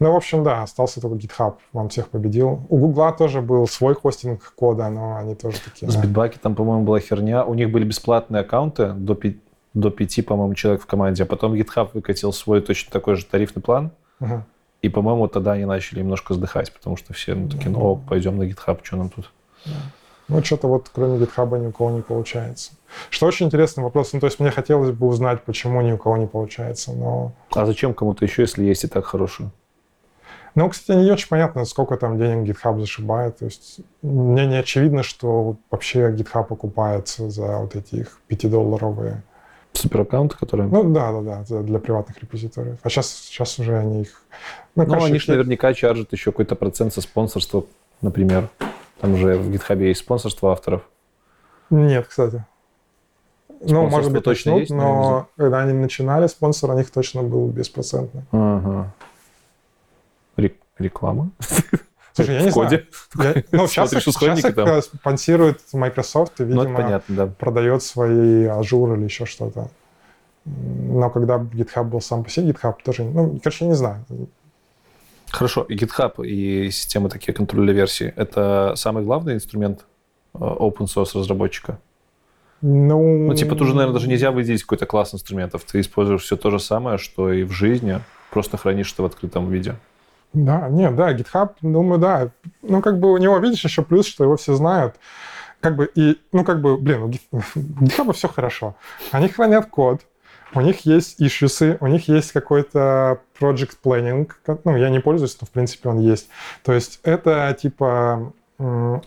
Ну, 0.00 0.12
в 0.12 0.16
общем, 0.16 0.42
да, 0.42 0.62
остался 0.62 1.00
только 1.00 1.16
GitHub, 1.16 1.54
вам 1.72 1.88
всех 1.88 2.08
победил. 2.08 2.66
У 2.68 2.78
Гугла 2.78 3.12
тоже 3.12 3.40
был 3.40 3.66
свой 3.68 3.94
хостинг 3.94 4.52
кода, 4.56 4.88
но 4.90 5.16
они 5.16 5.34
тоже 5.34 5.58
такие... 5.64 5.90
С 5.90 5.94
да. 5.94 6.28
там, 6.42 6.54
по-моему, 6.54 6.84
была 6.84 6.98
херня. 7.00 7.44
У 7.44 7.54
них 7.54 7.70
были 7.70 7.84
бесплатные 7.84 8.40
аккаунты 8.40 8.92
до, 8.92 9.14
пи- 9.14 9.40
до 9.72 9.90
пяти, 9.90 10.20
по-моему, 10.20 10.54
человек 10.54 10.82
в 10.82 10.86
команде, 10.86 11.22
а 11.22 11.26
потом 11.26 11.54
GitHub 11.54 11.90
выкатил 11.94 12.32
свой 12.32 12.60
точно 12.60 12.90
такой 12.92 13.14
же 13.14 13.24
тарифный 13.24 13.62
план. 13.62 13.92
Uh-huh. 14.20 14.42
И, 14.82 14.88
по-моему, 14.88 15.28
тогда 15.28 15.52
они 15.52 15.64
начали 15.64 16.00
немножко 16.00 16.34
сдыхать, 16.34 16.72
потому 16.72 16.96
что 16.96 17.12
все 17.14 17.34
ну, 17.34 17.48
такие, 17.48 17.70
ну, 17.70 17.96
пойдем 17.96 18.36
на 18.36 18.42
GitHub, 18.42 18.80
что 18.82 18.96
нам 18.96 19.10
тут? 19.10 19.30
Ну, 20.28 20.42
что-то 20.42 20.66
вот 20.66 20.90
кроме 20.92 21.18
GitHub 21.18 21.58
ни 21.58 21.66
у 21.68 21.72
кого 21.72 21.90
не 21.90 22.02
получается. 22.02 22.72
Что 23.10 23.26
очень 23.26 23.46
интересный 23.46 23.84
вопрос. 23.84 24.12
Ну, 24.12 24.20
то 24.20 24.26
есть 24.26 24.40
мне 24.40 24.50
хотелось 24.50 24.90
бы 24.90 25.06
узнать, 25.06 25.42
почему 25.42 25.80
ни 25.82 25.92
у 25.92 25.98
кого 25.98 26.16
не 26.16 26.26
получается, 26.26 26.92
но... 26.92 27.32
А 27.54 27.64
зачем 27.66 27.94
кому-то 27.94 28.24
еще, 28.24 28.42
если 28.42 28.64
есть 28.64 28.84
и 28.84 28.88
так 28.88 29.04
хорошую? 29.04 29.52
Ну, 30.56 30.70
кстати, 30.70 30.98
не 30.98 31.10
очень 31.10 31.28
понятно, 31.28 31.64
сколько 31.66 31.96
там 31.96 32.18
денег 32.18 32.48
GitHub 32.48 32.80
зашибает. 32.80 33.38
То 33.38 33.44
есть 33.44 33.80
мне 34.02 34.46
не 34.46 34.56
очевидно, 34.56 35.02
что 35.02 35.56
вообще 35.70 36.10
GitHub 36.10 36.46
окупается 36.50 37.28
за 37.28 37.58
вот 37.58 37.76
эти 37.76 37.96
их 37.96 38.18
5-долларовые 38.28 39.22
супераккаунты, 39.74 40.36
которые... 40.38 40.68
Ну 40.68 40.84
да, 40.92 41.12
да, 41.20 41.44
да, 41.46 41.62
для 41.62 41.78
приватных 41.78 42.18
репозиториев. 42.18 42.78
А 42.82 42.88
сейчас, 42.88 43.10
сейчас 43.10 43.58
уже 43.58 43.76
они 43.78 44.02
их... 44.02 44.22
Ну, 44.74 44.84
ну 44.84 44.88
короче, 44.88 45.06
они 45.06 45.18
же 45.18 45.30
наверняка 45.30 45.74
чаржат 45.74 46.12
еще 46.12 46.32
какой-то 46.32 46.54
процент 46.56 46.94
со 46.94 47.02
спонсорства, 47.02 47.64
например. 48.00 48.48
Там 49.00 49.16
же 49.16 49.36
в 49.36 49.50
GitHub 49.50 49.82
есть 49.82 50.00
спонсорство 50.00 50.52
авторов. 50.52 50.82
Нет, 51.70 52.06
кстати. 52.06 52.44
Ну, 53.60 53.86
может 53.88 54.12
быть, 54.12 54.22
точно 54.22 54.52
начнут, 54.52 54.70
есть, 54.70 54.72
но 54.72 55.28
когда 55.36 55.62
они 55.62 55.72
начинали, 55.72 56.26
спонсор 56.26 56.70
у 56.70 56.78
них 56.78 56.90
точно 56.90 57.22
был 57.22 57.48
беспроцентный. 57.48 58.22
Ага. 58.32 58.92
Реклама? 60.78 61.30
Слушай, 62.12 62.34
я 62.34 62.42
не 62.42 62.50
знаю. 62.50 62.86
Я, 63.16 63.44
ну, 63.52 63.66
сейчас, 63.68 63.92
их 63.92 64.54
там. 64.54 64.82
спонсирует 64.82 65.60
Microsoft 65.72 66.40
и, 66.40 66.44
видимо, 66.44 66.64
ну, 66.64 66.76
понятно, 66.76 67.16
да. 67.16 67.26
продает 67.26 67.82
свои 67.82 68.44
Azure 68.44 68.96
или 68.96 69.04
еще 69.04 69.26
что-то. 69.26 69.70
Но 70.44 71.10
когда 71.10 71.38
GitHub 71.38 71.84
был 71.84 72.00
сам 72.00 72.24
по 72.24 72.30
себе, 72.30 72.50
GitHub 72.50 72.76
тоже... 72.84 73.04
Ну, 73.04 73.38
короче, 73.42 73.64
я 73.64 73.70
не 73.70 73.76
знаю. 73.76 74.04
Хорошо. 75.30 75.62
И 75.68 75.76
GitHub 75.76 76.24
и 76.24 76.70
системы 76.70 77.08
такие 77.08 77.34
контроля 77.34 77.72
версий— 77.72 78.12
это 78.16 78.74
самый 78.76 79.04
главный 79.04 79.34
инструмент 79.34 79.84
э, 80.34 80.38
open 80.38 80.86
source 80.86 81.18
разработчика? 81.18 81.78
Ну... 82.62 83.26
Ну, 83.26 83.34
типа, 83.34 83.54
тут 83.54 83.68
же, 83.68 83.74
наверное, 83.74 83.94
даже 83.94 84.08
нельзя 84.08 84.30
выделить 84.30 84.62
какой-то 84.62 84.86
класс 84.86 85.14
инструментов. 85.14 85.64
Ты 85.64 85.80
используешь 85.80 86.22
все 86.22 86.36
то 86.36 86.50
же 86.50 86.58
самое, 86.58 86.98
что 86.98 87.32
и 87.32 87.42
в 87.44 87.52
жизни, 87.52 88.00
просто 88.30 88.56
хранишь 88.56 88.92
это 88.92 89.02
в 89.02 89.06
открытом 89.06 89.50
виде. 89.50 89.76
Да, 90.32 90.68
нет, 90.68 90.96
да, 90.96 91.14
GitHub, 91.14 91.50
думаю, 91.60 91.98
да. 92.00 92.30
Ну, 92.62 92.82
как 92.82 92.98
бы 92.98 93.12
у 93.12 93.16
него, 93.16 93.38
видишь, 93.38 93.64
еще 93.64 93.82
плюс, 93.82 94.06
что 94.06 94.24
его 94.24 94.36
все 94.36 94.54
знают. 94.54 94.96
Как 95.60 95.76
бы 95.76 95.90
и, 95.94 96.18
ну, 96.32 96.44
как 96.44 96.60
бы, 96.60 96.76
блин, 96.76 97.02
у 97.02 97.08
GitHub 97.84 98.12
все 98.12 98.28
хорошо. 98.28 98.76
Они 99.12 99.28
хранят 99.28 99.66
код, 99.66 100.02
у 100.56 100.60
них 100.60 100.86
есть 100.86 101.16
ишьюсы, 101.18 101.76
у 101.80 101.86
них 101.86 102.08
есть 102.08 102.32
какой-то 102.32 103.20
project 103.38 103.76
planning. 103.84 104.30
Ну, 104.64 104.76
я 104.76 104.88
не 104.88 105.00
пользуюсь, 105.00 105.36
но, 105.40 105.46
в 105.46 105.50
принципе, 105.50 105.88
он 105.88 105.98
есть. 105.98 106.28
То 106.64 106.72
есть 106.72 107.00
это, 107.02 107.56
типа, 107.60 108.32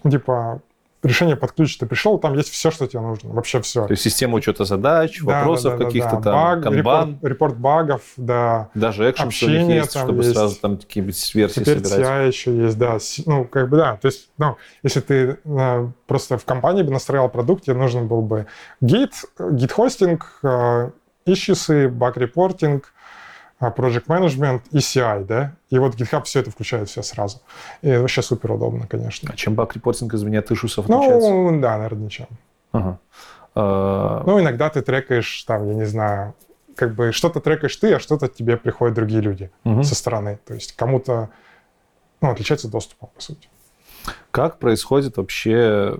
типа 0.10 0.62
решение 1.04 1.36
под 1.36 1.54
ключ 1.54 1.78
ты 1.78 1.86
пришел, 1.86 2.18
там 2.18 2.36
есть 2.36 2.50
все, 2.50 2.72
что 2.72 2.88
тебе 2.88 3.02
нужно, 3.02 3.32
вообще 3.32 3.62
все. 3.62 3.86
То 3.86 3.92
есть 3.92 4.04
система 4.04 4.36
учета 4.36 4.66
задач, 4.66 5.20
да, 5.22 5.40
вопросов 5.40 5.74
да, 5.74 5.78
да, 5.78 5.86
каких-то 5.86 6.16
да, 6.18 6.22
там, 6.22 6.34
Баг, 6.34 6.64
канбан. 6.64 7.10
Репорт, 7.10 7.24
репорт 7.24 7.58
багов, 7.58 8.02
да. 8.18 8.70
Даже 8.74 9.10
экшен 9.10 9.28
общение 9.28 9.78
есть, 9.78 9.94
там 9.94 10.08
чтобы 10.08 10.24
есть. 10.24 10.36
сразу 10.36 10.60
там 10.60 10.78
какие-нибудь 10.78 11.36
версии 11.36 11.60
Теперь 11.62 11.86
собирать. 11.86 12.24
CI 12.24 12.28
еще 12.28 12.58
есть, 12.58 12.78
да. 12.78 12.98
Ну, 13.26 13.46
как 13.46 13.70
бы 13.70 13.78
да, 13.78 13.98
то 13.98 14.08
есть, 14.08 14.30
ну, 14.38 14.58
если 14.84 15.00
ты 15.00 15.38
э, 15.44 15.88
просто 16.06 16.38
в 16.38 16.46
компании 16.46 16.84
бы 16.84 16.92
настроил 16.92 17.30
продукт, 17.30 17.66
тебе 17.66 17.76
нужен 17.76 18.08
был 18.08 18.22
бы 18.22 18.48
Git, 18.84 19.12
Git 19.40 19.72
хостинг, 21.26 21.70
э, 21.70 21.86
issues, 21.86 21.88
баг 21.90 22.18
репортинг, 22.18 22.94
а, 23.60 23.72
project 23.72 24.08
management 24.08 24.62
и 24.72 24.78
CI, 24.78 25.26
да? 25.26 25.56
И 25.70 25.78
вот 25.80 25.96
GitHub 25.96 26.24
все 26.24 26.40
это 26.40 26.50
включает 26.52 26.88
все 26.88 27.02
сразу. 27.04 27.42
И 27.82 27.90
это 27.90 28.02
вообще 28.02 28.22
супер 28.22 28.52
удобно, 28.54 28.88
конечно. 28.88 29.30
А 29.34 29.36
чем 29.36 29.56
баг-репортинг 29.56 30.14
из 30.14 30.24
меня 30.24 30.42
тышусов 30.42 30.86
отличается? 30.86 31.30
Ну, 31.30 31.60
да, 31.60 31.78
наверное, 31.78 32.06
ничем. 32.06 32.28
Ага. 32.72 33.00
А... 33.56 34.24
Ну, 34.26 34.40
иногда 34.40 34.70
ты 34.70 34.82
трекаешь, 34.82 35.44
там, 35.44 35.68
я 35.68 35.74
не 35.74 35.86
знаю, 35.86 36.36
как 36.76 36.96
бы 36.96 37.12
что-то 37.12 37.42
трекаешь 37.42 37.76
ты, 37.76 37.94
а 37.94 38.00
что-то 38.00 38.30
тебе 38.30 38.56
приходят 38.56 38.96
другие 38.96 39.20
люди 39.20 39.52
угу. 39.66 39.84
со 39.84 39.94
стороны. 39.94 40.40
То 40.46 40.54
есть 40.54 40.78
кому-то, 40.78 41.30
ну, 42.22 42.30
отличается 42.30 42.70
доступом, 42.70 43.10
по 43.14 43.22
сути. 43.22 43.50
Как 44.32 44.58
происходит 44.60 45.18
вообще 45.18 45.98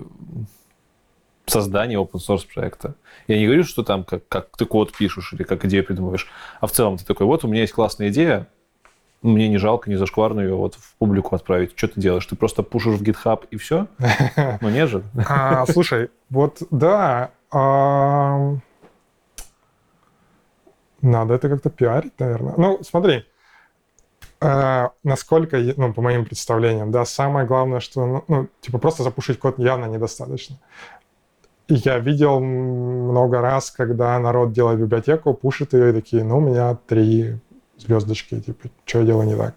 создание 1.50 1.98
open 1.98 2.20
source 2.26 2.46
проекта. 2.52 2.94
Я 3.28 3.38
не 3.38 3.46
говорю, 3.46 3.64
что 3.64 3.82
там 3.82 4.04
как, 4.04 4.26
как 4.28 4.56
ты 4.56 4.64
код 4.64 4.92
пишешь 4.92 5.32
или 5.32 5.42
как 5.42 5.64
идею 5.64 5.84
придумываешь, 5.84 6.26
а 6.60 6.66
в 6.66 6.72
целом 6.72 6.96
ты 6.96 7.04
такой, 7.04 7.26
вот 7.26 7.44
у 7.44 7.48
меня 7.48 7.62
есть 7.62 7.72
классная 7.72 8.08
идея, 8.08 8.48
мне 9.22 9.48
не 9.48 9.58
жалко, 9.58 9.90
не 9.90 9.96
зашкварно 9.96 10.40
ее 10.40 10.54
вот 10.54 10.76
в 10.76 10.94
публику 10.96 11.34
отправить. 11.34 11.72
Что 11.76 11.88
ты 11.88 12.00
делаешь? 12.00 12.24
Ты 12.24 12.36
просто 12.36 12.62
пушишь 12.62 12.98
в 12.98 13.02
GitHub 13.02 13.46
и 13.50 13.56
все? 13.56 13.86
Ну, 14.60 14.70
не 14.70 14.86
же. 14.86 15.02
А, 15.28 15.66
слушай, 15.66 16.10
вот 16.30 16.62
да, 16.70 17.30
надо 21.02 21.34
это 21.34 21.48
как-то 21.48 21.70
пиарить, 21.70 22.18
наверное. 22.18 22.54
Ну, 22.56 22.78
смотри, 22.82 23.24
а, 24.40 24.92
насколько, 25.04 25.58
ну, 25.76 25.92
по 25.92 26.00
моим 26.00 26.24
представлениям, 26.24 26.90
да, 26.90 27.04
самое 27.04 27.46
главное, 27.46 27.80
что, 27.80 28.06
ну, 28.06 28.24
ну, 28.28 28.48
типа, 28.60 28.78
просто 28.78 29.02
запушить 29.02 29.38
код 29.38 29.58
явно 29.58 29.84
недостаточно. 29.84 30.56
Я 31.70 31.98
видел 31.98 32.40
много 32.40 33.40
раз, 33.40 33.70
когда 33.70 34.18
народ 34.18 34.52
делает 34.52 34.80
библиотеку, 34.80 35.34
пушит 35.34 35.72
ее 35.72 35.90
и 35.90 35.92
такие, 35.92 36.24
ну, 36.24 36.38
у 36.38 36.40
меня 36.40 36.76
три 36.86 37.38
звездочки, 37.78 38.40
типа, 38.40 38.68
что 38.84 39.00
я 39.00 39.06
делаю 39.06 39.26
не 39.26 39.36
так. 39.36 39.54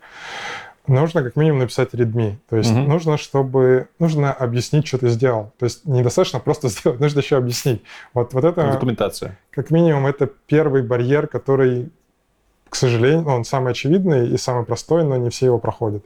Нужно 0.86 1.24
как 1.24 1.36
минимум 1.38 1.59
написать 1.59 1.93
readme. 1.93 2.36
То 2.49 2.57
есть 2.57 2.72
угу. 2.72 2.80
нужно, 2.80 3.18
чтобы... 3.18 3.88
Нужно 3.99 4.34
объяснить, 4.34 4.86
что 4.86 4.97
ты 4.97 5.07
сделал. 5.07 5.53
То 5.57 5.66
есть 5.66 5.86
недостаточно 5.86 6.39
просто 6.39 6.68
сделать, 6.70 6.99
нужно 6.99 7.20
еще 7.20 7.38
объяснить. 7.38 7.84
Вот, 8.14 8.34
вот 8.34 8.43
это... 8.43 8.72
Документация. 8.72 9.38
Как 9.49 9.72
минимум 9.72 10.07
это 10.07 10.28
первый 10.28 10.84
барьер, 10.84 11.28
который, 11.28 11.89
к 12.70 12.76
сожалению, 12.76 13.28
он 13.28 13.45
самый 13.45 13.72
очевидный 13.72 14.28
и 14.30 14.38
самый 14.38 14.66
простой, 14.66 15.03
но 15.03 15.16
не 15.16 15.30
все 15.30 15.47
его 15.47 15.57
проходят 15.57 16.05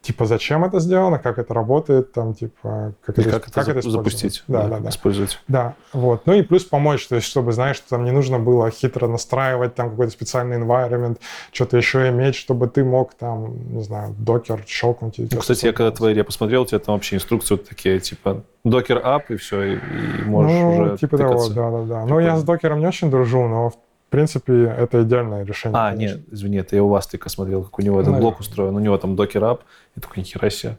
типа, 0.00 0.26
зачем 0.26 0.64
это 0.64 0.80
сделано, 0.80 1.18
как 1.18 1.38
это 1.38 1.52
работает, 1.54 2.12
там, 2.12 2.34
типа, 2.34 2.94
как, 3.02 3.18
это, 3.18 3.30
как, 3.30 3.48
это, 3.48 3.64
как 3.64 3.68
это 3.68 3.90
запустить, 3.90 4.44
да, 4.48 4.66
да, 4.66 4.78
да, 4.78 4.90
использовать. 4.90 5.38
Да, 5.48 5.74
вот. 5.92 6.26
Ну 6.26 6.34
и 6.34 6.42
плюс 6.42 6.64
помочь, 6.64 7.06
то 7.08 7.16
есть, 7.16 7.26
чтобы, 7.26 7.52
знаешь, 7.52 7.76
что 7.76 7.90
там 7.90 8.04
не 8.04 8.10
нужно 8.10 8.38
было 8.38 8.70
хитро 8.70 9.08
настраивать 9.08 9.74
там 9.74 9.90
какой-то 9.90 10.12
специальный 10.12 10.58
environment, 10.58 11.18
что-то 11.52 11.76
еще 11.76 12.08
иметь, 12.08 12.36
чтобы 12.36 12.68
ты 12.68 12.84
мог 12.84 13.14
там, 13.14 13.74
не 13.74 13.82
знаю, 13.82 14.14
докер 14.18 14.62
щелкнуть. 14.66 15.18
Ну, 15.18 15.38
кстати, 15.38 15.66
я 15.66 15.72
когда 15.72 15.90
твои 15.90 16.14
я 16.14 16.24
посмотрел, 16.24 16.62
у 16.62 16.66
тебя 16.66 16.78
там 16.78 16.94
вообще 16.94 17.16
инструкции 17.16 17.54
вот 17.54 17.68
такие, 17.68 17.98
типа, 17.98 18.44
докер 18.64 19.00
ап 19.04 19.30
и 19.30 19.36
все, 19.36 19.62
и, 19.62 19.74
и 19.74 20.24
можешь 20.24 20.52
ну, 20.52 20.76
уже 20.76 20.98
типа 20.98 21.18
тыкаться. 21.18 21.54
того, 21.54 21.70
да, 21.70 21.78
да, 21.78 21.84
да. 21.84 22.02
Типа... 22.02 22.14
Ну, 22.14 22.20
я 22.20 22.36
с 22.36 22.44
докером 22.44 22.80
не 22.80 22.86
очень 22.86 23.10
дружу, 23.10 23.46
но 23.46 23.70
в 23.70 23.74
принципе, 24.10 24.64
это 24.64 25.02
идеальное 25.02 25.44
решение. 25.44 25.78
А, 25.78 25.90
конечно. 25.90 26.16
нет, 26.16 26.26
извини, 26.30 26.56
это 26.58 26.76
я 26.76 26.82
у 26.82 26.88
вас 26.88 27.06
только 27.06 27.28
смотрел, 27.28 27.62
как 27.64 27.78
у 27.78 27.82
него 27.82 28.00
этот 28.00 28.18
блок 28.18 28.40
устроен. 28.40 28.74
У 28.74 28.78
него 28.78 28.96
там 28.98 29.16
докер 29.16 29.44
ап, 29.44 29.62
и 29.96 30.00
такой, 30.00 30.18
нихера 30.18 30.50
себе. 30.50 30.78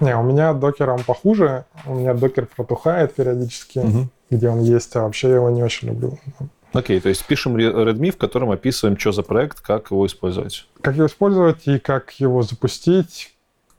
Не, 0.00 0.16
у 0.16 0.22
меня 0.22 0.52
докером 0.52 1.02
похуже. 1.04 1.64
У 1.86 1.94
меня 1.94 2.14
докер 2.14 2.46
протухает 2.46 3.14
периодически, 3.14 3.78
угу. 3.78 4.08
где 4.30 4.48
он 4.48 4.60
есть, 4.60 4.94
а 4.96 5.02
вообще 5.02 5.28
я 5.28 5.34
его 5.36 5.50
не 5.50 5.62
очень 5.62 5.88
люблю. 5.88 6.18
Окей, 6.72 6.98
okay, 6.98 7.00
то 7.00 7.08
есть 7.08 7.24
пишем 7.24 7.56
Redmi, 7.56 8.10
в 8.10 8.16
котором 8.16 8.50
описываем, 8.50 8.98
что 8.98 9.12
за 9.12 9.22
проект, 9.22 9.60
как 9.60 9.92
его 9.92 10.04
использовать. 10.06 10.66
Как 10.80 10.96
его 10.96 11.06
использовать 11.06 11.68
и 11.68 11.78
как 11.78 12.10
его 12.18 12.42
запустить, 12.42 13.33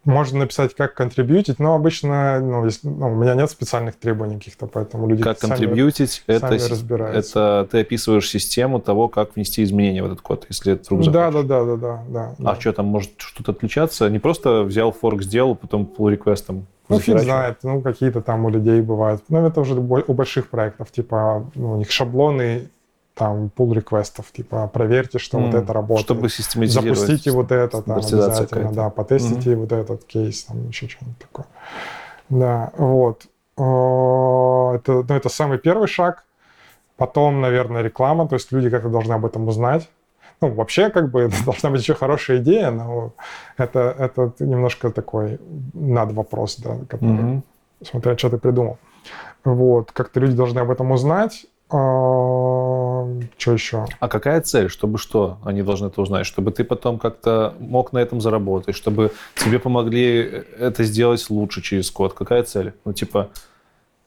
можно 0.05 0.39
написать, 0.39 0.75
как 0.75 0.93
контрибьютить, 0.93 1.59
но 1.59 1.75
обычно 1.75 2.39
ну, 2.39 2.65
если, 2.65 2.87
ну, 2.87 3.11
у 3.11 3.15
меня 3.15 3.35
нет 3.35 3.49
специальных 3.49 3.95
требований 3.95 4.35
каких-то, 4.35 4.67
поэтому 4.67 5.07
люди 5.07 5.23
как 5.23 5.39
контрибьютить, 5.39 6.23
это, 6.27 6.49
разбираются. 6.49 7.61
это 7.65 7.69
ты 7.71 7.81
описываешь 7.81 8.29
систему 8.29 8.79
того, 8.79 9.07
как 9.07 9.35
внести 9.35 9.63
изменения 9.63 10.03
в 10.03 10.05
этот 10.05 10.21
код, 10.21 10.45
если 10.49 10.73
это 10.73 10.93
вдруг 10.93 11.11
да, 11.11 11.31
да, 11.31 11.41
да, 11.41 11.63
да, 11.63 11.75
да, 11.75 12.03
да. 12.07 12.35
А 12.39 12.43
да. 12.43 12.55
что 12.59 12.73
там 12.73 12.85
может 12.85 13.11
что-то 13.17 13.51
отличаться? 13.51 14.09
Не 14.09 14.19
просто 14.19 14.63
взял 14.63 14.91
форк, 14.91 15.23
сделал, 15.23 15.55
потом 15.55 15.91
pull 15.97 16.11
реквестом 16.11 16.67
ну, 16.87 16.99
фиг 16.99 17.19
знает, 17.19 17.57
ну, 17.63 17.81
какие-то 17.81 18.21
там 18.21 18.45
у 18.45 18.49
людей 18.49 18.81
бывают. 18.81 19.23
Но 19.29 19.41
ну, 19.41 19.47
это 19.47 19.61
уже 19.61 19.73
у 19.73 20.13
больших 20.13 20.49
проектов, 20.49 20.91
типа, 20.91 21.49
ну, 21.55 21.73
у 21.73 21.77
них 21.77 21.89
шаблоны 21.89 22.69
там 23.15 23.49
пул 23.49 23.73
реквестов, 23.73 24.31
типа 24.31 24.67
проверьте, 24.67 25.19
что 25.19 25.37
mm, 25.37 25.45
вот 25.45 25.55
это 25.55 25.73
работает. 25.73 26.05
Чтобы 26.05 26.29
систематизировать. 26.29 26.99
Запустите 26.99 27.31
вот 27.31 27.51
это 27.51 27.81
там 27.81 27.97
обязательно, 27.97 28.71
да, 28.73 28.89
потестите 28.89 29.51
mm-hmm. 29.51 29.55
вот 29.55 29.71
этот 29.71 30.03
кейс, 30.03 30.43
там 30.43 30.67
еще 30.67 30.87
что-нибудь 30.87 31.17
такое. 31.17 31.45
Да, 32.29 32.71
вот. 32.77 33.25
Это, 33.55 35.05
ну, 35.07 35.15
это 35.15 35.29
самый 35.29 35.57
первый 35.57 35.87
шаг. 35.87 36.25
Потом, 36.97 37.41
наверное, 37.41 37.81
реклама, 37.81 38.27
то 38.27 38.35
есть 38.35 38.51
люди 38.51 38.69
как-то 38.69 38.89
должны 38.89 39.13
об 39.13 39.25
этом 39.25 39.47
узнать. 39.47 39.89
Ну, 40.41 40.53
вообще, 40.53 40.89
как 40.89 41.09
бы, 41.09 41.21
это 41.23 41.43
должна 41.45 41.69
быть 41.69 41.81
еще 41.81 41.93
хорошая 41.93 42.37
идея, 42.37 42.71
но 42.71 43.13
это, 43.57 43.95
это 43.97 44.33
немножко 44.39 44.91
такой 44.91 45.39
над 45.73 46.11
вопрос, 46.11 46.57
да, 46.57 46.77
который, 46.89 47.11
mm-hmm. 47.11 47.41
смотря, 47.89 48.17
что 48.17 48.29
ты 48.29 48.37
придумал. 48.37 48.77
Вот, 49.45 49.91
как-то 49.93 50.19
люди 50.19 50.35
должны 50.35 50.59
об 50.59 50.71
этом 50.71 50.91
узнать. 50.91 51.45
А, 53.31 53.41
что 53.41 53.53
еще? 53.53 53.85
А 53.99 54.07
какая 54.07 54.41
цель? 54.41 54.69
Чтобы 54.69 54.97
что 54.97 55.37
они 55.43 55.61
должны 55.61 55.87
это 55.87 56.01
узнать? 56.01 56.25
Чтобы 56.25 56.51
ты 56.51 56.63
потом 56.63 56.99
как-то 56.99 57.53
мог 57.59 57.93
на 57.93 57.99
этом 57.99 58.21
заработать, 58.21 58.75
чтобы 58.75 59.11
тебе 59.35 59.59
помогли 59.59 60.43
это 60.59 60.83
сделать 60.83 61.25
лучше 61.29 61.61
через 61.61 61.91
код. 61.91 62.13
Какая 62.13 62.43
цель? 62.43 62.73
Ну, 62.85 62.93
типа, 62.93 63.29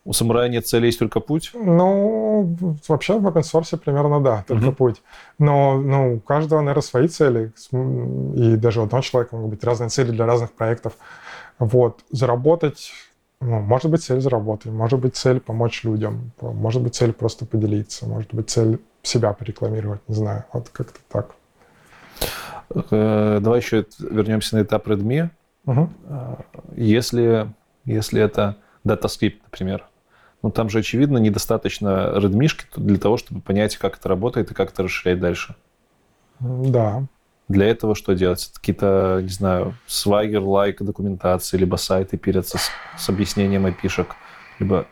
у 0.05 0.15
самурая 0.15 0.49
нет 0.49 0.67
цели, 0.67 0.87
есть 0.87 0.99
только 0.99 1.21
путь? 1.21 1.51
Ну, 1.53 2.57
вообще 2.89 3.19
в 3.19 3.27
open 3.27 3.43
source 3.43 3.77
примерно 3.77 4.21
да, 4.21 4.45
только 4.49 4.67
Мгм. 4.67 4.75
путь. 4.75 5.03
Но 5.39 5.79
ну, 5.79 6.15
у 6.15 6.21
каждого, 6.21 6.61
наверное, 6.61 6.83
свои 6.83 7.09
цели. 7.09 7.53
И 7.73 8.57
даже 8.57 8.81
у 8.81 8.85
одного 8.85 9.03
человека 9.03 9.37
могут 9.37 9.51
быть 9.51 9.65
разные 9.65 9.91
цели 9.91 10.11
для 10.11 10.25
разных 10.25 10.53
проектов. 10.53 10.95
Вот. 11.59 12.01
Заработать, 12.11 12.91
ну, 13.41 13.61
может 13.61 13.91
быть 13.91 14.03
цель 14.03 14.21
заработать, 14.21 14.73
может 14.73 14.99
быть 14.99 15.17
цель 15.17 15.41
помочь 15.41 15.85
людям, 15.85 16.33
может 16.41 16.83
быть 16.83 16.95
цель 16.95 17.13
просто 17.13 17.47
поделиться, 17.47 18.07
может 18.07 18.35
быть 18.35 18.51
цель 18.51 18.81
себя 19.03 19.33
порекламировать, 19.33 20.01
не 20.09 20.15
знаю. 20.15 20.45
Вот 20.53 20.69
как-то 20.71 20.99
так. 21.09 21.35
Э, 22.91 23.39
Давай 23.41 23.61
еще 23.61 23.87
вернемся 23.99 24.57
на 24.57 24.63
этап 24.63 24.89
Redmi. 24.89 25.31
Мгм. 25.65 25.95
Если, 26.75 27.53
если 27.85 28.21
это 28.21 28.57
DataScript, 28.85 29.39
например, 29.45 29.85
ну 30.43 30.51
там 30.51 30.69
же, 30.69 30.79
очевидно, 30.81 31.19
недостаточно 31.19 32.13
редмишки 32.17 32.67
для 32.77 32.99
того, 32.99 33.17
чтобы 33.19 33.41
понять, 33.41 33.77
как 33.77 33.99
это 33.99 34.09
работает 34.09 34.51
и 34.51 34.55
как 34.55 34.73
это 34.73 34.85
расширять 34.85 35.21
дальше. 35.21 35.55
Да. 36.41 37.05
Для 37.49 37.67
этого 37.67 37.95
что 37.95 38.15
делать? 38.15 38.51
Какие-то, 38.55 39.21
не 39.23 39.29
знаю, 39.29 39.75
swagger 39.87 40.41
лайк 40.41 40.83
документации, 40.83 41.57
либо 41.57 41.77
сайты 41.77 42.19
пирятся 42.19 42.59
с, 42.59 42.71
с 42.99 43.09
объяснением 43.09 43.65
опишек, 43.67 44.17
либо 44.59 44.87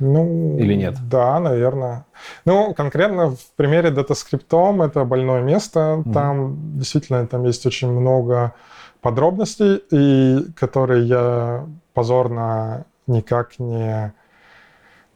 Ну, 0.00 0.58
Или 0.58 0.74
нет? 0.74 0.96
Да, 1.08 1.38
наверное. 1.38 2.04
Ну, 2.44 2.74
конкретно 2.74 3.30
в 3.30 3.46
примере 3.56 3.90
датаскриптом 3.90 4.82
это 4.82 5.04
больное 5.04 5.40
место. 5.40 5.96
Мгм. 5.98 6.12
Там 6.12 6.56
действительно 6.78 7.26
там 7.26 7.44
есть 7.44 7.64
очень 7.64 7.92
много 7.92 8.54
подробностей, 9.00 9.82
и 9.90 10.52
которые 10.56 11.06
я 11.06 11.66
позорно 11.92 12.86
никак 13.06 13.58
не 13.58 14.12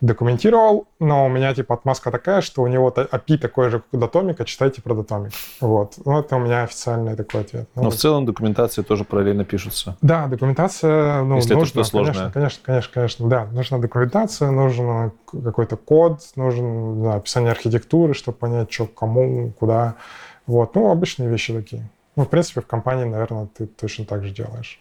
документировал, 0.00 0.86
но 1.00 1.26
у 1.26 1.28
меня 1.28 1.54
типа 1.54 1.74
отмазка 1.74 2.10
такая, 2.10 2.40
что 2.40 2.62
у 2.62 2.66
него 2.66 2.90
API 2.90 3.38
такой 3.38 3.70
же, 3.70 3.78
как 3.80 3.88
у 3.92 3.96
Датомика, 3.98 4.44
читайте 4.44 4.80
про 4.80 4.94
Датомик. 4.94 5.32
Вот. 5.60 5.94
Ну, 6.04 6.20
это 6.20 6.36
у 6.36 6.38
меня 6.38 6.62
официальный 6.62 7.16
такой 7.16 7.40
ответ. 7.40 7.68
Ну, 7.74 7.84
Но 7.84 7.90
в 7.90 7.96
целом 7.96 8.24
документации 8.24 8.82
тоже 8.82 9.04
параллельно 9.04 9.44
пишутся. 9.44 9.96
да, 10.00 10.26
документация, 10.26 11.22
ну, 11.22 11.36
Если 11.36 11.50
это 11.50 11.58
нужно, 11.58 11.68
что-то 11.68 11.88
сложное. 11.88 12.30
Конечно, 12.30 12.32
конечно, 12.32 12.62
конечно, 12.64 12.92
конечно, 12.94 13.28
да. 13.28 13.44
Нужна 13.46 13.78
документация, 13.78 14.50
нужен 14.50 15.12
какой-то 15.26 15.76
код, 15.76 16.20
нужен 16.36 17.00
знаю, 17.00 17.18
описание 17.18 17.50
архитектуры, 17.50 18.14
чтобы 18.14 18.38
понять, 18.38 18.72
что 18.72 18.86
кому, 18.86 19.52
куда. 19.58 19.94
Вот, 20.46 20.74
ну, 20.74 20.90
обычные 20.90 21.28
вещи 21.28 21.52
такие. 21.52 21.88
Ну, 22.16 22.24
в 22.24 22.28
принципе, 22.28 22.60
в 22.60 22.66
компании, 22.66 23.04
наверное, 23.04 23.46
ты 23.46 23.66
точно 23.66 24.04
так 24.04 24.24
же 24.24 24.30
делаешь. 24.30 24.78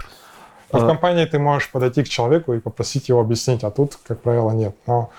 Но 0.71 0.79
в 0.79 0.83
А- 0.83 0.87
компании 0.87 1.25
ты 1.25 1.39
можешь 1.39 1.71
подойти 1.71 2.03
к 2.03 2.09
человеку 2.09 2.53
и 2.53 2.59
попросить 2.59 3.09
его 3.09 3.19
объяснить, 3.21 3.63
а 3.63 3.71
тут, 3.71 3.97
как 4.07 4.21
правило, 4.21 4.51
нет. 4.51 4.75
Но 4.85 5.09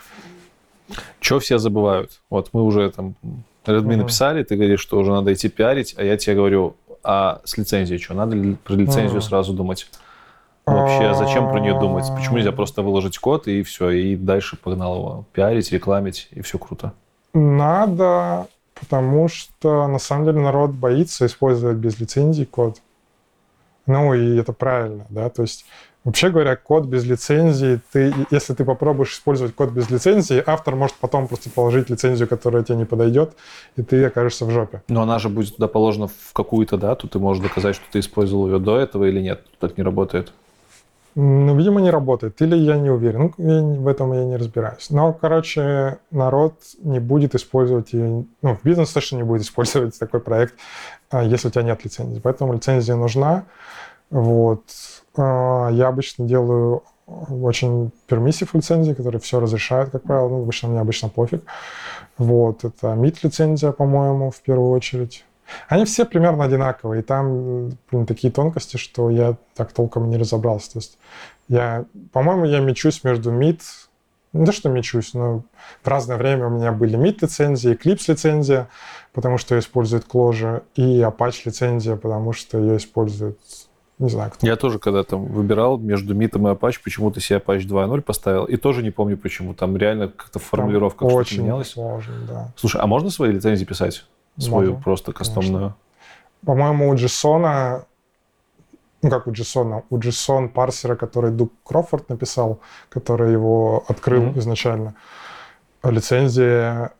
Что 1.20 1.38
все 1.40 1.58
забывают? 1.58 2.20
Вот 2.30 2.50
мы 2.52 2.62
уже 2.62 2.90
там 2.90 3.14
Redmi 3.66 3.82
Мгм. 3.82 3.98
написали, 3.98 4.42
ты 4.42 4.56
говоришь, 4.56 4.80
что 4.80 4.98
уже 4.98 5.10
надо 5.10 5.32
идти 5.32 5.48
пиарить, 5.48 5.94
а 5.98 6.04
я 6.04 6.16
тебе 6.16 6.36
говорю, 6.36 6.76
а 7.02 7.40
с 7.44 7.56
лицензией 7.58 8.00
что? 8.00 8.14
Надо 8.14 8.36
ли 8.36 8.54
про 8.56 8.74
лицензию 8.74 9.20
Мгм. 9.20 9.22
сразу 9.22 9.52
думать? 9.52 9.88
Вообще, 10.66 11.14
зачем 11.14 11.48
про 11.48 11.60
нее 11.60 11.74
думать? 11.74 12.12
Почему 12.14 12.36
нельзя 12.36 12.52
просто 12.52 12.82
выложить 12.82 13.18
код 13.18 13.48
и 13.48 13.62
все, 13.62 13.88
и 13.90 14.16
дальше 14.16 14.56
погнал 14.56 14.96
его 14.96 15.24
пиарить, 15.32 15.72
рекламить, 15.72 16.28
и 16.30 16.40
все 16.42 16.58
круто? 16.58 16.92
надо, 17.34 18.48
потому 18.74 19.28
что, 19.28 19.86
на 19.86 19.98
самом 19.98 20.24
деле, 20.24 20.40
народ 20.40 20.70
боится 20.72 21.26
использовать 21.26 21.76
без 21.76 21.98
лицензии 22.00 22.44
код. 22.44 22.80
Ну, 23.88 24.14
и 24.14 24.36
это 24.36 24.52
правильно, 24.52 25.06
да, 25.08 25.28
то 25.30 25.42
есть 25.42 25.64
Вообще 26.04 26.30
говоря, 26.30 26.56
код 26.56 26.86
без 26.86 27.04
лицензии, 27.04 27.80
ты, 27.92 28.14
если 28.30 28.54
ты 28.54 28.64
попробуешь 28.64 29.12
использовать 29.12 29.54
код 29.54 29.72
без 29.72 29.90
лицензии, 29.90 30.42
автор 30.46 30.74
может 30.74 30.96
потом 30.96 31.28
просто 31.28 31.50
положить 31.50 31.90
лицензию, 31.90 32.28
которая 32.28 32.62
тебе 32.62 32.78
не 32.78 32.84
подойдет, 32.86 33.34
и 33.76 33.82
ты 33.82 34.04
окажешься 34.04 34.46
в 34.46 34.50
жопе. 34.50 34.82
Но 34.88 35.02
она 35.02 35.18
же 35.18 35.28
будет 35.28 35.56
туда 35.56 35.68
положена 35.68 36.06
в 36.06 36.32
какую-то 36.32 36.78
дату, 36.78 37.08
ты 37.08 37.18
можешь 37.18 37.42
доказать, 37.42 37.74
что 37.74 37.84
ты 37.90 37.98
использовал 37.98 38.46
ее 38.46 38.58
до 38.58 38.78
этого 38.78 39.04
или 39.04 39.20
нет. 39.20 39.42
Так 39.58 39.76
не 39.76 39.82
работает. 39.84 40.32
Ну, 41.20 41.56
видимо, 41.56 41.80
не 41.80 41.90
работает. 41.90 42.40
Или 42.42 42.54
я 42.56 42.76
не 42.76 42.90
уверен. 42.90 43.34
Ну, 43.38 43.74
в 43.74 43.88
этом 43.88 44.12
я 44.12 44.24
не 44.24 44.36
разбираюсь. 44.36 44.88
Но, 44.90 45.12
короче, 45.12 45.98
народ 46.12 46.54
не 46.78 47.00
будет 47.00 47.34
использовать 47.34 47.92
ее... 47.92 48.24
Ну, 48.40 48.54
в 48.54 48.62
бизнес 48.62 48.92
точно 48.92 49.16
не 49.16 49.24
будет 49.24 49.42
использовать 49.42 49.98
такой 49.98 50.20
проект, 50.20 50.54
а, 51.10 51.24
если 51.24 51.48
у 51.48 51.50
тебя 51.50 51.64
нет 51.64 51.84
лицензии. 51.84 52.20
Поэтому 52.20 52.52
лицензия 52.52 52.94
нужна. 52.94 53.46
Вот. 54.10 54.62
А, 55.16 55.70
Я 55.70 55.88
обычно 55.88 56.24
делаю 56.24 56.84
очень 57.08 57.90
permissive 58.08 58.50
лицензии, 58.52 58.92
которые 58.92 59.20
все 59.20 59.40
разрешают, 59.40 59.90
как 59.90 60.04
правило. 60.04 60.28
Ну, 60.28 60.42
обычно 60.42 60.68
мне 60.68 60.78
обычно 60.78 61.08
пофиг. 61.08 61.42
Вот. 62.16 62.62
Это 62.62 62.94
MIT 62.94 63.16
лицензия, 63.24 63.72
по-моему, 63.72 64.30
в 64.30 64.40
первую 64.40 64.70
очередь. 64.70 65.24
Они 65.68 65.84
все 65.84 66.04
примерно 66.04 66.44
одинаковые, 66.44 67.00
и 67.00 67.04
там 67.04 67.70
блин, 67.90 68.06
такие 68.06 68.32
тонкости, 68.32 68.76
что 68.76 69.10
я 69.10 69.36
так 69.54 69.72
толком 69.72 70.10
не 70.10 70.16
разобрался. 70.16 70.72
То 70.72 70.78
есть 70.78 70.98
я, 71.48 71.84
по-моему, 72.12 72.44
я 72.44 72.60
мечусь 72.60 73.04
между 73.04 73.32
MIT, 73.32 73.60
не 74.34 74.44
то, 74.44 74.52
что 74.52 74.68
мечусь, 74.68 75.14
но 75.14 75.44
в 75.82 75.88
разное 75.88 76.16
время 76.16 76.46
у 76.48 76.50
меня 76.50 76.72
были 76.72 76.98
MIT 76.98 77.18
лицензии, 77.22 77.72
Eclipse 77.72 78.04
лицензия, 78.08 78.68
потому 79.12 79.38
что 79.38 79.54
ее 79.54 79.60
использует 79.60 80.06
Clojure, 80.06 80.62
и 80.74 81.00
Apache 81.00 81.42
лицензия, 81.46 81.96
потому 81.96 82.32
что 82.34 82.58
ее 82.58 82.76
использует, 82.76 83.38
не 83.98 84.10
знаю, 84.10 84.30
кто. 84.30 84.46
Я 84.46 84.56
тоже 84.56 84.78
когда-то 84.78 85.16
выбирал 85.16 85.78
между 85.78 86.14
Митом 86.14 86.46
и 86.46 86.50
Apache, 86.50 86.76
почему-то 86.84 87.20
себе 87.20 87.38
Apache 87.38 87.66
2.0 87.66 88.02
поставил, 88.02 88.44
и 88.44 88.56
тоже 88.56 88.82
не 88.82 88.90
помню 88.90 89.16
почему. 89.16 89.54
Там 89.54 89.76
реально 89.76 90.08
как-то 90.08 90.38
в 90.38 90.50
Там 90.50 90.70
что-то 90.70 91.06
очень 91.06 91.42
менялось. 91.42 91.70
сложно, 91.70 92.14
да. 92.28 92.52
Слушай, 92.56 92.82
а 92.82 92.86
можно 92.86 93.08
свои 93.10 93.32
лицензии 93.32 93.64
писать? 93.64 94.04
Свою 94.38 94.70
Можно, 94.70 94.82
просто 94.82 95.12
кастомную? 95.12 95.74
По-моему, 96.46 96.88
у 96.90 96.94
JSON, 96.94 97.84
ну 99.02 99.10
как 99.10 99.26
у 99.26 99.32
JSON, 99.32 99.82
у 99.90 99.98
JSON 99.98 100.48
парсера, 100.48 100.96
который 100.96 101.30
Дуг 101.30 101.52
Крофорд 101.64 102.08
написал, 102.08 102.60
который 102.88 103.32
его 103.32 103.84
открыл 103.88 104.22
Мгм. 104.22 104.38
изначально, 104.38 104.94
лицензия 105.82 106.92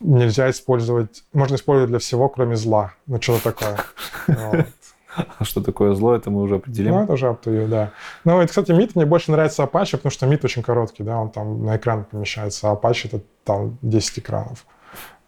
нельзя 0.00 0.50
использовать, 0.50 1.24
можно 1.32 1.54
использовать 1.56 1.90
для 1.90 1.98
всего, 1.98 2.28
кроме 2.28 2.56
зла. 2.56 2.92
Ну, 3.06 3.20
что-то 3.20 3.52
такое. 3.52 3.76
Вот. 4.26 4.66
А 5.38 5.44
что 5.44 5.60
такое 5.60 5.94
зло, 5.94 6.14
это 6.14 6.30
мы 6.30 6.40
уже 6.42 6.56
определим. 6.56 6.92
Ну, 6.92 7.02
это 7.02 7.14
уже 7.14 7.26
up 7.26 7.42
to 7.42 7.50
you, 7.52 7.66
да. 7.66 7.90
Ну, 8.24 8.40
и, 8.42 8.46
кстати, 8.46 8.70
MIT 8.70 8.92
мне 8.94 9.06
больше 9.06 9.32
нравится 9.32 9.64
Apache, 9.64 9.92
потому 9.96 10.12
что 10.12 10.26
MIT 10.26 10.44
очень 10.44 10.62
короткий, 10.62 11.02
да, 11.02 11.18
он 11.18 11.30
там 11.30 11.64
на 11.64 11.76
экран 11.76 12.04
помещается, 12.04 12.70
а 12.70 12.74
Apache 12.76 13.08
это 13.08 13.20
там 13.42 13.76
10 13.82 14.20
экранов. 14.20 14.64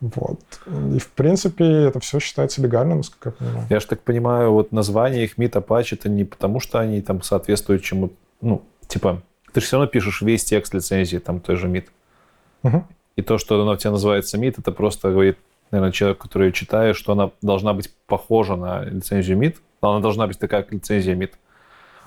Вот. 0.03 0.41
И, 0.95 0.99
в 0.99 1.09
принципе, 1.11 1.65
это 1.65 2.01
все 2.01 2.19
считается 2.19 2.61
легальным, 2.61 2.99
насколько 2.99 3.31
я 3.31 3.33
понимаю. 3.33 3.67
Я 3.71 3.81
же 3.81 3.87
так 3.87 4.01
понимаю, 4.03 4.53
вот 4.53 4.73
название 4.73 5.25
их 5.25 5.39
Мит 5.39 5.57
Apache, 5.57 5.95
это 5.95 6.09
не 6.09 6.25
потому, 6.25 6.61
что 6.61 6.79
они 6.81 7.01
там 7.01 7.23
соответствуют 7.23 7.83
чему 7.83 8.11
ну, 8.43 8.63
типа, 8.89 9.23
ты 9.55 9.61
же 9.61 9.67
все 9.67 9.77
равно 9.77 9.89
пишешь 9.89 10.21
весь 10.21 10.45
текст 10.45 10.75
лицензии, 10.75 11.17
там 11.17 11.41
той 11.41 11.57
же 11.57 11.69
Мит. 11.69 11.89
Мгм. 12.63 12.87
И 13.17 13.23
то, 13.23 13.39
что 13.39 13.61
она 13.63 13.73
у 13.73 13.77
тебя 13.77 13.93
называется 13.93 14.37
МИД, 14.37 14.59
это 14.59 14.73
просто 14.73 15.11
говорит, 15.11 15.39
наверное, 15.71 15.93
человек, 15.93 16.19
который 16.19 16.49
ее 16.49 16.53
читает, 16.53 16.97
что 16.97 17.13
она 17.13 17.31
должна 17.41 17.73
быть 17.73 17.91
похожа 18.07 18.57
на 18.57 18.85
лицензию 18.85 19.39
МИД. 19.39 19.57
Она 19.81 20.01
должна 20.01 20.27
быть 20.27 20.39
такая, 20.39 20.63
как 20.63 20.73
лицензия 20.73 21.15
МИД. 21.15 21.39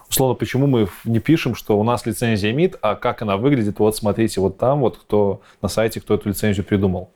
Условно, 0.10 0.36
почему 0.36 0.68
мы 0.68 0.88
не 1.04 1.20
пишем, 1.20 1.56
что 1.56 1.80
у 1.80 1.84
нас 1.84 2.06
лицензия 2.06 2.54
МИД, 2.54 2.78
а 2.82 2.96
как 2.96 3.22
она 3.22 3.38
выглядит, 3.38 3.80
вот 3.80 3.96
смотрите, 3.96 4.42
вот 4.42 4.58
там, 4.58 4.82
вот 4.82 4.98
кто 4.98 5.42
на 5.62 5.68
сайте, 5.68 6.02
кто 6.02 6.16
эту 6.16 6.30
лицензию 6.30 6.66
придумал. 6.66 7.12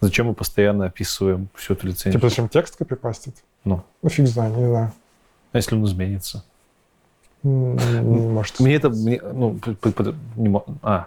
Зачем 0.00 0.26
мы 0.26 0.34
постоянно 0.34 0.86
описываем 0.86 1.48
всю 1.54 1.74
эту 1.74 1.86
лицензию? 1.86 2.12
Типа, 2.20 2.28
зачем 2.28 2.48
текст 2.48 2.76
копипастит? 2.76 3.34
Ну, 3.64 3.82
Ну, 4.02 4.08
фиг 4.08 4.26
знает, 4.26 4.56
не 4.56 4.66
знаю. 4.66 4.92
а 5.52 5.56
если 5.56 5.74
он 5.74 5.84
изменится? 5.84 6.44
Не 7.42 8.00
Может. 8.02 8.60
Мне 8.60 8.74
это... 8.74 8.90
мне- 8.90 9.20
ну, 9.22 9.58
не 10.36 10.60
а, 10.82 11.06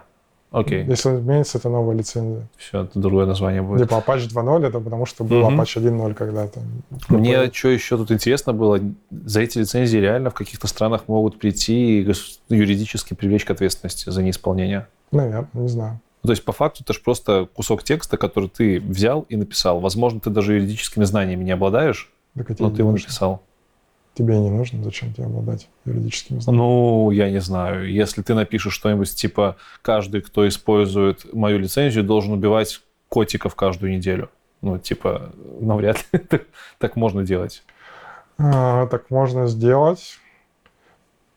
окей. 0.50 0.84
Если 0.84 1.08
он 1.10 1.16
изменится, 1.20 1.58
это 1.58 1.68
новая 1.68 1.94
лицензия. 1.96 2.46
Все, 2.56 2.82
это 2.84 2.98
другое 2.98 3.26
название 3.26 3.62
будет. 3.62 3.88
Типа 3.88 4.02
Apache 4.04 4.28
2.0 4.28 4.66
это 4.66 4.80
потому, 4.80 5.06
что 5.06 5.22
был 5.24 5.40
Мгм. 5.50 5.60
Apache 5.60 5.80
1.0 5.80 6.14
когда-то. 6.14 6.60
Мне 7.08 7.34
Какой- 7.34 7.52
что 7.54 7.68
еще 7.68 7.96
тут 7.98 8.10
интересно 8.10 8.52
было, 8.54 8.80
за 9.10 9.40
эти 9.42 9.58
лицензии 9.58 9.98
реально 9.98 10.30
в 10.30 10.34
каких-то 10.34 10.66
странах 10.66 11.08
могут 11.08 11.38
прийти 11.38 12.00
и 12.00 12.12
юридически 12.48 13.14
привлечь 13.14 13.44
к 13.44 13.50
ответственности 13.50 14.08
за 14.10 14.22
неисполнение. 14.22 14.86
Наверное, 15.12 15.48
не 15.52 15.68
знаю. 15.68 16.00
Ну, 16.22 16.28
То 16.28 16.32
есть, 16.32 16.44
по 16.44 16.52
факту, 16.52 16.82
это 16.82 16.92
же 16.92 17.00
просто 17.00 17.48
кусок 17.54 17.82
текста, 17.82 18.16
который 18.16 18.48
ты 18.48 18.80
взял 18.80 19.22
и 19.28 19.36
написал. 19.36 19.80
Возможно, 19.80 20.20
ты 20.20 20.28
даже 20.30 20.54
юридическими 20.54 21.04
знаниями 21.04 21.44
не 21.44 21.52
обладаешь, 21.52 22.10
Так 22.36 22.50
а 22.50 22.54
но 22.58 22.70
ты 22.70 22.82
его 22.82 22.90
нужно. 22.90 23.06
написал. 23.06 23.42
Тебе 24.14 24.38
не 24.38 24.50
нужно, 24.50 24.82
зачем 24.84 25.14
тебе 25.14 25.26
обладать 25.26 25.68
юридическими 25.86 26.40
знаниями? 26.40 26.62
Ну, 26.66 27.10
я 27.10 27.30
не 27.30 27.40
знаю. 27.40 27.90
Если 27.90 28.22
ты 28.22 28.34
напишешь 28.34 28.74
что-нибудь 28.74 29.14
типа 29.14 29.56
«каждый, 29.82 30.20
кто 30.20 30.46
использует 30.46 31.32
мою 31.32 31.58
лицензию, 31.58 32.04
должен 32.04 32.32
убивать 32.34 32.80
котиков 33.08 33.54
каждую 33.54 33.92
неделю. 33.96 34.28
Ну, 34.62 34.78
типа, 34.78 35.32
навряд 35.60 36.04
ли 36.12 36.18
так, 36.28 36.42
так 36.78 36.96
можно 36.96 37.22
делать. 37.22 37.62
А, 38.36 38.86
так 38.88 39.08
можно 39.10 39.46
сделать. 39.46 40.18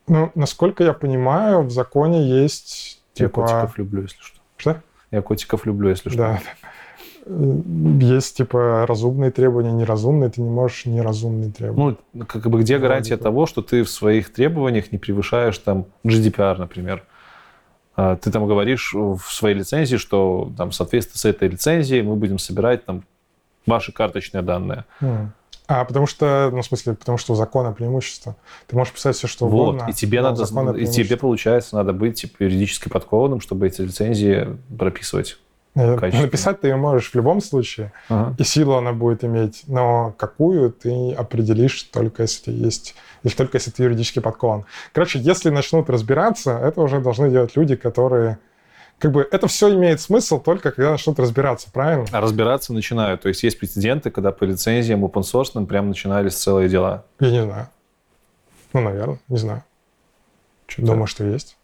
Ну, 0.08 0.32
насколько 0.36 0.84
я 0.84 0.92
понимаю, 0.94 1.62
в 1.62 1.72
законе 1.72 2.28
есть... 2.42 3.02
Я 3.16 3.28
типа- 3.28 3.42
котиков 3.44 3.78
люблю, 3.78 4.02
если 4.02 4.20
что. 4.20 4.40
Что? 4.64 4.82
Я 5.12 5.22
котиков 5.22 5.66
люблю, 5.66 5.90
если 5.90 6.10
что. 6.10 6.18
Да. 6.18 6.40
Есть, 7.26 8.38
типа, 8.38 8.86
разумные 8.88 9.32
требования, 9.32 9.72
неразумные. 9.72 10.30
Ты 10.30 10.42
не 10.42 10.50
можешь 10.50 10.86
неразумные 10.86 11.52
требовать. 11.52 11.98
Ну, 12.14 12.26
как 12.26 12.48
бы 12.50 12.62
где 12.62 12.80
гарантия 12.80 13.18
того, 13.18 13.46
что 13.46 13.62
ты 13.62 13.84
в 13.84 13.90
своих 13.90 14.32
требованиях 14.34 14.92
не 14.92 14.98
превышаешь 14.98 15.58
там 15.58 15.86
GDPR, 16.06 16.58
например? 16.58 17.04
А, 17.96 18.16
Ты 18.16 18.32
там 18.32 18.48
говоришь 18.48 18.94
в 18.94 19.20
своей 19.20 19.56
лицензии, 19.56 19.98
что 19.98 20.52
там 20.58 20.72
в 20.72 20.76
соответствии 20.76 21.18
с 21.18 21.26
этой 21.26 21.50
лицензией 21.50 22.02
мы 22.02 22.16
будем 22.16 22.40
собирать 22.40 22.86
там 22.86 23.04
ваши 23.66 23.92
карточные 23.92 24.42
данные. 24.42 24.86
М. 25.02 25.34
А, 25.68 25.86
потому 25.86 26.08
что, 26.08 26.50
ну, 26.52 26.62
в 26.62 26.66
смысле, 26.66 26.94
потому 26.94 27.18
что 27.18 27.34
у 27.34 27.36
закона 27.36 27.72
преимущество. 27.72 28.36
Ты 28.68 28.76
можешь 28.76 28.94
писать 28.94 29.16
все, 29.16 29.28
что 29.28 29.48
вот, 29.48 29.76
угодно. 29.76 29.90
и 29.90 29.94
тебе 29.94 30.22
надо, 30.22 30.44
и 30.74 30.86
тебе 30.86 31.16
получается 31.16 31.76
надо 31.76 31.94
быть 31.94 32.22
типа 32.22 32.44
юридически 32.44 32.90
подкованным, 32.90 33.40
чтобы 33.40 33.68
эти 33.68 33.82
лицензии 33.82 34.58
прописывать. 34.78 35.38
Э. 35.76 35.96
Написать 35.96 36.62
ты 36.62 36.68
ее 36.68 36.76
можешь 36.76 37.12
в 37.12 37.16
любом 37.16 37.42
случае, 37.42 37.92
и 38.38 38.44
силу 38.44 38.74
она 38.74 38.94
будет 38.94 39.24
иметь, 39.24 39.64
но 39.68 40.14
какую 40.18 40.72
ты 40.72 41.14
определишь 41.14 41.84
только 41.84 42.24
если 42.24 42.52
есть, 42.52 42.96
если 43.24 43.38
только 43.38 43.58
если 43.58 43.72
ты 43.72 43.84
юридически 43.84 44.20
подкован. 44.20 44.66
Короче, 44.92 45.20
если 45.20 45.50
начнут 45.50 45.90
разбираться, 45.90 46.58
это 46.58 46.82
уже 46.82 47.00
должны 47.00 47.32
делать 47.32 47.56
люди, 47.56 47.76
которые 47.76 48.38
как 49.00 49.12
бы 49.12 49.28
это 49.30 49.48
все 49.48 49.74
имеет 49.74 50.00
смысл 50.00 50.40
только 50.40 50.72
когда 50.72 50.92
начнут 50.92 51.20
разбираться, 51.20 51.70
правильно? 51.72 52.06
А 52.12 52.22
разбираться 52.22 52.74
начинают. 52.74 53.22
То 53.22 53.28
есть 53.30 53.44
есть 53.44 53.60
прецеденты, 53.60 54.12
когда 54.12 54.32
по 54.32 54.46
лицензиям 54.46 55.04
open 55.04 55.24
source 55.24 55.66
прям 55.66 55.90
начинались 55.90 56.36
целые 56.36 56.70
дела. 56.70 57.04
Я 57.20 57.32
не 57.32 57.44
знаю. 57.44 57.70
Ну, 58.72 58.82
наверное, 58.82 59.20
не 59.28 59.38
знаю. 59.38 59.64
Чё-то- 60.68 60.88
Думаю, 60.88 61.08
что 61.08 61.26
есть. 61.26 61.58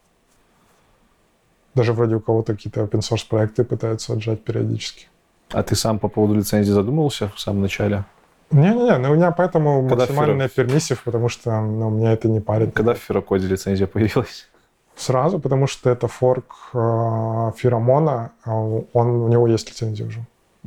Даже 1.76 1.94
вроде 1.94 2.16
у 2.16 2.20
кого-то 2.20 2.56
какие-то 2.56 2.82
open 2.82 3.00
source 3.00 3.26
проекты 3.30 3.64
пытаются 3.64 4.14
отжать 4.14 4.44
периодически. 4.44 5.08
А 5.52 5.64
ты 5.64 5.76
сам 5.76 5.98
по 5.98 6.10
поводу 6.10 6.36
лицензии 6.36 6.72
задумывался 6.72 7.32
в 7.36 7.40
самом 7.40 7.62
начале? 7.62 8.04
Не-не-не, 8.52 8.98
ну 8.98 9.12
у 9.12 9.16
меня 9.16 9.32
поэтому 9.32 9.88
Когда 9.88 10.06
максимальная 10.06 10.50
пермиссив, 10.50 11.04
потому 11.04 11.30
что 11.30 11.62
ну, 11.62 11.90
меня 11.90 12.12
это 12.14 12.28
не 12.28 12.40
парит. 12.42 12.74
Когда 12.74 12.96
в 12.96 12.98
Ферокоде 12.98 13.48
лицензия 13.48 13.88
появилась? 13.88 14.49
Сразу, 15.00 15.40
потому 15.40 15.66
что 15.66 15.90
это 15.90 16.10
форк 16.10 16.56
э, 16.74 17.52
феромона, 17.56 18.32
а 18.44 18.54
он, 18.54 19.08
у 19.08 19.28
него 19.30 19.48
есть 19.48 19.70
лицензия 19.70 20.06
уже. 20.06 20.26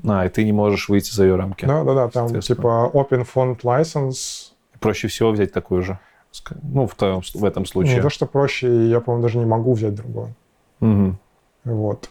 А, 0.09 0.25
и 0.25 0.31
ты 0.31 0.45
не 0.45 0.53
можешь 0.53 0.89
выйти 0.89 1.13
за 1.13 1.25
ее 1.25 1.37
рамки. 1.37 1.67
Да-да-да, 1.67 2.09
там 2.09 2.25
Естественно. 2.27 2.57
типа 2.57 2.91
Open 2.95 3.27
Font 3.35 3.61
License. 3.61 4.53
Проще 4.81 5.09
всего 5.09 5.33
взять 5.33 5.53
такую 5.53 5.83
же. 5.83 5.99
Ну, 6.63 6.87
в, 6.87 6.95
твоем, 6.95 7.21
в 7.35 7.45
этом 7.45 7.67
случае. 7.67 7.97
Не 7.97 8.01
то, 8.01 8.09
что 8.09 8.25
проще, 8.25 8.89
я, 8.89 9.01
по-моему, 9.01 9.23
даже 9.23 9.37
не 9.37 9.45
могу 9.45 9.75
взять 9.75 9.95
другое. 9.95 10.35
Мгм. 10.81 11.19
Вот. 11.65 12.09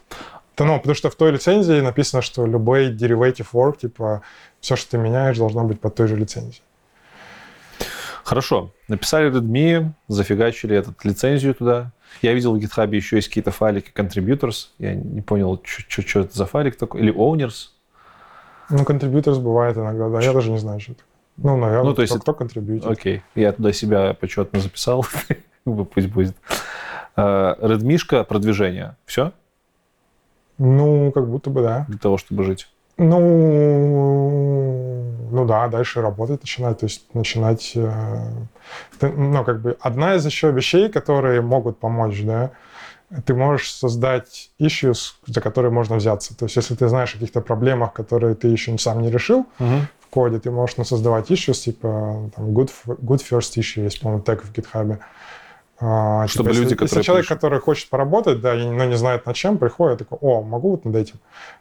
Да, 0.56 0.66
ну, 0.66 0.78
потому 0.78 0.94
что 0.94 1.10
в 1.10 1.16
той 1.16 1.32
лицензии 1.32 1.82
написано, 1.82 2.22
что 2.22 2.46
любой 2.46 2.96
derivative 2.96 3.48
work, 3.52 3.80
типа, 3.80 4.22
все, 4.60 4.76
что 4.76 4.92
ты 4.92 4.98
меняешь, 5.00 5.40
должно 5.40 5.64
быть 5.64 5.82
под 5.82 5.96
той 5.96 6.08
же 6.08 6.16
лицензией. 6.16 6.62
Хорошо. 8.24 8.72
Написали 8.88 9.32
Redmi, 9.32 9.92
зафигачили 10.08 10.76
этот 10.76 11.04
лицензию 11.06 11.54
туда. 11.56 11.92
Я 12.22 12.34
видел 12.34 12.56
в 12.56 12.60
GitHub 12.60 12.94
еще 12.96 13.16
есть 13.16 13.30
какие-то 13.30 13.52
файлики 13.52 13.92
contributors. 13.94 14.68
Я 14.80 14.96
не 14.96 15.22
понял, 15.22 15.62
что 15.66 16.20
это 16.22 16.36
за 16.38 16.46
файлик 16.46 16.76
такой. 16.76 17.02
Или 17.02 17.14
owners. 17.14 17.70
Ну, 18.70 18.84
contributors 18.84 19.40
бывает 19.40 19.78
иногда, 19.78 20.10
да, 20.10 20.22
я 20.22 20.34
даже 20.34 20.52
не 20.52 20.58
знаю, 20.60 20.80
что 20.80 20.94
это. 20.94 21.02
Ну, 21.38 21.58
наверное, 21.58 21.90
Ну, 21.90 21.94
то 21.94 22.02
есть 22.02 22.14
кто, 22.14 22.22
кто 22.22 22.34
контрибьютит. 22.34 22.90
Окей. 22.90 23.22
Я 23.36 23.52
туда 23.54 23.72
себя 23.74 24.14
почетно 24.14 24.60
записал. 24.60 25.06
Пусть 25.64 26.08
будет. 26.10 26.36
А, 27.16 27.56
Redmi-шка, 27.60 28.24
продвижение. 28.24 28.96
Все 29.06 29.32
Ну, 30.58 31.12
как 31.12 31.28
будто 31.30 31.50
бы, 31.50 31.62
да. 31.62 31.86
для 31.88 31.98
того, 31.98 32.18
чтобы 32.18 32.44
жить? 32.44 32.68
Ну, 32.98 33.18
ну 35.32 35.46
да, 35.46 35.68
дальше 35.68 36.02
работать 36.02 36.42
начинать, 36.42 36.80
то 36.80 36.86
есть 36.86 37.14
начинать, 37.14 37.72
э, 37.76 38.22
ну, 39.02 39.44
как 39.44 39.62
бы, 39.62 39.78
одна 39.80 40.16
из 40.16 40.26
еще 40.26 40.52
вещей, 40.52 40.90
которые 40.90 41.42
могут 41.42 41.80
помочь, 41.80 42.22
да, 42.24 42.52
ты 43.26 43.34
можешь 43.34 43.74
создать 43.74 44.52
issues, 44.60 45.14
за 45.26 45.42
которые 45.42 45.72
можно 45.72 45.98
взяться. 45.98 46.38
То 46.38 46.46
есть, 46.46 46.56
если 46.56 46.76
ты 46.76 46.88
знаешь 46.88 47.12
о 47.12 47.14
каких-то 47.14 47.42
проблемах, 47.42 47.94
которые 47.94 48.36
ты 48.36 48.48
еще 48.48 48.78
сам 48.78 49.02
не 49.02 49.12
решил 49.12 49.48
в 50.00 50.08
коде, 50.10 50.40
ты 50.40 50.52
можешь 50.52 50.76
создавать 50.88 51.30
issues, 51.30 51.64
типа, 51.64 52.32
там, 52.36 52.46
good, 52.50 52.72
good 52.86 53.22
first 53.30 53.58
issue, 53.58 53.84
есть, 53.84 54.02
по-моему, 54.02 54.24
тег 54.24 54.44
в 54.44 54.52
GitHub. 54.54 55.00
А, 55.84 56.28
Чтобы 56.28 56.50
если- 56.50 56.62
люди, 56.62 56.74
если 56.74 56.86
которые 56.86 57.04
человек, 57.04 57.26
пишут. 57.26 57.38
который 57.38 57.60
хочет 57.60 57.90
поработать, 57.90 58.40
да, 58.40 58.54
но 58.54 58.86
не 58.86 58.96
знает 58.98 59.26
над 59.26 59.36
чем, 59.36 59.58
приходит 59.58 60.00
такой, 60.00 60.20
о, 60.22 60.42
могу 60.44 60.72
вот 60.72 60.86
над 60.86 60.96
этим. 60.96 61.16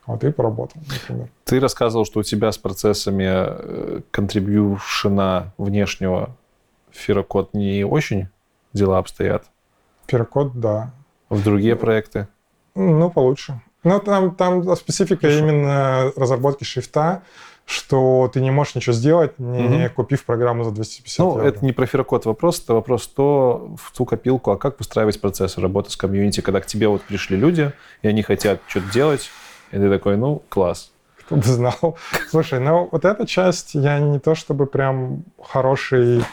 Вот 0.06 0.22
и 0.24 0.30
поработал, 0.30 0.80
например. 0.86 1.28
Ты 1.44 1.59
рассказывал, 1.59 2.05
что 2.05 2.20
у 2.20 2.22
тебя 2.22 2.52
с 2.52 2.59
процессами 2.59 3.24
э, 3.26 4.01
контрибьюшена 4.10 5.52
внешнего 5.59 6.36
Фирокод 6.90 7.55
не 7.55 7.84
очень 7.84 8.28
дела 8.72 8.98
обстоят. 8.98 9.44
Перекод, 10.06 10.59
да. 10.60 10.90
В 11.28 11.42
другие 11.42 11.76
проекты. 11.76 12.28
Ну, 12.74 13.10
получше. 13.10 13.60
Но 13.84 14.01
там, 14.01 14.34
там 14.34 14.76
специфика 14.76 15.22
Хорошо. 15.22 15.38
именно 15.38 16.12
разработки 16.16 16.64
шрифта, 16.64 17.22
что 17.66 18.28
ты 18.32 18.41
не 18.41 18.51
можешь 18.51 18.74
ничего 18.74 18.93
сделать, 18.93 19.39
не 19.39 19.62
Мгм. 19.87 19.91
купив 19.91 20.24
программу 20.24 20.65
за 20.65 20.70
250 20.73 21.19
Ну, 21.24 21.32
евро. 21.37 21.47
это 21.49 21.65
не 21.65 21.73
про 21.73 21.87
Фирокод 21.87 22.24
вопрос, 22.27 22.61
это 22.62 22.74
вопрос 22.74 23.07
то, 23.07 23.70
в 23.81 23.97
ту 23.97 24.05
копилку, 24.05 24.51
а 24.51 24.57
как 24.57 24.78
выстраивать 24.78 25.20
процессы 25.20 25.61
работы 25.61 25.91
с 25.91 25.97
комьюнити, 25.97 26.41
когда 26.41 26.61
к 26.61 26.66
тебе 26.66 26.89
вот 26.89 27.03
пришли 27.03 27.37
люди, 27.37 27.73
и 28.03 28.09
они 28.09 28.23
хотят 28.23 28.61
что-то 28.66 28.91
делать, 28.93 29.31
и 29.70 29.77
ты 29.77 29.89
такой, 29.89 30.16
ну, 30.16 30.43
класс. 30.49 30.91
Кто 31.19 31.37
бы 31.37 31.43
знал. 31.45 31.97
Слушай, 32.31 32.59
ну 32.59 32.89
вот 32.91 33.05
эта 33.05 33.24
часть 33.24 33.74
я 33.74 34.01
не 34.01 34.19
то 34.19 34.35
чтобы 34.35 34.66
прям 34.66 35.23
хороший, 35.41 36.24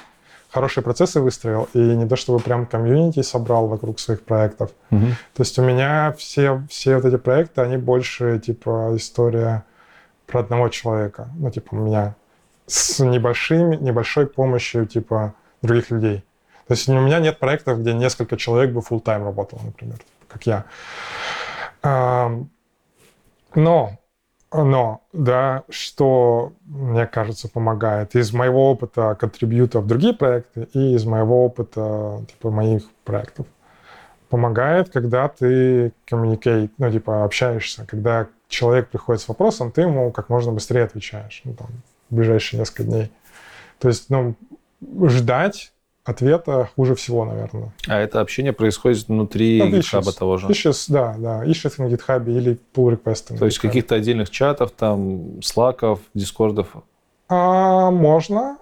хорошие 0.49 0.83
процессы 0.83 1.21
выстроил, 1.21 1.69
и 1.75 1.77
не 1.77 2.07
то 2.07 2.15
чтобы 2.15 2.39
прям 2.39 2.65
комьюнити 2.65 3.21
собрал 3.21 3.67
вокруг 3.67 3.99
своих 3.99 4.23
проектов. 4.23 4.71
То 4.89 4.97
есть 5.37 5.59
у 5.59 5.61
меня 5.61 6.15
все, 6.17 6.63
все 6.67 6.95
вот 6.95 7.05
эти 7.05 7.17
проекты, 7.17 7.61
они 7.61 7.77
больше 7.77 8.39
типа 8.39 8.93
история 8.95 9.65
про 10.27 10.41
одного 10.41 10.69
человека. 10.69 11.29
Ну, 11.35 11.49
типа 11.49 11.73
у 11.73 11.77
меня 11.77 12.15
с 12.67 12.99
небольшими, 12.99 13.77
небольшой 13.77 14.27
помощью 14.27 14.85
типа 14.85 15.33
других 15.61 15.89
людей. 15.89 16.23
То 16.67 16.73
есть 16.73 16.87
у 16.89 16.99
меня 16.99 17.19
нет 17.19 17.39
проектов, 17.39 17.79
где 17.79 17.93
несколько 17.93 18.37
человек 18.37 18.71
бы 18.71 18.81
full 18.81 19.01
time 19.01 19.23
работало, 19.23 19.61
например, 19.63 19.97
как 20.27 20.45
я. 20.45 20.65
Но, 23.55 23.97
но, 24.51 25.01
да, 25.13 25.63
что, 25.69 26.51
мне 26.65 27.07
кажется, 27.07 27.47
помогает 27.47 28.15
из 28.15 28.33
моего 28.33 28.69
опыта 28.71 29.15
контрибьюта 29.19 29.79
в 29.79 29.87
другие 29.87 30.13
проекты 30.13 30.67
и 30.73 30.95
из 30.95 31.05
моего 31.05 31.45
опыта, 31.45 32.21
типа, 32.27 32.51
моих 32.51 32.83
проектов 33.05 33.47
помогает, 34.29 34.89
когда 34.89 35.29
ты 35.29 35.93
communicate, 36.11 36.69
ну, 36.77 36.91
типа, 36.91 37.23
общаешься, 37.23 37.85
когда 37.85 38.27
человек 38.47 38.89
приходит 38.89 39.21
с 39.21 39.27
вопросом, 39.27 39.71
ты 39.71 39.81
ему 39.81 40.11
как 40.11 40.29
можно 40.29 40.51
быстрее 40.51 40.83
отвечаешь, 40.83 41.41
ну, 41.43 41.53
там, 41.53 41.67
в 42.09 42.15
ближайшие 42.15 42.59
несколько 42.59 42.83
дней. 42.83 43.11
То 43.79 43.87
есть, 43.89 44.09
ну, 44.09 44.35
ждать 45.07 45.71
ответа 46.03 46.69
хуже 46.75 46.95
всего, 46.95 47.25
наверное. 47.25 47.73
А 47.87 47.99
это 47.99 48.21
общение 48.21 48.53
происходит 48.53 49.07
внутри 49.07 49.61
Ну, 49.61 49.77
GitHub 49.77 50.17
того 50.17 50.37
же. 50.37 50.47
Issues, 50.47 50.85
да, 50.87 51.15
да, 51.17 51.45
issues 51.45 51.73
на 51.77 51.87
GitHub 51.87 52.25
или 52.29 52.57
pull 52.73 52.97
request 52.97 53.37
То 53.37 53.45
есть 53.45 53.57
GitHub. 53.57 53.61
каких-то 53.61 53.95
отдельных 53.95 54.29
чатов, 54.29 54.71
там, 54.71 55.41
слаков, 55.41 55.99
дискордов. 56.13 56.69
А, 57.27 57.91
можно, 57.91 58.57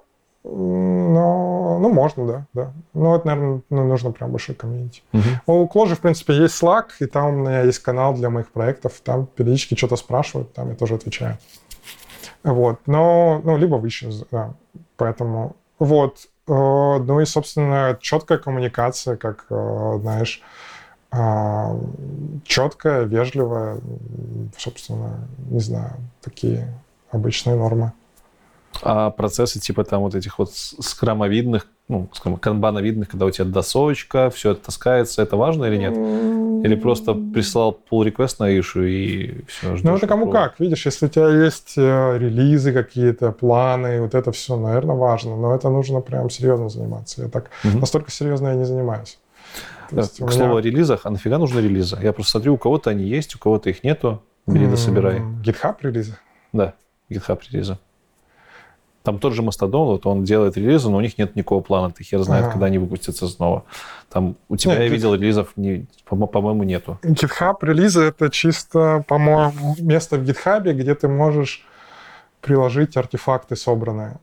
но, 0.47 1.79
ну, 1.79 1.89
можно, 1.89 2.27
да, 2.27 2.45
да. 2.53 2.73
Но 2.93 3.15
это, 3.15 3.27
наверное, 3.27 3.61
ну, 3.69 3.87
нужно 3.87 4.11
прям 4.11 4.31
большой 4.31 4.53
комьюнити. 4.55 5.01
У 5.47 5.65
Clojure, 5.65 5.95
в 5.95 6.01
принципе, 6.01 6.33
есть 6.33 6.61
Slack, 6.61 6.89
и 6.99 7.05
там 7.07 7.25
у 7.25 7.31
меня 7.31 7.61
есть 7.61 7.79
канал 7.79 8.13
для 8.13 8.29
моих 8.29 8.51
проектов. 8.51 8.93
Там 9.03 9.25
периодически 9.25 9.75
что-то 9.75 9.95
спрашивают, 9.95 10.53
там 10.53 10.69
я 10.69 10.75
тоже 10.75 10.95
отвечаю. 10.95 11.37
Вот. 12.43 12.79
Но, 12.85 13.41
ну, 13.43 13.57
либо 13.57 13.75
в 13.75 13.85
issues, 13.85 14.27
да. 14.31 14.53
Поэтому, 14.97 15.55
вот. 15.79 16.27
Э, 16.47 16.99
Ну 16.99 17.19
и, 17.19 17.25
собственно, 17.25 17.97
четкая 17.99 18.37
коммуникация, 18.37 19.17
как, 19.17 19.45
э, 19.49 19.97
знаешь, 20.01 20.43
а, 21.11 21.75
четкая, 22.43 23.03
вежливая, 23.03 23.79
собственно, 24.57 25.27
не 25.49 25.59
знаю, 25.59 25.93
такие 26.21 26.67
обычные 27.09 27.55
нормы. 27.55 27.93
А 28.81 29.09
процессы 29.11 29.59
типа 29.59 29.83
там 29.83 30.01
вот 30.01 30.15
этих 30.15 30.37
вот 30.39 30.51
с- 30.53 30.75
скрамовидных, 30.79 31.67
ну, 31.87 32.09
скажем, 32.13 32.37
канбановидных, 32.37 33.09
когда 33.09 33.25
у 33.25 33.31
тебя 33.31 33.45
досочка, 33.45 34.29
все 34.29 34.51
это 34.51 34.65
таскается, 34.65 35.21
это 35.21 35.37
важно 35.37 35.65
или 35.65 35.77
нет? 35.77 35.93
Или 36.65 36.75
просто 36.75 37.13
прислал 37.13 37.77
pull 37.91 38.05
request 38.05 38.37
на 38.39 38.59
ишу 38.59 38.83
и 38.83 39.43
все, 39.45 39.75
Ну, 39.83 39.95
это 39.95 40.07
кому 40.07 40.29
как. 40.31 40.59
Видишь, 40.59 40.85
если 40.85 41.05
у 41.05 41.09
тебя 41.09 41.29
есть 41.45 41.73
э, 41.77 42.17
релизы 42.17 42.73
какие-то, 42.73 43.31
планы, 43.31 44.01
вот 44.01 44.15
это 44.15 44.31
все, 44.31 44.57
наверное, 44.57 44.95
важно. 44.95 45.35
Но 45.37 45.53
это 45.55 45.69
нужно 45.69 46.01
прям 46.01 46.29
серьезно 46.29 46.69
заниматься. 46.69 47.23
Я 47.23 47.29
так 47.29 47.49
Мгм. 47.63 47.79
настолько 47.81 48.11
серьезно 48.11 48.47
я 48.49 48.55
не 48.55 48.65
занимаюсь. 48.65 49.19
То 49.91 49.97
есть 49.97 50.17
К 50.17 50.21
меня- 50.21 50.31
слову 50.31 50.55
о 50.57 50.61
релизах, 50.61 51.01
а 51.03 51.11
нафига 51.11 51.37
нужны 51.37 51.59
релизы? 51.59 51.97
Я 52.01 52.11
просто 52.13 52.31
смотрю, 52.31 52.55
у 52.55 52.57
кого-то 52.57 52.89
они 52.89 53.03
есть, 53.05 53.35
у 53.35 53.39
кого-то 53.39 53.69
их 53.69 53.83
нету. 53.83 54.21
Бери 54.47 54.65
да 54.67 54.75
собирай. 54.77 55.19
GitHub 55.43 55.75
релизы. 55.81 56.17
Да, 56.53 56.73
GitHub 57.11 57.39
релизы. 57.51 57.77
Там 59.05 59.19
тот 59.19 59.33
же 59.33 59.41
Mastodon, 59.43 59.85
вот 59.85 60.05
он 60.05 60.23
делает 60.23 60.57
релизы, 60.57 60.89
но 60.89 60.97
у 60.97 61.01
них 61.01 61.17
нет 61.17 61.35
никакого 61.35 61.61
плана. 61.61 61.91
Ты 61.93 62.03
хер 62.03 62.21
знает, 62.23 62.43
Ага. 62.45 62.51
когда 62.53 62.65
они 62.65 62.79
выпустятся 62.79 63.27
снова. 63.27 63.63
Там 64.09 64.35
у 64.49 64.57
тебя, 64.57 64.73
Нет, 64.73 64.81
я 64.81 64.87
видел, 64.89 65.13
релизов, 65.13 65.53
не, 65.55 65.85
по- 66.05 66.15
по-моему, 66.27 66.63
нету. 66.63 66.97
GitHub 67.03 67.55
релизы 67.61 68.01
это 68.03 68.29
чисто, 68.29 69.05
по-моему, 69.07 69.75
место 69.79 70.17
в 70.17 70.23
GitHub, 70.23 70.73
где 70.73 70.95
ты 70.95 71.07
можешь 71.07 71.65
приложить 72.41 72.97
артефакты 72.97 73.55
собранные. 73.55 74.17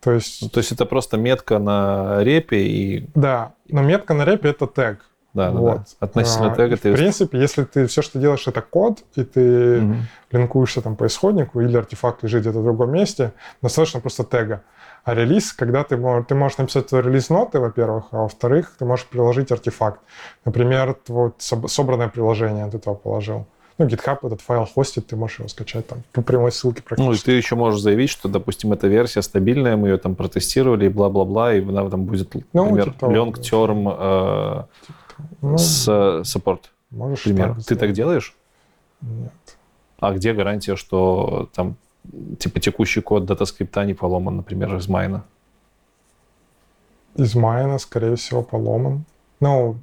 То 0.00 0.12
есть, 0.12 0.42
Ну, 0.42 0.48
то 0.48 0.58
есть 0.58 0.70
это 0.72 0.86
просто 0.86 1.16
метка 1.16 1.58
на 1.58 2.22
репе 2.22 2.62
и... 2.62 3.06
да, 3.14 3.52
но 3.68 3.82
метка 3.82 4.14
на 4.14 4.24
репе 4.24 4.50
это 4.50 4.66
тег. 4.68 5.04
Да, 5.38 5.50
да, 5.52 5.58
Вот. 5.60 5.76
да. 5.76 5.84
Относительно 6.00 6.52
А, 6.52 6.56
тега 6.56 6.76
ты... 6.76 6.92
В 6.92 6.96
принципе, 6.96 7.38
если 7.38 7.62
ты 7.64 7.86
все, 7.86 8.02
что 8.02 8.18
делаешь, 8.18 8.46
это 8.48 8.60
код, 8.60 9.04
и 9.14 9.22
ты 9.22 9.80
Мгм. 9.80 9.96
линкуешься 10.32 10.82
там 10.82 10.96
по 10.96 11.06
исходнику, 11.06 11.60
или 11.60 11.76
артефакт 11.76 12.24
лежит 12.24 12.40
где-то 12.42 12.58
в 12.58 12.64
другом 12.64 12.90
месте, 12.90 13.32
достаточно 13.62 14.00
просто 14.00 14.24
тега. 14.24 14.62
А 15.04 15.14
релиз, 15.14 15.52
когда 15.52 15.84
ты 15.84 15.96
можешь, 15.96 16.26
ты 16.28 16.34
можешь 16.34 16.58
написать 16.58 16.92
релиз-ноты, 16.92 17.60
во-первых, 17.60 18.04
а 18.10 18.22
во-вторых, 18.22 18.72
ты 18.78 18.84
можешь 18.84 19.06
приложить 19.06 19.52
артефакт. 19.52 20.00
Например, 20.44 20.96
вот 21.06 21.36
соб- 21.38 21.68
собранное 21.68 22.08
приложение 22.08 22.68
ты 22.70 22.78
туда 22.78 22.94
положил. 22.94 23.46
Ну, 23.78 23.86
GitHub 23.86 24.18
этот 24.26 24.40
файл 24.40 24.66
хостит, 24.66 25.06
ты 25.06 25.14
можешь 25.14 25.38
его 25.38 25.48
скачать 25.48 25.86
там 25.86 26.02
по 26.12 26.20
прямой 26.20 26.50
ссылке 26.50 26.82
Ну, 26.90 26.96
и 26.96 26.96
практически. 26.96 27.26
ты 27.26 27.32
еще 27.32 27.54
можешь 27.54 27.80
заявить, 27.80 28.10
что, 28.10 28.28
допустим, 28.28 28.72
эта 28.72 28.88
версия 28.88 29.22
стабильная, 29.22 29.76
мы 29.76 29.86
ее 29.90 29.98
там 29.98 30.16
протестировали, 30.16 30.86
и 30.86 30.88
бла-бла-бла, 30.88 31.54
и 31.54 31.62
она 31.62 31.88
там 31.88 32.04
будет, 32.04 32.34
Ну, 32.52 32.64
например, 32.64 32.84
типа 32.86 32.98
того, 32.98 33.12
long 33.12 33.32
да. 33.36 34.66
Ну, 35.40 35.58
с 35.58 35.88
э, 35.88 36.22
support, 36.22 36.60
можешь 36.90 37.24
например. 37.24 37.56
Ты 37.66 37.76
так 37.76 37.92
делаешь? 37.92 38.34
Нет. 39.00 39.32
А 40.00 40.12
где 40.12 40.32
гарантия, 40.32 40.76
что 40.76 41.48
там 41.54 41.76
типа 42.38 42.60
текущий 42.60 43.00
код 43.00 43.24
дата-скрипта 43.24 43.84
не 43.84 43.94
поломан, 43.94 44.36
например, 44.36 44.76
из 44.76 44.88
майна? 44.88 45.24
Из 47.16 47.34
main 47.34 47.59
'а, 47.59 47.78
скорее 47.78 48.16
всего, 48.16 48.42
поломан. 48.42 49.04
Ну, 49.40 49.76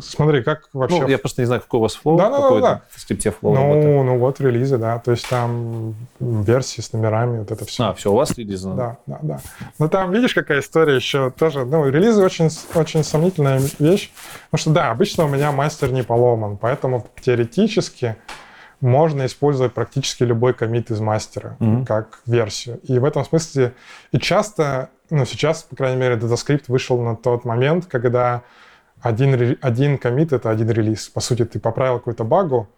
смотри, 0.00 0.42
как 0.42 0.68
вообще... 0.72 1.00
Ну, 1.02 1.08
я 1.08 1.18
просто 1.18 1.42
не 1.42 1.46
знаю, 1.46 1.60
какой 1.60 1.78
у 1.78 1.82
вас 1.82 1.94
флоу, 1.94 2.16
Да-да-да-да. 2.16 2.42
какой 2.44 2.62
там 2.62 2.80
в 2.90 3.00
скрипте 3.00 3.30
флоу 3.30 3.54
Ну, 3.54 3.60
работает. 3.60 4.04
ну 4.04 4.18
вот 4.18 4.40
релизы, 4.40 4.78
да. 4.78 4.98
То 4.98 5.10
есть 5.12 5.28
там 5.28 5.94
версии 6.20 6.80
с 6.80 6.92
номерами, 6.92 7.38
вот 7.40 7.50
это 7.50 7.64
все. 7.64 7.84
А, 7.84 7.94
все, 7.94 8.12
у 8.12 8.14
вас 8.16 8.36
релизы? 8.36 8.70
Да, 8.74 8.98
да, 9.06 9.18
да. 9.22 9.40
Но 9.78 9.88
там, 9.88 10.12
видишь, 10.12 10.34
какая 10.34 10.60
история 10.60 10.96
еще 10.96 11.30
тоже. 11.30 11.64
Ну, 11.64 11.88
релизы 11.88 12.22
очень, 12.24 12.48
очень 12.74 13.04
сомнительная 13.04 13.60
вещь. 13.78 14.10
Потому 14.50 14.60
что, 14.60 14.70
да, 14.70 14.90
обычно 14.90 15.24
у 15.24 15.28
меня 15.28 15.52
мастер 15.52 15.90
не 15.92 16.02
поломан, 16.02 16.56
поэтому 16.56 17.06
теоретически 17.20 18.16
можно 18.82 19.24
использовать 19.24 19.72
практически 19.72 20.22
любой 20.22 20.52
комит 20.52 20.90
из 20.90 21.00
мастера 21.00 21.56
Мгм. 21.60 21.86
как 21.86 22.20
версию. 22.26 22.78
И 22.84 22.98
в 22.98 23.04
этом 23.06 23.24
смысле, 23.24 23.72
и 24.12 24.18
часто, 24.18 24.90
ну, 25.08 25.24
сейчас, 25.24 25.62
по 25.62 25.76
крайней 25.76 25.98
мере, 26.00 26.16
DataScript 26.16 26.64
вышел 26.68 27.00
на 27.00 27.16
тот 27.16 27.46
момент, 27.46 27.86
когда 27.86 28.42
один, 29.00 29.56
один 29.60 29.98
комит— 29.98 30.32
это 30.34 30.50
один 30.50 30.70
релиз. 30.70 31.08
По 31.08 31.20
сути, 31.20 31.44
ты 31.44 31.58
поправил 31.60 31.98
какую-то 31.98 32.24
багу, 32.24 32.68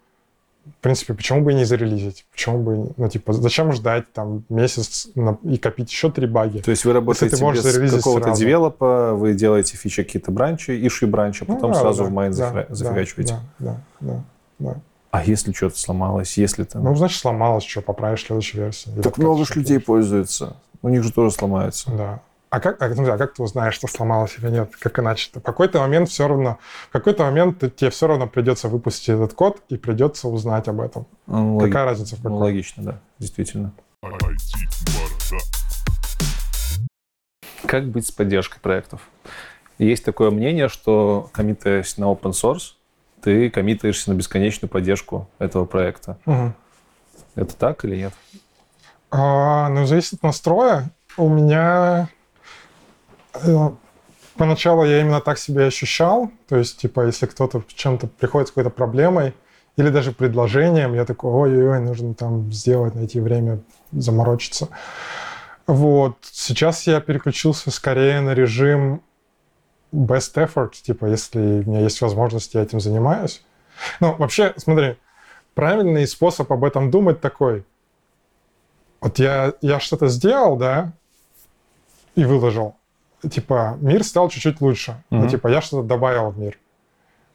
в 0.65 0.81
принципе, 0.81 1.13
почему 1.13 1.41
бы 1.41 1.51
и 1.51 1.55
не 1.55 1.63
зарелизить? 1.65 2.25
Почему 2.31 2.59
бы, 2.61 2.93
ну, 2.97 3.09
типа, 3.09 3.33
зачем 3.33 3.71
ждать 3.71 4.11
там 4.13 4.43
месяц 4.49 5.07
на- 5.15 5.39
и 5.43 5.57
копить 5.57 5.89
еще 5.89 6.11
три 6.11 6.27
баги? 6.27 6.59
То 6.59 6.69
есть 6.71 6.85
вы 6.85 6.93
работаете 6.93 7.35
ты 7.37 7.41
можешь 7.41 7.63
без 7.63 7.93
какого-то 7.95 8.25
сразу. 8.27 8.39
девелопа, 8.39 9.13
вы 9.15 9.33
делаете 9.33 9.77
фичи 9.77 10.03
какие-то 10.03 10.31
бранчи, 10.31 10.71
иши 10.85 11.07
бранчи, 11.07 11.43
а 11.43 11.45
Ну, 11.47 11.55
потом 11.55 11.71
да, 11.71 11.79
сразу 11.79 12.03
да, 12.03 12.09
в 12.09 12.13
майн 12.13 12.33
да, 12.33 12.65
зафигачиваете. 12.69 13.39
Да, 13.57 13.75
да, 13.79 13.81
да, 13.99 14.23
да. 14.59 14.75
А 15.11 15.23
если 15.23 15.53
что-то 15.53 15.79
сломалось, 15.79 16.37
если 16.37 16.65
там... 16.65 16.83
Ну, 16.83 16.95
значит, 16.95 17.19
сломалось, 17.19 17.63
что, 17.63 17.81
поправишь 17.81 18.23
в 18.23 18.27
следующей 18.27 18.57
версии. 18.59 18.91
Или 18.91 19.01
так 19.01 19.17
много 19.17 19.41
ж 19.41 19.45
что-то. 19.45 19.59
людей 19.61 19.79
пользуются. 19.79 20.55
У 20.83 20.89
них 20.89 21.01
же 21.03 21.11
тоже 21.11 21.31
сломается. 21.31 21.89
Да. 21.91 22.19
А 22.51 22.59
как, 22.59 22.81
а, 22.81 22.85
а 22.85 23.17
как 23.17 23.33
ты 23.35 23.43
узнаешь, 23.43 23.75
что 23.75 23.87
сломалось 23.87 24.35
или 24.39 24.49
нет? 24.49 24.75
Как 24.79 24.97
иначе-то? 24.97 25.39
В 25.39 25.43
какой-то 25.43 25.79
момент 25.79 26.09
все 26.09 26.27
равно, 26.27 26.57
в 26.89 26.91
какой-то 26.91 27.23
момент 27.23 27.59
тебе 27.75 27.91
все 27.91 28.07
равно 28.07 28.25
придется 28.27 28.69
выпустить 28.69 29.09
этот 29.09 29.33
код 29.33 29.61
и 29.69 29.77
придется 29.77 30.27
узнать 30.27 30.67
об 30.67 30.81
этом. 30.81 31.05
Ну, 31.27 31.57
логи- 31.57 31.67
Какая 31.67 31.85
разница 31.85 32.15
в 32.15 32.23
ну, 32.23 32.31
какой? 32.31 32.39
логично, 32.39 32.83
да, 32.83 32.99
действительно. 33.19 33.71
Как 37.67 37.85
быть 37.85 38.07
с 38.07 38.11
поддержкой 38.11 38.59
проектов? 38.59 39.07
Есть 39.77 40.03
такое 40.03 40.31
мнение, 40.31 40.69
что 40.69 41.29
коммитаясь 41.31 41.97
на 41.97 42.05
open 42.05 42.31
source, 42.31 42.73
ты 43.21 43.51
коммитаешься 43.51 44.11
на 44.11 44.15
бесконечную 44.15 44.69
поддержку 44.71 45.29
этого 45.37 45.65
проекта. 45.65 46.17
Мгм. 46.25 46.55
Это 47.35 47.55
так 47.55 47.85
или 47.85 47.95
нет? 47.97 48.13
А, 49.11 49.69
ну, 49.69 49.85
зависит 49.85 50.15
от 50.15 50.23
настроя. 50.23 50.89
У 51.15 51.29
меня 51.29 52.09
поначалу 54.35 54.85
я 54.85 55.01
именно 55.01 55.21
так 55.21 55.37
себя 55.37 55.65
ощущал. 55.65 56.31
То 56.47 56.55
есть, 56.57 56.77
типа, 56.77 57.05
если 57.05 57.25
кто-то 57.25 57.63
чем-то 57.67 58.07
приходит 58.07 58.47
с 58.47 58.51
какой-то 58.51 58.69
проблемой 58.69 59.33
или 59.75 59.89
даже 59.89 60.11
предложением, 60.11 60.93
я 60.93 61.05
такой, 61.05 61.31
ой-ой-ой, 61.31 61.79
нужно 61.79 62.13
там 62.13 62.51
сделать, 62.51 62.95
найти 62.95 63.19
время, 63.19 63.59
заморочиться. 63.91 64.69
Вот. 65.67 66.17
Сейчас 66.21 66.87
я 66.87 66.99
переключился 66.99 67.69
скорее 67.69 68.21
на 68.21 68.33
режим 68.33 69.03
best 69.93 70.35
effort, 70.35 70.71
типа, 70.81 71.05
если 71.05 71.39
у 71.39 71.69
меня 71.69 71.81
есть 71.81 72.01
возможность, 72.01 72.53
я 72.55 72.63
этим 72.63 72.79
занимаюсь. 72.79 73.43
Ну, 73.99 74.15
вообще, 74.15 74.53
смотри, 74.57 74.97
правильный 75.53 76.07
способ 76.07 76.51
об 76.51 76.63
этом 76.63 76.91
думать 76.91 77.21
такой. 77.21 77.65
Вот 79.01 79.19
я, 79.19 79.53
я 79.61 79.79
что-то 79.79 80.07
сделал, 80.07 80.57
да, 80.57 80.93
и 82.15 82.25
выложил. 82.25 82.75
Типа, 83.29 83.77
мир 83.81 84.03
стал 84.03 84.29
чуть-чуть 84.29 84.61
лучше. 84.61 85.03
Ну, 85.09 85.19
Мгм. 85.19 85.29
типа, 85.29 85.47
я 85.49 85.61
что-то 85.61 85.87
добавил 85.87 86.29
в 86.29 86.37
мир. 86.39 86.57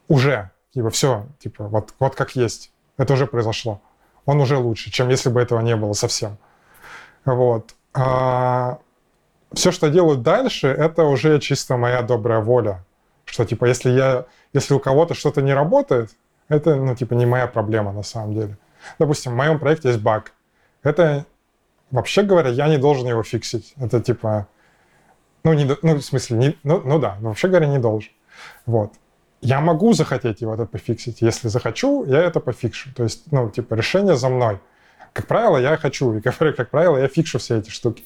Уже. 0.09 0.51
Типа, 0.75 0.91
все. 0.91 1.27
Типа, 1.39 1.65
вот, 1.69 1.95
вот 1.99 2.15
как 2.15 2.37
есть. 2.37 2.73
Это 2.97 3.13
уже 3.15 3.27
произошло. 3.27 3.81
Он 4.27 4.41
уже 4.41 4.57
лучше, 4.57 4.91
чем 4.91 5.09
если 5.11 5.29
бы 5.29 5.41
этого 5.41 5.61
не 5.61 5.77
было 5.77 5.93
совсем. 5.93 6.39
Вот. 7.25 7.75
все, 9.53 9.71
что 9.71 9.89
делаю 9.89 10.19
дальше, 10.19 10.67
это 10.67 11.05
уже 11.05 11.39
чисто 11.39 11.77
моя 11.77 12.03
добрая 12.03 12.41
воля. 12.41 12.85
Что, 13.25 13.45
типа, 13.45 13.67
если 13.67 13.91
я, 13.91 14.25
если 14.53 14.75
у 14.75 14.81
кого-то 14.81 15.15
что-то 15.15 15.43
не 15.43 15.55
работает, 15.55 16.11
это, 16.49 16.75
ну, 16.75 16.95
типа, 16.97 17.15
не 17.15 17.25
моя 17.27 17.47
проблема 17.47 17.93
на 17.93 18.03
самом 18.03 18.35
деле. 18.35 18.59
Допустим, 18.99 19.33
в 19.33 19.37
моем 19.37 19.59
проекте 19.61 19.89
есть 19.89 20.01
баг. 20.01 20.33
Это, 20.83 21.25
вообще 21.91 22.23
говоря, 22.23 22.51
я 22.51 22.69
не 22.69 22.79
должен 22.79 23.07
его 23.07 23.23
фиксить. 23.23 23.75
Это, 23.77 24.01
типа, 24.01 24.47
ну, 25.45 25.53
не, 25.53 25.65
ну 25.83 25.95
в 25.95 26.03
смысле, 26.03 26.37
не, 26.39 26.59
ну, 26.65 26.81
ну 26.85 26.99
да, 26.99 27.17
но 27.21 27.29
вообще 27.29 27.49
говоря, 27.49 27.67
не 27.67 27.79
должен. 27.79 28.11
Вот. 28.67 28.93
Я 29.41 29.61
могу 29.61 29.93
захотеть 29.93 30.41
его 30.41 30.55
это 30.55 30.65
пофиксить. 30.65 31.21
Если 31.21 31.49
захочу, 31.49 32.05
я 32.07 32.23
это 32.23 32.41
пофикшу. 32.41 32.95
То 32.95 33.03
есть, 33.03 33.31
ну, 33.31 33.51
типа, 33.51 33.75
решение 33.75 34.17
за 34.17 34.31
мной. 34.31 34.59
Как 35.13 35.27
правило, 35.27 35.59
я 35.59 35.77
хочу, 35.77 36.15
и 36.15 36.21
как, 36.21 36.37
как 36.39 36.71
правило, 36.71 36.97
я 36.97 37.09
фикшу 37.09 37.39
все 37.39 37.59
эти 37.59 37.69
штуки. 37.69 38.05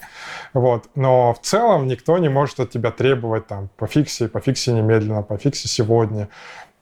Вот. 0.52 0.90
Но 0.96 1.32
в 1.32 1.40
целом 1.40 1.86
никто 1.86 2.18
не 2.18 2.28
может 2.28 2.58
от 2.58 2.70
тебя 2.70 2.90
требовать 2.90 3.46
там 3.46 3.70
пофикси, 3.76 4.26
пофикси 4.26 4.70
немедленно, 4.70 5.22
пофикси 5.22 5.68
сегодня. 5.68 6.28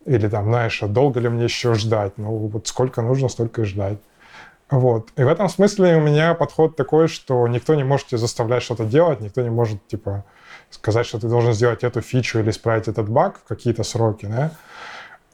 Или 0.07 0.27
там, 0.29 0.47
знаешь, 0.47 0.83
а 0.83 0.89
долго 0.89 1.21
ли 1.21 1.29
мне 1.29 1.45
еще 1.45 1.75
ждать? 1.75 2.15
Ну, 2.17 2.49
вот 2.49 2.67
сколько 2.67 3.03
нужно, 3.03 3.29
столько 3.29 3.63
и 3.63 3.65
ждать. 3.67 3.99
Вот. 4.71 5.11
И 5.17 5.23
в 5.23 5.29
этом 5.29 5.49
смысле 5.49 5.97
у 5.97 6.01
меня 6.01 6.35
подход 6.35 6.77
такой, 6.77 7.09
что 7.09 7.47
никто 7.47 7.75
не 7.75 7.85
может 7.85 8.09
тебя 8.09 8.19
заставлять 8.19 8.63
что-то 8.63 8.85
делать, 8.85 9.21
никто 9.21 9.43
не 9.43 9.51
может, 9.51 9.87
типа, 9.87 10.25
сказать, 10.77 11.07
что 11.07 11.19
ты 11.19 11.29
должен 11.29 11.53
сделать 11.53 11.85
эту 11.85 12.01
фичу 12.01 12.39
или 12.39 12.51
исправить 12.51 12.89
этот 12.89 13.09
баг 13.09 13.39
в 13.39 13.45
какие-то 13.49 13.83
сроки, 13.83 14.27
да? 14.27 14.53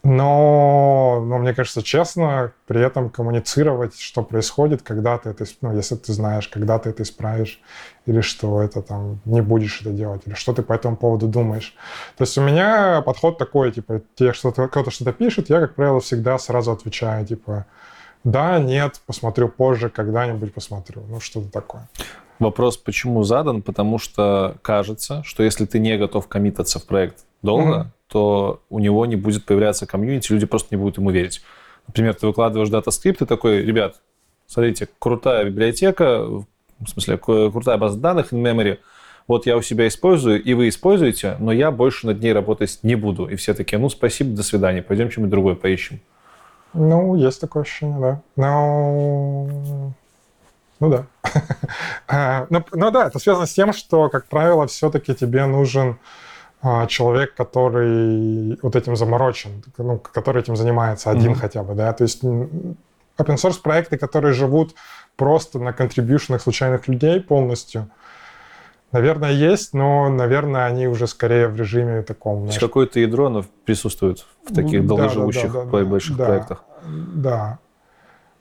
Но, 0.04 1.22
но 1.24 1.38
мне 1.38 1.54
кажется, 1.54 1.80
честно 1.80 2.52
при 2.66 2.84
этом 2.84 3.08
коммуницировать, 3.08 3.96
что 4.00 4.24
происходит, 4.24 4.82
когда 4.82 5.16
ты 5.16 5.30
это, 5.30 5.44
ну, 5.60 5.76
если 5.76 5.94
ты 5.94 6.12
знаешь, 6.12 6.48
когда 6.48 6.80
ты 6.80 6.90
это 6.90 7.04
исправишь, 7.04 7.60
или 8.06 8.20
что 8.20 8.60
это 8.62 8.82
там 8.82 9.20
не 9.24 9.42
будешь 9.42 9.80
это 9.80 9.90
делать, 9.90 10.22
или 10.26 10.34
что 10.34 10.52
ты 10.54 10.62
по 10.62 10.72
этому 10.72 10.96
поводу 10.96 11.28
думаешь. 11.28 11.76
То 12.16 12.22
есть 12.22 12.36
у 12.36 12.42
меня 12.42 13.00
подход 13.02 13.38
такой, 13.38 13.70
типа, 13.70 14.00
те, 14.16 14.32
что-то, 14.32 14.66
кто-то 14.66 14.90
что-то 14.90 15.12
пишет, 15.12 15.50
я, 15.50 15.60
как 15.60 15.76
правило, 15.76 16.00
всегда 16.00 16.36
сразу 16.38 16.72
отвечаю, 16.72 17.24
типа, 17.24 17.66
да, 18.24 18.58
нет, 18.58 19.00
посмотрю 19.06 19.48
позже, 19.48 19.88
когда-нибудь 19.88 20.52
посмотрю. 20.52 21.02
Ну, 21.08 21.20
что-то 21.20 21.48
такое. 21.50 21.88
Вопрос 22.42 22.76
почему 22.76 23.22
задан? 23.22 23.62
Потому 23.62 23.98
что 23.98 24.56
кажется, 24.62 25.22
что 25.24 25.42
если 25.42 25.64
ты 25.64 25.78
не 25.78 25.96
готов 25.96 26.28
коммитаться 26.28 26.78
в 26.78 26.86
проект 26.86 27.24
долго, 27.42 27.78
Мгм. 27.78 27.92
то 28.08 28.60
у 28.68 28.78
него 28.78 29.06
не 29.06 29.16
будет 29.16 29.44
появляться 29.44 29.86
комьюнити, 29.86 30.32
люди 30.32 30.46
просто 30.46 30.68
не 30.74 30.80
будут 30.80 30.98
ему 30.98 31.10
верить. 31.10 31.42
Например, 31.86 32.14
ты 32.14 32.26
выкладываешь 32.26 32.68
DataScript 32.70 33.22
и 33.22 33.26
такой, 33.26 33.62
ребят, 33.64 33.96
смотрите, 34.46 34.88
крутая 34.98 35.44
библиотека, 35.44 36.24
в 36.24 36.46
смысле, 36.86 37.16
крутая 37.16 37.78
база 37.78 37.98
данных 37.98 38.32
in 38.32 38.42
memory, 38.42 38.78
вот 39.28 39.46
я 39.46 39.56
у 39.56 39.62
себя 39.62 39.86
использую, 39.88 40.42
и 40.42 40.54
вы 40.54 40.68
используете, 40.68 41.36
но 41.38 41.52
я 41.52 41.70
больше 41.70 42.06
над 42.06 42.20
ней 42.20 42.32
работать 42.32 42.80
не 42.82 42.96
буду. 42.96 43.28
И 43.28 43.36
все 43.36 43.54
такие, 43.54 43.78
ну, 43.78 43.88
спасибо, 43.88 44.36
до 44.36 44.42
свидания, 44.42 44.82
пойдем 44.82 45.10
что-нибудь 45.10 45.30
другое 45.30 45.54
поищем. 45.54 46.00
Ну, 46.74 47.14
есть 47.14 47.40
такое 47.40 47.62
ощущение, 47.62 48.00
да. 48.00 48.22
Но... 48.36 49.92
Ну 50.82 50.88
да. 50.90 51.06
А, 52.08 52.46
Ну, 52.50 52.64
ну 52.72 52.90
да, 52.90 53.06
это 53.06 53.18
связано 53.20 53.46
с 53.46 53.52
тем, 53.54 53.72
что, 53.72 54.08
как 54.08 54.26
правило, 54.26 54.66
все-таки 54.66 55.14
тебе 55.14 55.46
нужен 55.46 55.96
а, 56.60 56.86
человек, 56.86 57.34
который 57.36 58.58
вот 58.62 58.74
этим 58.76 58.96
заморочен, 58.96 59.62
ну, 59.78 59.98
который 59.98 60.42
этим 60.42 60.56
занимается, 60.56 61.10
один 61.10 61.30
Мгм. 61.32 61.40
хотя 61.40 61.62
бы, 61.62 61.74
да. 61.74 61.92
То 61.92 62.02
есть 62.02 62.24
open 62.24 62.76
source 63.18 63.62
проекты, 63.62 63.96
которые 63.96 64.32
живут 64.34 64.74
просто 65.16 65.60
на 65.60 65.72
контрибьюшенах 65.72 66.42
случайных 66.42 66.88
людей 66.88 67.20
полностью, 67.20 67.88
наверное, 68.90 69.30
есть, 69.32 69.74
но, 69.74 70.08
наверное, 70.08 70.66
они 70.66 70.88
уже 70.88 71.06
скорее 71.06 71.46
в 71.46 71.56
режиме 71.56 72.02
таком, 72.02 72.40
То 72.40 72.46
есть 72.46 72.58
знаешь, 72.58 72.70
какое-то 72.70 72.98
ядро, 72.98 73.26
оно 73.26 73.44
присутствует 73.64 74.26
в 74.44 74.52
таких 74.52 74.80
Да, 74.82 74.82
да, 74.82 74.88
долгоживущих 74.88 75.52
да, 75.52 75.64
да, 75.64 75.70
по- 75.70 75.78
да, 75.78 75.84
больших 75.84 76.16
да. 76.16 76.24
проектах. 76.26 76.64
Да. 77.14 77.58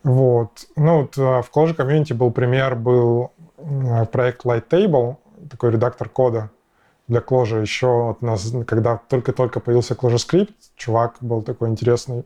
Вот. 0.04 0.66
Ну, 0.76 1.02
вот 1.02 1.18
э, 1.18 1.22
в 1.22 1.50
Clojure 1.54 1.74
комьюнити 1.74 2.14
был 2.14 2.32
пример, 2.32 2.76
был 2.76 3.32
э, 3.58 4.06
проект 4.06 4.46
Lighttable, 4.46 5.18
такой 5.50 5.72
редактор 5.72 6.10
кода 6.10 6.50
для 7.08 7.20
Clojure. 7.20 7.62
Еще 7.62 7.88
вот 7.88 8.22
нас, 8.22 8.52
когда 8.66 8.98
только-только 8.98 9.60
появился 9.60 9.94
Clojure 9.94 10.16
Script, 10.16 10.54
чувак 10.76 11.18
был 11.22 11.44
такой 11.44 11.70
интересный, 11.70 12.24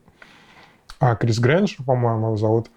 а, 0.99 1.15
Крис 1.15 1.39
Грэнджер, 1.39 1.83
по-моему, 1.85 2.27
его 2.27 2.37
зовут. 2.37 2.67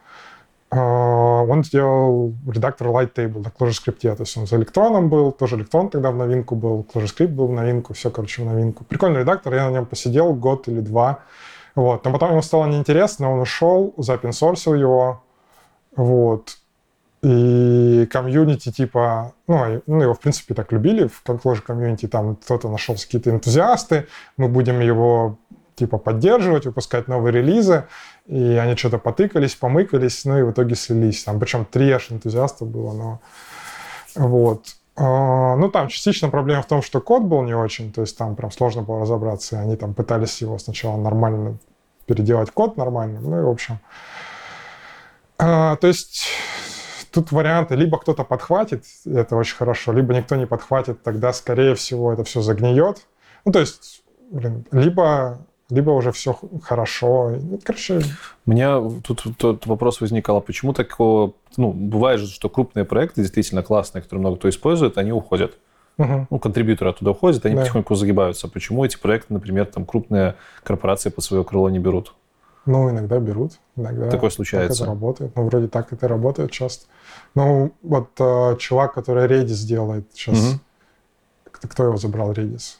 А, 0.70 1.42
Он 1.42 1.62
сделал 1.62 2.34
редактор 2.46 2.88
Lighttable 2.88 3.44
на 3.44 3.48
Clojure 3.48 3.70
Script. 3.70 4.16
То 4.16 4.22
есть 4.22 4.36
он 4.36 4.46
за 4.46 4.56
электроном 4.56 5.08
был, 5.08 5.30
тоже 5.30 5.56
электрон 5.56 5.90
тогда 5.90 6.10
в 6.10 6.16
новинку 6.16 6.56
был, 6.56 6.86
Clojure 6.92 7.06
Script 7.06 7.28
был 7.28 7.46
в 7.46 7.52
новинку, 7.52 7.94
все, 7.94 8.10
короче, 8.10 8.42
в 8.42 8.46
новинку. 8.46 8.84
Прикольный 8.84 9.20
редактор, 9.20 9.54
я 9.54 9.68
на 9.68 9.74
нем 9.74 9.86
посидел 9.86 10.34
год 10.34 10.66
или 10.66 10.80
два. 10.80 11.20
Вот. 11.74 12.04
Но 12.04 12.12
потом 12.12 12.30
ему 12.30 12.42
стало 12.42 12.66
неинтересно, 12.66 13.32
он 13.32 13.40
ушел, 13.40 13.94
заопенсорсил 13.96 14.74
его. 14.74 15.22
Вот. 15.96 16.58
И 17.22 18.08
комьюнити, 18.12 18.70
типа, 18.70 19.32
ну, 19.48 19.82
ну, 19.86 20.02
его, 20.02 20.14
в 20.14 20.20
принципе, 20.20 20.54
так 20.54 20.70
любили, 20.70 21.08
в 21.08 21.22
Clojure 21.24 21.60
комьюнити, 21.60 22.06
там 22.06 22.36
кто-то 22.36 22.68
нашелся 22.68 23.06
какие-то 23.06 23.30
энтузиасты, 23.30 24.06
мы 24.36 24.48
будем 24.48 24.78
его, 24.78 25.36
типа, 25.74 25.98
поддерживать, 25.98 26.66
выпускать 26.66 27.08
новые 27.08 27.32
релизы, 27.32 27.86
и 28.26 28.40
они 28.52 28.76
что-то 28.76 28.98
потыкались, 28.98 29.56
помыкались, 29.56 30.24
ну, 30.24 30.38
и 30.38 30.42
в 30.42 30.52
итоге 30.52 30.76
слились. 30.76 31.24
Там, 31.24 31.40
причем 31.40 31.64
три 31.64 31.90
аж 31.90 32.12
энтузиаста 32.12 32.64
было, 32.64 32.92
но... 32.92 33.20
Вот. 34.14 34.77
А, 34.98 35.54
Ну, 35.56 35.70
там 35.70 35.88
частично 35.88 36.28
проблема 36.28 36.62
в 36.62 36.66
том, 36.66 36.82
что 36.82 37.00
код 37.00 37.22
был 37.22 37.42
не 37.42 37.54
очень, 37.54 37.92
то 37.92 38.00
есть 38.00 38.18
там 38.18 38.34
прям 38.34 38.50
сложно 38.50 38.82
было 38.82 39.00
разобраться, 39.00 39.56
и 39.56 39.58
они 39.60 39.76
там 39.76 39.94
пытались 39.94 40.40
его 40.42 40.58
сначала 40.58 40.96
нормально 40.96 41.58
переделать 42.06 42.50
код 42.50 42.76
нормально, 42.76 43.20
ну 43.20 43.38
и 43.38 43.42
в 43.42 43.48
общем. 43.48 43.78
А, 45.38 45.76
то 45.76 45.86
есть 45.86 46.26
тут 47.12 47.30
варианты, 47.30 47.76
либо 47.76 47.98
кто-то 47.98 48.24
подхватит, 48.24 48.84
это 49.04 49.36
очень 49.36 49.56
хорошо, 49.56 49.92
либо 49.92 50.14
никто 50.14 50.34
не 50.34 50.46
подхватит, 50.46 51.02
тогда, 51.02 51.32
скорее 51.32 51.76
всего, 51.76 52.12
это 52.12 52.24
все 52.24 52.40
загниет. 52.40 53.06
Ну, 53.44 53.52
то 53.52 53.60
есть, 53.60 54.02
блин, 54.32 54.64
либо, 54.72 55.46
либо 55.70 55.90
уже 55.90 56.12
все 56.12 56.38
хорошо. 56.62 57.30
Ну, 57.40 57.58
Короче, 57.62 58.00
У 58.46 58.50
меня 58.50 58.80
тут, 59.06 59.24
тут 59.36 59.66
вопрос 59.66 60.00
возникал, 60.00 60.36
а 60.36 60.40
почему 60.40 60.72
такого... 60.72 61.34
Ну, 61.56 61.72
бывает 61.72 62.20
же, 62.20 62.26
что 62.28 62.48
крупные 62.48 62.84
проекты 62.84 63.20
действительно 63.22 63.62
классные, 63.62 64.02
которые 64.02 64.20
много 64.20 64.36
кто 64.36 64.48
использует, 64.48 64.96
они 64.98 65.12
уходят. 65.12 65.58
мгм. 65.98 66.26
Ну, 66.30 66.38
контрибьюторы 66.38 66.90
оттуда 66.90 67.10
уходят, 67.10 67.44
они 67.44 67.54
Да. 67.56 67.62
потихоньку 67.62 67.94
загибаются. 67.96 68.48
Почему 68.48 68.84
эти 68.84 68.96
проекты, 68.96 69.34
например, 69.34 69.66
там 69.66 69.84
крупные 69.84 70.36
корпорации 70.62 71.10
под 71.10 71.24
свое 71.24 71.44
крыло 71.44 71.68
не 71.70 71.78
берут? 71.78 72.14
ну, 72.66 72.90
иногда 72.90 73.18
берут, 73.18 73.52
иногда 73.76 74.10
Такое 74.10 74.28
так 74.28 74.36
случается. 74.36 74.82
это 74.82 74.92
работает. 74.92 75.34
Ну, 75.36 75.44
вроде 75.46 75.68
так 75.68 75.90
это 75.94 76.06
работает 76.06 76.50
часто. 76.50 76.84
Ну, 77.34 77.72
вот 77.82 78.10
э, 78.20 78.56
чувак, 78.58 78.92
который 78.92 79.26
Redis 79.26 79.66
делает 79.66 80.04
сейчас, 80.12 80.56
кто, 81.50 81.66
кто 81.66 81.84
его 81.84 81.96
забрал, 81.96 82.32
Redis? 82.32 82.76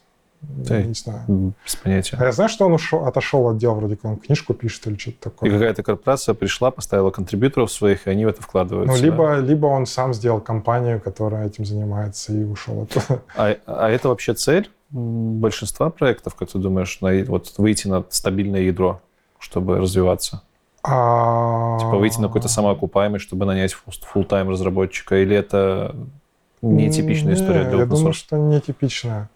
Я 0.64 0.82
не 0.82 0.94
знаю. 0.94 1.52
Без 1.64 1.76
понятия. 1.76 2.16
А 2.18 2.24
я 2.24 2.32
знаю, 2.32 2.48
что 2.48 2.66
он 2.66 2.72
ушел, 2.72 3.04
отошел 3.06 3.46
от 3.48 3.58
дела, 3.58 3.74
вроде 3.74 3.96
как 3.96 4.04
он 4.04 4.16
книжку 4.18 4.54
пишет 4.54 4.86
или 4.86 4.96
что-то 4.96 5.16
И 5.16 5.20
такое. 5.30 5.50
какая-то 5.50 5.82
корпорация 5.82 6.34
пришла, 6.34 6.70
поставила 6.70 7.10
контрибьюторов 7.10 7.72
своих, 7.72 8.06
и 8.06 8.10
они 8.10 8.24
в 8.24 8.28
это 8.28 8.42
вкладываются. 8.42 8.94
Ну, 8.94 9.00
да? 9.00 9.04
либо, 9.04 9.36
либо 9.40 9.66
он 9.66 9.86
сам 9.86 10.14
сделал 10.14 10.40
компанию, 10.40 11.00
которая 11.00 11.46
этим 11.46 11.64
занимается, 11.64 12.32
и 12.32 12.44
ушел 12.44 12.82
оттуда. 12.82 13.22
А, 13.36 13.56
а 13.66 13.88
это 13.90 14.08
вообще 14.08 14.34
цель 14.34 14.70
большинства 14.90 15.90
проектов, 15.90 16.34
как 16.34 16.50
ты 16.50 16.58
думаешь, 16.58 17.00
на, 17.00 17.24
вот 17.24 17.54
выйти 17.58 17.88
на 17.88 18.04
стабильное 18.08 18.60
ядро, 18.60 19.00
чтобы 19.38 19.78
развиваться? 19.78 20.42
А, 20.82 21.78
Типа 21.80 21.98
выйти 21.98 22.20
на 22.20 22.28
какой-то 22.28 22.48
самоокупаемый, 22.48 23.18
чтобы 23.18 23.44
нанять 23.44 23.72
фул- 23.74 23.92
фулл-тайм 24.12 24.48
разработчика? 24.48 25.16
Или 25.16 25.36
это 25.36 25.94
нетипичная 26.62 27.34
история 27.34 27.64
для 27.64 27.80
Я 27.80 27.86
думаю, 27.86 28.12
что 28.12 28.36
нетипичная. 28.36 29.28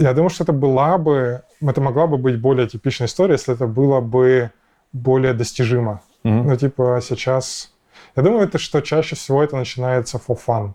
Я 0.00 0.14
думаю, 0.14 0.30
что 0.30 0.44
это 0.44 0.52
была 0.52 0.96
бы, 0.96 1.42
это 1.60 1.80
могла 1.80 2.06
бы 2.06 2.16
быть 2.16 2.40
более 2.40 2.66
типичная 2.66 3.06
история, 3.06 3.34
если 3.34 3.54
это 3.54 3.66
было 3.66 4.00
бы 4.00 4.50
более 4.92 5.34
достижимо. 5.34 6.00
Мгм. 6.24 6.48
Ну, 6.48 6.56
типа, 6.56 7.00
сейчас... 7.02 7.72
Я 8.16 8.22
думаю, 8.22 8.44
это 8.44 8.58
что 8.58 8.80
чаще 8.80 9.14
всего 9.14 9.42
это 9.42 9.56
начинается 9.56 10.16
for 10.16 10.38
fun. 10.46 10.68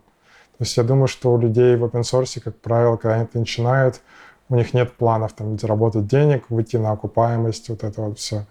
То 0.57 0.61
есть 0.61 0.77
я 0.77 0.84
думаю, 0.84 1.07
что 1.07 1.34
у 1.34 1.38
людей 1.38 1.76
в 1.76 1.84
open 1.84 2.02
source, 2.02 2.39
как 2.39 2.56
правило, 2.61 2.95
когда 2.97 3.15
они 3.15 3.23
это 3.23 3.39
начинают, 3.39 4.02
у 4.47 4.56
них 4.56 4.73
нет 4.73 4.93
планов 4.93 5.34
там 5.34 5.57
заработать 5.60 6.07
денег, 6.07 6.45
выйти 6.49 6.77
на 6.77 6.91
окупаемость, 6.91 7.69
вот 7.69 7.84
это 7.84 8.02
вот 8.02 8.19
все. 8.19 8.45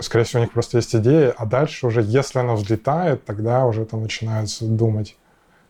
Скорее 0.00 0.24
всего, 0.24 0.40
у 0.40 0.44
них 0.44 0.52
просто 0.52 0.76
есть 0.76 0.94
идея, 0.94 1.34
а 1.36 1.46
дальше 1.46 1.86
уже, 1.86 2.02
если 2.02 2.40
она 2.40 2.54
взлетает, 2.54 3.24
тогда 3.24 3.64
уже 3.64 3.84
там 3.84 4.02
начинаются 4.02 4.64
думать. 4.64 5.16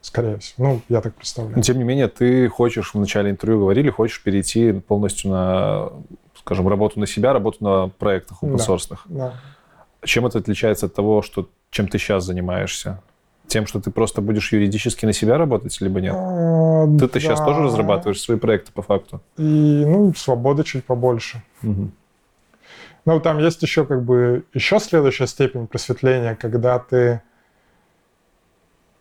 Скорее 0.09 0.39
всего. 0.39 0.67
Ну, 0.67 0.81
я 0.89 1.03
так 1.03 1.15
представляю. 1.15 1.57
Но, 1.57 1.63
тем 1.63 1.77
не 1.77 1.85
менее, 1.85 2.09
ты 2.09 2.49
хочешь, 2.49 2.95
в 2.95 2.99
начале 2.99 3.31
интервью 3.31 3.61
говорили, 3.61 3.91
хочешь 3.91 4.23
перейти 4.23 4.73
полностью 4.73 5.31
на, 5.31 5.91
скажем, 6.35 6.67
работу 6.67 6.99
на 6.99 7.07
себя, 7.07 7.35
работу 7.35 7.59
на 7.61 7.89
проектах 7.89 8.39
Да. 8.41 8.49
open 8.49 8.97
Да. 9.05 9.35
Чем 10.05 10.25
это 10.25 10.39
отличается 10.39 10.87
от 10.87 10.95
того, 10.95 11.21
что, 11.21 11.51
чем 11.71 11.89
ты 11.89 11.99
сейчас 11.99 12.25
занимаешься? 12.25 13.03
Тем, 13.49 13.67
что 13.67 13.81
ты 13.83 13.91
просто 13.91 14.23
будешь 14.23 14.51
юридически 14.51 15.05
на 15.05 15.13
себя 15.13 15.37
работать, 15.37 15.79
либо 15.83 16.01
нет? 16.01 16.15
А, 16.17 16.87
Ты-то 16.99 17.21
сейчас 17.21 17.39
да. 17.41 17.45
тоже 17.45 17.65
разрабатываешь 17.65 18.19
свои 18.21 18.39
проекты 18.39 18.73
по 18.73 18.81
факту? 18.81 19.21
И, 19.37 19.43
ну, 19.43 20.15
свободы 20.15 20.65
чуть 20.65 20.87
побольше. 20.87 21.43
Мгм. 21.61 21.93
Ну, 23.05 23.21
там 23.21 23.39
есть 23.41 23.63
еще 23.63 23.85
как 23.85 24.03
бы 24.05 24.45
еще 24.55 24.79
следующая 24.81 25.27
степень 25.27 25.67
просветления, 25.67 26.35
когда 26.35 26.79
ты 26.79 27.21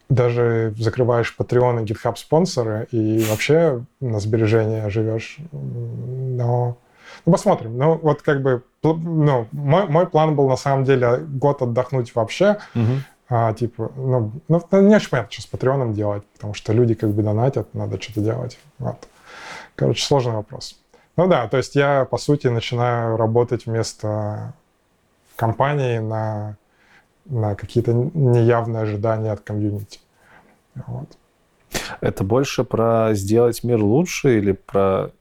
даже 0.10 0.74
закрываешь 0.78 1.36
Patreon 1.38 1.84
и 1.84 1.86
GitHub 1.86 2.16
спонсоры 2.16 2.88
и 2.92 3.26
вообще 3.30 3.84
на 4.00 4.20
сбережения 4.20 4.90
живешь. 4.90 5.38
Но 5.52 6.78
ну, 7.26 7.32
посмотрим. 7.32 7.78
Ну, 7.78 8.00
вот 8.02 8.22
как 8.22 8.42
бы 8.42 8.64
ну, 8.84 9.48
мой, 9.52 9.88
мой 9.88 10.08
план 10.08 10.36
был 10.36 10.48
на 10.48 10.58
самом 10.58 10.86
деле 10.86 11.18
год 11.18 11.62
отдохнуть 11.62 12.16
вообще. 12.16 12.58
Мгм. 12.74 13.04
А, 13.30 13.54
типа, 13.54 13.92
ну, 13.98 14.32
ну, 14.48 14.64
ну, 14.72 14.82
не 14.82 14.96
очень 14.96 15.10
понятно, 15.10 15.32
что 15.34 15.42
с 15.42 15.46
Патреоном 15.48 15.94
делать, 15.94 16.24
потому 16.34 16.54
что 16.54 16.72
люди 16.72 16.94
как 16.94 17.10
бы 17.10 17.24
донатят, 17.24 17.74
надо 17.74 18.02
что-то 18.02 18.22
делать. 18.22 18.58
Вот. 18.80 19.08
Короче, 19.76 20.06
сложный 20.06 20.34
вопрос. 20.34 20.80
Ну 21.18 21.28
да, 21.28 21.48
то 21.48 21.58
есть 21.58 21.76
я, 21.76 22.06
по 22.06 22.18
сути, 22.18 22.48
начинаю 22.48 23.18
работать 23.18 23.66
вместо 23.66 24.54
компании 25.36 25.98
на, 25.98 26.56
на 27.30 27.56
какие-то 27.56 27.94
неявные 27.94 28.84
ожидания 28.84 29.32
от 29.32 29.42
комьюнити. 29.42 30.00
Вот. 30.76 31.18
Это 32.02 32.24
больше 32.24 32.64
про 32.64 33.14
сделать 33.14 33.64
мир 33.64 33.82
лучше 33.82 34.38
или 34.38 34.54
про 34.54 35.12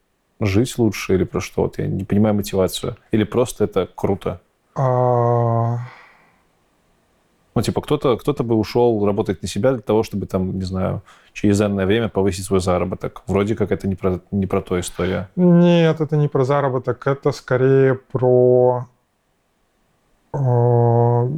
жить 0.40 0.78
лучше, 0.78 1.14
или 1.14 1.24
про 1.24 1.40
что? 1.40 1.62
Вот 1.62 1.78
я 1.78 1.86
не 1.86 2.04
понимаю 2.04 2.34
мотивацию. 2.34 2.96
Или 3.10 3.24
просто 3.24 3.64
это 3.64 3.88
круто? 3.94 4.40
А, 4.74 5.78
Ну, 7.54 7.62
типа, 7.62 7.80
кто-то 7.80 8.16
кто 8.18 8.34
бы 8.44 8.54
ушел 8.54 9.04
работать 9.06 9.40
на 9.42 9.48
себя 9.48 9.72
для 9.72 9.80
того, 9.80 10.02
чтобы, 10.02 10.26
там, 10.26 10.58
не 10.58 10.64
знаю, 10.64 11.02
через 11.32 11.60
энное 11.60 11.86
время 11.86 12.08
повысить 12.08 12.44
свой 12.44 12.60
заработок. 12.60 13.22
Вроде 13.26 13.56
как 13.56 13.72
это 13.72 13.88
не 13.88 13.94
про, 13.94 14.20
не 14.30 14.46
про 14.46 14.60
то 14.60 14.78
история. 14.78 15.30
Нет, 15.36 16.00
это 16.00 16.16
не 16.16 16.28
про 16.28 16.44
заработок, 16.44 17.06
это 17.06 17.32
скорее 17.32 17.94
про 17.94 18.86
э, 20.34 21.28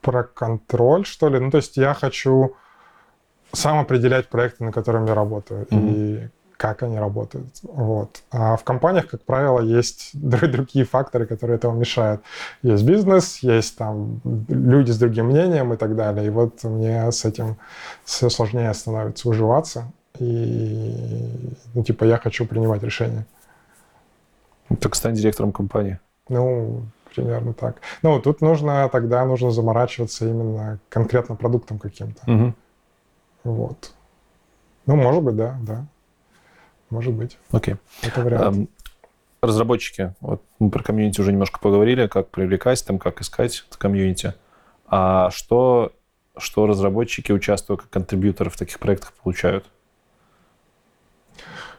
про 0.00 0.24
контроль, 0.24 1.04
что 1.04 1.28
ли. 1.28 1.38
Ну, 1.38 1.50
то 1.50 1.58
есть 1.58 1.76
я 1.76 1.94
хочу 1.94 2.56
сам 3.52 3.78
определять 3.78 4.28
проекты, 4.28 4.64
на 4.64 4.72
которых 4.72 5.08
я 5.08 5.14
работаю. 5.14 5.66
Мгм. 5.70 5.88
И 5.88 6.28
как 6.60 6.82
они 6.82 6.98
работают. 6.98 7.46
Вот. 7.62 8.22
А 8.30 8.54
в 8.56 8.64
компаниях, 8.64 9.06
как 9.08 9.22
правило, 9.22 9.60
есть 9.60 10.10
другие 10.12 10.84
факторы, 10.84 11.26
которые 11.26 11.56
этому 11.56 11.78
мешают. 11.78 12.20
Есть 12.62 12.84
бизнес, 12.84 13.38
есть 13.38 13.78
там 13.78 14.20
люди 14.48 14.90
с 14.90 14.98
другим 14.98 15.26
мнением 15.26 15.72
и 15.72 15.76
так 15.76 15.96
далее. 15.96 16.26
И 16.26 16.30
вот 16.30 16.62
мне 16.64 17.10
с 17.10 17.24
этим 17.24 17.56
все 18.04 18.28
сложнее 18.28 18.74
становится 18.74 19.28
уживаться. 19.28 19.90
И, 20.18 21.54
ну, 21.74 21.82
типа, 21.82 22.04
я 22.04 22.18
хочу 22.18 22.44
принимать 22.44 22.82
решения. 22.82 23.24
Так 24.80 24.94
стань 24.94 25.14
директором 25.14 25.52
компании. 25.52 25.98
Ну, 26.28 26.82
примерно 27.14 27.52
так. 27.52 27.80
Ну, 28.02 28.20
тут 28.20 28.40
нужно, 28.40 28.88
тогда 28.88 29.24
нужно 29.24 29.50
заморачиваться 29.50 30.28
именно 30.28 30.78
конкретно 30.88 31.36
продуктом 31.36 31.78
каким-то. 31.78 32.30
Угу. 32.30 32.54
Вот. 33.44 33.92
Ну, 34.86 34.96
может 34.96 35.22
быть, 35.22 35.36
да, 35.36 35.56
да. 35.62 35.86
Может 36.90 37.12
быть. 37.14 37.38
Окей. 37.52 37.76
Это 38.02 38.22
вариант. 38.22 38.56
Эм, 38.56 38.68
разработчики. 39.42 40.14
Вот 40.20 40.42
мы 40.58 40.70
про 40.70 40.82
комьюнити 40.82 41.20
уже 41.20 41.32
немножко 41.32 41.60
поговорили, 41.60 42.06
как 42.06 42.28
привлекать, 42.28 42.84
там, 42.84 42.98
как 42.98 43.20
искать 43.20 43.64
в 43.70 43.78
комьюнити. 43.78 44.34
А 44.86 45.30
что, 45.30 45.92
что 46.36 46.66
разработчики, 46.66 47.32
участвуя 47.32 47.76
как 47.76 47.90
контрибьюторы 47.90 48.50
в 48.50 48.56
таких 48.56 48.78
проектах, 48.78 49.12
получают? 49.12 49.66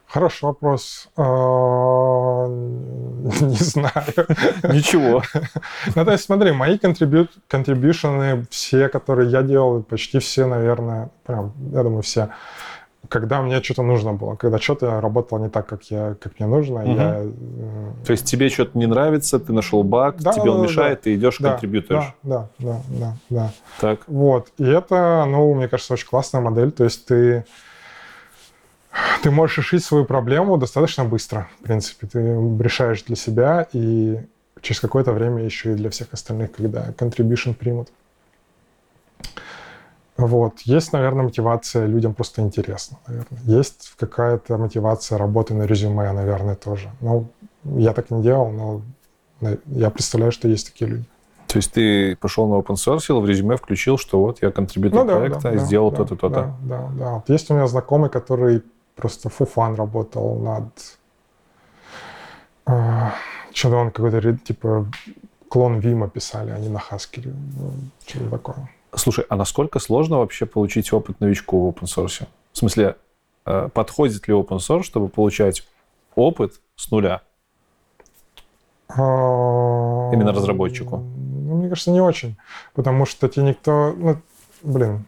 Хороший 0.08 0.44
вопрос. 0.44 1.08
Не 3.42 3.56
знаю. 3.56 3.94
Ничего. 4.64 5.22
Ну, 5.96 6.06
то 6.06 6.12
есть, 6.12 6.24
смотри, 6.26 6.52
мои 6.52 6.78
контрибьюшены, 6.78 8.46
все, 8.50 8.90
которые 8.90 9.30
я 9.30 9.42
делал, 9.42 9.84
почти 9.84 10.20
все, 10.20 10.46
наверное, 10.46 11.10
прям, 11.26 11.54
я 11.74 11.84
думаю, 11.84 12.02
все, 12.02 12.30
когда 13.10 13.42
мне 13.42 13.62
что-то 13.62 13.84
нужно 13.84 14.14
было, 14.14 14.36
когда 14.36 14.58
что-то 14.60 15.02
работало 15.02 15.40
не 15.40 15.50
так, 15.50 15.66
как, 15.68 15.84
я, 15.86 16.16
как 16.22 16.40
мне 16.40 16.48
нужно, 16.48 16.80
Мгм. 16.80 16.96
я... 16.96 17.20
э, 17.24 17.32
То 18.06 18.12
есть 18.12 18.26
тебе 18.26 18.50
что-то 18.50 18.78
не 18.78 18.86
нравится, 18.86 19.40
ты 19.40 19.52
нашел 19.54 19.84
баг, 19.84 20.22
Да, 20.22 20.32
тебе 20.32 20.46
да, 20.46 20.52
он 20.52 20.58
да, 20.58 20.64
мешает, 20.64 21.02
ты 21.02 21.16
идешь, 21.16 21.38
да, 21.40 21.52
контрибьютуешь. 21.52 22.14
Да, 22.24 22.50
да, 22.60 22.74
да, 22.74 22.82
да, 23.00 23.14
да. 23.30 23.52
Так. 23.80 24.00
Вот. 24.08 24.48
И 24.58 24.66
это, 24.66 25.26
ну, 25.28 25.54
мне 25.54 25.68
кажется, 25.68 25.94
очень 25.94 26.08
классная 26.08 26.42
модель. 26.42 26.72
То 26.72 26.84
есть 26.86 27.06
ты, 27.06 27.46
ты 29.24 29.32
можешь 29.32 29.58
решить 29.58 29.84
свою 29.84 30.06
проблему 30.06 30.58
достаточно 30.58 31.06
быстро, 31.06 31.48
в 31.60 31.64
принципе. 31.64 32.08
Ты 32.08 32.20
решаешь 32.60 33.04
для 33.04 33.16
себя 33.16 33.68
и 33.74 34.20
через 34.62 34.80
какое-то 34.80 35.12
время 35.12 35.44
еще 35.44 35.72
и 35.72 35.76
для 35.76 35.90
всех 35.90 36.08
остальных, 36.12 36.52
когда 36.52 36.90
contribution 36.98 37.54
примут. 37.54 37.90
Вот. 40.18 40.60
Есть, 40.62 40.94
наверное, 40.94 41.24
мотивация 41.24 41.86
людям 41.88 42.14
просто 42.14 42.42
интересно, 42.42 42.98
наверное. 43.08 43.40
Есть 43.44 43.94
какая-то 43.98 44.58
мотивация 44.58 45.18
работы 45.18 45.54
на 45.54 45.64
резюме, 45.64 46.12
наверное, 46.12 46.56
тоже. 46.56 46.92
Ну, 47.02 47.28
я 47.64 47.94
так 47.94 48.12
не 48.12 48.22
делал, 48.22 48.52
но 48.52 48.82
я 49.66 49.90
представляю, 49.90 50.32
что 50.32 50.48
есть 50.48 50.72
такие 50.72 50.92
люди. 50.92 51.06
То 51.48 51.58
есть 51.58 51.74
ты 51.74 52.16
пошел 52.16 52.48
на 52.48 52.56
open 52.56 52.76
source, 52.76 53.20
в 53.20 53.26
резюме 53.26 53.58
включил, 53.58 53.98
что 53.98 54.20
вот 54.20 54.42
я 54.42 54.52
контрибьютор 54.52 55.06
проекта, 55.06 55.52
и 55.52 55.58
сделал 55.58 55.92
Ну 55.92 55.98
да, 55.98 56.04
то-то, 56.04 56.16
то-то. 56.16 56.36
Да, 56.36 56.56
да, 56.62 56.90
да. 56.98 57.14
Вот 57.16 57.30
есть 57.30 57.50
у 57.50 57.54
меня 57.54 57.68
знакомый, 57.68 58.10
который 58.10 58.62
просто 58.96 59.30
фуфан 59.30 59.76
работал 59.76 60.40
над... 60.40 60.98
а, 62.66 63.14
Что-то 63.54 63.76
он 63.78 63.92
какой-то, 63.92 64.38
типа, 64.38 64.88
клон 65.50 65.80
Вима 65.80 66.10
писали, 66.10 66.52
они 66.52 66.70
на 66.70 66.78
Haskell. 66.80 67.34
Ну, 67.58 67.74
Что-то 68.06 68.30
такое. 68.30 68.70
Слушай, 68.94 69.26
а 69.30 69.36
насколько 69.36 69.80
сложно 69.80 70.18
вообще 70.18 70.46
получить 70.46 70.92
опыт 70.94 71.20
новичку 71.20 71.60
в 71.60 71.70
open 71.70 71.84
source? 71.84 72.28
В 72.52 72.58
смысле, 72.58 72.96
э, 73.46 73.70
подходит 73.74 74.28
ли 74.28 74.34
open 74.34 74.58
source, 74.58 74.84
чтобы 74.84 75.08
получать 75.08 75.66
опыт 76.16 76.60
с 76.76 76.92
нуля? 76.92 77.22
Именно 78.98 80.10
Именно 80.14 80.34
разработчику? 80.34 80.98
Ну, 80.98 81.58
мне 81.58 81.70
кажется, 81.70 81.92
не 81.92 82.02
очень. 82.02 82.36
Потому 82.74 83.06
что 83.06 83.30
тебе 83.30 83.46
никто... 83.46 83.94
Ну, 83.96 84.18
блин. 84.64 85.06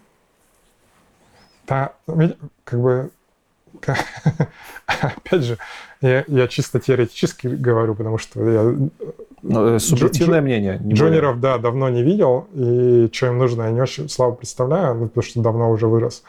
Ведь, 2.08 2.38
как 2.64 2.82
бы... 2.82 3.12
Опять 4.86 5.44
же, 5.44 5.58
я, 6.02 6.24
я 6.28 6.48
чисто 6.48 6.80
теоретически 6.80 7.48
говорю, 7.48 7.96
потому 7.96 8.18
что 8.18 8.50
я 8.50 8.76
Ну, 9.42 9.76
э, 9.76 9.80
Субъективное 9.80 10.40
Джо- 10.40 10.44
мнение. 10.44 10.74
не 10.74 10.80
более. 10.80 10.96
Джуниоров, 10.96 11.40
да, 11.40 11.58
давно 11.58 11.90
не 11.90 12.04
видел, 12.04 12.48
и 12.54 13.10
что 13.12 13.28
им 13.28 13.38
нужно, 13.38 13.64
я 13.64 13.72
не 13.72 13.82
очень 13.82 14.10
слабо 14.10 14.36
представляю, 14.36 14.96
ну, 14.96 15.08
потому 15.08 15.24
что 15.24 15.42
давно 15.42 15.72
уже 15.72 15.88
вырос. 15.88 16.24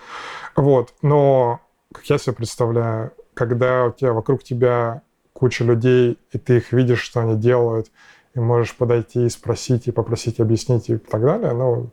Вот, 0.56 0.92
но, 1.02 1.60
как 1.92 2.04
я 2.06 2.18
себе 2.18 2.34
представляю, 2.34 3.12
когда 3.34 3.86
у 3.86 3.92
тебя 3.92 4.12
вокруг 4.12 4.42
тебя 4.44 5.02
куча 5.32 5.64
людей, 5.64 6.18
и 6.32 6.38
ты 6.38 6.58
их 6.58 6.72
видишь, 6.72 7.00
что 7.02 7.20
они 7.20 7.36
делают, 7.36 7.90
и 8.34 8.40
можешь 8.40 8.74
подойти 8.76 9.26
и 9.26 9.28
спросить, 9.30 9.86
и 9.88 9.92
попросить 9.92 10.40
объяснить, 10.40 10.88
и 10.90 10.96
так 10.96 11.22
далее, 11.22 11.52
ну, 11.52 11.90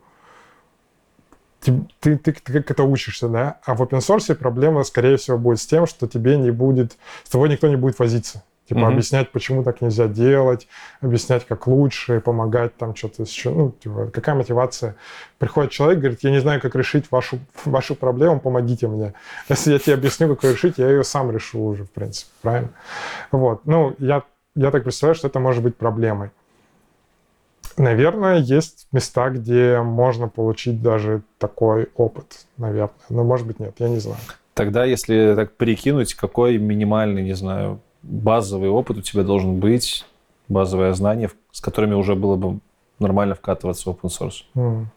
ты, 1.62 1.86
ты, 2.00 2.18
ты, 2.18 2.34
ты 2.34 2.54
как 2.54 2.72
это 2.72 2.84
учишься, 2.84 3.28
да? 3.28 3.60
А 3.66 3.76
в 3.76 3.82
open 3.82 4.00
source 4.00 4.34
проблема, 4.36 4.84
скорее 4.84 5.18
всего, 5.18 5.38
будет 5.38 5.60
с 5.60 5.66
тем, 5.68 5.86
что 5.86 6.08
тебе 6.08 6.38
не 6.38 6.52
будет, 6.52 6.98
с 7.24 7.30
тобой 7.30 7.50
никто 7.50 7.68
не 7.68 7.76
будет 7.76 8.00
возиться. 8.00 8.44
Типа 8.68 8.82
Мгм. 8.82 8.94
объяснять, 8.94 9.32
почему 9.32 9.64
так 9.64 9.82
нельзя 9.82 10.08
делать, 10.08 10.68
объяснять, 11.02 11.46
как 11.46 11.68
лучше, 11.68 12.22
помогать 12.22 12.78
там 12.78 12.96
что-то 12.96 13.24
еще. 13.24 13.50
Ну, 13.50 13.72
типа, 13.72 14.10
какая 14.14 14.34
мотивация? 14.34 14.96
Приходит 15.40 15.72
человек, 15.72 16.00
говорит, 16.00 16.20
я 16.24 16.32
не 16.32 16.40
знаю, 16.40 16.62
как 16.62 16.76
решить 16.76 17.12
вашу, 17.12 17.40
вашу 17.66 17.96
проблему, 17.96 18.40
помогите 18.40 18.88
мне. 18.88 19.14
Если 19.50 19.74
я 19.74 19.80
тебе 19.80 19.96
объясню, 19.96 20.30
как 20.30 20.44
ее 20.46 20.54
решить, 20.54 20.78
я 20.78 20.90
ее 20.90 21.04
сам 21.04 21.32
решу 21.32 21.62
уже, 21.62 21.84
в 21.84 21.92
принципе, 21.92 22.32
правильно? 22.42 22.70
Вот. 23.32 23.66
Ну, 23.66 23.94
я, 24.00 24.24
я 24.56 24.72
так 24.72 24.84
представляю, 24.84 25.16
что 25.16 25.28
это 25.28 25.40
может 25.40 25.64
быть 25.64 25.76
проблемой. 25.76 26.32
Наверное, 27.78 28.38
есть 28.40 28.88
места, 28.92 29.30
где 29.30 29.82
можно 29.82 30.28
получить 30.28 30.82
даже 30.82 31.22
такой 31.38 31.90
опыт, 31.96 32.46
наверное. 32.58 32.96
Но, 33.10 33.24
может 33.24 33.48
быть, 33.48 33.60
нет, 33.60 33.76
я 33.80 33.90
не 33.90 34.00
знаю. 34.00 34.20
Тогда, 34.54 34.86
если 34.86 35.34
так 35.36 35.56
прикинуть, 35.56 36.14
какой 36.14 36.58
минимальный, 36.58 37.24
не 37.24 37.34
знаю, 37.34 37.80
базовый 38.04 38.70
опыт 38.70 38.98
у 38.98 39.02
тебя 39.02 39.24
должен 39.24 39.60
быть, 39.60 40.06
базовое 40.50 40.94
знание, 40.94 41.32
с 41.52 41.62
которыми 41.62 41.94
уже 41.94 42.16
было 42.16 42.36
бы 42.36 42.60
нормально 43.00 43.36
вкатываться 43.36 43.90
в 43.90 43.94
open 43.94 44.10
source? 44.10 44.44
М. 44.56 44.90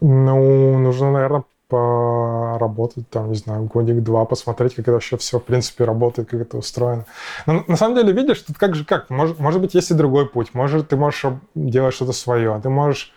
Ну, 0.00 0.78
нужно, 0.78 1.12
наверное, 1.12 1.44
поработать 1.72 3.08
там, 3.08 3.30
не 3.30 3.36
знаю, 3.36 3.64
годик-два, 3.64 4.24
посмотреть, 4.24 4.74
как 4.74 4.84
это 4.84 4.92
вообще 4.92 5.16
все, 5.16 5.38
в 5.38 5.44
принципе, 5.44 5.84
работает, 5.84 6.28
как 6.28 6.40
это 6.40 6.58
устроено. 6.58 7.06
Но 7.46 7.64
на 7.66 7.76
самом 7.76 7.96
деле, 7.96 8.12
видишь, 8.12 8.40
тут 8.42 8.58
как 8.58 8.74
же 8.74 8.84
как? 8.84 9.08
Может, 9.10 9.38
может 9.38 9.60
быть, 9.60 9.74
есть 9.74 9.90
и 9.90 9.94
другой 9.94 10.28
путь. 10.28 10.50
Может, 10.54 10.88
ты 10.88 10.96
можешь 10.96 11.24
делать 11.54 11.94
что-то 11.94 12.12
свое. 12.12 12.60
Ты 12.62 12.68
можешь, 12.68 13.12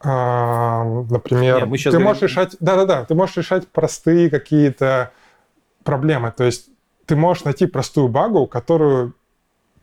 а, 0.00 0.84
например, 1.10 1.60
Не, 1.60 1.64
мы 1.66 1.76
щас 1.78 1.92
ты 1.92 1.98
говорим- 1.98 2.08
можешь 2.08 2.22
решать... 2.22 2.56
Да-да-да, 2.60 3.04
ты 3.04 3.14
можешь 3.14 3.36
решать 3.36 3.68
простые 3.68 4.30
какие-то 4.30 5.10
проблемы. 5.84 6.32
То 6.36 6.44
есть 6.44 6.68
ты 7.06 7.16
можешь 7.16 7.44
найти 7.44 7.66
простую 7.66 8.08
багу, 8.08 8.46
которую 8.46 9.14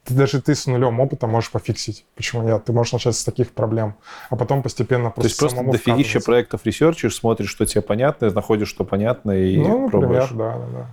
ты, 0.04 0.14
даже 0.14 0.42
ты 0.42 0.56
с 0.56 0.66
нулем 0.68 1.00
опыта 1.00 1.28
можешь 1.28 1.52
пофиксить. 1.52 2.06
Почему 2.16 2.44
нет? 2.44 2.66
Ты 2.66 2.74
можешь 2.74 2.94
начать 2.94 3.16
с 3.16 3.24
таких 3.24 3.52
проблем, 3.52 3.96
а 4.30 4.36
потом 4.36 4.64
постепенно 4.64 5.12
То 5.12 5.22
есть 5.22 5.38
просто 5.38 5.58
просто 5.64 5.72
дофигища 5.78 6.20
проектов 6.22 6.62
ресерчишь, 6.66 7.16
смотришь, 7.16 7.50
что 7.50 7.66
тебе 7.66 7.82
понятно, 7.82 8.30
находишь, 8.32 8.70
что 8.70 8.84
понятно, 8.84 9.32
и 9.32 9.58
Ну, 9.58 9.86
например, 9.86 9.90
пробуешь. 9.90 10.30
да, 10.32 10.58
да, 10.58 10.66
да. 10.74 10.88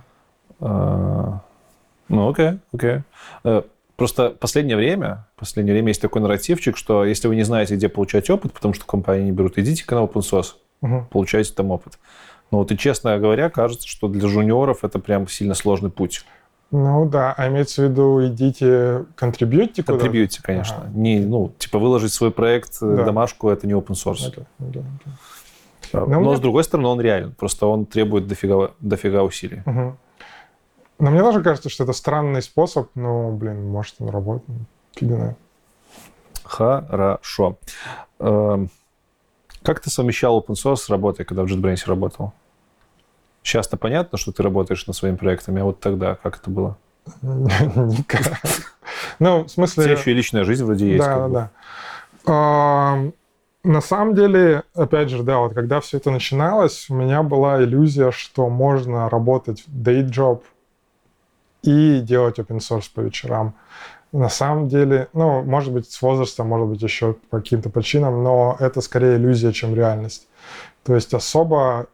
А, 0.61 1.41
Ну, 2.07 2.29
окей, 2.29 2.59
окей. 2.73 2.99
Э, 3.43 3.63
Просто 3.95 4.29
последнее 4.29 4.77
время, 4.77 5.27
последнее 5.35 5.73
время 5.73 5.89
есть 5.89 6.01
такой 6.01 6.21
нарративчик, 6.21 6.77
что 6.77 7.03
если 7.03 7.27
вы 7.27 7.35
не 7.35 7.43
знаете, 7.43 7.75
где 7.75 7.89
получать 7.89 8.29
опыт, 8.29 8.53
потому 8.53 8.73
что 8.73 8.85
компании 8.85 9.25
не 9.25 9.31
берут, 9.33 9.57
идите-ка 9.57 9.93
на 9.95 9.99
open 10.05 10.21
source, 10.21 10.53
Мгм. 10.79 11.07
получайте 11.11 11.53
там 11.53 11.69
опыт. 11.71 11.99
Но 12.49 12.59
вот 12.59 12.71
и 12.71 12.77
честно 12.77 13.19
говоря, 13.19 13.49
кажется, 13.49 13.85
что 13.89 14.07
для 14.07 14.25
жуниоров 14.29 14.85
это 14.85 14.99
прям 14.99 15.27
сильно 15.27 15.53
сложный 15.53 15.89
путь. 15.91 16.23
Ну 16.71 17.09
да, 17.09 17.33
а 17.35 17.47
имеется 17.47 17.81
в 17.81 17.85
виду, 17.89 18.25
идите 18.27 19.05
контрибьюйте 19.15 19.81
куда-то? 19.81 19.99
Контрибьюйте, 20.03 20.41
конечно. 20.43 20.77
Ага. 20.77 20.89
Не, 20.93 21.19
ну, 21.19 21.51
типа 21.57 21.79
выложить 21.79 22.13
свой 22.13 22.29
проект, 22.31 22.77
э, 22.81 22.95
Да. 22.97 23.05
домашку, 23.05 23.49
это 23.49 23.65
не 23.65 23.73
open 23.73 23.93
source. 23.95 24.27
Окей, 24.27 24.43
окей, 24.59 24.81
окей. 25.01 25.13
А, 25.93 25.99
Ну, 26.01 26.05
Но, 26.07 26.19
мне- 26.19 26.37
с 26.37 26.39
другой 26.39 26.63
стороны, 26.63 26.87
он 26.89 27.01
реален. 27.01 27.31
Просто 27.33 27.65
он 27.65 27.85
требует 27.87 28.27
дофига, 28.27 28.71
дофига 28.79 29.23
усилий. 29.23 29.63
Мгм. 29.65 29.97
Но 30.99 31.09
мне 31.11 31.21
тоже 31.21 31.41
кажется, 31.41 31.69
что 31.69 31.85
это 31.85 31.93
странный 31.93 32.41
способ, 32.43 32.89
но, 32.93 33.31
блин, 33.31 33.67
может, 33.67 33.95
он 33.99 34.09
работает. 34.09 34.59
Фиг 34.95 35.09
знает. 35.09 35.37
Хорошо. 36.43 37.57
Эм, 38.19 38.69
Как 39.61 39.81
ты 39.81 39.89
совмещал 39.89 40.39
open 40.39 40.53
source 40.55 40.77
с 40.77 40.89
работой, 40.89 41.25
когда 41.25 41.43
в 41.43 41.45
JetBrains 41.47 41.83
работал? 41.85 42.31
Сейчас-то 43.43 43.77
понятно, 43.77 44.17
что 44.17 44.31
ты 44.31 44.43
работаешь 44.43 44.85
над 44.87 44.95
своими 44.95 45.15
проектами, 45.15 45.61
а 45.61 45.65
вот 45.65 45.79
тогда 45.79 46.15
как 46.15 46.37
это 46.37 46.49
было? 46.49 46.77
Никак. 47.21 48.39
Ну, 49.19 49.43
в 49.43 49.45
У 49.45 49.49
смысле... 49.49 49.83
тебя 49.83 49.93
еще 49.93 50.11
и 50.11 50.13
личная 50.13 50.43
жизнь 50.43 50.63
вроде 50.63 50.87
есть. 50.87 51.05
Да, 51.05 51.27
да, 51.27 51.51
да. 52.25 53.11
На 53.63 53.81
самом 53.81 54.15
деле, 54.15 54.63
опять 54.73 55.09
же, 55.09 55.21
да, 55.23 55.39
вот 55.39 55.53
когда 55.53 55.81
все 55.81 55.97
это 55.97 56.11
начиналось, 56.11 56.89
у 56.89 56.95
меня 56.95 57.23
была 57.23 57.61
иллюзия, 57.61 58.11
что 58.11 58.47
можно 58.49 59.09
работать 59.09 59.65
в 59.67 59.81
day 59.81 60.03
job 60.09 60.43
и 61.61 61.99
делать 61.99 62.39
open 62.39 62.59
source 62.59 62.89
по 62.93 63.01
вечерам. 63.01 63.55
На 64.13 64.29
самом 64.29 64.69
деле, 64.69 65.09
ну, 65.13 65.43
может 65.43 65.73
быть, 65.73 65.91
с 65.91 66.01
возрастом, 66.01 66.47
может 66.47 66.67
быть, 66.67 66.81
еще 66.81 67.15
по 67.29 67.39
каким-то 67.39 67.69
причинам, 67.69 68.23
но 68.23 68.55
это 68.59 68.79
скорее 68.81 69.17
иллюзия, 69.17 69.51
чем 69.51 69.75
реальность. 69.75 70.27
То 70.83 70.95
есть 70.95 71.13
особо 71.13 71.87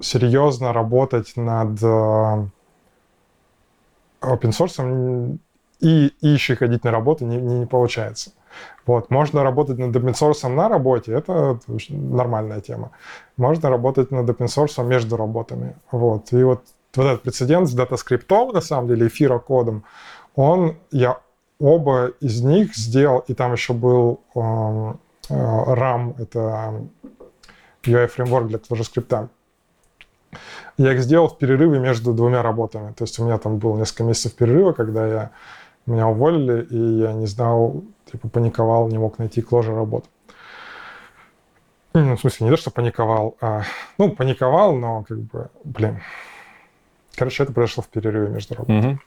серьезно 0.00 0.72
работать 0.72 1.36
над 1.36 1.82
э, 1.82 1.86
open 4.20 4.50
source 4.50 5.38
и, 5.80 6.06
и 6.20 6.28
еще 6.28 6.56
ходить 6.56 6.84
на 6.84 6.90
работу 6.90 7.24
не, 7.24 7.36
не, 7.36 7.60
не 7.60 7.66
получается. 7.66 8.32
Вот. 8.86 9.10
Можно 9.10 9.42
работать 9.42 9.78
над 9.78 9.94
open 9.94 10.14
source 10.14 10.48
на 10.48 10.68
работе, 10.68 11.12
это 11.12 11.58
нормальная 11.88 12.60
тема. 12.60 12.90
Можно 13.36 13.70
работать 13.70 14.10
над 14.10 14.28
open 14.28 14.46
source 14.46 14.84
между 14.84 15.16
работами. 15.16 15.76
Вот. 15.90 16.32
И 16.32 16.42
вот, 16.42 16.62
вот 16.94 17.04
этот 17.04 17.22
прецедент 17.22 17.68
с 17.68 17.72
датаскриптом, 17.72 18.52
на 18.52 18.60
самом 18.60 18.88
деле, 18.88 19.06
эфирокодом, 19.06 19.84
он, 20.34 20.76
я 20.90 21.18
оба 21.58 22.08
из 22.20 22.42
них 22.42 22.76
сделал, 22.76 23.24
и 23.26 23.34
там 23.34 23.52
еще 23.52 23.72
был 23.72 24.20
э, 24.34 24.40
э, 25.30 25.34
RAM, 25.34 26.14
это 26.20 26.82
UI-фреймворк 27.82 28.48
для 28.48 28.58
ClojureScript. 28.58 29.28
Я 30.76 30.92
их 30.92 31.00
сделал 31.00 31.28
в 31.28 31.38
перерыве 31.38 31.78
между 31.78 32.12
двумя 32.12 32.42
работами. 32.42 32.92
То 32.92 33.04
есть 33.04 33.18
у 33.18 33.24
меня 33.24 33.38
там 33.38 33.58
было 33.58 33.76
несколько 33.76 34.04
месяцев 34.04 34.34
перерыва, 34.34 34.72
когда 34.72 35.06
я, 35.06 35.30
меня 35.86 36.08
уволили, 36.08 36.64
и 36.64 37.00
я 37.00 37.12
не 37.12 37.26
знал, 37.26 37.82
типа 38.10 38.28
паниковал, 38.28 38.88
не 38.88 38.98
мог 38.98 39.18
найти 39.18 39.42
кложа 39.42 39.74
работу. 39.74 40.06
Ну, 41.94 42.16
в 42.16 42.20
смысле, 42.20 42.44
не 42.44 42.50
то, 42.50 42.58
что 42.58 42.70
паниковал, 42.70 43.36
а, 43.40 43.62
ну, 43.96 44.10
паниковал, 44.10 44.74
но 44.74 45.04
как 45.04 45.18
бы, 45.18 45.48
блин. 45.64 46.02
Короче, 47.14 47.44
это 47.44 47.52
произошло 47.52 47.82
в 47.82 47.88
перерыве 47.88 48.28
между 48.28 48.54
работами. 48.54 48.92
Угу. 48.92 48.98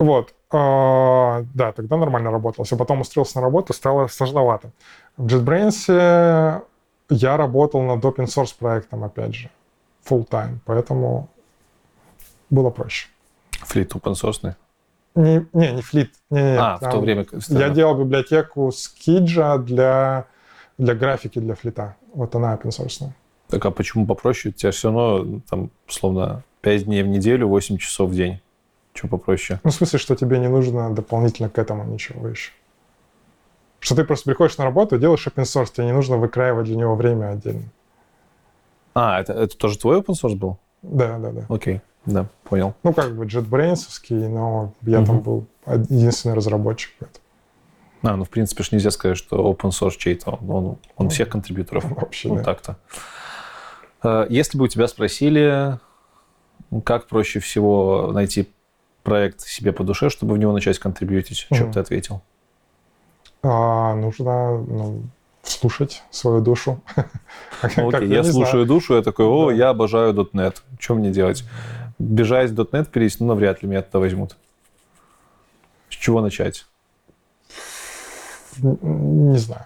Вот. 0.00 0.34
А, 0.50 1.44
да, 1.54 1.72
тогда 1.72 1.96
нормально 1.96 2.30
работалось. 2.30 2.72
А 2.72 2.76
потом 2.76 3.00
устроился 3.00 3.38
на 3.38 3.42
работу, 3.42 3.72
стало 3.72 4.06
сложновато. 4.08 4.70
В 5.16 5.26
JetBrains 5.26 6.62
я 7.10 7.36
работал 7.36 7.82
над 7.82 8.04
open 8.04 8.26
source 8.26 8.54
проектом, 8.58 9.04
опять 9.04 9.34
же, 9.34 9.50
full 10.08 10.28
time, 10.28 10.58
поэтому 10.64 11.28
было 12.50 12.70
проще. 12.70 13.08
Флит 13.50 13.92
open 13.92 14.14
source? 14.14 14.54
Не, 15.14 15.46
не, 15.52 15.72
не 15.72 15.82
флит. 15.82 16.14
Не, 16.30 16.42
не, 16.42 16.56
а, 16.58 16.78
там, 16.78 16.90
в 16.90 16.92
то 16.92 17.00
время... 17.00 17.26
Я 17.48 17.70
делал 17.70 17.96
библиотеку 17.96 18.68
Skidja 18.68 19.58
для, 19.58 20.26
для 20.78 20.94
графики 20.94 21.38
для 21.38 21.54
флита. 21.54 21.96
Вот 22.14 22.34
она 22.34 22.54
open 22.54 22.70
source. 22.70 23.10
Так 23.48 23.64
а 23.66 23.70
почему 23.70 24.06
попроще? 24.06 24.52
У 24.54 24.58
тебя 24.58 24.70
все 24.70 24.92
равно, 24.92 25.40
там, 25.48 25.70
условно, 25.88 26.44
5 26.60 26.84
дней 26.84 27.02
в 27.02 27.08
неделю, 27.08 27.48
8 27.48 27.78
часов 27.78 28.10
в 28.10 28.14
день. 28.14 28.40
Что 28.94 29.08
попроще? 29.08 29.60
Ну, 29.64 29.70
в 29.70 29.74
смысле, 29.74 29.98
что 29.98 30.14
тебе 30.16 30.38
не 30.38 30.48
нужно 30.48 30.94
дополнительно 30.94 31.48
к 31.48 31.58
этому 31.58 31.84
ничего 31.84 32.28
еще. 32.28 32.52
Что 33.80 33.94
ты 33.94 34.04
просто 34.04 34.24
приходишь 34.24 34.58
на 34.58 34.64
работу, 34.64 34.98
делаешь 34.98 35.26
open 35.26 35.44
source, 35.44 35.72
тебе 35.72 35.86
не 35.86 35.92
нужно 35.92 36.16
выкраивать 36.16 36.66
для 36.66 36.76
него 36.76 36.94
время 36.94 37.30
отдельно. 37.30 37.62
А, 38.98 39.20
это, 39.20 39.32
это 39.32 39.56
тоже 39.56 39.78
твой 39.78 40.00
open 40.00 40.14
source 40.20 40.34
был? 40.34 40.58
Да, 40.82 41.18
да, 41.18 41.30
да. 41.30 41.46
Окей. 41.48 41.80
Да, 42.04 42.26
понял. 42.44 42.74
Ну, 42.82 42.92
как 42.92 43.14
бы 43.14 43.26
JetBrains, 43.26 43.86
но 44.28 44.72
я 44.82 44.98
угу. 44.98 45.06
там 45.06 45.20
был 45.20 45.46
единственный 45.66 46.34
разработчик. 46.34 46.92
А, 48.02 48.16
ну, 48.16 48.24
в 48.24 48.30
принципе, 48.30 48.62
ж 48.62 48.72
нельзя 48.72 48.90
сказать, 48.90 49.16
что 49.16 49.36
open 49.36 49.70
source 49.70 49.96
чей-то. 49.96 50.30
Он, 50.30 50.50
он, 50.50 50.64
он 50.64 50.78
ну, 50.98 51.08
всех 51.10 51.28
контрибьюторов. 51.28 51.84
Вообще, 51.90 52.28
ну, 52.28 52.36
да. 52.36 52.42
так-то. 52.42 52.76
А, 54.02 54.26
если 54.28 54.58
бы 54.58 54.64
у 54.64 54.68
тебя 54.68 54.88
спросили, 54.88 55.78
как 56.84 57.06
проще 57.06 57.40
всего 57.40 58.10
найти 58.12 58.50
проект 59.04 59.40
себе 59.42 59.72
по 59.72 59.84
душе, 59.84 60.10
чтобы 60.10 60.34
в 60.34 60.38
него 60.38 60.52
начать 60.52 60.78
контрибьютить, 60.78 61.46
угу. 61.50 61.56
что 61.56 61.66
бы 61.66 61.72
ты 61.72 61.80
ответил? 61.80 62.22
А, 63.42 63.94
нужно 63.94 64.58
ну, 64.58 65.02
слушать 65.50 66.02
свою 66.10 66.40
душу. 66.40 66.80
Ну, 67.76 67.88
окей, 67.88 68.08
я 68.08 68.22
слушаю 68.22 68.66
душу, 68.66 68.94
я 68.94 69.02
такой, 69.02 69.26
о, 69.26 69.50
я 69.50 69.70
обожаю 69.70 70.12
.NET. 70.14 70.56
Что 70.78 70.94
мне 70.94 71.10
делать? 71.10 71.44
бежать 71.98 72.50
в 72.50 72.60
.NET 72.60 72.90
перейти, 72.90 73.16
ну, 73.20 73.28
навряд 73.28 73.62
ли 73.62 73.68
меня 73.68 73.82
туда 73.82 73.98
возьмут. 73.98 74.36
С 75.90 75.94
чего 75.94 76.20
начать? 76.20 76.66
Не 78.58 79.38
знаю. 79.38 79.64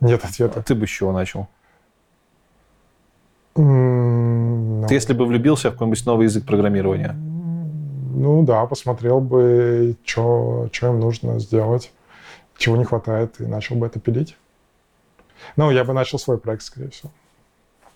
Нет 0.00 0.24
ответа. 0.24 0.60
А 0.60 0.62
ты 0.62 0.74
бы 0.74 0.86
с 0.86 0.90
чего 0.90 1.12
начал? 1.12 1.48
Mm, 3.56 4.86
ты 4.86 4.94
если 4.94 5.12
бы 5.12 5.26
влюбился 5.26 5.70
в 5.70 5.72
какой-нибудь 5.72 6.06
новый 6.06 6.24
язык 6.24 6.46
программирования? 6.46 7.14
Ну 7.14 8.42
да, 8.44 8.64
посмотрел 8.66 9.20
бы, 9.20 9.96
что 10.04 10.68
им 10.82 11.00
нужно 11.00 11.38
сделать, 11.38 11.92
чего 12.56 12.76
не 12.76 12.84
хватает, 12.84 13.40
и 13.40 13.46
начал 13.46 13.76
бы 13.76 13.86
это 13.86 13.98
пилить. 13.98 14.36
Ну, 15.56 15.70
я 15.70 15.84
бы 15.84 15.92
начал 15.92 16.18
свой 16.18 16.38
проект, 16.38 16.62
скорее 16.62 16.90
всего. 16.90 17.10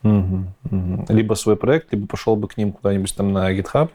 Угу, 0.03 0.45
угу. 0.71 1.07
Либо 1.09 1.35
свой 1.35 1.57
проект, 1.57 1.93
либо 1.93 2.07
пошел 2.07 2.37
бы 2.37 2.47
к 2.47 2.57
ним 2.57 2.73
куда-нибудь 2.73 3.15
там 3.17 3.33
на 3.33 3.53
GitHub, 3.53 3.91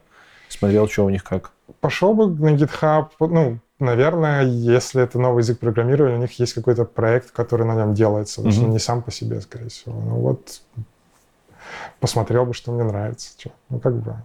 смотрел, 0.48 0.88
что 0.88 1.06
у 1.06 1.10
них 1.10 1.24
как. 1.24 1.52
Пошел 1.82 2.14
бы 2.14 2.28
на 2.28 2.56
GitHub, 2.56 3.10
ну, 3.20 3.60
наверное, 3.80 4.44
если 4.44 5.04
это 5.04 5.20
новый 5.20 5.42
язык 5.42 5.60
программирования, 5.60 6.18
у 6.18 6.22
них 6.22 6.40
есть 6.40 6.54
какой-то 6.54 6.86
проект, 6.86 7.32
который 7.32 7.66
на 7.66 7.76
нем 7.76 7.94
делается, 7.94 8.50
что 8.52 8.66
не 8.66 8.80
сам 8.80 9.02
по 9.04 9.12
себе, 9.12 9.40
скорее 9.42 9.70
всего. 9.70 9.94
Ну 10.02 10.16
вот, 10.16 10.62
посмотрел 12.00 12.46
бы, 12.46 12.54
что 12.54 12.72
мне 12.72 12.84
нравится. 12.84 13.32
Что. 13.38 13.52
Ну, 13.70 13.80
как 13.80 13.96
бы, 13.96 14.16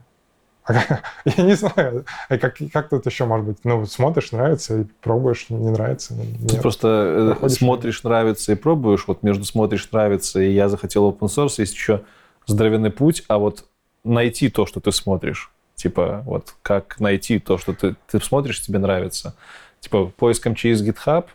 Я 1.24 1.44
не 1.44 1.54
знаю, 1.54 2.06
а 2.28 2.38
как, 2.38 2.56
как 2.72 2.88
тут 2.88 3.04
еще 3.04 3.26
может 3.26 3.46
быть? 3.46 3.58
Ну, 3.64 3.84
смотришь, 3.84 4.32
нравится, 4.32 4.80
и 4.80 4.84
пробуешь, 5.02 5.50
не 5.50 5.70
нравится. 5.70 6.14
Нет. 6.14 6.48
Ты 6.48 6.60
просто 6.60 6.88
э, 6.88 7.30
Проходишь 7.32 7.58
смотришь, 7.58 8.02
нравится 8.02 8.52
и 8.52 8.54
пробуешь. 8.54 9.04
Вот 9.06 9.22
между 9.22 9.44
смотришь, 9.44 9.90
нравится, 9.92 10.40
и 10.40 10.52
я 10.52 10.68
захотел 10.68 11.10
open 11.10 11.28
source, 11.28 11.54
есть 11.58 11.74
еще 11.74 12.02
здоровенный 12.46 12.90
путь, 12.90 13.24
а 13.28 13.38
вот 13.38 13.66
найти 14.04 14.48
то, 14.48 14.64
что 14.64 14.80
ты 14.80 14.90
смотришь. 14.90 15.50
Типа, 15.74 16.22
вот 16.24 16.54
как 16.62 16.98
найти 16.98 17.38
то, 17.38 17.58
что 17.58 17.74
ты, 17.74 17.96
ты 18.06 18.20
смотришь, 18.20 18.62
тебе 18.62 18.78
нравится. 18.78 19.34
Типа, 19.80 20.06
поиском 20.16 20.54
через 20.54 20.82
GitHub, 20.82 21.26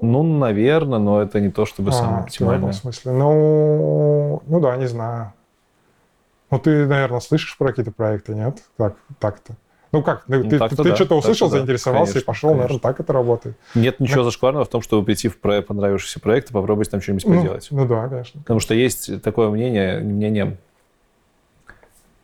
ну, 0.00 0.22
наверное, 0.22 0.98
но 0.98 1.22
это 1.22 1.40
не 1.40 1.50
то, 1.50 1.66
чтобы 1.66 1.90
а, 1.90 1.92
самое 1.92 2.22
оптимальное. 2.22 2.72
В 2.72 2.74
смысле? 2.74 3.12
Ну, 3.12 4.42
ну 4.46 4.60
да, 4.60 4.76
не 4.76 4.88
знаю. 4.88 5.32
Ну, 6.50 6.58
ты, 6.58 6.86
наверное, 6.86 7.20
слышишь 7.20 7.56
про 7.56 7.68
какие-то 7.68 7.90
проекты, 7.90 8.34
нет? 8.34 8.62
Так, 8.76 8.96
так-то. 9.18 9.56
Ну 9.94 10.02
как, 10.02 10.24
ну, 10.26 10.42
ты, 10.42 10.58
ты, 10.58 10.68
ты 10.74 10.82
да, 10.82 10.96
что-то 10.96 11.14
услышал, 11.14 11.48
да, 11.48 11.58
заинтересовался 11.58 12.14
конечно, 12.14 12.24
и 12.24 12.26
пошел, 12.26 12.48
конечно. 12.48 12.62
наверное, 12.62 12.80
так 12.80 12.98
это 12.98 13.12
работает. 13.12 13.56
Нет 13.76 14.00
ничего 14.00 14.18
ну, 14.18 14.24
зашкварного 14.24 14.64
в 14.64 14.68
том, 14.68 14.82
чтобы 14.82 15.04
прийти 15.04 15.28
в 15.28 15.38
проект, 15.38 15.68
понравившийся 15.68 16.18
проект 16.18 16.50
и 16.50 16.52
попробовать 16.52 16.90
там 16.90 17.00
что-нибудь 17.00 17.24
ну, 17.26 17.36
поделать. 17.36 17.68
Ну 17.70 17.86
да, 17.86 18.08
конечно. 18.08 18.40
Потому 18.40 18.58
что 18.58 18.74
есть 18.74 19.22
такое 19.22 19.50
мнение, 19.50 20.00
мнение. 20.00 20.56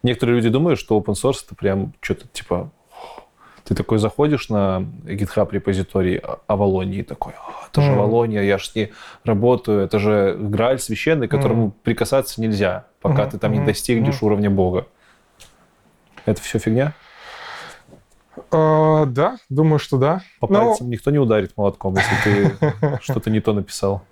Некоторые 0.03 0.37
люди 0.37 0.49
думают, 0.49 0.81
что 0.81 0.99
open 0.99 1.15
source 1.15 1.45
это 1.47 1.55
прям 1.55 1.93
что-то 2.01 2.27
типа 2.27 2.73
ты 3.65 3.75
такой 3.75 3.99
заходишь 3.99 4.49
на 4.49 4.87
GitHub 5.05 5.49
репозиторий 5.53 6.21
Авалонии 6.47 7.03
такой, 7.03 7.35
это 7.71 7.81
же 7.81 7.93
Авалония, 7.93 8.43
я 8.43 8.59
же 8.59 8.67
с 8.67 8.75
ней 8.75 8.93
работаю, 9.25 9.81
это 9.81 9.99
же 9.99 10.37
Грааль 10.39 10.79
священный, 10.79 11.29
к 11.29 11.31
которому 11.31 11.71
прикасаться 11.71 12.41
нельзя, 12.41 12.87
пока 13.01 13.27
ты 13.27 13.39
там 13.39 13.53
не 13.53 13.65
достигнешь 13.65 14.23
уровня 14.23 14.51
Бога. 14.51 14.87
Это 16.27 16.41
все 16.43 16.59
фигня? 16.59 16.93
Uh, 18.51 19.07
да, 19.07 19.39
думаю, 19.49 19.79
что 19.79 19.97
да. 19.99 20.23
По 20.39 20.47
Но... 20.49 20.67
пальцам 20.67 20.89
никто 20.91 21.11
не 21.11 21.19
ударит 21.19 21.57
молотком, 21.57 21.97
если 21.97 22.57
ты 22.59 22.99
что-то 23.03 23.31
не 23.31 23.41
то 23.41 23.53
написал 23.53 24.03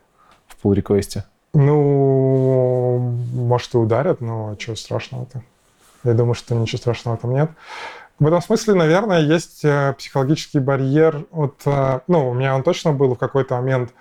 в 0.46 0.64
pull 0.64 0.74
реквесте 0.74 1.24
Ну, 1.54 2.98
может, 3.32 3.74
и 3.74 3.78
ударят, 3.78 4.20
но 4.20 4.54
чего 4.56 4.76
страшного-то? 4.76 5.42
Я 6.04 6.14
думаю, 6.14 6.34
что 6.34 6.54
ничего 6.54 6.78
страшного 6.78 7.16
там 7.16 7.34
нет. 7.34 7.50
В 8.18 8.26
этом 8.26 8.42
смысле, 8.42 8.74
наверное, 8.74 9.20
есть 9.20 9.64
э, 9.64 9.94
психологический 9.96 10.58
барьер. 10.58 11.24
Вот, 11.30 11.60
э, 11.66 12.00
ну, 12.08 12.30
у 12.30 12.34
меня 12.34 12.54
он 12.56 12.64
точно 12.64 12.92
был 12.92 13.14
в 13.14 13.18
какой-то 13.18 13.54
момент, 13.54 13.92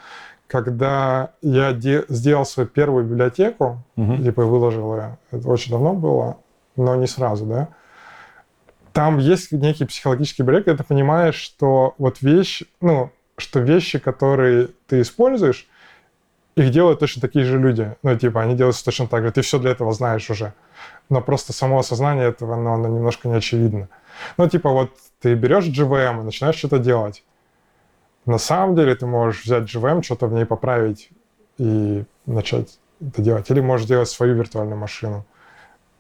когда 0.48 1.31
я 1.41 1.72
де- 1.72 2.06
сделал 2.10 2.45
свою 2.45 2.68
первую 2.68 3.06
библиотеку, 3.06 3.84
угу. 3.95 4.18
типа 4.18 4.44
выложил 4.44 4.95
ее. 4.95 5.18
Это 5.31 5.48
очень 5.48 5.72
давно 5.72 5.94
было, 5.94 6.38
но 6.76 6.95
не 6.95 7.06
сразу, 7.06 7.45
да. 7.45 7.68
Там 8.91 9.19
есть 9.19 9.52
некий 9.52 9.85
психологический 9.85 10.41
барьер, 10.41 10.64
когда 10.64 10.84
ты 10.84 10.88
понимаешь, 10.88 11.35
что 11.35 11.94
вот 11.99 12.22
вещь, 12.22 12.64
ну, 12.81 13.11
что 13.38 13.60
вещи, 13.60 13.99
которые 13.99 14.69
ты 14.88 15.02
используешь, 15.02 15.68
их 16.56 16.72
делают 16.72 16.99
точно 16.99 17.22
такие 17.22 17.45
же 17.45 17.60
люди. 17.60 17.95
Ну, 18.02 18.18
типа, 18.18 18.41
они 18.41 18.56
делаются 18.56 18.84
точно 18.84 19.06
так 19.07 19.23
же. 19.23 19.31
Ты 19.31 19.41
все 19.41 19.60
для 19.60 19.69
этого 19.69 19.94
знаешь 19.94 20.27
уже. 20.31 20.53
Но 21.07 21.22
просто 21.22 21.53
само 21.53 21.77
осознание 21.77 22.30
этого, 22.30 22.56
ну, 22.56 22.73
оно 22.73 22.88
немножко 22.88 23.27
не 23.27 23.35
очевидно. 23.35 23.89
Ну, 24.38 24.48
типа 24.48 24.69
вот 24.69 24.91
ты 25.22 25.34
берешь 25.35 25.65
GVM 25.65 26.22
и 26.22 26.23
начинаешь 26.23 26.56
что-то 26.56 26.80
делать. 26.80 27.23
На 28.26 28.38
самом 28.38 28.76
деле 28.76 28.94
ты 28.95 29.06
можешь 29.06 29.44
взять 29.44 29.64
GVM, 29.64 30.03
что-то 30.03 30.27
в 30.27 30.34
ней 30.34 30.45
поправить 30.45 31.10
и 31.57 32.03
начать 32.26 32.80
это 33.02 33.22
делать. 33.22 33.49
Или 33.49 33.61
можешь 33.61 33.88
делать 33.88 34.10
свою 34.10 34.35
виртуальную 34.35 34.77
машину. 34.77 35.26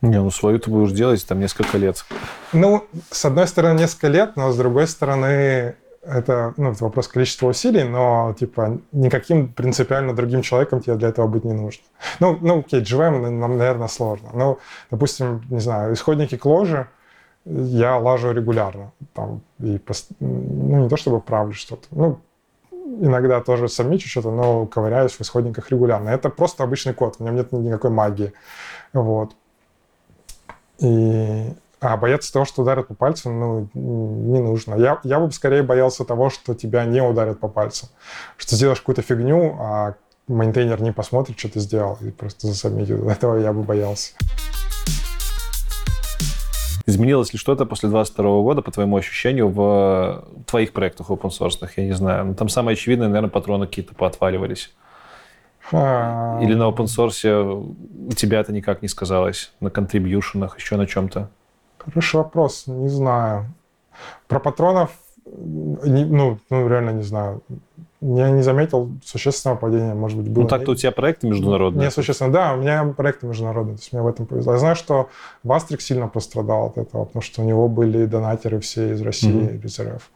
Не, 0.01 0.21
ну 0.21 0.29
свою 0.29 0.59
ты 0.59 0.69
будешь 0.69 0.91
делать 0.91 1.25
там 1.27 1.39
несколько 1.39 1.77
лет. 1.77 2.05
Ну, 2.53 2.85
с 3.09 3.25
одной 3.25 3.47
стороны, 3.47 3.79
несколько 3.79 4.09
лет, 4.09 4.35
но 4.35 4.51
с 4.51 4.57
другой 4.57 4.87
стороны, 4.87 5.75
это, 6.03 6.53
ну, 6.57 6.71
это 6.71 6.83
вопрос 6.83 7.07
количества 7.07 7.47
усилий, 7.47 7.83
но, 7.83 8.35
типа, 8.37 8.79
никаким 8.91 9.51
принципиально 9.51 10.13
другим 10.13 10.43
человеком 10.43 10.81
тебе 10.81 10.95
для 10.95 11.09
этого 11.09 11.27
быть 11.27 11.45
не 11.45 11.53
нужно. 11.53 11.83
Ну, 12.19 12.37
ну 12.39 12.59
окей, 12.59 12.81
JVM 12.81 13.29
нам, 13.29 13.57
наверное, 13.57 13.87
сложно. 13.87 14.29
Ну, 14.33 14.59
допустим, 14.91 15.43
не 15.49 15.59
знаю, 15.59 15.93
исходники 15.93 16.37
к 16.37 16.45
ложе 16.45 16.87
я 17.49 17.97
лажу 17.97 18.31
регулярно. 18.31 18.91
Там, 19.13 19.41
и, 19.59 19.79
ну, 20.19 20.83
не 20.83 20.89
то 20.89 20.97
чтобы 20.97 21.21
правлю 21.21 21.53
что-то. 21.53 21.87
Ну, 21.91 22.19
иногда 22.71 23.41
тоже 23.41 23.69
сомничу 23.69 24.09
что-то, 24.09 24.31
но 24.31 24.65
ковыряюсь 24.65 25.13
в 25.13 25.21
исходниках 25.21 25.69
регулярно. 25.71 26.09
Это 26.09 26.29
просто 26.29 26.63
обычный 26.63 26.93
код, 26.93 27.15
в 27.15 27.19
нем 27.21 27.35
нет 27.35 27.51
никакой 27.51 27.91
магии. 27.91 28.33
Вот. 28.93 29.31
И 30.79 31.53
а 31.79 31.95
бояться 31.95 32.33
того, 32.33 32.45
что 32.45 32.63
ударят 32.63 32.87
по 32.87 32.95
пальцу, 32.95 33.29
ну, 33.29 33.69
не 33.73 34.39
нужно. 34.39 34.75
Я, 34.75 34.99
я 35.03 35.19
бы 35.19 35.31
скорее 35.31 35.61
боялся 35.61 36.05
того, 36.05 36.29
что 36.29 36.55
тебя 36.55 36.85
не 36.85 37.01
ударят 37.01 37.39
по 37.39 37.47
пальцу. 37.47 37.87
Что 38.35 38.55
сделаешь 38.55 38.79
какую-то 38.79 39.03
фигню, 39.03 39.55
а 39.59 39.93
мейнтейнер 40.27 40.81
не 40.81 40.91
посмотрит, 40.91 41.37
что 41.37 41.49
ты 41.49 41.59
сделал, 41.59 41.97
и 42.01 42.09
просто 42.09 42.47
засобмитит. 42.47 42.99
Этого 43.03 43.37
я 43.37 43.53
бы 43.53 43.61
боялся. 43.61 44.13
Изменилось 46.87 47.33
ли 47.33 47.37
что-то 47.37 47.65
после 47.65 47.89
2022 47.89 48.41
года, 48.43 48.61
по 48.61 48.71
твоему 48.71 48.95
ощущению, 48.95 49.49
в 49.49 50.23
твоих 50.45 50.71
проектах 50.71 51.09
open 51.09 51.29
source? 51.29 51.69
Я 51.75 51.83
не 51.83 51.91
знаю. 51.91 52.25
Ну, 52.27 52.33
там 52.33 52.47
самое 52.47 52.75
очевидное, 52.75 53.09
наверное, 53.09 53.29
патроны 53.29 53.67
какие-то 53.67 53.93
поотваливались. 53.93 54.73
А. 55.73 56.39
Или 56.41 56.53
на 56.53 56.63
open 56.63 56.85
source 56.85 57.27
у 58.09 58.13
тебя 58.13 58.39
это 58.39 58.53
никак 58.53 58.81
не 58.81 58.87
сказалось? 58.87 59.51
На 59.59 59.69
контрибьюшенах, 59.69 60.57
еще 60.57 60.77
на 60.77 60.87
чем-то? 60.87 61.29
Хороший 61.77 62.15
вопрос, 62.15 62.67
не 62.67 62.87
знаю. 62.87 63.53
Про 64.29 64.39
патронов, 64.39 64.91
ну, 65.25 66.39
ну 66.49 66.67
реально 66.69 66.91
не 66.91 67.03
знаю. 67.03 67.41
Я 67.99 68.29
не 68.29 68.43
заметил 68.43 68.91
существенного 69.03 69.57
падения, 69.57 69.95
может 69.95 70.19
быть, 70.19 70.29
было. 70.29 70.43
Ну, 70.43 70.47
так-то 70.47 70.71
у 70.71 70.75
тебя 70.75 70.91
проекты 70.91 71.27
международные. 71.27 71.85
Не 71.85 71.91
существенно, 71.91 72.31
да, 72.31 72.53
у 72.53 72.57
меня 72.57 72.85
проекты 72.95 73.25
международные, 73.25 73.75
то 73.75 73.81
есть 73.81 73.91
мне 73.91 74.03
в 74.03 74.07
этом 74.07 74.27
повезло. 74.27 74.53
Я 74.53 74.59
знаю, 74.59 74.75
что 74.75 75.09
Вастрик 75.43 75.81
сильно 75.81 76.07
пострадал 76.07 76.67
от 76.67 76.77
этого, 76.77 77.05
потому 77.05 77.23
что 77.23 77.41
у 77.41 77.45
него 77.45 77.67
были 77.67 78.05
донатеры 78.05 78.59
все 78.59 78.91
из 78.91 79.01
России, 79.01 79.31
mm-hmm. 79.31 79.65
из 79.65 79.79
РФ. 79.79 80.11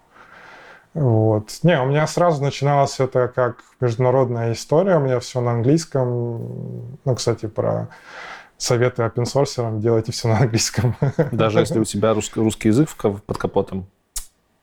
Вот. 0.94 1.50
Не, 1.64 1.82
у 1.82 1.86
меня 1.86 2.06
сразу 2.06 2.44
начиналось 2.44 3.00
это 3.00 3.28
как 3.28 3.64
международная 3.80 4.52
история, 4.52 4.98
у 4.98 5.00
меня 5.00 5.20
все 5.20 5.42
на 5.42 5.54
английском. 5.54 6.98
Ну, 7.04 7.16
кстати, 7.16 7.48
про 7.48 7.88
советы 8.58 9.02
source 9.02 9.80
делайте 9.80 10.12
все 10.12 10.28
на 10.28 10.38
английском. 10.38 10.96
Даже 11.32 11.60
если 11.60 11.80
у 11.80 11.86
тебя 11.86 12.14
русский, 12.14 12.40
русский 12.42 12.68
язык 12.68 12.90
под 12.96 13.38
капотом? 13.38 13.88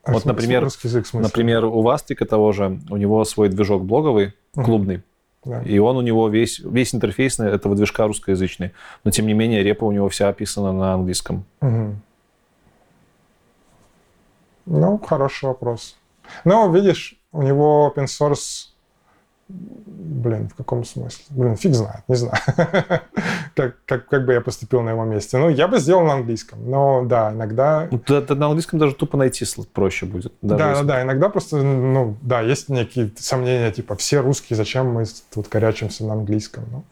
А 0.03 0.13
вот, 0.13 0.25
например, 0.25 0.63
язык, 0.63 1.05
например, 1.13 1.65
у 1.65 1.81
Вастрика 1.81 2.25
того 2.25 2.51
же, 2.51 2.79
у 2.89 2.97
него 2.97 3.23
свой 3.25 3.49
движок 3.49 3.83
блоговый, 3.83 4.33
клубный, 4.53 5.03
да. 5.43 5.61
И 5.61 5.77
он 5.79 5.95
у 5.95 6.01
него 6.01 6.27
весь, 6.27 6.59
весь 6.59 6.93
интерфейс 6.93 7.39
этого 7.39 7.75
движка 7.75 8.07
русскоязычный. 8.07 8.73
Но 9.03 9.11
тем 9.11 9.25
не 9.25 9.33
менее, 9.33 9.63
репа 9.63 9.85
у 9.85 9.91
него 9.91 10.09
вся 10.09 10.27
описана 10.27 10.73
на 10.73 10.93
английском. 10.93 11.45
Угу. 11.61 11.95
Ну, 14.65 14.97
хороший 14.99 15.45
вопрос. 15.45 15.97
Но, 16.43 16.69
видишь, 16.71 17.19
у 17.31 17.41
него 17.41 17.93
open 17.95 18.05
source 18.05 18.67
Блин, 19.49 20.47
в 20.47 20.55
каком 20.55 20.85
смысле? 20.85 21.25
Блин, 21.29 21.55
фиг 21.57 21.73
знает, 21.73 22.03
не 22.07 22.15
знаю. 22.15 22.37
как, 23.55 23.75
как, 23.85 24.07
как 24.07 24.25
бы 24.25 24.33
я 24.33 24.41
поступил 24.41 24.81
на 24.81 24.91
его 24.91 25.03
месте. 25.05 25.37
Ну, 25.37 25.49
я 25.49 25.67
бы 25.67 25.79
сделал 25.79 26.05
на 26.05 26.13
английском, 26.13 26.69
но 26.69 27.03
да, 27.03 27.31
иногда... 27.31 27.87
Ну, 27.89 27.99
да, 28.07 28.35
на 28.35 28.45
английском 28.45 28.79
даже 28.79 28.93
тупо 28.93 29.17
найти 29.17 29.45
проще 29.73 30.05
будет. 30.05 30.33
Да, 30.43 30.55
да, 30.55 30.83
да, 30.83 31.01
иногда 31.01 31.29
просто, 31.29 31.57
ну, 31.57 32.15
да, 32.21 32.41
есть 32.41 32.69
некие 32.69 33.11
сомнения, 33.17 33.71
типа, 33.71 33.95
все 33.95 34.19
русские, 34.19 34.55
зачем 34.55 34.91
мы 34.91 35.05
тут 35.33 35.47
корячимся 35.47 36.05
на 36.05 36.13
английском? 36.13 36.65
Ну, 36.71 36.83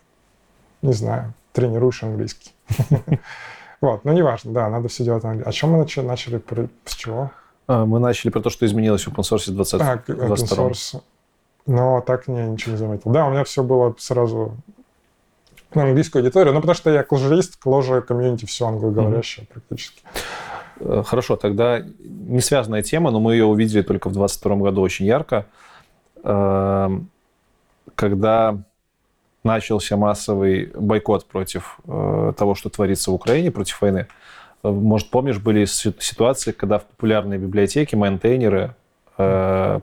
не 0.81 0.93
знаю, 0.93 1.33
тренируешь 1.53 2.01
английский. 2.01 2.53
вот, 3.81 4.03
ну, 4.03 4.13
неважно, 4.13 4.51
да, 4.51 4.69
надо 4.69 4.87
все 4.87 5.03
делать 5.03 5.23
на 5.23 5.29
английском. 5.29 5.49
О 5.49 5.53
чем 5.53 5.69
мы 5.71 5.77
начали? 5.77 6.05
начали 6.05 6.41
с 6.85 6.95
чего? 6.95 7.29
А, 7.67 7.85
мы 7.85 7.99
начали 7.99 8.31
про 8.31 8.41
то, 8.41 8.49
что 8.49 8.65
изменилось 8.65 9.05
в 9.05 9.09
open 9.09 9.21
source 9.21 9.51
20 9.51 9.81
а, 9.81 10.03
open 10.07 10.35
source. 10.35 11.01
Но 11.67 12.01
так 12.01 12.27
не, 12.27 12.47
ничего 12.47 12.71
не 12.71 12.77
заметил. 12.77 13.11
Да, 13.11 13.27
у 13.27 13.31
меня 13.31 13.43
все 13.43 13.61
было 13.61 13.93
сразу 13.99 14.55
на 15.73 15.83
английскую 15.83 16.21
аудиторию, 16.21 16.53
ну, 16.53 16.61
потому 16.61 16.75
что 16.75 16.89
я 16.89 17.03
кложеист, 17.03 17.57
кложа 17.57 18.01
комьюнити 18.01 18.45
все 18.45 18.67
англоговорящее 18.67 19.45
mm-hmm. 19.45 19.53
практически. 19.53 20.01
Э, 20.79 21.03
хорошо, 21.05 21.35
тогда 21.35 21.83
не 21.99 22.39
связанная 22.39 22.83
тема, 22.83 23.11
но 23.11 23.19
мы 23.19 23.33
ее 23.33 23.45
увидели 23.45 23.81
только 23.81 24.07
в 24.09 24.13
2022 24.13 24.55
году 24.55 24.81
очень 24.81 25.05
ярко, 25.05 25.45
эм, 26.23 27.09
когда 27.95 28.57
начался 29.43 29.97
массовый 29.97 30.71
бойкот 30.73 31.25
против 31.25 31.79
э, 31.85 32.33
того, 32.37 32.55
что 32.55 32.69
творится 32.69 33.11
в 33.11 33.13
Украине, 33.13 33.51
против 33.51 33.81
войны. 33.81 34.07
Э, 34.63 34.69
может, 34.69 35.09
помнишь, 35.09 35.39
были 35.39 35.65
ситуации, 35.65 36.51
когда 36.51 36.79
в 36.79 36.85
популярной 36.85 37.37
библиотеке 37.37 37.97
мейнтейнеры 37.97 38.73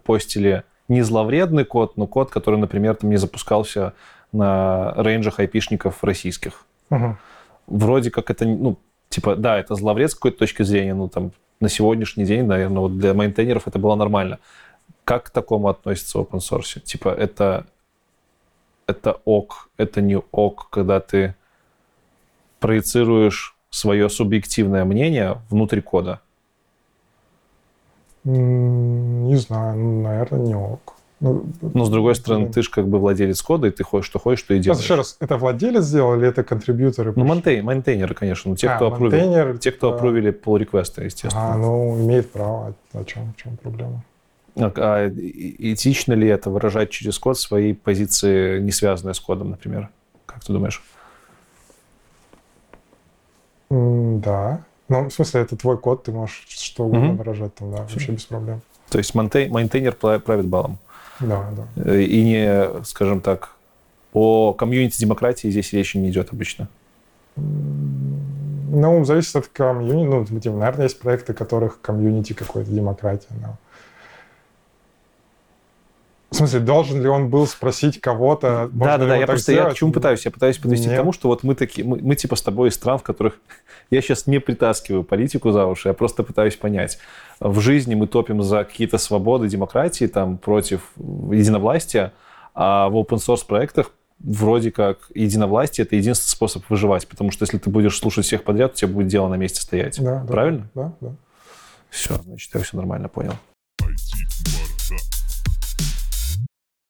постили 0.05 0.63
не 0.89 1.03
зловредный 1.03 1.65
код, 1.65 1.97
но 1.97 2.07
код, 2.07 2.31
который, 2.31 2.59
например, 2.59 2.97
там 2.97 3.11
не 3.11 3.17
запускался 3.17 3.95
на 4.33 4.93
рейнджах 4.97 5.41
айпишников 5.41 6.03
российских. 6.05 6.67
Угу. 6.91 7.17
Вроде 7.67 8.11
как 8.11 8.31
это, 8.31 8.45
ну, 8.45 8.79
типа, 9.09 9.37
да, 9.37 9.59
это 9.59 9.75
зловред 9.75 10.11
с 10.11 10.15
какой-то 10.15 10.39
точки 10.39 10.63
зрения, 10.63 10.95
ну, 10.95 11.09
там, 11.09 11.33
на 11.61 11.69
сегодняшний 11.69 12.25
день, 12.25 12.45
наверное, 12.45 12.81
вот 12.81 12.99
для 12.99 13.15
мейнтейнеров 13.15 13.67
это 13.67 13.79
было 13.79 13.95
нормально. 13.95 14.39
Как 15.05 15.25
к 15.25 15.31
такому 15.31 15.69
относится 15.69 16.19
open 16.19 16.41
source? 16.41 16.81
Типа, 16.81 17.09
это, 17.09 17.67
это 18.87 19.21
ок, 19.25 19.71
это 19.77 20.01
не 20.03 20.19
ок, 20.33 20.69
когда 20.71 21.01
ты 21.01 21.35
проецируешь 22.61 23.55
свое 23.71 24.09
субъективное 24.09 24.85
мнение 24.85 25.39
внутрь 25.51 25.81
кода. 25.81 26.21
Не 28.25 29.37
знаю, 29.37 29.79
ну, 29.79 30.03
наверное, 30.03 30.41
не 30.41 30.55
ок. 30.55 30.95
Ну, 31.21 31.45
Но, 31.61 31.85
с 31.85 31.91
другой 31.91 32.15
стороны, 32.17 32.51
ты 32.51 32.63
же 32.63 32.71
как 32.71 32.87
бы 32.89 32.99
владелец 32.99 33.41
кода, 33.41 33.69
и 33.69 33.71
ты 33.71 33.83
ходишь, 33.83 34.07
что 34.07 34.19
хочешь, 34.19 34.41
что 34.41 34.55
и 34.55 34.59
делаешь. 34.59 34.83
Еще 34.83 34.95
раз, 34.95 35.17
это 35.21 35.39
владелец 35.39 35.85
сделал 35.85 36.17
или 36.17 36.29
это 36.29 36.43
контрибьюторы? 36.45 37.13
Ну, 37.17 37.25
монтейн, 37.25 37.65
монтейнеры, 37.65 38.15
конечно. 38.15 38.51
Ну, 38.51 38.57
те, 38.57 38.69
а, 38.69 38.77
кто 38.77 38.89
опрувили, 38.89 39.57
те, 39.59 39.73
кто 39.73 39.95
опрувили 39.95 40.33
pull 40.33 40.59
реквесты, 40.59 41.05
естественно. 41.05 41.55
А, 41.55 41.57
ну, 41.57 41.97
имеет 41.97 42.31
право. 42.31 42.75
О 42.93 43.05
чем, 43.05 43.33
в 43.33 43.43
чем 43.43 43.57
проблема? 43.57 44.03
А, 44.57 44.73
а 44.77 45.09
этично 45.09 46.13
ли 46.13 46.29
это 46.29 46.51
выражать 46.51 46.91
через 46.91 47.19
код 47.19 47.39
свои 47.39 47.73
позиции, 47.73 48.61
не 48.61 48.71
связанные 48.71 49.15
с 49.15 49.21
кодом, 49.21 49.51
например? 49.51 49.89
Как 50.27 50.45
ты 50.45 50.53
думаешь? 50.53 50.83
Да. 53.71 54.61
Ну, 54.89 55.09
в 55.09 55.13
смысле, 55.13 55.41
это 55.43 55.57
твой 55.57 55.79
код, 55.79 56.05
ты 56.05 56.13
можешь 56.13 56.45
что 56.49 56.85
угодно 56.85 57.07
mm-hmm. 57.07 57.17
выражать 57.17 57.55
там, 57.55 57.73
да, 57.73 57.79
вообще 57.79 58.13
без 58.13 58.25
проблем. 58.25 58.61
То 58.91 58.99
есть 58.99 59.15
мейнтейнер 59.15 59.95
правит 59.95 60.47
балом. 60.47 60.79
Да, 61.21 61.51
да. 61.57 61.83
Э, 61.85 62.03
и 62.03 62.23
не, 62.23 62.85
скажем 62.85 63.21
так, 63.21 63.55
о 64.13 64.53
комьюнити 64.53 65.01
демократии 65.01 65.49
здесь 65.49 65.73
речи 65.73 65.97
не 65.97 66.11
идет 66.11 66.33
обычно. 66.33 66.69
Ну, 67.37 69.05
зависит 69.05 69.37
от 69.37 69.49
комьюнити. 69.49 70.49
Ну, 70.49 70.59
наверное, 70.59 70.85
есть 70.85 70.99
проекты, 70.99 71.33
которых 71.33 71.81
комьюнити 71.81 72.33
какой-то 72.33 72.71
демократия. 72.71 73.29
Но... 73.41 73.57
В 76.35 76.37
смысле, 76.37 76.59
должен 76.59 77.01
ли 77.01 77.07
он 77.07 77.31
был 77.31 77.47
спросить 77.47 78.01
кого-то? 78.01 78.69
Да, 78.73 78.99
да, 78.99 79.07
да. 79.07 79.17
Я 79.17 79.27
просто 79.29 79.53
сделать? 79.53 79.69
я 79.69 79.75
к 79.75 79.79
чему 79.79 79.93
пытаюсь? 79.93 80.25
Я 80.25 80.33
пытаюсь 80.33 80.59
подвести 80.59 80.87
Нет. 80.89 80.97
к 80.97 80.99
тому, 80.99 81.13
что 81.13 81.29
вот 81.29 81.45
мы 81.45 81.55
такие, 81.55 81.87
мы, 81.87 81.99
мы 82.03 82.17
типа 82.17 82.35
с 82.35 82.43
тобой 82.43 82.71
из 82.71 82.75
стран, 82.75 82.99
в 82.99 83.05
которых 83.05 83.39
я 83.91 84.03
сейчас 84.03 84.27
не 84.27 84.41
притаскиваю 84.41 85.05
политику 85.05 85.53
за 85.53 85.65
уши, 85.67 85.87
я 85.87 85.95
просто 85.95 86.25
пытаюсь 86.25 86.57
понять. 86.57 86.99
В 87.39 87.61
жизни 87.61 87.95
мы 87.95 88.09
топим 88.09 88.43
за 88.43 88.65
какие-то 88.65 88.99
свободы, 88.99 89.47
демократии, 89.47 90.07
там 90.07 90.37
против 90.37 90.81
единовластия, 90.97 92.13
а 92.53 92.89
в 92.89 92.97
open 92.97 93.19
source 93.19 93.47
проектах 93.47 93.93
вроде 94.19 94.73
как 94.73 95.11
единовластие 95.15 95.85
это 95.85 95.95
единственный 95.95 96.33
способ 96.33 96.69
выживать, 96.69 97.07
потому 97.07 97.31
что 97.31 97.45
если 97.45 97.59
ты 97.59 97.71
будешь 97.71 97.97
слушать 97.97 98.27
всех 98.27 98.43
подряд, 98.43 98.73
у 98.73 98.75
тебя 98.75 98.89
будет 98.89 99.07
дело 99.07 99.29
на 99.29 99.37
месте 99.37 99.61
стоять. 99.61 100.03
Да, 100.03 100.25
Правильно? 100.27 100.69
Да, 100.75 100.95
да. 101.01 101.15
Все, 101.91 102.17
значит, 102.23 102.53
я 102.53 102.61
все 102.61 102.77
нормально 102.77 103.09
понял. 103.09 103.35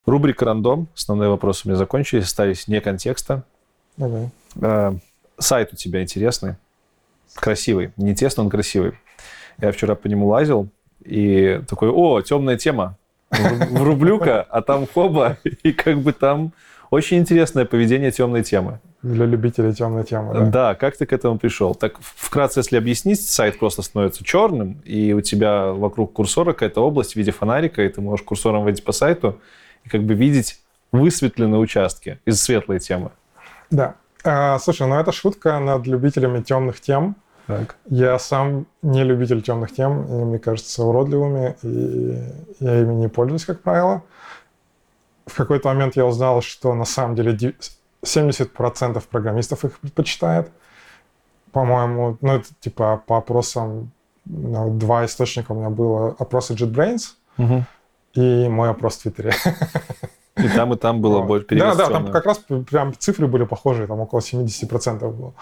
Рубрика 0.06 0.44
«Рандом». 0.44 0.88
Основные 0.94 1.30
вопросы 1.30 1.62
у 1.64 1.68
меня 1.68 1.78
закончились, 1.78 2.24
остались 2.24 2.68
не 2.68 2.80
контекста. 2.80 3.42
Давай. 3.96 4.28
Э, 4.60 4.94
сайт 5.38 5.72
у 5.72 5.76
тебя 5.76 6.02
интересный, 6.02 6.56
красивый. 7.34 7.92
Не 7.96 8.14
тесно, 8.14 8.42
он 8.42 8.50
красивый. 8.50 8.92
Я 9.60 9.72
вчера 9.72 9.94
по 9.94 10.06
нему 10.06 10.26
лазил 10.26 10.68
и 11.04 11.60
такой, 11.68 11.90
о, 11.90 12.20
темная 12.20 12.56
тема. 12.56 12.96
Врублю-ка, 13.30 14.42
а 14.42 14.62
там 14.62 14.86
хоба, 14.86 15.38
и 15.62 15.72
как 15.72 15.98
бы 15.98 16.12
там 16.12 16.52
Очень 16.90 17.18
интересное 17.18 17.64
поведение 17.64 18.12
темной 18.12 18.44
темы. 18.44 18.78
Для 19.02 19.26
любителей 19.26 19.72
темной 19.72 20.04
темы, 20.04 20.32
да? 20.32 20.46
Да, 20.46 20.74
как 20.74 20.96
ты 20.96 21.06
к 21.06 21.12
этому 21.12 21.38
пришел? 21.38 21.74
Так, 21.74 21.96
вкратце, 22.00 22.60
если 22.60 22.76
объяснить, 22.76 23.20
сайт 23.20 23.58
просто 23.58 23.82
становится 23.82 24.22
черным, 24.22 24.80
и 24.84 25.12
у 25.12 25.20
тебя 25.20 25.72
вокруг 25.72 26.12
курсора 26.12 26.52
какая-то 26.52 26.80
область 26.80 27.14
в 27.14 27.16
виде 27.16 27.32
фонарика, 27.32 27.82
и 27.82 27.88
ты 27.88 28.00
можешь 28.00 28.24
курсором 28.24 28.62
водить 28.62 28.84
по 28.84 28.92
сайту 28.92 29.40
и 29.84 29.88
как 29.88 30.02
бы 30.02 30.14
видеть 30.14 30.60
высветленные 30.92 31.60
участки 31.60 32.20
из 32.24 32.40
светлой 32.40 32.78
темы. 32.78 33.10
Да. 33.70 33.94
А, 34.22 34.58
слушай, 34.58 34.86
ну 34.86 34.94
это 34.96 35.12
шутка 35.12 35.58
над 35.58 35.86
любителями 35.86 36.42
темных 36.42 36.80
тем. 36.80 37.16
Так. 37.46 37.76
Я 37.86 38.18
сам 38.18 38.66
не 38.80 39.04
любитель 39.04 39.42
темных 39.42 39.72
тем, 39.74 40.06
они 40.10 40.24
мне 40.24 40.38
кажутся 40.38 40.82
уродливыми, 40.82 41.56
и 41.62 42.18
я 42.60 42.80
ими 42.80 42.94
не 42.94 43.08
пользуюсь, 43.08 43.44
как 43.44 43.60
правило. 43.60 44.02
В 45.26 45.36
какой-то 45.36 45.68
момент 45.68 45.96
я 45.96 46.06
узнал, 46.06 46.40
что 46.40 46.74
на 46.74 46.86
самом 46.86 47.16
деле 47.16 47.36
70% 48.02 49.02
программистов 49.10 49.64
их 49.64 49.78
предпочитает. 49.78 50.50
По-моему, 51.52 52.16
ну, 52.20 52.32
это 52.36 52.46
типа 52.60 53.02
по 53.06 53.18
опросам, 53.18 53.90
ну, 54.24 54.70
два 54.78 55.04
источника 55.04 55.52
у 55.52 55.56
меня 55.56 55.70
было. 55.70 56.16
Опросы 56.18 56.54
JetBrains 56.54 57.14
Угу. 57.38 57.64
И 58.14 58.48
мой 58.48 58.70
опрос 58.70 58.96
в 58.96 59.02
Твиттере. 59.02 59.32
И 60.36 60.48
там, 60.48 60.72
и 60.72 60.76
там 60.76 61.00
было 61.00 61.22
больше 61.22 61.46
Да, 61.50 61.74
да, 61.74 61.88
там 61.88 62.10
как 62.10 62.26
раз 62.26 62.38
прям 62.38 62.92
цифры 62.98 63.28
были 63.28 63.44
похожие, 63.44 63.86
там 63.86 64.00
около 64.00 64.18
70% 64.18 65.08
было. 65.12 65.32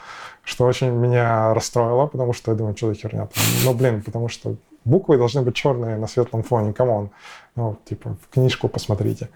Что 0.44 0.66
очень 0.66 0.90
меня 0.90 1.55
расстроило, 1.55 2.07
потому 2.07 2.35
что 2.35 2.51
я 2.51 2.57
думаю, 2.57 2.77
что 2.77 2.89
за 2.89 2.94
херня. 2.94 3.27
там. 3.27 3.44
Ну, 3.65 3.74
блин, 3.74 4.03
потому 4.03 4.28
что 4.28 4.57
буквы 4.85 5.16
должны 5.16 5.43
быть 5.43 5.55
черные 5.55 5.97
на 5.97 6.07
светлом 6.07 6.43
фоне, 6.43 6.73
come 6.74 6.95
on. 6.95 7.10
Ну, 7.57 7.78
типа, 7.85 8.16
в 8.20 8.35
книжку 8.35 8.69
посмотрите. 8.69 9.31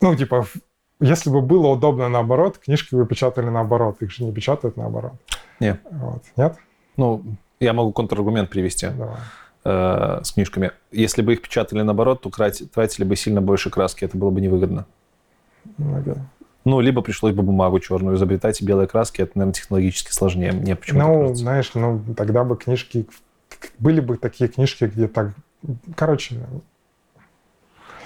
Ну, 0.00 0.16
типа, 0.16 0.46
если 0.98 1.30
бы 1.30 1.40
было 1.40 1.68
удобно 1.68 2.08
наоборот, 2.08 2.58
книжки 2.58 2.94
бы 2.94 3.06
печатали 3.06 3.48
наоборот, 3.48 4.02
их 4.02 4.10
же 4.10 4.24
не 4.24 4.32
печатают 4.32 4.76
наоборот. 4.76 5.12
Не. 5.60 5.78
Вот. 5.90 6.22
Нет? 6.36 6.56
Ну, 6.96 7.22
я 7.60 7.72
могу 7.72 7.92
контраргумент 7.92 8.50
привести 8.50 8.88
Давай. 8.88 9.18
Э, 9.70 10.24
с 10.24 10.32
книжками. 10.32 10.72
Если 10.92 11.22
бы 11.22 11.32
их 11.34 11.42
печатали 11.42 11.82
наоборот, 11.82 12.22
то 12.22 12.30
тратили 12.30 13.04
бы 13.04 13.16
сильно 13.16 13.40
больше 13.40 13.70
краски, 13.70 14.04
это 14.04 14.16
было 14.18 14.30
бы 14.30 14.40
невыгодно. 14.40 14.86
Окей. 15.78 16.14
Ну, 16.64 16.80
либо 16.80 17.00
пришлось 17.00 17.34
бы 17.34 17.42
бумагу 17.42 17.78
черную 17.80 18.16
изобретать, 18.16 18.60
и 18.60 18.64
белые 18.64 18.86
краски, 18.86 19.22
это, 19.22 19.32
наверное, 19.34 19.54
технологически 19.54 20.12
сложнее. 20.12 20.52
Мне 20.52 20.76
почему-то 20.76 21.06
Ну, 21.06 21.14
кажется. 21.20 21.42
знаешь, 21.42 21.70
ну, 21.74 22.02
тогда 22.16 22.44
бы 22.44 22.56
книжки... 22.56 23.06
Были 23.78 24.00
бы 24.00 24.16
такие 24.16 24.48
книжки, 24.48 24.84
где 24.84 25.08
так... 25.08 25.32
Короче, 25.94 26.36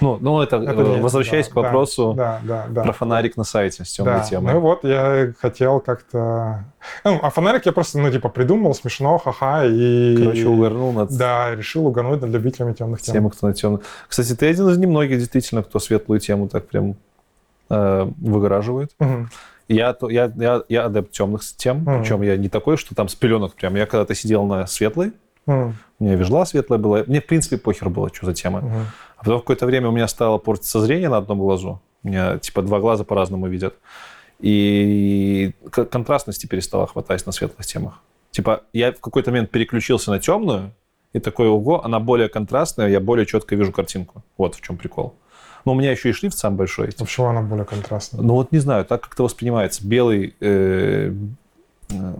Ну, 0.01 0.17
ну 0.19 0.41
это, 0.41 0.57
это 0.57 0.81
э, 0.81 0.95
не- 0.95 1.01
возвращаясь 1.01 1.47
да, 1.47 1.51
к 1.53 1.55
вопросу 1.55 2.13
да, 2.15 2.39
да, 2.43 2.65
да, 2.69 2.83
про 2.83 2.91
фонарик 2.93 3.37
на 3.37 3.43
сайте 3.43 3.85
с 3.85 3.91
темной 3.93 4.15
Да, 4.15 4.19
темой. 4.23 4.53
ну 4.53 4.59
вот 4.59 4.83
я 4.83 5.33
хотел 5.39 5.79
как-то... 5.79 6.65
Ну, 7.03 7.19
а 7.21 7.29
фонарик 7.29 7.65
я 7.65 7.71
просто, 7.71 7.99
ну, 7.99 8.11
типа, 8.11 8.29
придумал, 8.29 8.73
смешно, 8.75 9.17
ха-ха, 9.17 9.65
и... 9.65 10.17
Короче, 10.17 10.47
увернул 10.47 10.91
над 10.93 11.15
Да, 11.17 11.55
решил 11.55 11.87
угорнуть 11.87 12.21
над 12.21 12.29
любителями 12.31 12.73
темных 12.73 13.01
тем. 13.01 13.13
тем, 13.13 13.29
кто 13.29 13.47
на 13.47 13.53
темную. 13.53 13.81
Кстати, 14.07 14.35
ты 14.35 14.47
один 14.49 14.67
из 14.69 14.77
немногих, 14.77 15.17
действительно, 15.19 15.63
кто 15.63 15.79
светлую 15.79 16.19
тему 16.19 16.47
так 16.49 16.67
прям 16.67 16.95
э, 17.69 18.07
выгораживает. 18.21 18.91
Мгм. 18.99 19.29
Я, 19.67 19.93
то- 19.93 20.09
я, 20.09 20.31
я, 20.35 20.61
я 20.69 20.85
адепт 20.85 21.11
темных 21.11 21.41
тем, 21.57 21.77
Мгм. 21.79 22.01
причем 22.01 22.21
я 22.21 22.37
не 22.37 22.49
такой, 22.49 22.77
что 22.77 22.93
там 22.93 23.07
с 23.07 23.15
пеленок 23.15 23.55
прям. 23.55 23.75
Я 23.75 23.85
когда-то 23.87 24.13
сидел 24.13 24.43
на 24.45 24.67
светлой, 24.67 25.13
Мгм. 25.45 25.75
у 25.99 26.03
меня 26.03 26.15
вижла 26.15 26.45
светлая 26.45 26.79
была. 26.79 27.03
Мне, 27.07 27.21
в 27.21 27.25
принципе, 27.25 27.57
похер 27.57 27.89
было, 27.89 28.09
что 28.13 28.25
за 28.25 28.33
тема. 28.33 28.61
Мгм. 28.61 28.85
А 29.17 29.23
потом 29.23 29.37
в 29.37 29.41
какое-то 29.41 29.65
время 29.65 29.89
у 29.89 29.91
меня 29.91 30.07
стало 30.07 30.37
портиться 30.37 30.79
зрение 30.79 31.09
на 31.09 31.17
одном 31.17 31.39
глазу. 31.39 31.81
У 32.03 32.07
меня, 32.07 32.37
типа, 32.39 32.61
два 32.61 32.79
глаза 32.79 33.03
по-разному 33.03 33.47
видят. 33.47 33.75
И 34.39 35.53
контрастности 35.71 36.45
перестало 36.45 36.87
хватать 36.87 37.25
на 37.25 37.31
светлых 37.31 37.65
темах. 37.65 38.01
Типа, 38.31 38.63
я 38.73 38.91
в 38.91 38.99
какой-то 38.99 39.31
момент 39.31 39.49
переключился 39.49 40.11
на 40.11 40.19
темную, 40.19 40.71
и 41.13 41.19
такой, 41.19 41.47
ого, 41.47 41.83
она 41.85 42.01
более 42.01 42.27
контрастная, 42.27 42.89
я 42.89 42.99
более 42.99 43.25
четко 43.25 43.55
вижу 43.55 43.71
картинку. 43.71 44.23
Вот 44.37 44.55
в 44.55 44.61
чем 44.61 44.75
прикол. 44.75 45.15
Но 45.63 45.71
у 45.71 45.75
меня 45.75 45.91
еще 45.91 46.09
и 46.09 46.11
шрифт 46.11 46.37
сам 46.37 46.57
большой. 46.57 46.89
А 46.89 47.03
Почему 47.03 47.27
она 47.27 47.41
более 47.41 47.65
контрастная? 47.65 48.21
Ну 48.21 48.33
вот 48.33 48.51
не 48.51 48.59
знаю, 48.59 48.83
так 48.83 49.01
как-то 49.01 49.23
воспринимается. 49.23 49.87
Белый, 49.87 50.35
э, 50.41 51.13
э, 51.89 52.15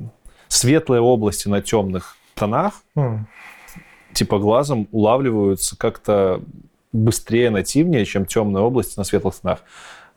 светлые 0.47 1.01
области 1.01 1.49
на 1.49 1.61
темных 1.61 2.15
тонах, 2.35 2.73
М. 2.95 3.27
типа 4.13 4.37
глазом 4.39 4.87
улавливаются 4.91 5.77
как-то 5.77 6.41
быстрее, 6.93 7.49
нативнее, 7.49 8.05
чем 8.05 8.25
темные 8.25 8.63
области 8.63 8.97
на 8.97 9.03
светлых 9.03 9.35
тонах. 9.35 9.59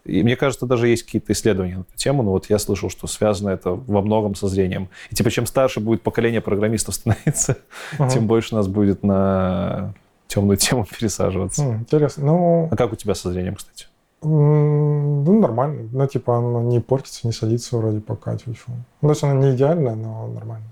И 0.05 0.23
мне 0.23 0.37
кажется, 0.37 0.65
даже 0.65 0.89
есть 0.89 1.03
какие-то 1.03 1.33
исследования 1.33 1.77
на 1.79 1.81
эту 1.81 1.93
тему, 1.97 2.23
но 2.23 2.31
вот 2.31 2.47
я 2.49 2.59
слышал, 2.59 2.89
что 2.89 3.07
связано 3.07 3.51
это 3.51 3.71
во 3.73 4.01
многом 4.01 4.35
со 4.35 4.47
зрением. 4.49 4.89
И 5.11 5.15
типа 5.15 5.31
чем 5.31 5.45
старше 5.47 5.81
будет 5.81 6.03
поколение 6.03 6.41
программистов 6.41 6.95
становиться, 6.95 7.57
Ага. 7.99 8.11
тем 8.11 8.27
больше 8.27 8.55
нас 8.55 8.69
будет 8.69 9.03
на 9.03 9.93
темную 10.29 10.57
тему 10.57 10.85
пересаживаться. 10.87 11.63
М, 11.63 11.81
Интересно. 11.81 12.25
Ну, 12.27 12.69
А 12.71 12.77
как 12.77 12.93
у 12.93 12.97
тебя 12.97 13.15
со 13.15 13.31
зрением, 13.33 13.57
кстати? 13.57 13.87
ну, 14.23 15.41
нормально. 15.41 15.89
Ну, 15.93 16.07
типа, 16.07 16.39
оно 16.39 16.61
не 16.63 16.81
портится, 16.81 17.27
не 17.27 17.33
садится 17.33 17.77
вроде 17.77 18.01
пока. 18.01 18.37
тьфу-тьфу. 18.37 18.73
Ну, 19.03 19.09
то 19.09 19.11
есть 19.13 19.23
она 19.23 19.35
не 19.35 19.55
идеальная, 19.55 19.95
но 19.95 20.27
нормально. 20.29 20.67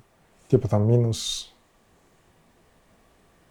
Типа 0.49 0.69
там 0.69 0.89
минус 0.89 1.53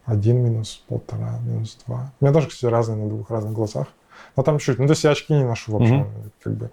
один, 0.06 0.44
минус 0.44 0.84
полтора, 0.88 1.40
минус 1.46 1.78
два. 1.86 2.12
У 2.20 2.26
меня 2.26 2.34
тоже, 2.34 2.48
кстати, 2.48 2.72
разные 2.72 2.98
на 2.98 3.10
двух 3.10 3.30
разных 3.30 3.54
глазах. 3.54 3.88
Но 4.36 4.44
там 4.44 4.60
чуть. 4.60 4.80
Ну, 4.80 4.86
то 4.86 4.92
есть 4.92 5.04
я 5.04 5.12
очки 5.12 5.34
не 5.34 5.44
ношу 5.44 5.74
вообще. 5.74 5.96
Мгм. 5.96 6.32
Как 6.44 6.54
бы. 6.54 6.70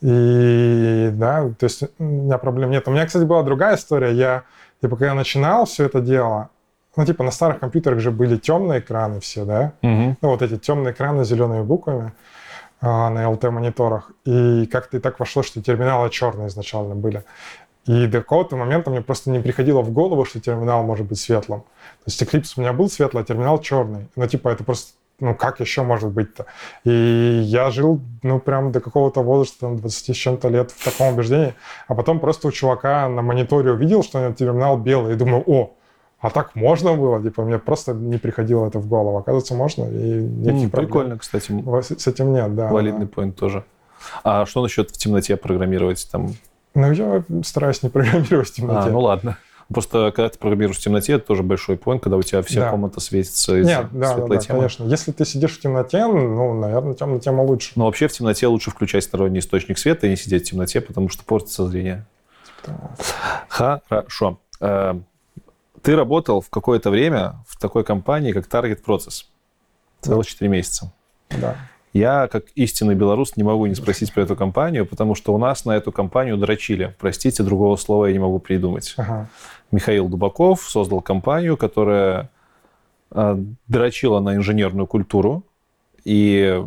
И 0.00 1.10
да, 1.12 1.50
то 1.58 1.64
есть 1.64 1.82
у 1.98 2.02
меня 2.02 2.38
проблем 2.38 2.70
нет. 2.70 2.88
У 2.88 2.90
меня, 2.90 3.06
кстати, 3.06 3.24
была 3.24 3.42
другая 3.42 3.76
история. 3.76 4.12
Я, 4.12 4.44
типа, 4.80 4.96
когда 4.96 5.14
начинал 5.14 5.66
все 5.66 5.84
это 5.84 6.00
дело, 6.00 6.50
ну, 6.96 7.04
типа, 7.04 7.24
на 7.24 7.30
старых 7.30 7.60
компьютерах 7.60 8.00
же 8.00 8.10
были 8.10 8.36
темные 8.36 8.80
экраны 8.80 9.20
все, 9.20 9.44
да? 9.44 9.72
Мгм. 9.82 10.16
ну, 10.20 10.28
вот 10.28 10.42
эти 10.42 10.56
темные 10.56 10.92
экраны 10.92 11.24
с 11.24 11.28
зелеными 11.28 11.62
буквами 11.62 12.12
а, 12.80 13.10
на 13.10 13.24
LT-мониторах. 13.24 14.12
И 14.24 14.66
как-то 14.66 14.96
и 14.96 15.00
так 15.00 15.18
вошло, 15.18 15.42
что 15.42 15.62
терминалы 15.62 16.10
черные 16.10 16.48
изначально 16.48 16.94
были. 16.94 17.24
И 17.86 18.06
до 18.06 18.18
какого-то 18.18 18.56
момента 18.56 18.90
мне 18.90 19.02
просто 19.02 19.30
не 19.30 19.40
приходило 19.40 19.82
в 19.82 19.92
голову, 19.92 20.24
что 20.24 20.40
терминал 20.40 20.82
может 20.84 21.06
быть 21.06 21.18
светлым. 21.18 21.60
То 21.60 22.06
есть 22.06 22.22
Eclipse 22.22 22.54
у 22.56 22.60
меня 22.60 22.72
был 22.72 22.88
светлый, 22.88 23.22
а 23.22 23.26
терминал 23.26 23.60
черный. 23.60 24.08
Ну, 24.16 24.26
типа, 24.26 24.48
это 24.48 24.64
просто, 24.64 24.92
ну, 25.20 25.34
как 25.34 25.60
еще 25.60 25.82
может 25.82 26.10
быть-то? 26.10 26.46
И 26.84 27.42
я 27.44 27.70
жил, 27.70 28.00
ну, 28.22 28.40
прям 28.40 28.72
до 28.72 28.80
какого-то 28.80 29.22
возраста, 29.22 29.60
там, 29.60 29.76
20 29.76 30.16
с 30.16 30.18
чем-то 30.18 30.48
лет 30.48 30.70
в 30.70 30.82
таком 30.82 31.14
убеждении. 31.14 31.54
А 31.86 31.94
потом 31.94 32.20
просто 32.20 32.48
у 32.48 32.52
чувака 32.52 33.08
на 33.08 33.20
мониторе 33.20 33.72
увидел, 33.72 34.02
что 34.02 34.18
у 34.18 34.22
него 34.22 34.32
терминал 34.32 34.78
белый. 34.78 35.12
И 35.12 35.16
думаю, 35.16 35.44
о, 35.46 35.74
а 36.20 36.30
так 36.30 36.54
можно 36.54 36.94
было? 36.94 37.22
Типа, 37.22 37.42
мне 37.42 37.58
просто 37.58 37.92
не 37.92 38.16
приходило 38.16 38.66
это 38.66 38.78
в 38.78 38.88
голову. 38.88 39.18
Оказывается, 39.18 39.54
можно, 39.54 39.84
и 39.84 40.22
никаких 40.22 40.70
проблем 40.70 40.88
Прикольно, 40.88 41.18
кстати. 41.18 41.52
с 41.98 42.06
этим 42.06 42.32
нет, 42.32 42.54
да. 42.54 42.68
Валидный 42.70 43.06
поинт 43.06 43.36
тоже. 43.36 43.62
А 44.22 44.46
что 44.46 44.62
насчет 44.62 44.90
в 44.90 44.96
темноте 44.96 45.36
программировать 45.36 46.08
там? 46.10 46.30
Ну, 46.74 46.92
я 46.92 47.24
стараюсь 47.44 47.82
не 47.82 47.88
программировать 47.88 48.48
в 48.48 48.54
темноте. 48.54 48.88
А, 48.88 48.92
ну 48.92 49.00
ладно. 49.00 49.38
Просто 49.72 50.12
когда 50.14 50.28
ты 50.28 50.38
программируешь 50.38 50.76
в 50.76 50.80
темноте, 50.80 51.14
это 51.14 51.26
тоже 51.26 51.42
большой 51.42 51.78
поинт, 51.78 52.02
когда 52.02 52.16
у 52.18 52.22
тебя 52.22 52.42
вся 52.42 52.60
Да. 52.60 52.70
комната 52.70 53.00
светится 53.00 53.56
из 53.58 53.66
Нет, 53.66 53.86
да, 53.92 53.98
да, 54.00 54.14
светлой 54.14 54.36
да, 54.36 54.42
темы. 54.42 54.58
конечно. 54.58 54.84
Если 54.84 55.12
ты 55.12 55.24
сидишь 55.24 55.56
в 55.56 55.60
темноте, 55.60 56.06
ну, 56.06 56.52
наверное, 56.60 56.94
темная 56.94 57.18
тема 57.18 57.42
лучше. 57.42 57.72
Но 57.76 57.86
вообще 57.86 58.06
в 58.08 58.12
темноте 58.12 58.46
лучше 58.46 58.70
включать 58.70 59.04
сторонний 59.04 59.38
источник 59.38 59.78
света 59.78 60.06
и 60.06 60.10
не 60.10 60.16
сидеть 60.16 60.46
в 60.46 60.50
темноте, 60.50 60.82
потому 60.82 61.08
что 61.08 61.24
портится 61.24 61.66
зрение. 61.66 62.04
Хорошо. 63.48 64.38
Э, 64.60 64.94
Ты 65.82 65.96
работал 65.96 66.40
в 66.40 66.50
какое-то 66.50 66.90
время 66.90 67.36
в 67.46 67.58
такой 67.58 67.84
компании, 67.84 68.32
как 68.32 68.46
Target 68.46 68.80
Process. 68.86 69.24
Целых 70.00 70.26
4 70.26 70.50
месяца. 70.50 70.92
Да. 71.30 71.56
Я, 71.94 72.26
как 72.26 72.46
истинный 72.56 72.96
белорус, 72.96 73.36
не 73.36 73.44
могу 73.44 73.66
не 73.66 73.74
спросить 73.76 74.12
про 74.12 74.24
эту 74.24 74.34
компанию, 74.34 74.84
потому 74.84 75.14
что 75.14 75.32
у 75.32 75.38
нас 75.38 75.64
на 75.64 75.76
эту 75.76 75.92
компанию 75.92 76.36
дрочили. 76.36 76.92
Простите, 76.98 77.44
другого 77.44 77.76
слова 77.76 78.06
я 78.06 78.12
не 78.12 78.18
могу 78.18 78.40
придумать. 78.40 78.94
Ага. 78.96 79.28
Михаил 79.70 80.08
Дубаков 80.08 80.62
создал 80.62 81.00
компанию, 81.00 81.56
которая 81.56 82.30
э, 83.12 83.36
дрочила 83.68 84.18
на 84.18 84.34
инженерную 84.34 84.88
культуру. 84.88 85.44
И 86.04 86.60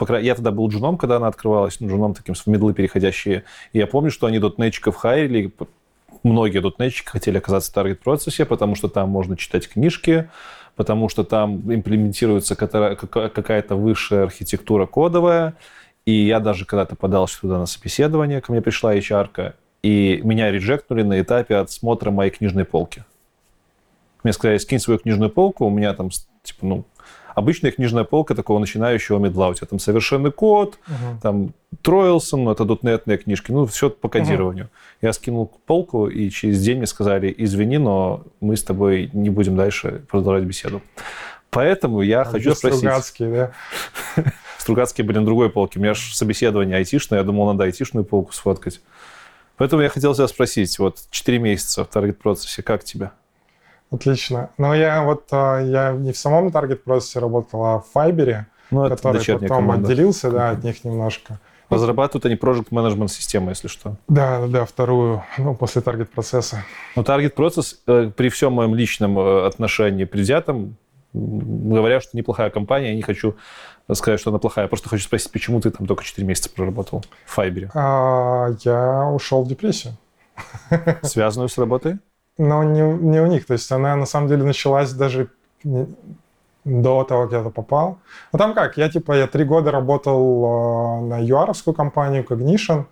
я 0.00 0.34
тогда 0.34 0.50
был 0.50 0.68
джуном, 0.68 0.98
когда 0.98 1.16
она 1.16 1.28
открывалась, 1.28 1.78
ну, 1.78 1.88
джуном 1.88 2.12
таким 2.12 2.34
в 2.34 2.46
медлы 2.48 2.74
переходящие. 2.74 3.44
И 3.72 3.78
я 3.78 3.86
помню, 3.86 4.10
что 4.10 4.26
они 4.26 4.40
дотнетчиков 4.40 4.96
хайрили, 4.96 5.52
многие 6.24 6.58
дотнетчики 6.58 7.08
хотели 7.08 7.38
оказаться 7.38 7.70
в 7.70 7.74
таргет-процессе, 7.74 8.44
потому 8.44 8.74
что 8.74 8.88
там 8.88 9.08
можно 9.08 9.36
читать 9.36 9.68
книжки, 9.68 10.28
потому 10.76 11.08
что 11.08 11.24
там 11.24 11.72
имплементируется 11.72 12.56
какая-то 12.56 13.76
высшая 13.76 14.24
архитектура 14.24 14.86
кодовая. 14.86 15.54
И 16.04 16.12
я 16.26 16.40
даже 16.40 16.64
когда-то 16.64 16.96
подался 16.96 17.40
туда 17.40 17.58
на 17.58 17.66
собеседование, 17.66 18.40
ко 18.40 18.50
мне 18.50 18.60
пришла 18.60 18.94
HR, 18.96 19.54
и 19.82 20.20
меня 20.24 20.50
реджектнули 20.50 21.02
на 21.02 21.20
этапе 21.20 21.56
отсмотра 21.56 22.10
моей 22.10 22.30
книжной 22.30 22.64
полки. 22.64 23.04
Мне 24.24 24.32
сказали, 24.32 24.58
скинь 24.58 24.80
свою 24.80 24.98
книжную 24.98 25.30
полку, 25.30 25.64
у 25.66 25.70
меня 25.70 25.94
там, 25.94 26.10
типа, 26.42 26.66
ну... 26.66 26.84
обычная 27.34 27.70
книжная 27.70 28.04
полка 28.04 28.34
такого 28.34 28.58
начинающего 28.58 29.18
медла. 29.18 29.48
У 29.48 29.54
тебя 29.54 29.66
там 29.66 29.78
совершенный 29.78 30.32
код, 30.32 30.78
Мгм. 30.86 31.20
там 31.20 31.54
Троилсон, 31.82 32.48
это 32.48 32.64
дотнетные 32.64 33.18
книжки, 33.18 33.50
ну, 33.50 33.66
все 33.66 33.90
по 33.90 34.08
кодированию. 34.08 34.68
Я 35.00 35.12
скинул 35.12 35.50
полку, 35.66 36.06
и 36.08 36.28
через 36.30 36.62
день 36.62 36.78
мне 36.78 36.86
сказали, 36.86 37.34
извини, 37.36 37.78
но 37.78 38.24
мы 38.40 38.56
с 38.56 38.62
тобой 38.62 39.10
не 39.12 39.30
будем 39.30 39.56
дальше 39.56 40.02
продолжать 40.10 40.44
беседу. 40.44 40.82
Поэтому 41.50 42.00
я 42.02 42.24
хочу 42.24 42.50
Где 42.50 42.54
спросить. 42.54 42.78
Стругацкий, 42.78 43.26
да? 43.26 43.52
Стругацкие 44.58 45.04
были 45.06 45.18
на 45.18 45.24
другой 45.26 45.50
полке. 45.50 45.78
У 45.78 45.82
меня 45.82 45.92
же 45.94 46.14
собеседование 46.14 46.76
айтишное, 46.76 47.18
я 47.18 47.24
думал, 47.24 47.46
надо 47.46 47.64
айтишную 47.64 48.04
полку 48.04 48.32
сфоткать. 48.32 48.80
Поэтому 49.56 49.82
я 49.82 49.88
хотел 49.90 50.14
тебя 50.14 50.28
спросить, 50.28 50.78
вот 50.78 50.98
4 51.10 51.38
месяца 51.38 51.84
в 51.84 51.88
таргет-процессе, 51.88 52.62
как 52.62 52.84
тебе? 52.84 53.10
Отлично. 53.92 54.50
Но 54.58 54.74
я 54.74 55.02
вот 55.02 55.28
а, 55.30 55.60
я 55.60 55.92
не 55.92 56.12
в 56.12 56.18
самом 56.18 56.50
таргет 56.50 56.82
процессе 56.82 57.18
работал, 57.20 57.64
а 57.64 57.78
в 57.80 57.86
Файбере, 57.92 58.46
Ну, 58.70 58.88
который 58.88 59.22
потом 59.24 59.46
команда. 59.48 59.88
отделился, 59.88 60.30
да, 60.30 60.50
от 60.50 60.64
них 60.64 60.82
немножко. 60.84 61.38
Разрабатывают 61.68 62.26
они 62.26 62.34
project 62.34 62.68
management 62.70 63.08
систему, 63.08 63.48
если 63.50 63.68
что. 63.68 63.96
Да, 64.08 64.40
да, 64.40 64.46
да, 64.46 64.64
вторую, 64.66 65.22
ну, 65.38 65.54
после 65.54 65.80
таргет 65.80 66.10
процесса. 66.10 66.64
Но 66.96 67.02
таргет 67.02 67.34
процесс 67.34 67.80
э, 67.86 68.10
при 68.14 68.28
всем 68.28 68.52
моем 68.54 68.74
личном 68.74 69.18
э, 69.18 69.46
отношении 69.46 70.04
предвзятом 70.04 70.76
м, 71.14 71.70
говорят, 71.70 72.02
что 72.02 72.14
неплохая 72.16 72.50
компания. 72.50 72.90
Я 72.90 72.94
не 72.96 73.00
хочу 73.02 73.36
сказать, 73.90 74.20
что 74.20 74.28
она 74.30 74.38
плохая. 74.38 74.66
Я 74.66 74.68
просто 74.68 74.88
хочу 74.90 75.04
спросить, 75.04 75.32
почему 75.32 75.60
ты 75.62 75.70
там 75.70 75.86
только 75.86 76.04
4 76.04 76.26
месяца 76.26 76.50
проработал 76.50 77.04
в 77.24 77.30
Файбере? 77.32 77.70
А, 77.74 78.48
я 78.64 79.06
ушел 79.10 79.42
в 79.42 79.48
депрессию. 79.48 79.94
Связанную 81.02 81.48
с 81.48 81.56
работой? 81.56 81.98
Но 82.42 82.64
не, 82.64 82.80
не 82.80 83.20
у 83.20 83.26
них. 83.26 83.46
То 83.46 83.52
есть 83.52 83.70
она 83.70 83.94
на 83.94 84.06
самом 84.06 84.28
деле 84.28 84.42
началась 84.42 84.92
даже 84.92 85.28
до 86.64 87.04
того, 87.04 87.28
как 87.28 87.44
я 87.44 87.50
попал. 87.50 87.98
Ну 88.32 88.38
там 88.38 88.54
как, 88.54 88.76
я 88.76 88.88
типа, 88.88 89.12
я 89.12 89.26
три 89.28 89.44
года 89.44 89.70
работал 89.70 90.44
э, 90.44 91.00
на 91.06 91.18
юаровскую 91.20 91.74
компанию 91.74 92.24
Cognition 92.24 92.86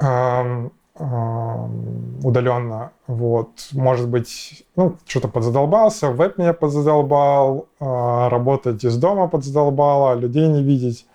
эм, 0.00 0.72
эм, 0.98 2.20
удаленно. 2.24 2.92
Вот, 3.06 3.50
может 3.72 4.08
быть, 4.08 4.64
ну, 4.76 4.96
что-то 5.06 5.28
подзадолбался, 5.28 6.08
веб 6.08 6.38
меня 6.38 6.54
подзадолбал, 6.54 7.68
э, 7.80 8.28
работать 8.28 8.82
из 8.82 8.96
дома 8.96 9.28
подзадолбало, 9.28 10.14
людей 10.14 10.48
не 10.48 10.62
видеть. 10.62 11.06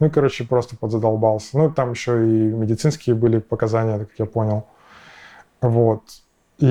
Ну 0.00 0.10
короче, 0.10 0.44
просто 0.44 0.74
подзадолбался. 0.76 1.58
Ну, 1.58 1.70
там 1.70 1.90
еще 1.90 2.24
и 2.24 2.52
медицинские 2.52 3.14
были 3.14 3.40
показания, 3.40 3.98
как 3.98 4.10
я 4.18 4.24
понял. 4.24 4.64
Вот. 5.60 6.02
И... 6.60 6.66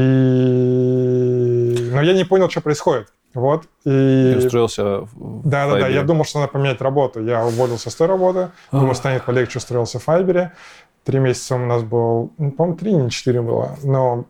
Но 1.93 2.01
я 2.01 2.13
не 2.13 2.23
понял, 2.25 2.49
что 2.49 2.61
происходит. 2.61 3.11
Вот. 3.33 3.65
И... 3.85 4.33
И 4.33 4.35
устроился 4.37 5.01
в 5.01 5.47
Да, 5.47 5.67
да, 5.67 5.79
да. 5.79 5.87
Я 5.87 6.03
думал, 6.03 6.25
что 6.25 6.39
надо 6.39 6.51
поменять 6.51 6.81
работу. 6.81 7.23
Я 7.23 7.45
уволился 7.45 7.89
с 7.89 7.95
той 7.95 8.07
работы. 8.07 8.49
Думаю, 8.71 8.95
станет 8.95 9.23
полегче, 9.25 9.59
устроился 9.59 9.99
в 9.99 10.03
Файбере. 10.03 10.53
Три 11.03 11.19
месяца 11.19 11.55
у 11.55 11.59
нас 11.59 11.83
был, 11.83 12.31
ну, 12.37 12.51
по-моему, 12.51 12.77
три, 12.77 12.93
не 12.93 13.09
четыре 13.09 13.41
было. 13.41 13.77
Но 13.83 14.25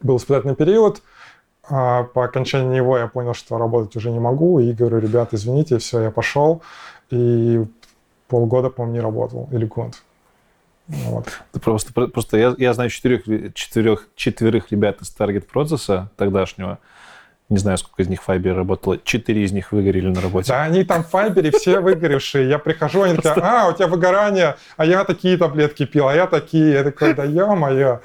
был 0.00 0.16
испытательный 0.16 0.54
период. 0.54 1.02
А 1.68 2.04
по 2.04 2.24
окончании 2.24 2.76
него 2.76 2.96
я 2.98 3.06
понял, 3.06 3.34
что 3.34 3.58
работать 3.58 3.96
уже 3.96 4.10
не 4.10 4.20
могу. 4.20 4.60
И 4.60 4.72
говорю, 4.72 4.98
ребят, 4.98 5.34
извините, 5.34 5.78
все, 5.78 6.00
я 6.02 6.10
пошел. 6.10 6.62
И 7.10 7.64
полгода, 8.28 8.70
по-моему, 8.70 8.94
не 8.94 9.00
работал. 9.00 9.48
Или 9.52 9.66
год. 9.66 9.94
Вот. 10.86 11.26
Просто, 11.62 11.92
просто 11.92 12.36
я, 12.36 12.54
я 12.58 12.74
знаю 12.74 12.90
четырех, 12.90 13.22
четырех, 13.54 14.08
четверых 14.16 14.70
ребят 14.70 15.00
из 15.00 15.10
таргет 15.10 15.46
процесса 15.46 16.10
тогдашнего. 16.16 16.78
Не 17.50 17.58
знаю, 17.58 17.76
сколько 17.76 18.02
из 18.02 18.08
них 18.08 18.22
в 18.22 18.28
Fiverr 18.28 18.54
работало. 18.54 18.98
Четыре 19.04 19.44
из 19.44 19.52
них 19.52 19.70
выгорели 19.70 20.08
на 20.08 20.20
работе. 20.22 20.50
Да, 20.50 20.62
они 20.62 20.82
там 20.82 21.04
в 21.04 21.08
Файбере 21.08 21.50
все 21.50 21.80
выгоревшие. 21.80 22.48
Я 22.48 22.58
прихожу, 22.58 23.02
они 23.02 23.16
такие, 23.16 23.34
а, 23.36 23.68
у 23.68 23.74
тебя 23.74 23.86
выгорание, 23.86 24.56
а 24.78 24.86
я 24.86 25.04
такие 25.04 25.36
таблетки 25.36 25.84
пил, 25.84 26.08
а 26.08 26.14
я 26.14 26.26
такие. 26.26 26.72
Я 26.72 26.84
такой, 26.84 27.12
да 27.12 27.24
ё-моё. 27.24 28.00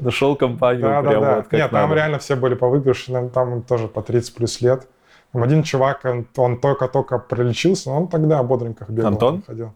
Нашел 0.00 0.36
компанию 0.36 0.82
Да, 0.82 1.02
да, 1.02 1.10
прям 1.10 1.20
да. 1.20 1.34
вот 1.36 1.44
как 1.48 1.52
Нет, 1.52 1.70
там 1.70 1.82
надо. 1.82 1.94
реально 1.96 2.18
все 2.20 2.36
были 2.36 2.54
повыгоревшие, 2.54 3.28
там 3.30 3.62
тоже 3.62 3.88
по 3.88 4.02
30 4.02 4.34
плюс 4.34 4.60
лет. 4.60 4.86
Там 5.32 5.42
один 5.42 5.62
чувак, 5.62 6.04
он, 6.36 6.60
только-только 6.60 7.18
пролечился, 7.18 7.88
но 7.88 8.02
он 8.02 8.08
тогда 8.08 8.38
о 8.38 8.42
бодреньках 8.42 8.90
бегал. 8.90 9.08
Антон? 9.08 9.42
Ходил. 9.46 9.72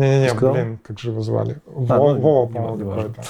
Не-не-не, 0.00 0.34
блин, 0.52 0.78
как 0.82 0.98
же 0.98 1.10
его 1.10 1.20
звали? 1.20 1.56
А, 1.66 1.98
Во- 1.98 2.14
ну, 2.14 2.20
Вова, 2.20 2.48
не 2.48 2.54
по-моему, 2.54 2.90
какой-то. 2.90 3.22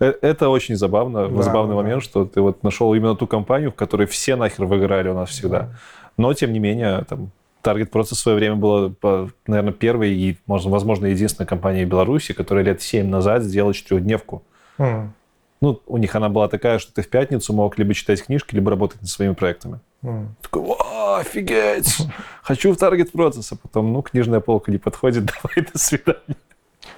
Э, 0.00 0.12
Это 0.22 0.48
очень 0.48 0.76
забавно, 0.76 1.28
Да, 1.28 1.42
забавный 1.42 1.74
да. 1.74 1.82
момент, 1.82 2.02
что 2.02 2.24
ты 2.24 2.40
вот 2.40 2.62
нашел 2.62 2.92
именно 2.94 3.16
ту 3.16 3.26
компанию, 3.26 3.70
в 3.70 3.74
которой 3.74 4.06
все 4.06 4.36
нахер 4.36 4.64
выиграли 4.66 5.08
у 5.08 5.14
нас 5.14 5.30
всегда. 5.30 5.70
Но, 6.16 6.32
тем 6.34 6.52
не 6.52 6.58
менее, 6.58 7.04
там, 7.08 7.30
Target 7.62 7.86
просто 7.86 8.14
в 8.14 8.18
свое 8.18 8.36
время 8.38 8.54
была, 8.56 8.90
по- 8.90 9.28
наверное, 9.46 9.72
первой 9.72 10.12
и, 10.14 10.36
можно- 10.46 10.70
возможно, 10.70 11.06
единственной 11.06 11.46
компанией 11.46 11.84
в 11.84 11.88
Беларуси, 11.88 12.32
которая 12.32 12.64
лет 12.64 12.80
7 12.82 13.08
назад 13.08 13.42
сделала 13.42 13.74
четырехдневку. 13.74 14.42
М, 14.78 15.12
Ну, 15.60 15.80
у 15.88 15.96
них 15.98 16.14
она 16.14 16.28
была 16.28 16.46
такая, 16.46 16.78
что 16.78 16.92
ты 16.94 17.02
в 17.02 17.08
пятницу 17.08 17.52
мог 17.52 17.78
либо 17.78 17.92
читать 17.92 18.22
книжки, 18.24 18.54
либо 18.54 18.70
работать 18.70 19.00
над 19.00 19.10
своими 19.10 19.34
проектами. 19.34 19.80
м. 20.04 20.36
Такой, 20.40 20.62
«О, 20.62 20.76
офигеть! 21.16 21.98
Хочу 22.42 22.72
в 22.72 22.76
Targetprocess, 22.76 23.52
а 23.52 23.56
потом, 23.56 23.92
ну, 23.92 24.02
книжная 24.02 24.40
полка 24.40 24.70
не 24.70 24.78
подходит, 24.78 25.24
давай, 25.42 25.66
до 25.70 25.78
свидания. 25.78 26.36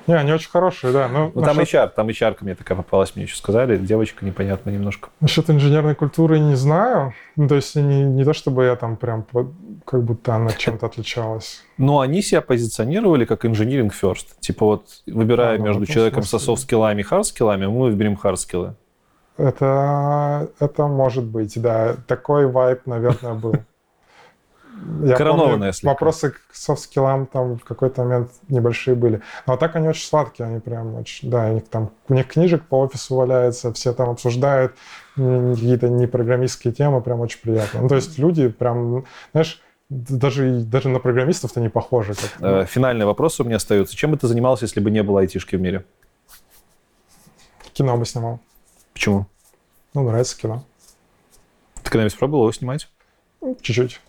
Не, 0.07 0.15
они 0.15 0.33
очень 0.33 0.51
хорошие, 0.51 0.93
да. 0.93 1.09
Ну, 1.09 1.31
Ну, 1.35 1.43
там 1.43 1.59
HR, 1.59 1.91
там 1.95 2.09
HR 2.09 2.37
мне 2.41 2.55
такая 2.55 2.77
попалась, 2.77 3.15
мне 3.17 3.25
еще 3.25 3.37
сказали, 3.37 3.77
девочка 3.77 4.25
непонятно 4.25 4.71
немножко. 4.71 5.11
Насчет 5.21 5.51
инженерной 5.51 5.95
культуры 5.95 6.39
не 6.39 6.55
знаю. 6.55 7.13
Ну, 7.37 7.49
то 7.49 7.57
есть 7.57 7.77
не, 7.77 8.03
не 8.05 8.25
то, 8.25 8.33
чтобы 8.33 8.65
я 8.65 8.77
там 8.77 8.97
прям 8.97 9.27
как 9.85 10.03
будто 10.05 10.35
она 10.35 10.53
чем-то 10.53 10.87
отличалась. 10.87 11.63
Но 11.79 12.01
они 12.01 12.23
себя 12.23 12.41
позиционировали 12.41 13.25
как 13.25 13.45
engineering 13.45 13.91
first. 13.91 14.27
Типа 14.41 14.67
вот, 14.67 14.87
выбирая 15.07 15.57
А, 15.57 15.59
ну, 15.59 15.65
между 15.65 15.87
человеком 15.87 16.23
со 16.23 16.31
смысле. 16.39 16.47
софт-скиллами 16.47 17.01
и 17.01 17.05
хард-скиллами, 17.05 17.67
мы 17.67 17.91
выберем 17.91 18.17
хард-скиллы. 18.17 18.75
Это, 19.37 20.51
это 20.61 20.87
может 20.87 21.25
быть, 21.25 21.61
да. 21.61 21.97
Такой 22.07 22.47
вайп, 22.47 22.87
наверное, 22.87 23.35
был. 23.35 23.55
Я 25.03 25.17
Коронованная 25.17 25.73
помню, 25.73 25.93
вопросы 25.93 26.31
к 26.31 26.41
софт-скиллам 26.53 27.27
там 27.27 27.59
в 27.59 27.65
какой-то 27.65 28.03
момент 28.03 28.31
небольшие 28.49 28.95
были. 28.95 29.23
Но 29.47 29.57
так 29.57 29.77
они 29.77 29.89
очень 29.89 30.07
сладкие, 30.07 30.49
они 30.49 30.61
прям 30.61 30.95
очень... 30.95 31.31
Да, 31.31 31.47
у 31.51 31.55
них 31.55 31.69
там... 31.69 31.91
У 32.09 32.15
них 32.15 32.27
книжек 32.29 32.67
по 32.67 32.81
офису 32.81 33.17
валяется, 33.17 33.73
все 33.73 33.93
там 33.93 34.11
обсуждают 34.11 34.75
какие-то 35.15 35.89
непрограммистские 35.89 36.73
темы, 36.73 37.03
прям 37.03 37.21
очень 37.21 37.41
приятно. 37.41 37.83
Ну, 37.83 37.89
то 37.89 37.97
есть 37.97 38.19
люди 38.19 38.49
прям, 38.49 39.05
знаешь, 39.33 39.61
даже, 39.91 40.61
даже 40.61 40.89
на 40.89 40.99
программистов-то 40.99 41.61
не 41.61 41.69
похожи. 41.69 42.15
Как, 42.15 42.31
Э, 42.41 42.65
Финальный 42.67 43.05
вопрос 43.05 43.39
у 43.41 43.45
меня 43.45 43.57
остается. 43.57 43.97
Чем 43.97 44.13
бы 44.13 44.17
ты 44.17 44.29
занимался, 44.29 44.65
если 44.65 44.81
бы 44.81 44.91
не 44.91 45.03
было 45.03 45.21
айтишки 45.21 45.57
в 45.57 45.61
мире? 45.61 45.85
Кино 47.73 47.97
бы 47.97 48.07
снимал. 48.07 48.41
Почему? 48.93 49.27
Ну, 49.95 50.03
нравится 50.05 50.39
кино. 50.39 50.65
Ты 51.83 51.91
когда-нибудь 51.91 52.19
пробовал 52.19 52.45
его 52.45 52.53
снимать? 52.53 52.89
Ну, 53.41 53.57
Чуть-чуть. 53.61 54.01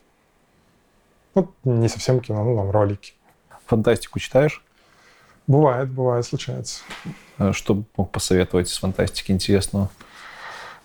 Ну, 1.35 1.51
не 1.63 1.87
совсем 1.87 2.19
кино, 2.19 2.43
ну, 2.43 2.55
там, 2.57 2.71
ролики. 2.71 3.13
Фантастику 3.65 4.19
читаешь? 4.19 4.63
Бывает, 5.47 5.89
бывает, 5.89 6.25
случается. 6.25 6.83
Э, 7.39 7.51
Что 7.53 7.83
мог 7.97 8.11
посоветовать 8.11 8.69
из 8.69 8.77
фантастики 8.77 9.31
интересного? 9.31 9.89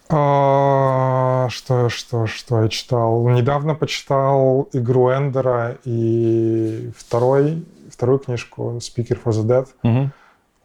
А, 0.08 1.48
что, 1.50 1.88
что, 1.88 2.26
что 2.26 2.62
я 2.62 2.68
читал? 2.68 3.26
Недавно 3.28 3.74
почитал 3.74 4.68
«Игру 4.72 5.10
Эндера» 5.10 5.78
и 5.84 6.92
второй, 6.96 7.66
вторую 7.90 8.20
книжку 8.20 8.76
«Speaker 8.78 9.20
for 9.22 9.32
the 9.32 9.42
Dead». 9.44 9.68
Мгм. 9.82 10.12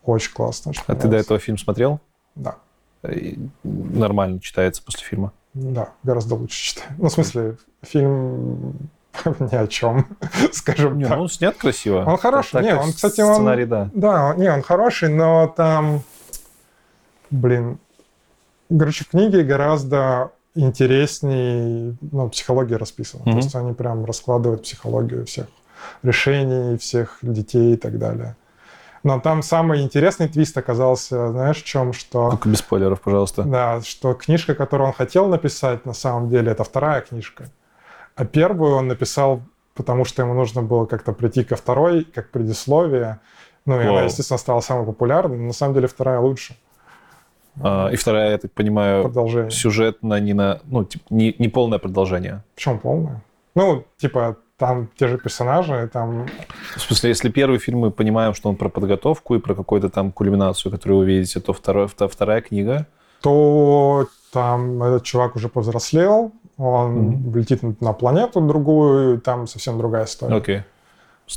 Очень 0.03 0.33
классно. 0.33 0.69
очень 0.71 0.83
А 0.85 0.95
ты 0.95 1.07
до 1.07 1.17
этого 1.17 1.39
фильм 1.39 1.57
смотрел? 1.57 1.99
Да, 2.35 2.57
и 3.07 3.39
Нормально 3.63 4.39
читается 4.39 4.83
после 4.83 5.03
фильма. 5.05 5.33
да, 5.53 5.89
гораздо 6.03 6.35
лучше 6.35 6.61
читаю. 6.63 6.91
Ну, 6.97 7.09
в 7.09 7.11
смысле, 7.11 7.57
фильм 7.81 8.73
ни 9.39 9.55
о 9.55 9.67
чем, 9.67 10.05
скажем 10.51 10.97
Не, 10.97 11.05
так. 11.05 11.17
ну, 11.17 11.23
он 11.23 11.29
снят 11.29 11.55
красиво. 11.57 12.03
Он 12.07 12.17
хороший. 12.17 12.51
Так, 12.53 12.63
Не, 12.63 12.75
он, 12.75 12.91
кстати, 12.93 13.21
он- 13.21 13.33
Сценарий, 13.35 13.65
да. 13.65 13.89
Да, 13.93 14.29
он- 14.29 14.37
не, 14.37 14.51
он 14.51 14.61
хороший, 14.61 15.09
но 15.09 15.47
там, 15.47 16.01
блин, 17.29 17.77
короче, 18.69 19.03
в 19.03 19.09
книге 19.09 19.43
гораздо 19.43 20.31
интереснее, 20.55 21.95
ну, 22.11 22.29
психология 22.29 22.77
расписана. 22.77 23.23
Мгм. 23.23 23.31
То 23.33 23.37
есть 23.37 23.55
они 23.55 23.73
прям 23.73 24.05
раскладывают 24.05 24.63
психологию 24.63 25.25
всех 25.25 25.47
решений, 26.03 26.77
всех 26.77 27.17
детей 27.21 27.73
и 27.73 27.77
так 27.77 27.97
далее. 27.97 28.35
Но 29.03 29.19
там 29.19 29.41
самый 29.41 29.81
интересный 29.81 30.27
твист 30.27 30.55
оказался, 30.57 31.31
знаешь, 31.31 31.57
в 31.63 31.65
чем, 31.65 31.91
что... 31.91 32.29
Только 32.31 32.49
без 32.49 32.59
спойлеров, 32.59 33.01
пожалуйста. 33.01 33.41
Да, 33.43 33.81
что 33.81 34.13
книжка, 34.13 34.53
которую 34.53 34.89
он 34.89 34.93
хотел 34.93 35.27
написать, 35.27 35.85
на 35.87 35.93
самом 35.93 36.29
деле, 36.29 36.51
это 36.51 36.63
вторая 36.63 37.01
книжка. 37.01 37.49
А 38.15 38.25
первую 38.25 38.75
он 38.75 38.87
написал, 38.87 39.41
потому 39.73 40.05
что 40.05 40.21
ему 40.21 40.33
нужно 40.33 40.61
было 40.61 40.85
как-то 40.85 41.13
прийти 41.13 41.43
ко 41.43 41.55
второй, 41.55 42.03
как 42.03 42.29
предисловие. 42.29 43.19
Ну, 43.65 43.79
и 43.79 43.83
она, 43.83 43.93
Вау. 43.93 44.05
естественно, 44.05 44.37
стала 44.37 44.61
самой 44.61 44.85
популярной, 44.85 45.37
но 45.37 45.47
на 45.47 45.53
самом 45.53 45.73
деле 45.75 45.87
вторая 45.87 46.19
лучше. 46.19 46.55
А, 47.61 47.89
и 47.89 47.95
вторая, 47.95 48.31
я 48.31 48.37
так 48.37 48.51
понимаю, 48.51 49.03
Продолжение. 49.03 49.51
сюжетно 49.51 50.19
не 50.19 50.33
на, 50.33 50.61
ну, 50.65 50.83
типа, 50.83 51.03
не, 51.09 51.35
не 51.37 51.47
полное 51.47 51.79
продолжение. 51.79 52.43
Причем 52.55 52.79
полная. 52.79 53.23
Ну, 53.55 53.85
типа, 53.97 54.37
там 54.57 54.89
те 54.97 55.07
же 55.07 55.17
персонажи, 55.17 55.89
там... 55.91 56.27
В 56.75 56.81
смысле, 56.81 57.09
если 57.09 57.29
первый 57.29 57.59
фильм 57.59 57.79
мы 57.79 57.91
понимаем, 57.91 58.33
что 58.33 58.49
он 58.49 58.55
про 58.55 58.69
подготовку 58.69 59.35
и 59.35 59.39
про 59.39 59.55
какую-то 59.55 59.89
там 59.89 60.11
кульминацию, 60.11 60.71
которую 60.71 60.99
вы 60.99 61.03
увидите, 61.03 61.39
то 61.39 61.53
второй, 61.53 61.87
вторая 61.87 62.41
книга... 62.41 62.87
То 63.21 64.07
там 64.31 64.81
этот 64.81 65.03
чувак 65.03 65.35
уже 65.35 65.47
повзрослел, 65.47 66.31
он 66.61 67.09
mm-hmm. 67.09 67.37
летит 67.37 67.81
на 67.81 67.93
планету 67.93 68.41
другую, 68.41 69.19
там 69.19 69.47
совсем 69.47 69.77
другая 69.77 70.05
история. 70.05 70.37
Okay. 70.37 70.63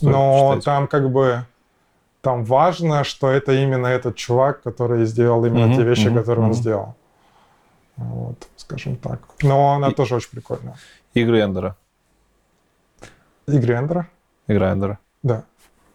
Но 0.03 0.51
читать. 0.51 0.65
там 0.65 0.87
как 0.87 1.11
бы 1.11 1.47
там 2.21 2.45
важно, 2.45 3.05
что 3.05 3.31
это 3.31 3.53
именно 3.53 3.87
этот 3.87 4.17
чувак, 4.17 4.63
который 4.63 5.05
сделал 5.07 5.45
именно 5.45 5.73
mm-hmm. 5.73 5.77
те 5.77 5.83
вещи, 5.83 6.07
mm-hmm. 6.09 6.15
которые 6.15 6.45
mm-hmm. 6.45 6.49
он 6.49 6.55
сделал. 6.55 6.95
Вот, 7.97 8.49
скажем 8.57 8.97
так. 8.97 9.21
Но 9.43 9.75
она 9.75 9.91
и... 9.91 9.95
тоже 9.95 10.17
очень 10.17 10.31
прикольная. 10.31 10.77
Игры 11.15 11.41
Эндера. 11.41 11.77
Игры 13.47 13.75
Эндера? 13.75 14.09
Игра 14.49 14.73
Эндера. 14.73 14.99
Да. 15.23 15.45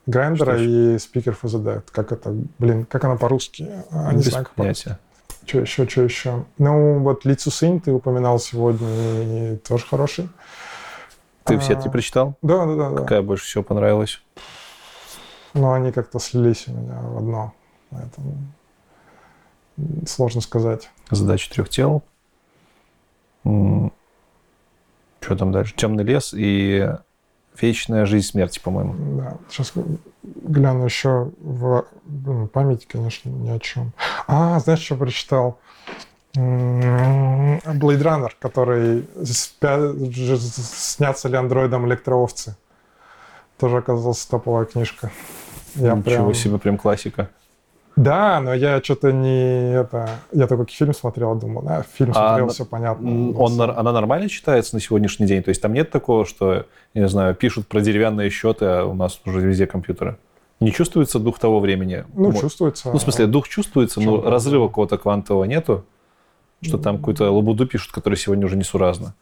Игра 0.05 0.27
Эндера 0.27 0.57
и 0.57 0.95
Speaker 0.95 1.35
for 1.39 1.49
the 1.49 1.63
Dead. 1.63 1.83
Как 1.91 2.11
это, 2.11 2.33
блин, 2.57 2.85
как 2.85 3.03
она 3.03 3.15
по-русски? 3.15 3.69
А, 3.91 4.11
не 4.13 4.23
Без 4.23 4.29
знаю, 4.29 4.45
как 4.45 4.55
понятия. 4.55 4.97
Что 5.49 5.61
еще, 5.61 5.89
что 5.89 6.03
еще? 6.03 6.45
Ну, 6.59 6.99
вот 6.99 7.25
Лицу 7.25 7.49
Сын 7.49 7.79
ты 7.79 7.91
упоминал 7.91 8.37
сегодня, 8.37 8.87
и 9.53 9.57
тоже 9.57 9.83
хороший. 9.83 10.29
Ты 11.43 11.57
все 11.57 11.73
эти 11.73 11.87
прочитал? 11.87 12.35
Да, 12.43 12.67
да, 12.67 12.91
да. 12.91 12.95
Какая 12.95 13.23
больше 13.23 13.45
всего 13.45 13.63
понравилась? 13.63 14.21
Ну, 15.55 15.71
они 15.71 15.91
как-то 15.91 16.19
слились 16.19 16.67
у 16.67 16.73
меня 16.73 16.99
в 17.01 17.17
одно. 17.17 17.53
Поэтому 17.89 18.37
сложно 20.05 20.41
сказать. 20.41 20.91
Задача 21.09 21.51
трех 21.51 21.69
тел. 21.69 22.03
Что 23.43 23.91
там 25.35 25.51
дальше? 25.51 25.73
Темный 25.75 26.03
лес 26.03 26.31
и 26.37 26.95
вечная 27.61 28.05
жизнь 28.05 28.27
смерти, 28.27 28.59
по-моему. 28.59 29.17
Да. 29.17 29.37
Сейчас 29.49 29.73
гляну 30.23 30.85
еще 30.85 31.31
в 31.39 31.85
память, 32.53 32.87
конечно, 32.87 33.29
ни 33.29 33.49
о 33.49 33.59
чем. 33.59 33.91
А, 34.27 34.59
знаешь, 34.59 34.81
что 34.81 34.95
прочитал? 34.95 35.59
Blade 36.35 37.61
Runner, 37.65 38.31
который 38.39 39.07
снятся 39.25 41.27
ли 41.27 41.35
андроидом 41.35 41.87
электроовцы. 41.87 42.55
Тоже 43.57 43.77
оказалась 43.77 44.25
топовая 44.25 44.65
книжка. 44.65 45.11
Я 45.75 45.95
Ничего 45.95 46.01
прям... 46.01 46.33
себе, 46.33 46.57
прям 46.57 46.77
классика. 46.77 47.29
Да, 47.99 48.39
но 48.39 48.53
я 48.53 48.81
что-то 48.81 49.11
не 49.11 49.73
это. 49.73 50.09
Я 50.31 50.47
только 50.47 50.71
фильм 50.71 50.93
смотрел, 50.93 51.35
думал, 51.35 51.63
да, 51.63 51.83
фильм 51.83 52.13
смотрел, 52.13 52.45
а 52.45 52.49
все 52.49 52.65
понятно. 52.65 53.37
Он, 53.37 53.59
она 53.61 53.91
нормально 53.91 54.29
читается 54.29 54.75
на 54.75 54.81
сегодняшний 54.81 55.27
день? 55.27 55.43
То 55.43 55.49
есть 55.49 55.61
там 55.61 55.73
нет 55.73 55.91
такого, 55.91 56.25
что, 56.25 56.65
я 56.93 57.01
не 57.01 57.09
знаю, 57.09 57.35
пишут 57.35 57.67
про 57.67 57.81
деревянные 57.81 58.29
счеты, 58.29 58.65
а 58.65 58.85
у 58.85 58.93
нас 58.93 59.19
уже 59.25 59.41
везде 59.41 59.67
компьютеры? 59.67 60.17
Не 60.61 60.71
чувствуется 60.71 61.19
дух 61.19 61.39
того 61.39 61.59
времени? 61.59 62.05
Ну, 62.13 62.31
вот. 62.31 62.39
чувствуется. 62.39 62.89
Ну, 62.89 62.99
в 62.99 63.01
смысле, 63.01 63.27
дух 63.27 63.49
чувствуется, 63.49 63.99
но 63.99 64.21
разрыва 64.21 64.67
какого-то 64.67 64.97
квантового 64.97 65.43
нету? 65.43 65.83
Что 66.61 66.77
там 66.77 66.97
какую-то 66.97 67.31
лабуду 67.31 67.65
пишут, 67.65 67.91
которая 67.91 68.17
сегодня 68.17 68.45
уже 68.45 68.57
несуразна? 68.57 69.13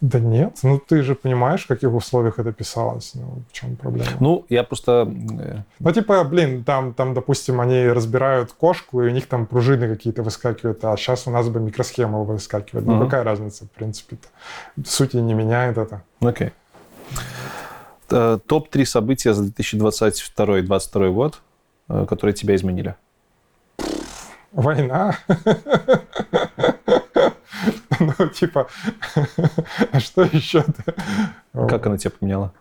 Да 0.00 0.20
нет, 0.20 0.60
ну 0.62 0.78
ты 0.78 1.02
же 1.02 1.16
понимаешь, 1.16 1.64
в 1.64 1.66
каких 1.66 1.92
условиях 1.92 2.38
это 2.38 2.52
писалось, 2.52 3.12
ну 3.14 3.42
в 3.48 3.52
чем 3.52 3.74
проблема? 3.74 4.10
Ну, 4.20 4.44
я 4.48 4.62
просто... 4.62 5.12
Э, 5.40 5.62
ну, 5.80 5.92
типа, 5.92 6.22
блин, 6.22 6.62
там, 6.62 6.94
там, 6.94 7.14
допустим, 7.14 7.60
они 7.60 7.88
разбирают 7.88 8.52
кошку, 8.52 9.02
и 9.02 9.06
у 9.06 9.10
них 9.10 9.26
там 9.26 9.46
пружины 9.46 9.88
какие-то 9.88 10.22
выскакивают, 10.22 10.84
а 10.84 10.96
сейчас 10.96 11.26
у 11.26 11.30
нас 11.32 11.48
бы 11.48 11.58
микросхема 11.58 12.20
выскакивает. 12.20 12.86
Ну, 12.86 12.94
uh-huh. 12.94 13.04
какая 13.06 13.24
разница, 13.24 13.64
в 13.64 13.70
принципе-то? 13.70 14.28
Сути, 14.88 15.16
не 15.16 15.34
меняет 15.34 15.78
это. 15.78 16.02
Окей. 16.20 16.52
Okay. 18.08 18.40
Топ-3 18.46 18.84
события 18.84 19.34
за 19.34 19.44
2022-2022 19.44 21.12
год, 21.12 21.40
э, 21.88 22.06
которые 22.08 22.34
тебя 22.34 22.54
изменили? 22.54 22.94
Война. 24.52 25.18
Ну, 28.18 28.28
типа, 28.28 28.68
а 29.92 30.00
что 30.00 30.22
еще-то? 30.22 30.94
Как 31.52 31.86
она 31.86 31.96
тебя 31.98 32.12
поменяла? 32.18 32.52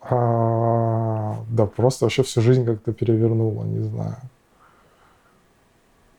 А, 0.00 1.36
да 1.50 1.66
просто 1.66 2.04
вообще 2.04 2.22
всю 2.22 2.40
жизнь 2.40 2.64
как-то 2.64 2.92
перевернула, 2.92 3.64
не 3.64 3.82
знаю. 3.82 4.16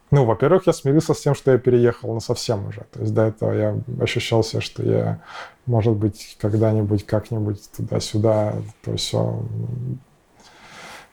Ну, 0.09 0.23
во-первых, 0.23 0.67
я 0.67 0.73
смирился 0.73 1.13
с 1.13 1.19
тем, 1.19 1.35
что 1.35 1.51
я 1.51 1.57
переехал 1.57 2.13
на 2.13 2.21
совсем 2.21 2.67
уже. 2.67 2.85
То 2.91 3.01
есть 3.01 3.13
до 3.13 3.23
этого 3.23 3.51
я 3.51 3.77
ощущал 3.99 4.41
себя, 4.43 4.61
что 4.61 4.83
я, 4.83 5.19
может 5.65 5.93
быть, 5.93 6.37
когда-нибудь, 6.39 7.05
как-нибудь 7.05 7.69
туда-сюда, 7.75 8.55
то 8.83 8.95
все. 8.95 9.43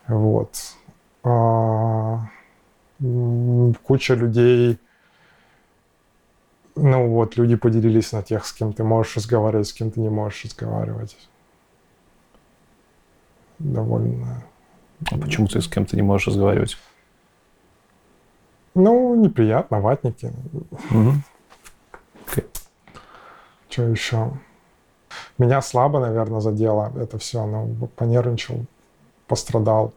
Вот. 0.07 0.55
А, 1.23 2.29
куча 3.83 4.13
людей 4.13 4.79
ну 6.75 7.09
вот, 7.09 7.37
люди 7.37 7.55
поделились 7.55 8.11
на 8.11 8.21
тех, 8.21 8.45
с 8.45 8.53
кем 8.53 8.73
ты 8.73 8.83
можешь 8.83 9.15
разговаривать, 9.15 9.67
с 9.67 9.73
кем 9.73 9.91
ты 9.91 9.99
не 9.99 10.09
можешь 10.09 10.43
разговаривать. 10.43 11.17
Довольно. 13.59 14.43
А 15.11 15.17
почему 15.17 15.47
ты 15.47 15.61
с 15.61 15.67
кем 15.67 15.85
то 15.85 15.95
не 15.95 16.01
можешь 16.01 16.27
разговаривать? 16.27 16.77
Ну, 18.73 19.15
неприятно, 19.15 19.79
ватники. 19.79 20.33
Угу. 20.91 21.13
Okay. 22.27 22.45
Что 23.69 23.83
еще? 23.83 24.31
Меня 25.37 25.61
слабо, 25.61 25.99
наверное, 25.99 26.41
задело 26.41 26.91
это 26.97 27.17
все. 27.17 27.45
Ну, 27.45 27.87
понервничал, 27.95 28.65
пострадал. 29.27 29.93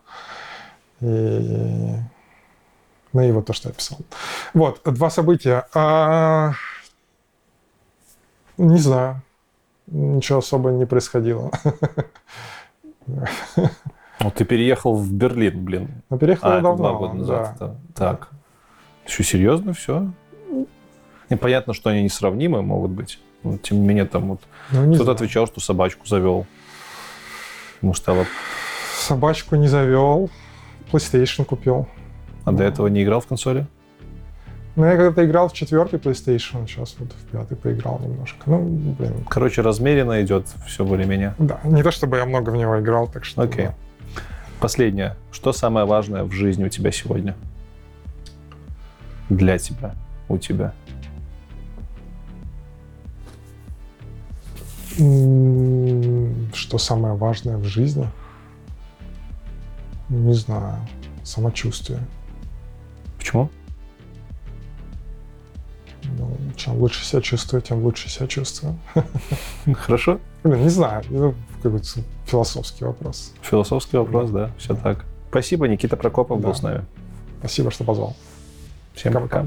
И 1.00 1.96
ну 3.12 3.22
и 3.22 3.32
вот 3.32 3.46
то, 3.46 3.52
что 3.52 3.68
я 3.68 3.74
писал. 3.74 3.98
Вот, 4.55 4.80
два 4.84 5.10
события. 5.10 5.66
А... 5.74 6.52
Не 8.59 8.78
знаю. 8.78 9.22
Ничего 9.86 10.40
особо 10.40 10.70
не 10.70 10.86
происходило. 10.86 11.51
Ну, 14.20 14.32
ты 14.32 14.44
переехал 14.44 14.97
в 14.97 15.12
Берлин, 15.12 15.64
блин. 15.64 16.02
Ну, 16.10 16.18
переехал 16.18 16.48
а, 16.51 16.60
давно. 16.60 16.76
два 16.76 16.93
года 16.93 17.14
назад. 17.14 17.56
Да. 17.60 17.74
Так. 17.94 18.30
Что, 19.06 19.22
серьезно 19.22 19.72
все? 19.72 20.10
Непонятно, 21.30 21.72
что 21.72 21.90
они 21.90 22.02
несравнимы 22.02 22.60
могут 22.62 22.90
быть. 22.90 23.20
Но, 23.44 23.59
тем 23.59 23.80
не 23.80 23.86
менее, 23.86 24.06
там 24.06 24.30
вот 24.30 24.40
ну, 24.72 24.93
кто-то 24.94 25.12
отвечал, 25.12 25.47
что 25.47 25.60
собачку 25.60 26.06
завел. 26.06 26.47
Ему 27.80 27.94
стало... 27.94 28.26
Собачку 28.98 29.55
не 29.55 29.68
завел. 29.68 30.30
PlayStation 30.90 31.44
купил. 31.44 31.86
А 32.44 32.51
до 32.51 32.64
этого 32.64 32.89
не 32.89 33.05
играл 33.05 33.20
в 33.20 33.26
консоли? 33.26 33.68
Ну, 34.78 34.84
я 34.84 34.96
когда-то 34.96 35.26
играл 35.26 35.48
в 35.48 35.55
четвертый 35.55 35.98
PlayStation, 35.98 36.64
сейчас 36.68 36.94
вот 37.00 37.10
в 37.10 37.32
пятый 37.32 37.56
поиграл 37.56 37.98
немножко. 37.98 38.38
Ну, 38.46 38.60
блин. 38.96 39.26
Короче, 39.28 39.60
размеренно 39.60 40.22
идет 40.22 40.46
все 40.68 40.84
более-менее. 40.84 41.34
Да, 41.36 41.59
не 41.64 41.82
то 41.82 41.90
чтобы 41.90 42.18
я 42.18 42.24
много 42.24 42.50
в 42.50 42.56
него 42.56 42.78
играл, 42.78 43.09
так 43.09 43.24
что... 43.24 43.42
Окей. 43.42 43.66
Да. 43.66 43.74
Последнее. 44.60 45.16
Что 45.32 45.52
самое 45.52 45.84
важное 45.84 46.22
в 46.22 46.30
жизни 46.30 46.64
у 46.64 46.68
тебя 46.68 46.92
сегодня? 46.92 47.34
Для 49.28 49.59
тебя, 49.59 49.96
у 50.28 50.38
тебя? 50.38 50.72
Что 56.55 56.78
самое 56.78 57.14
важное 57.14 57.56
в 57.56 57.64
жизни? 57.64 58.09
Не 60.09 60.34
знаю. 60.34 60.76
Самочувствие. 61.24 61.98
Почему? 63.16 63.50
Ну, 66.16 66.36
чем 66.56 66.76
лучше 66.78 67.05
себя 67.05 67.20
чувствую, 67.20 67.62
тем 67.62 67.82
лучше 67.82 68.09
себя 68.09 68.26
чувствую. 68.26 68.78
Хорошо. 69.74 70.20
Блин, 70.44 70.62
не 70.62 70.68
знаю, 70.68 71.02
ну, 71.10 71.35
какой-то 71.62 71.86
философский 72.26 72.85
вопрос. 72.85 73.32
Философский 73.43 73.97
вопрос, 73.97 74.30
да, 74.30 74.51
все 74.59 74.74
так. 74.74 75.05
Спасибо, 75.30 75.68
Никита 75.68 75.97
Прокопов 75.97 76.40
да. 76.40 76.48
был 76.48 76.55
с 76.55 76.62
нами. 76.62 76.85
Спасибо, 77.40 77.70
что 77.70 77.85
позвал. 77.85 78.16
Всем 78.94 79.12
пока. 79.12 79.47